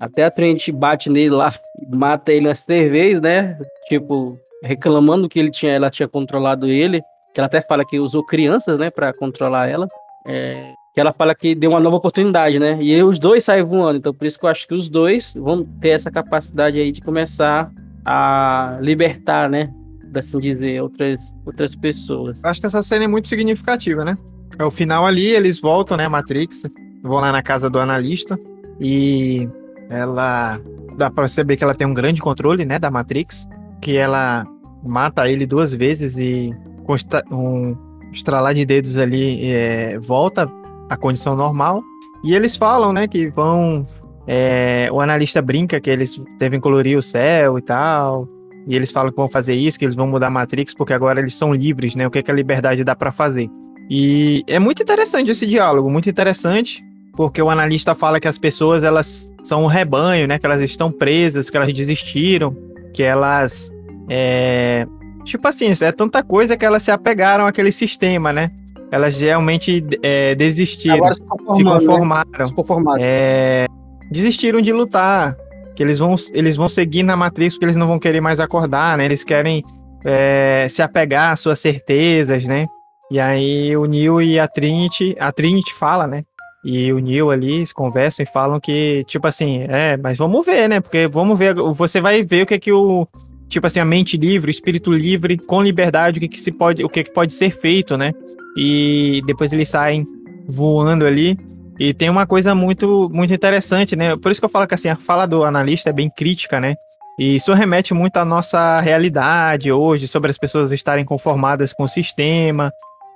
até 0.00 0.24
a 0.24 0.30
Trinity 0.30 0.72
bate 0.72 1.08
nele 1.10 1.30
lá, 1.30 1.48
mata 1.88 2.32
ele 2.32 2.48
umas 2.48 2.64
três 2.64 2.90
vezes, 2.90 3.20
né? 3.22 3.58
Tipo, 3.88 4.38
reclamando 4.62 5.28
que 5.28 5.38
ele 5.38 5.50
tinha, 5.50 5.72
ela 5.72 5.90
tinha 5.90 6.08
controlado 6.08 6.66
ele, 6.66 7.00
que 7.32 7.40
ela 7.40 7.46
até 7.46 7.60
fala 7.62 7.84
que 7.84 7.98
usou 8.00 8.24
crianças, 8.24 8.76
né, 8.78 8.90
para 8.90 9.12
controlar 9.12 9.68
ela. 9.68 9.86
É, 10.26 10.72
que 11.00 11.02
ela 11.02 11.12
fala 11.14 11.34
que 11.34 11.54
deu 11.54 11.70
uma 11.70 11.80
nova 11.80 11.96
oportunidade, 11.96 12.58
né? 12.58 12.78
E 12.82 13.02
os 13.02 13.18
dois 13.18 13.44
saem 13.44 13.64
voando, 13.64 13.98
então 13.98 14.12
por 14.12 14.26
isso 14.26 14.38
que 14.38 14.44
eu 14.44 14.50
acho 14.50 14.68
que 14.68 14.74
os 14.74 14.86
dois 14.86 15.32
vão 15.34 15.64
ter 15.80 15.90
essa 15.90 16.10
capacidade 16.10 16.78
aí 16.78 16.92
de 16.92 17.00
começar 17.00 17.72
a 18.04 18.78
libertar, 18.82 19.48
né? 19.48 19.72
Assim 20.14 20.38
dizer, 20.38 20.82
outras, 20.82 21.34
outras 21.46 21.74
pessoas. 21.74 22.44
Acho 22.44 22.60
que 22.60 22.66
essa 22.66 22.82
cena 22.82 23.04
é 23.04 23.08
muito 23.08 23.28
significativa, 23.28 24.04
né? 24.04 24.18
É 24.58 24.64
o 24.64 24.70
final 24.70 25.06
ali, 25.06 25.24
eles 25.26 25.58
voltam, 25.60 25.96
né, 25.96 26.06
Matrix, 26.08 26.64
vão 27.02 27.20
lá 27.20 27.32
na 27.32 27.42
casa 27.42 27.70
do 27.70 27.78
analista 27.78 28.38
e 28.78 29.48
ela 29.88 30.60
dá 30.98 31.10
pra 31.10 31.22
perceber 31.22 31.56
que 31.56 31.64
ela 31.64 31.74
tem 31.74 31.86
um 31.86 31.94
grande 31.94 32.20
controle, 32.20 32.66
né, 32.66 32.78
da 32.78 32.90
Matrix, 32.90 33.48
que 33.80 33.96
ela 33.96 34.44
mata 34.86 35.30
ele 35.30 35.46
duas 35.46 35.72
vezes 35.72 36.18
e 36.18 36.50
com 36.84 36.94
esta- 36.94 37.24
um 37.30 37.74
estralar 38.12 38.52
de 38.52 38.66
dedos 38.66 38.98
ali 38.98 39.50
é, 39.50 39.98
volta 40.00 40.50
à 40.90 40.96
condição 40.96 41.34
normal. 41.34 41.82
E 42.22 42.34
eles 42.34 42.56
falam, 42.56 42.92
né, 42.92 43.08
que 43.08 43.28
vão 43.28 43.86
é, 44.26 44.88
o 44.92 45.00
analista 45.00 45.40
brinca 45.40 45.80
que 45.80 45.88
eles 45.90 46.22
devem 46.38 46.60
colorir 46.60 46.96
o 46.96 47.02
céu 47.02 47.58
e 47.58 47.62
tal. 47.62 48.28
E 48.66 48.76
eles 48.76 48.92
falam 48.92 49.10
que 49.10 49.16
vão 49.16 49.28
fazer 49.28 49.54
isso, 49.54 49.78
que 49.78 49.84
eles 49.84 49.96
vão 49.96 50.06
mudar 50.06 50.26
a 50.26 50.30
Matrix, 50.30 50.74
porque 50.74 50.92
agora 50.92 51.18
eles 51.18 51.34
são 51.34 51.54
livres, 51.54 51.94
né? 51.94 52.06
O 52.06 52.10
que, 52.10 52.22
que 52.22 52.30
a 52.30 52.34
liberdade 52.34 52.84
dá 52.84 52.94
pra 52.94 53.10
fazer. 53.10 53.48
E 53.90 54.44
é 54.46 54.58
muito 54.58 54.82
interessante 54.82 55.30
esse 55.30 55.46
diálogo, 55.46 55.90
muito 55.90 56.08
interessante, 56.08 56.84
porque 57.16 57.42
o 57.42 57.50
analista 57.50 57.94
fala 57.94 58.20
que 58.20 58.28
as 58.28 58.38
pessoas 58.38 58.84
elas 58.84 59.32
são 59.42 59.64
um 59.64 59.66
rebanho, 59.66 60.28
né? 60.28 60.38
Que 60.38 60.46
elas 60.46 60.60
estão 60.60 60.92
presas, 60.92 61.48
que 61.48 61.56
elas 61.56 61.72
desistiram, 61.72 62.54
que 62.94 63.02
elas. 63.02 63.72
É... 64.08 64.86
Tipo 65.24 65.48
assim, 65.48 65.72
é 65.80 65.92
tanta 65.92 66.22
coisa 66.22 66.56
que 66.56 66.64
elas 66.64 66.82
se 66.82 66.90
apegaram 66.90 67.46
àquele 67.46 67.72
sistema, 67.72 68.32
né? 68.32 68.50
Elas 68.92 69.20
realmente 69.20 69.84
é, 70.02 70.34
desistiram, 70.34 70.96
Agora 70.96 71.14
se 71.14 71.20
se 71.20 71.26
conformando, 71.26 71.64
né? 71.64 71.86
conformaram 71.86 72.46
Se 72.46 72.54
conformaram. 72.54 72.98
é, 73.02 73.66
desistiram 74.10 74.60
de 74.60 74.72
lutar. 74.72 75.36
Que 75.76 75.82
eles 75.82 75.98
vão, 75.98 76.14
eles 76.34 76.56
vão 76.56 76.68
seguir 76.68 77.02
na 77.02 77.16
Matrix 77.16 77.54
porque 77.54 77.64
eles 77.64 77.76
não 77.76 77.86
vão 77.86 77.98
querer 77.98 78.20
mais 78.20 78.38
acordar, 78.38 78.98
né? 78.98 79.04
Eles 79.04 79.24
querem 79.24 79.64
é, 80.04 80.66
se 80.68 80.82
apegar 80.82 81.32
às 81.32 81.40
suas 81.40 81.58
certezas, 81.58 82.44
né? 82.44 82.66
E 83.10 83.18
aí 83.18 83.74
o 83.76 83.86
Neo 83.86 84.20
e 84.20 84.38
a 84.38 84.46
Trinity, 84.46 85.16
a 85.18 85.32
Trinity 85.32 85.72
fala, 85.74 86.06
né? 86.06 86.22
E 86.64 86.92
o 86.92 86.98
Neo 86.98 87.30
ali 87.30 87.54
eles 87.54 87.72
conversam 87.72 88.22
e 88.24 88.26
falam 88.26 88.60
que, 88.60 89.04
tipo 89.06 89.26
assim, 89.26 89.62
é, 89.68 89.96
mas 89.96 90.18
vamos 90.18 90.44
ver, 90.44 90.68
né? 90.68 90.80
Porque 90.80 91.08
vamos 91.08 91.38
ver, 91.38 91.54
você 91.54 92.00
vai 92.00 92.22
ver 92.22 92.42
o 92.42 92.46
que 92.46 92.54
é 92.54 92.58
que 92.58 92.72
o, 92.72 93.08
tipo 93.48 93.66
assim, 93.66 93.80
a 93.80 93.84
mente 93.84 94.18
livre, 94.18 94.50
o 94.50 94.52
espírito 94.52 94.92
livre, 94.92 95.38
com 95.38 95.62
liberdade, 95.62 96.18
o 96.18 96.20
que, 96.20 96.28
que 96.28 96.40
se 96.40 96.52
pode, 96.52 96.84
o 96.84 96.88
que, 96.88 97.04
que 97.04 97.12
pode 97.12 97.32
ser 97.32 97.50
feito, 97.50 97.96
né? 97.96 98.12
E 98.56 99.22
depois 99.26 99.52
eles 99.52 99.68
saem 99.68 100.06
voando 100.48 101.06
ali. 101.06 101.38
E 101.78 101.94
tem 101.94 102.10
uma 102.10 102.26
coisa 102.26 102.54
muito, 102.54 103.08
muito 103.12 103.32
interessante, 103.32 103.96
né? 103.96 104.16
Por 104.16 104.30
isso 104.30 104.40
que 104.40 104.44
eu 104.44 104.50
falo 104.50 104.66
que 104.66 104.74
assim, 104.74 104.88
a 104.88 104.96
fala 104.96 105.26
do 105.26 105.44
analista 105.44 105.90
é 105.90 105.92
bem 105.92 106.10
crítica, 106.10 106.60
né? 106.60 106.74
E 107.18 107.36
isso 107.36 107.52
remete 107.52 107.94
muito 107.94 108.16
à 108.16 108.24
nossa 108.24 108.80
realidade 108.80 109.70
hoje, 109.70 110.06
sobre 110.08 110.30
as 110.30 110.38
pessoas 110.38 110.72
estarem 110.72 111.04
conformadas 111.04 111.72
com 111.72 111.84
o 111.84 111.88
sistema, 111.88 112.72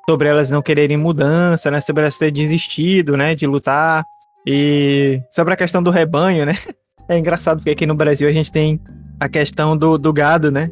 sobre 0.09 0.29
elas 0.29 0.51
não 0.51 0.63
quererem 0.63 0.97
mudança, 0.97 1.71
né? 1.71 1.81
Sobre 1.81 2.03
elas 2.03 2.19
terem 2.19 2.33
desistido, 2.33 3.17
né? 3.17 3.35
De 3.35 3.47
lutar. 3.47 4.05
E 4.47 5.21
sobre 5.31 5.55
a 5.55 5.57
questão 5.57 5.83
do 5.83 5.91
rebanho, 5.91 6.47
né? 6.47 6.55
É 7.07 7.19
engraçado 7.19 7.59
porque 7.59 7.69
aqui 7.69 7.85
no 7.85 7.95
Brasil 7.95 8.27
a 8.27 8.33
gente 8.33 8.51
tem 8.51 8.81
a 9.21 9.29
questão 9.29 9.77
do, 9.77 9.99
do 9.99 10.11
gado, 10.11 10.51
né? 10.51 10.71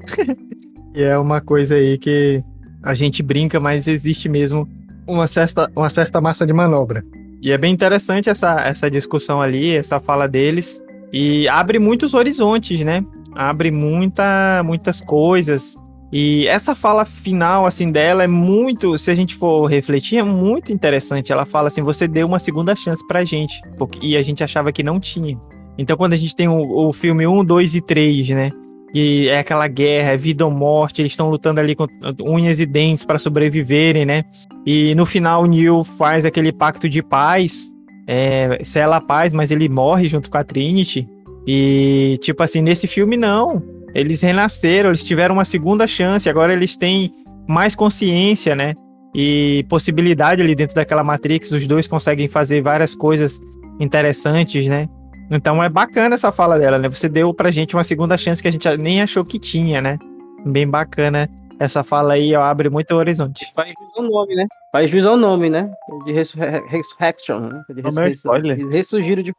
e 0.97 1.03
é 1.03 1.19
uma 1.19 1.43
coisa 1.43 1.75
aí 1.75 1.99
que 1.99 2.43
a 2.83 2.95
gente 2.95 3.23
brinca, 3.23 3.59
mas 3.61 3.87
existe 3.87 4.29
mesmo 4.29 4.69
uma 5.07 5.27
certa, 5.27 5.71
uma 5.77 5.91
certa 5.91 6.21
massa 6.21 6.47
de 6.47 6.53
manobra. 6.53 7.05
E 7.41 7.51
é 7.51 7.59
bem 7.59 7.73
interessante 7.73 8.29
essa, 8.31 8.61
essa 8.61 8.91
discussão 8.91 9.41
ali, 9.43 9.75
essa 9.77 9.99
fala 10.01 10.29
deles. 10.29 10.81
E 11.13 11.49
abre 11.49 11.79
muitos 11.79 12.15
horizontes, 12.15 12.81
né? 12.85 13.05
Abre 13.35 13.71
muita, 13.71 14.63
muitas 14.65 15.01
coisas. 15.01 15.77
E 16.13 16.47
essa 16.47 16.75
fala 16.75 17.05
final, 17.05 17.67
assim, 17.67 17.91
dela 17.91 18.23
é 18.23 18.27
muito, 18.27 18.97
se 18.99 19.11
a 19.11 19.15
gente 19.15 19.35
for 19.35 19.65
refletir, 19.67 20.19
é 20.19 20.23
muito 20.23 20.71
interessante. 20.73 21.33
Ela 21.33 21.45
fala 21.47 21.69
assim: 21.69 21.83
você 21.83 22.07
deu 22.07 22.27
uma 22.27 22.39
segunda 22.39 22.77
chance 22.77 23.05
pra 23.09 23.25
gente. 23.25 23.61
porque- 23.79 23.99
E 24.07 24.17
a 24.17 24.23
gente 24.23 24.45
achava 24.45 24.71
que 24.71 24.83
não 24.83 25.01
tinha. 25.01 25.37
Então, 25.79 25.97
quando 25.97 26.13
a 26.13 26.17
gente 26.17 26.37
tem 26.37 26.49
o, 26.49 26.87
o 26.89 26.93
filme 26.93 27.27
1, 27.27 27.45
2 27.45 27.75
e 27.75 27.81
3, 27.81 28.29
né? 28.31 28.51
E 28.95 29.29
é 29.29 29.39
aquela 29.39 29.67
guerra, 29.69 30.13
é 30.13 30.17
vida 30.17 30.45
ou 30.45 30.51
morte, 30.51 31.01
eles 31.01 31.13
estão 31.13 31.31
lutando 31.31 31.61
ali 31.61 31.75
com 31.75 31.87
unhas 32.23 32.61
e 32.61 32.67
dentes 32.67 33.05
para 33.05 33.19
sobreviverem, 33.19 34.05
né? 34.05 34.25
E 34.67 34.95
no 34.95 35.07
final 35.07 35.43
o 35.43 35.47
Neil 35.47 35.83
faz 35.83 36.27
aquele 36.27 36.53
pacto 36.53 36.89
de 36.89 37.03
paz, 37.03 37.73
é, 38.07 38.59
sela 38.63 38.97
a 38.97 39.01
paz, 39.01 39.33
mas 39.33 39.51
ele 39.51 39.69
morre 39.69 40.09
junto 40.09 40.31
com 40.31 40.37
a 40.37 40.45
Trinity. 40.45 41.09
E, 41.47 42.19
tipo 42.21 42.43
assim, 42.43 42.61
nesse 42.61 42.87
filme 42.87 43.17
não. 43.17 43.63
Eles 43.95 44.23
renasceram, 44.23 44.91
eles 44.91 45.03
tiveram 45.03 45.35
uma 45.35 45.45
segunda 45.45 45.87
chance, 45.87 46.29
agora 46.29 46.53
eles 46.53 46.77
têm 46.77 47.13
mais 47.49 47.75
consciência, 47.75 48.55
né? 48.55 48.75
E 49.15 49.65
possibilidade 49.69 50.41
ali 50.41 50.55
dentro 50.55 50.75
daquela 50.75 51.05
Matrix, 51.05 51.51
os 51.53 51.67
dois 51.67 51.87
conseguem 51.87 52.29
fazer 52.29 52.63
várias 52.63 52.95
coisas 52.95 53.39
interessantes, 53.81 54.67
né? 54.67 54.89
Então 55.31 55.63
é 55.63 55.69
bacana 55.69 56.15
essa 56.15 56.31
fala 56.31 56.59
dela, 56.59 56.79
né? 56.79 56.89
Você 56.89 57.09
deu 57.09 57.33
pra 57.33 57.51
gente 57.51 57.75
uma 57.77 57.85
segunda 57.85 58.17
chance 58.17 58.43
que 58.43 58.49
a 58.49 58.53
gente 58.53 58.69
nem 58.77 59.01
achou 59.03 59.25
que 59.25 59.39
tinha, 59.39 59.81
né? 59.81 59.99
Bem 60.45 60.69
bacana 60.69 61.29
essa 61.59 61.83
fala 61.85 62.15
aí, 62.15 62.35
ó, 62.35 62.43
abre 62.43 62.69
muito 62.69 62.91
horizonte. 62.93 63.47
Faz 63.55 63.69
jus 63.69 63.89
ao 63.97 64.03
nome, 64.11 64.35
né? 64.35 64.47
Faz 64.73 64.91
jus 64.91 65.07
ao 65.07 65.17
nome, 65.17 65.49
né? 65.49 65.71
De 66.05 66.13
Resurrection, 66.13 67.41
né? 67.41 67.63
De 67.71 67.81
É 67.81 67.83
o 67.83 67.85
ressurreição. 67.87 68.11
spoiler. 68.33 68.59
Eles 68.59 68.73
ressurgiram 68.73 69.23
de. 69.23 69.33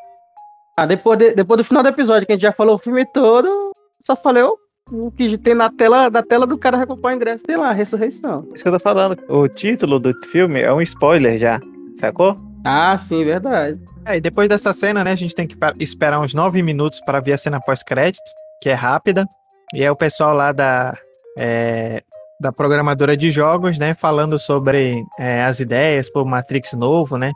Ah, 0.77 0.85
depois, 0.85 1.17
de- 1.19 1.33
depois 1.35 1.57
do 1.59 1.63
final 1.63 1.83
do 1.83 1.89
episódio, 1.89 2.25
que 2.25 2.31
a 2.31 2.35
gente 2.35 2.41
já 2.43 2.51
falou 2.53 2.75
o 2.75 2.79
filme 2.79 3.05
todo, 3.05 3.71
só 4.01 4.15
falei 4.15 4.41
o- 4.43 4.57
o 4.91 5.11
que 5.11 5.37
tem 5.37 5.53
na 5.53 5.69
tela, 5.69 6.09
na 6.09 6.23
tela 6.23 6.47
do 6.47 6.57
cara 6.57 6.79
que 6.79 6.85
comprar 6.87 7.11
o 7.11 7.15
ingresso. 7.15 7.43
Tem 7.45 7.57
lá, 7.57 7.71
ressurreição. 7.71 8.47
Isso 8.53 8.63
que 8.63 8.69
eu 8.69 8.73
tô 8.73 8.79
falando. 8.79 9.17
O 9.29 9.47
título 9.47 9.99
do 9.99 10.13
filme 10.27 10.61
é 10.61 10.73
um 10.73 10.81
spoiler 10.81 11.37
já, 11.37 11.59
sacou? 11.99 12.37
Ah, 12.63 12.97
sim, 12.97 13.23
verdade. 13.25 13.79
É, 14.05 14.17
e 14.17 14.21
depois 14.21 14.47
dessa 14.47 14.73
cena, 14.73 15.03
né, 15.03 15.11
a 15.11 15.15
gente 15.15 15.35
tem 15.35 15.47
que 15.47 15.57
esperar 15.79 16.19
uns 16.19 16.33
nove 16.33 16.61
minutos 16.61 17.01
para 17.05 17.19
ver 17.19 17.33
a 17.33 17.37
cena 17.37 17.59
pós-crédito, 17.59 18.23
que 18.61 18.69
é 18.69 18.73
rápida. 18.73 19.27
E 19.73 19.83
é 19.83 19.91
o 19.91 19.95
pessoal 19.95 20.33
lá 20.33 20.51
da, 20.51 20.97
é, 21.37 22.03
da 22.39 22.51
programadora 22.51 23.17
de 23.17 23.31
jogos, 23.31 23.77
né, 23.77 23.93
falando 23.93 24.37
sobre 24.37 25.03
é, 25.19 25.43
as 25.43 25.59
ideias 25.59 26.09
pro 26.09 26.25
Matrix 26.25 26.73
novo, 26.73 27.17
né, 27.17 27.31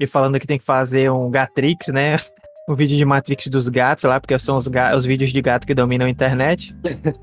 e 0.00 0.06
falando 0.06 0.38
que 0.40 0.46
tem 0.46 0.58
que 0.58 0.64
fazer 0.64 1.10
um 1.10 1.30
Gatrix, 1.30 1.88
né, 1.88 2.16
um 2.68 2.74
vídeo 2.74 2.96
de 2.96 3.04
Matrix 3.04 3.48
dos 3.48 3.68
gatos 3.68 4.04
lá, 4.04 4.20
porque 4.20 4.38
são 4.38 4.56
os, 4.56 4.68
os 4.96 5.04
vídeos 5.04 5.32
de 5.32 5.42
gato 5.42 5.66
que 5.66 5.74
dominam 5.74 6.06
a 6.06 6.10
internet. 6.10 6.74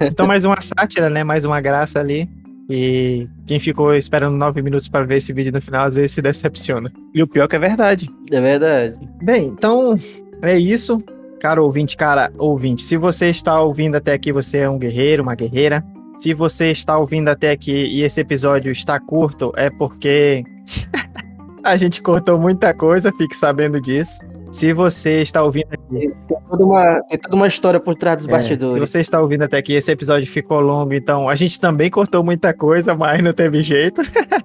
Então, 0.02 0.28
mais 0.28 0.46
uma 0.46 0.62
sátira, 0.62 1.10
né, 1.10 1.24
mais 1.24 1.46
uma 1.46 1.60
graça 1.60 2.00
ali. 2.00 2.30
E 2.70 3.28
quem 3.48 3.60
ficou 3.60 3.96
esperando 3.96 4.38
nove 4.38 4.62
minutos 4.62 4.88
para 4.88 5.06
ver 5.06 5.18
esse 5.18 5.34
vídeo 5.34 5.52
no 5.52 5.60
final, 5.60 5.86
às 5.86 5.96
vezes 5.96 6.12
se 6.12 6.22
decepciona. 6.22 6.92
E 7.14 7.24
o 7.24 7.28
pior 7.28 7.48
que 7.48 7.56
é 7.56 7.60
verdade. 7.60 8.10
É 8.32 8.40
verdade. 8.40 9.00
Bem, 9.24 9.48
então 9.48 9.98
é 10.42 10.58
isso. 10.58 11.02
Cara 11.40 11.62
ouvinte, 11.62 11.98
cara 11.98 12.32
ouvinte, 12.38 12.84
se 12.84 12.98
você 12.98 13.30
está 13.30 13.60
ouvindo 13.62 13.96
até 13.96 14.14
aqui, 14.14 14.32
você 14.32 14.60
é 14.60 14.70
um 14.70 14.78
guerreiro, 14.78 15.24
uma 15.24 15.36
guerreira. 15.36 15.84
Se 16.20 16.34
você 16.34 16.70
está 16.70 16.98
ouvindo 16.98 17.30
até 17.30 17.52
aqui 17.52 17.72
e 17.72 18.04
esse 18.04 18.20
episódio 18.20 18.72
está 18.72 19.00
curto, 19.00 19.54
é 19.56 19.70
porque 19.70 20.44
A 21.64 21.76
gente 21.76 22.02
cortou 22.02 22.40
muita 22.40 22.74
coisa, 22.74 23.12
fique 23.12 23.36
sabendo 23.36 23.82
disso. 23.82 24.20
Se 24.52 24.74
você 24.74 25.22
está 25.22 25.44
ouvindo 25.44 25.68
aqui. 25.72 26.08
Tem 26.28 26.38
toda 26.50 26.66
uma, 26.66 27.02
tem 27.04 27.20
toda 27.20 27.36
uma 27.36 27.48
história 27.48 27.80
por 27.80 27.96
trás 27.96 28.18
dos 28.18 28.28
é, 28.28 28.32
bastidores. 28.32 28.74
se 28.74 28.80
você 28.80 29.00
está 29.00 29.22
ouvindo 29.22 29.44
até 29.44 29.58
aqui, 29.58 29.74
esse 29.74 29.92
episódio 29.92 30.30
ficou 30.30 30.60
longo, 30.60 30.94
então 30.94 31.30
a 31.30 31.36
gente 31.36 31.60
também 31.60 31.90
cortou 31.90 32.24
muita 32.24 32.54
coisa, 32.54 32.96
mas 32.96 33.22
não 33.24 33.34
teve 33.34 33.62
jeito. 33.62 34.02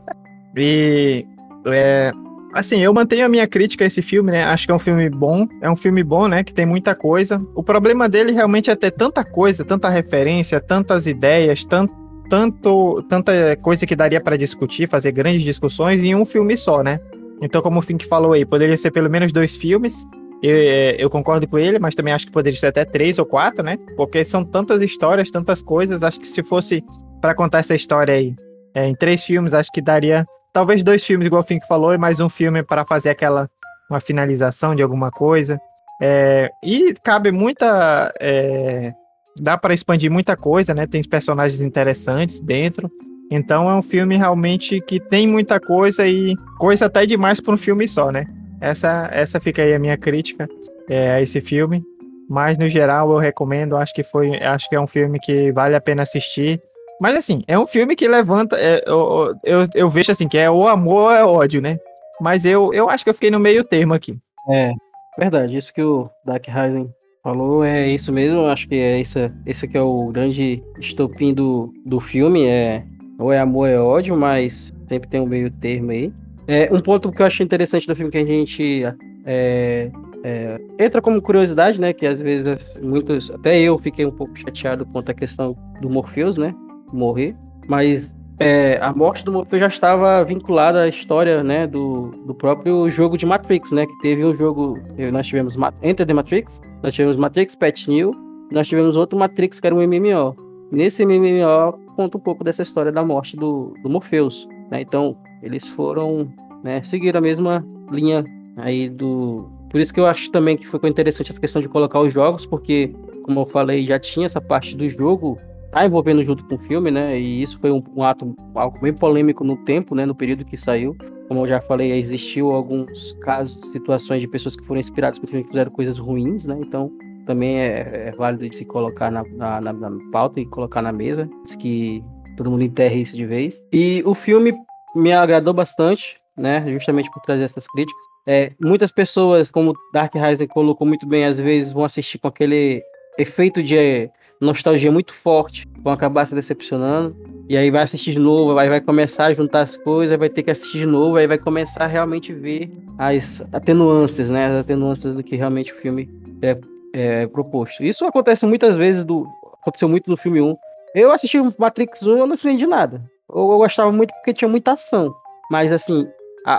e. 0.56 1.26
É, 1.66 2.12
assim, 2.52 2.80
eu 2.80 2.92
mantenho 2.92 3.24
a 3.24 3.28
minha 3.28 3.46
crítica 3.46 3.84
a 3.84 3.86
esse 3.86 4.02
filme, 4.02 4.30
né? 4.30 4.44
Acho 4.44 4.66
que 4.66 4.72
é 4.72 4.74
um 4.74 4.78
filme 4.78 5.08
bom. 5.08 5.46
É 5.62 5.70
um 5.70 5.76
filme 5.76 6.02
bom, 6.02 6.28
né? 6.28 6.44
Que 6.44 6.52
tem 6.52 6.66
muita 6.66 6.94
coisa. 6.94 7.40
O 7.54 7.62
problema 7.62 8.08
dele 8.08 8.32
realmente 8.32 8.70
é 8.70 8.76
ter 8.76 8.90
tanta 8.90 9.24
coisa, 9.24 9.64
tanta 9.64 9.88
referência, 9.88 10.60
tantas 10.60 11.06
ideias, 11.06 11.64
tanto 11.64 12.04
tanto, 12.28 13.02
tanta 13.02 13.32
coisa 13.56 13.86
que 13.86 13.94
daria 13.94 14.20
para 14.20 14.36
discutir, 14.36 14.88
fazer 14.88 15.12
grandes 15.12 15.42
discussões 15.42 16.02
em 16.02 16.14
um 16.14 16.24
filme 16.24 16.56
só, 16.56 16.82
né? 16.82 16.98
Então, 17.40 17.60
como 17.60 17.78
o 17.78 17.82
Fink 17.82 18.06
falou 18.06 18.32
aí, 18.32 18.44
poderia 18.44 18.76
ser 18.76 18.90
pelo 18.90 19.10
menos 19.10 19.32
dois 19.32 19.56
filmes. 19.56 20.04
Eu, 20.42 20.56
é, 20.56 20.96
eu, 20.98 21.08
concordo 21.08 21.48
com 21.48 21.58
ele, 21.58 21.78
mas 21.78 21.94
também 21.94 22.12
acho 22.12 22.26
que 22.26 22.32
poderia 22.32 22.58
ser 22.58 22.66
até 22.66 22.84
três 22.84 23.18
ou 23.18 23.24
quatro, 23.24 23.62
né? 23.62 23.78
Porque 23.96 24.24
são 24.24 24.44
tantas 24.44 24.82
histórias, 24.82 25.30
tantas 25.30 25.62
coisas. 25.62 26.02
Acho 26.02 26.20
que 26.20 26.28
se 26.28 26.42
fosse 26.42 26.84
para 27.20 27.34
contar 27.34 27.58
essa 27.58 27.74
história 27.74 28.14
aí 28.14 28.34
é, 28.74 28.86
em 28.86 28.94
três 28.94 29.22
filmes, 29.24 29.54
acho 29.54 29.70
que 29.72 29.80
daria 29.80 30.26
talvez 30.52 30.82
dois 30.82 31.04
filmes, 31.04 31.26
igual 31.26 31.42
o 31.42 31.46
Fink 31.46 31.66
falou, 31.66 31.94
e 31.94 31.98
mais 31.98 32.20
um 32.20 32.28
filme 32.28 32.62
para 32.62 32.84
fazer 32.86 33.10
aquela 33.10 33.48
uma 33.90 34.00
finalização 34.00 34.74
de 34.74 34.82
alguma 34.82 35.10
coisa. 35.10 35.58
É, 36.02 36.50
e 36.64 36.92
cabe 37.02 37.30
muita 37.30 38.12
é, 38.20 38.92
dá 39.40 39.56
para 39.56 39.74
expandir 39.74 40.10
muita 40.10 40.36
coisa, 40.36 40.74
né? 40.74 40.86
Tem 40.86 41.02
personagens 41.02 41.60
interessantes 41.60 42.40
dentro. 42.40 42.90
Então 43.34 43.68
é 43.68 43.74
um 43.74 43.82
filme 43.82 44.16
realmente 44.16 44.80
que 44.80 45.00
tem 45.00 45.26
muita 45.26 45.58
coisa 45.58 46.06
e 46.06 46.36
coisa 46.56 46.86
até 46.86 47.04
demais 47.04 47.40
para 47.40 47.52
um 47.52 47.56
filme 47.56 47.88
só, 47.88 48.12
né? 48.12 48.26
Essa, 48.60 49.08
essa 49.12 49.40
fica 49.40 49.60
aí 49.60 49.74
a 49.74 49.78
minha 49.78 49.96
crítica 49.96 50.48
é, 50.88 51.14
a 51.14 51.20
esse 51.20 51.40
filme. 51.40 51.82
Mas 52.28 52.56
no 52.56 52.68
geral 52.68 53.10
eu 53.10 53.18
recomendo, 53.18 53.76
acho 53.76 53.92
que 53.92 54.04
foi, 54.04 54.36
acho 54.36 54.68
que 54.68 54.76
é 54.76 54.80
um 54.80 54.86
filme 54.86 55.18
que 55.18 55.50
vale 55.50 55.74
a 55.74 55.80
pena 55.80 56.02
assistir. 56.02 56.62
Mas 57.00 57.16
assim, 57.16 57.42
é 57.48 57.58
um 57.58 57.66
filme 57.66 57.96
que 57.96 58.06
levanta, 58.06 58.56
é, 58.56 58.82
eu, 58.86 59.34
eu, 59.44 59.66
eu 59.74 59.88
vejo 59.90 60.12
assim, 60.12 60.28
que 60.28 60.38
é 60.38 60.48
o 60.48 60.68
amor 60.68 61.02
ou 61.02 61.10
é 61.10 61.24
ódio, 61.24 61.60
né? 61.60 61.78
Mas 62.20 62.44
eu, 62.44 62.72
eu 62.72 62.88
acho 62.88 63.02
que 63.02 63.10
eu 63.10 63.14
fiquei 63.14 63.32
no 63.32 63.40
meio 63.40 63.64
termo 63.64 63.94
aqui. 63.94 64.16
É, 64.48 64.70
verdade, 65.18 65.56
isso 65.56 65.74
que 65.74 65.82
o 65.82 66.08
Dark 66.24 66.46
Rising 66.46 66.88
Falou, 67.24 67.64
é 67.64 67.88
isso 67.88 68.12
mesmo. 68.12 68.44
Acho 68.44 68.68
que 68.68 68.74
é 68.74 69.00
esse, 69.00 69.32
esse 69.46 69.66
que 69.66 69.78
é 69.78 69.80
o 69.80 70.08
grande 70.08 70.62
estopim 70.78 71.32
do, 71.32 71.72
do 71.86 71.98
filme. 71.98 72.44
É, 72.44 72.84
ou 73.18 73.32
é 73.32 73.38
amor, 73.38 73.68
é 73.68 73.78
ódio, 73.78 74.16
mas 74.16 74.72
sempre 74.88 75.08
tem 75.08 75.20
um 75.20 75.26
meio 75.26 75.50
termo 75.50 75.90
aí. 75.90 76.12
É, 76.46 76.68
um 76.72 76.80
ponto 76.80 77.10
que 77.10 77.22
eu 77.22 77.26
acho 77.26 77.42
interessante 77.42 77.86
do 77.86 77.96
filme 77.96 78.10
que 78.10 78.18
a 78.18 78.24
gente 78.24 78.84
é, 79.24 79.90
é, 80.22 80.60
entra 80.78 81.00
como 81.00 81.20
curiosidade, 81.20 81.80
né? 81.80 81.92
Que 81.92 82.06
às 82.06 82.20
vezes 82.20 82.78
muitos, 82.82 83.30
até 83.30 83.58
eu 83.60 83.78
fiquei 83.78 84.04
um 84.04 84.10
pouco 84.10 84.36
chateado 84.38 84.84
quanto 84.86 85.10
à 85.10 85.14
questão 85.14 85.56
do 85.80 85.88
Morpheus, 85.88 86.36
né? 86.36 86.54
Morrer. 86.92 87.34
Mas 87.66 88.14
é, 88.38 88.78
a 88.82 88.92
morte 88.92 89.24
do 89.24 89.32
Morpheus 89.32 89.60
já 89.60 89.68
estava 89.68 90.24
vinculada 90.24 90.82
à 90.82 90.88
história 90.88 91.42
né, 91.42 91.66
do, 91.66 92.10
do 92.26 92.34
próprio 92.34 92.90
jogo 92.90 93.16
de 93.16 93.24
Matrix, 93.24 93.70
né? 93.72 93.86
Que 93.86 93.98
teve 94.00 94.24
um 94.24 94.34
jogo. 94.34 94.78
Nós 95.12 95.26
tivemos 95.26 95.56
Enter 95.82 96.06
the 96.06 96.12
Matrix, 96.12 96.60
nós 96.82 96.94
tivemos 96.94 97.16
Matrix 97.16 97.54
Pet 97.54 97.88
New, 97.88 98.12
nós 98.50 98.68
tivemos 98.68 98.96
outro 98.96 99.18
Matrix 99.18 99.60
que 99.60 99.66
era 99.66 99.74
um 99.74 99.80
MMO. 99.80 100.36
Nesse 100.70 101.06
MMO 101.06 101.83
conta 101.94 102.16
um 102.16 102.20
pouco 102.20 102.44
dessa 102.44 102.62
história 102.62 102.92
da 102.92 103.04
morte 103.04 103.36
do, 103.36 103.74
do 103.82 103.88
Morpheus. 103.88 104.48
Né? 104.70 104.82
Então, 104.82 105.16
eles 105.42 105.68
foram. 105.68 106.28
Né, 106.62 106.82
seguir 106.82 107.14
a 107.14 107.20
mesma 107.20 107.64
linha 107.90 108.24
aí 108.56 108.88
do. 108.88 109.50
Por 109.70 109.80
isso 109.80 109.92
que 109.92 110.00
eu 110.00 110.06
acho 110.06 110.30
também 110.30 110.56
que 110.56 110.66
foi 110.66 110.80
interessante 110.88 111.30
essa 111.30 111.40
questão 111.40 111.60
de 111.60 111.68
colocar 111.68 112.00
os 112.00 112.12
jogos, 112.12 112.46
porque, 112.46 112.94
como 113.24 113.40
eu 113.40 113.46
falei, 113.46 113.86
já 113.86 113.98
tinha 113.98 114.24
essa 114.24 114.40
parte 114.40 114.74
do 114.74 114.88
jogo 114.88 115.36
tá 115.74 115.84
envolvendo 115.84 116.24
junto 116.24 116.44
com 116.44 116.54
o 116.54 116.58
filme, 116.58 116.90
né? 116.90 117.18
E 117.18 117.42
isso 117.42 117.58
foi 117.58 117.72
um, 117.72 117.82
um 117.96 118.04
ato 118.04 118.32
algo 118.54 118.78
bem 118.78 118.94
polêmico 118.94 119.42
no 119.42 119.56
tempo, 119.56 119.94
né? 119.94 120.06
No 120.06 120.14
período 120.14 120.44
que 120.44 120.56
saiu. 120.56 120.96
Como 121.26 121.40
eu 121.40 121.48
já 121.48 121.60
falei, 121.60 121.90
existiu 121.92 122.52
alguns 122.52 123.12
casos, 123.20 123.72
situações 123.72 124.20
de 124.20 124.28
pessoas 124.28 124.54
que 124.54 124.64
foram 124.64 124.78
inspiradas 124.78 125.18
por 125.18 125.26
filme 125.26 125.42
que 125.42 125.50
fizeram 125.50 125.72
coisas 125.72 125.98
ruins, 125.98 126.46
né? 126.46 126.56
Então 126.60 126.92
também 127.26 127.58
é, 127.58 128.08
é 128.08 128.12
válido 128.12 128.48
de 128.48 128.56
se 128.56 128.64
colocar 128.64 129.10
na, 129.10 129.24
na, 129.24 129.60
na, 129.60 129.72
na 129.72 129.90
pauta 130.12 130.40
e 130.40 130.46
colocar 130.46 130.82
na 130.82 130.92
mesa, 130.92 131.28
que 131.58 132.02
todo 132.36 132.50
mundo 132.50 132.64
enterre 132.64 133.00
isso 133.00 133.16
de 133.16 133.26
vez. 133.26 133.62
E 133.72 134.02
o 134.04 134.14
filme 134.14 134.54
me 134.94 135.12
agradou 135.12 135.52
bastante, 135.52 136.20
né? 136.36 136.64
Justamente 136.68 137.10
por 137.10 137.20
trazer 137.22 137.44
essas 137.44 137.66
críticas. 137.66 138.02
É, 138.26 138.52
muitas 138.60 138.90
pessoas, 138.90 139.50
como 139.50 139.74
Dark 139.92 140.14
Rising 140.14 140.46
colocou 140.46 140.86
muito 140.86 141.06
bem, 141.06 141.24
às 141.24 141.38
vezes 141.38 141.72
vão 141.72 141.84
assistir 141.84 142.18
com 142.18 142.28
aquele 142.28 142.82
efeito 143.18 143.62
de 143.62 144.10
nostalgia 144.40 144.90
muito 144.90 145.12
forte, 145.12 145.68
vão 145.82 145.92
acabar 145.92 146.26
se 146.26 146.34
decepcionando. 146.34 147.16
E 147.46 147.58
aí 147.58 147.70
vai 147.70 147.82
assistir 147.82 148.12
de 148.12 148.18
novo, 148.18 148.58
aí 148.58 148.68
vai 148.70 148.80
começar 148.80 149.26
a 149.26 149.34
juntar 149.34 149.60
as 149.60 149.76
coisas, 149.76 150.18
vai 150.18 150.30
ter 150.30 150.42
que 150.42 150.50
assistir 150.50 150.78
de 150.78 150.86
novo, 150.86 151.16
aí 151.16 151.26
vai 151.26 151.36
começar 151.36 151.84
a 151.84 151.86
realmente 151.86 152.32
ver 152.32 152.70
as 152.96 153.42
atenuances, 153.52 154.30
né? 154.30 154.46
As 154.46 154.56
atenuances 154.56 155.12
do 155.12 155.22
que 155.22 155.36
realmente 155.36 155.72
o 155.72 155.76
filme 155.76 156.08
é, 156.40 156.58
é 156.94 157.26
proposto. 157.26 157.82
Isso 157.82 158.04
acontece 158.04 158.46
muitas 158.46 158.76
vezes, 158.76 159.02
do, 159.02 159.26
aconteceu 159.60 159.88
muito 159.88 160.08
no 160.08 160.16
filme 160.16 160.40
1. 160.40 160.56
Eu 160.94 161.10
assisti 161.10 161.38
Matrix 161.58 162.02
1 162.02 162.18
eu 162.18 162.26
não 162.26 162.34
entendi 162.34 162.66
nada. 162.66 163.02
Eu, 163.28 163.50
eu 163.50 163.58
gostava 163.58 163.90
muito 163.90 164.14
porque 164.14 164.32
tinha 164.32 164.48
muita 164.48 164.72
ação. 164.72 165.12
Mas 165.50 165.72
assim, 165.72 166.06
a, 166.46 166.54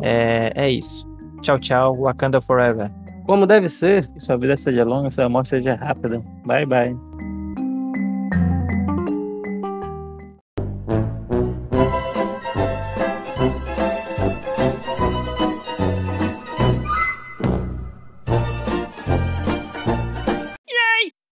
é, 0.00 0.52
é 0.54 0.70
isso. 0.70 1.07
Tchau, 1.42 1.58
tchau. 1.58 1.94
Wakanda 1.94 2.40
Forever. 2.40 2.90
Como 3.26 3.46
deve 3.46 3.68
ser. 3.68 4.08
Que 4.08 4.20
sua 4.20 4.36
vida 4.36 4.56
seja 4.56 4.84
longa, 4.84 5.10
sua 5.10 5.28
morte 5.28 5.50
seja 5.50 5.76
rápida. 5.76 6.22
Bye, 6.44 6.64
bye. 6.66 6.96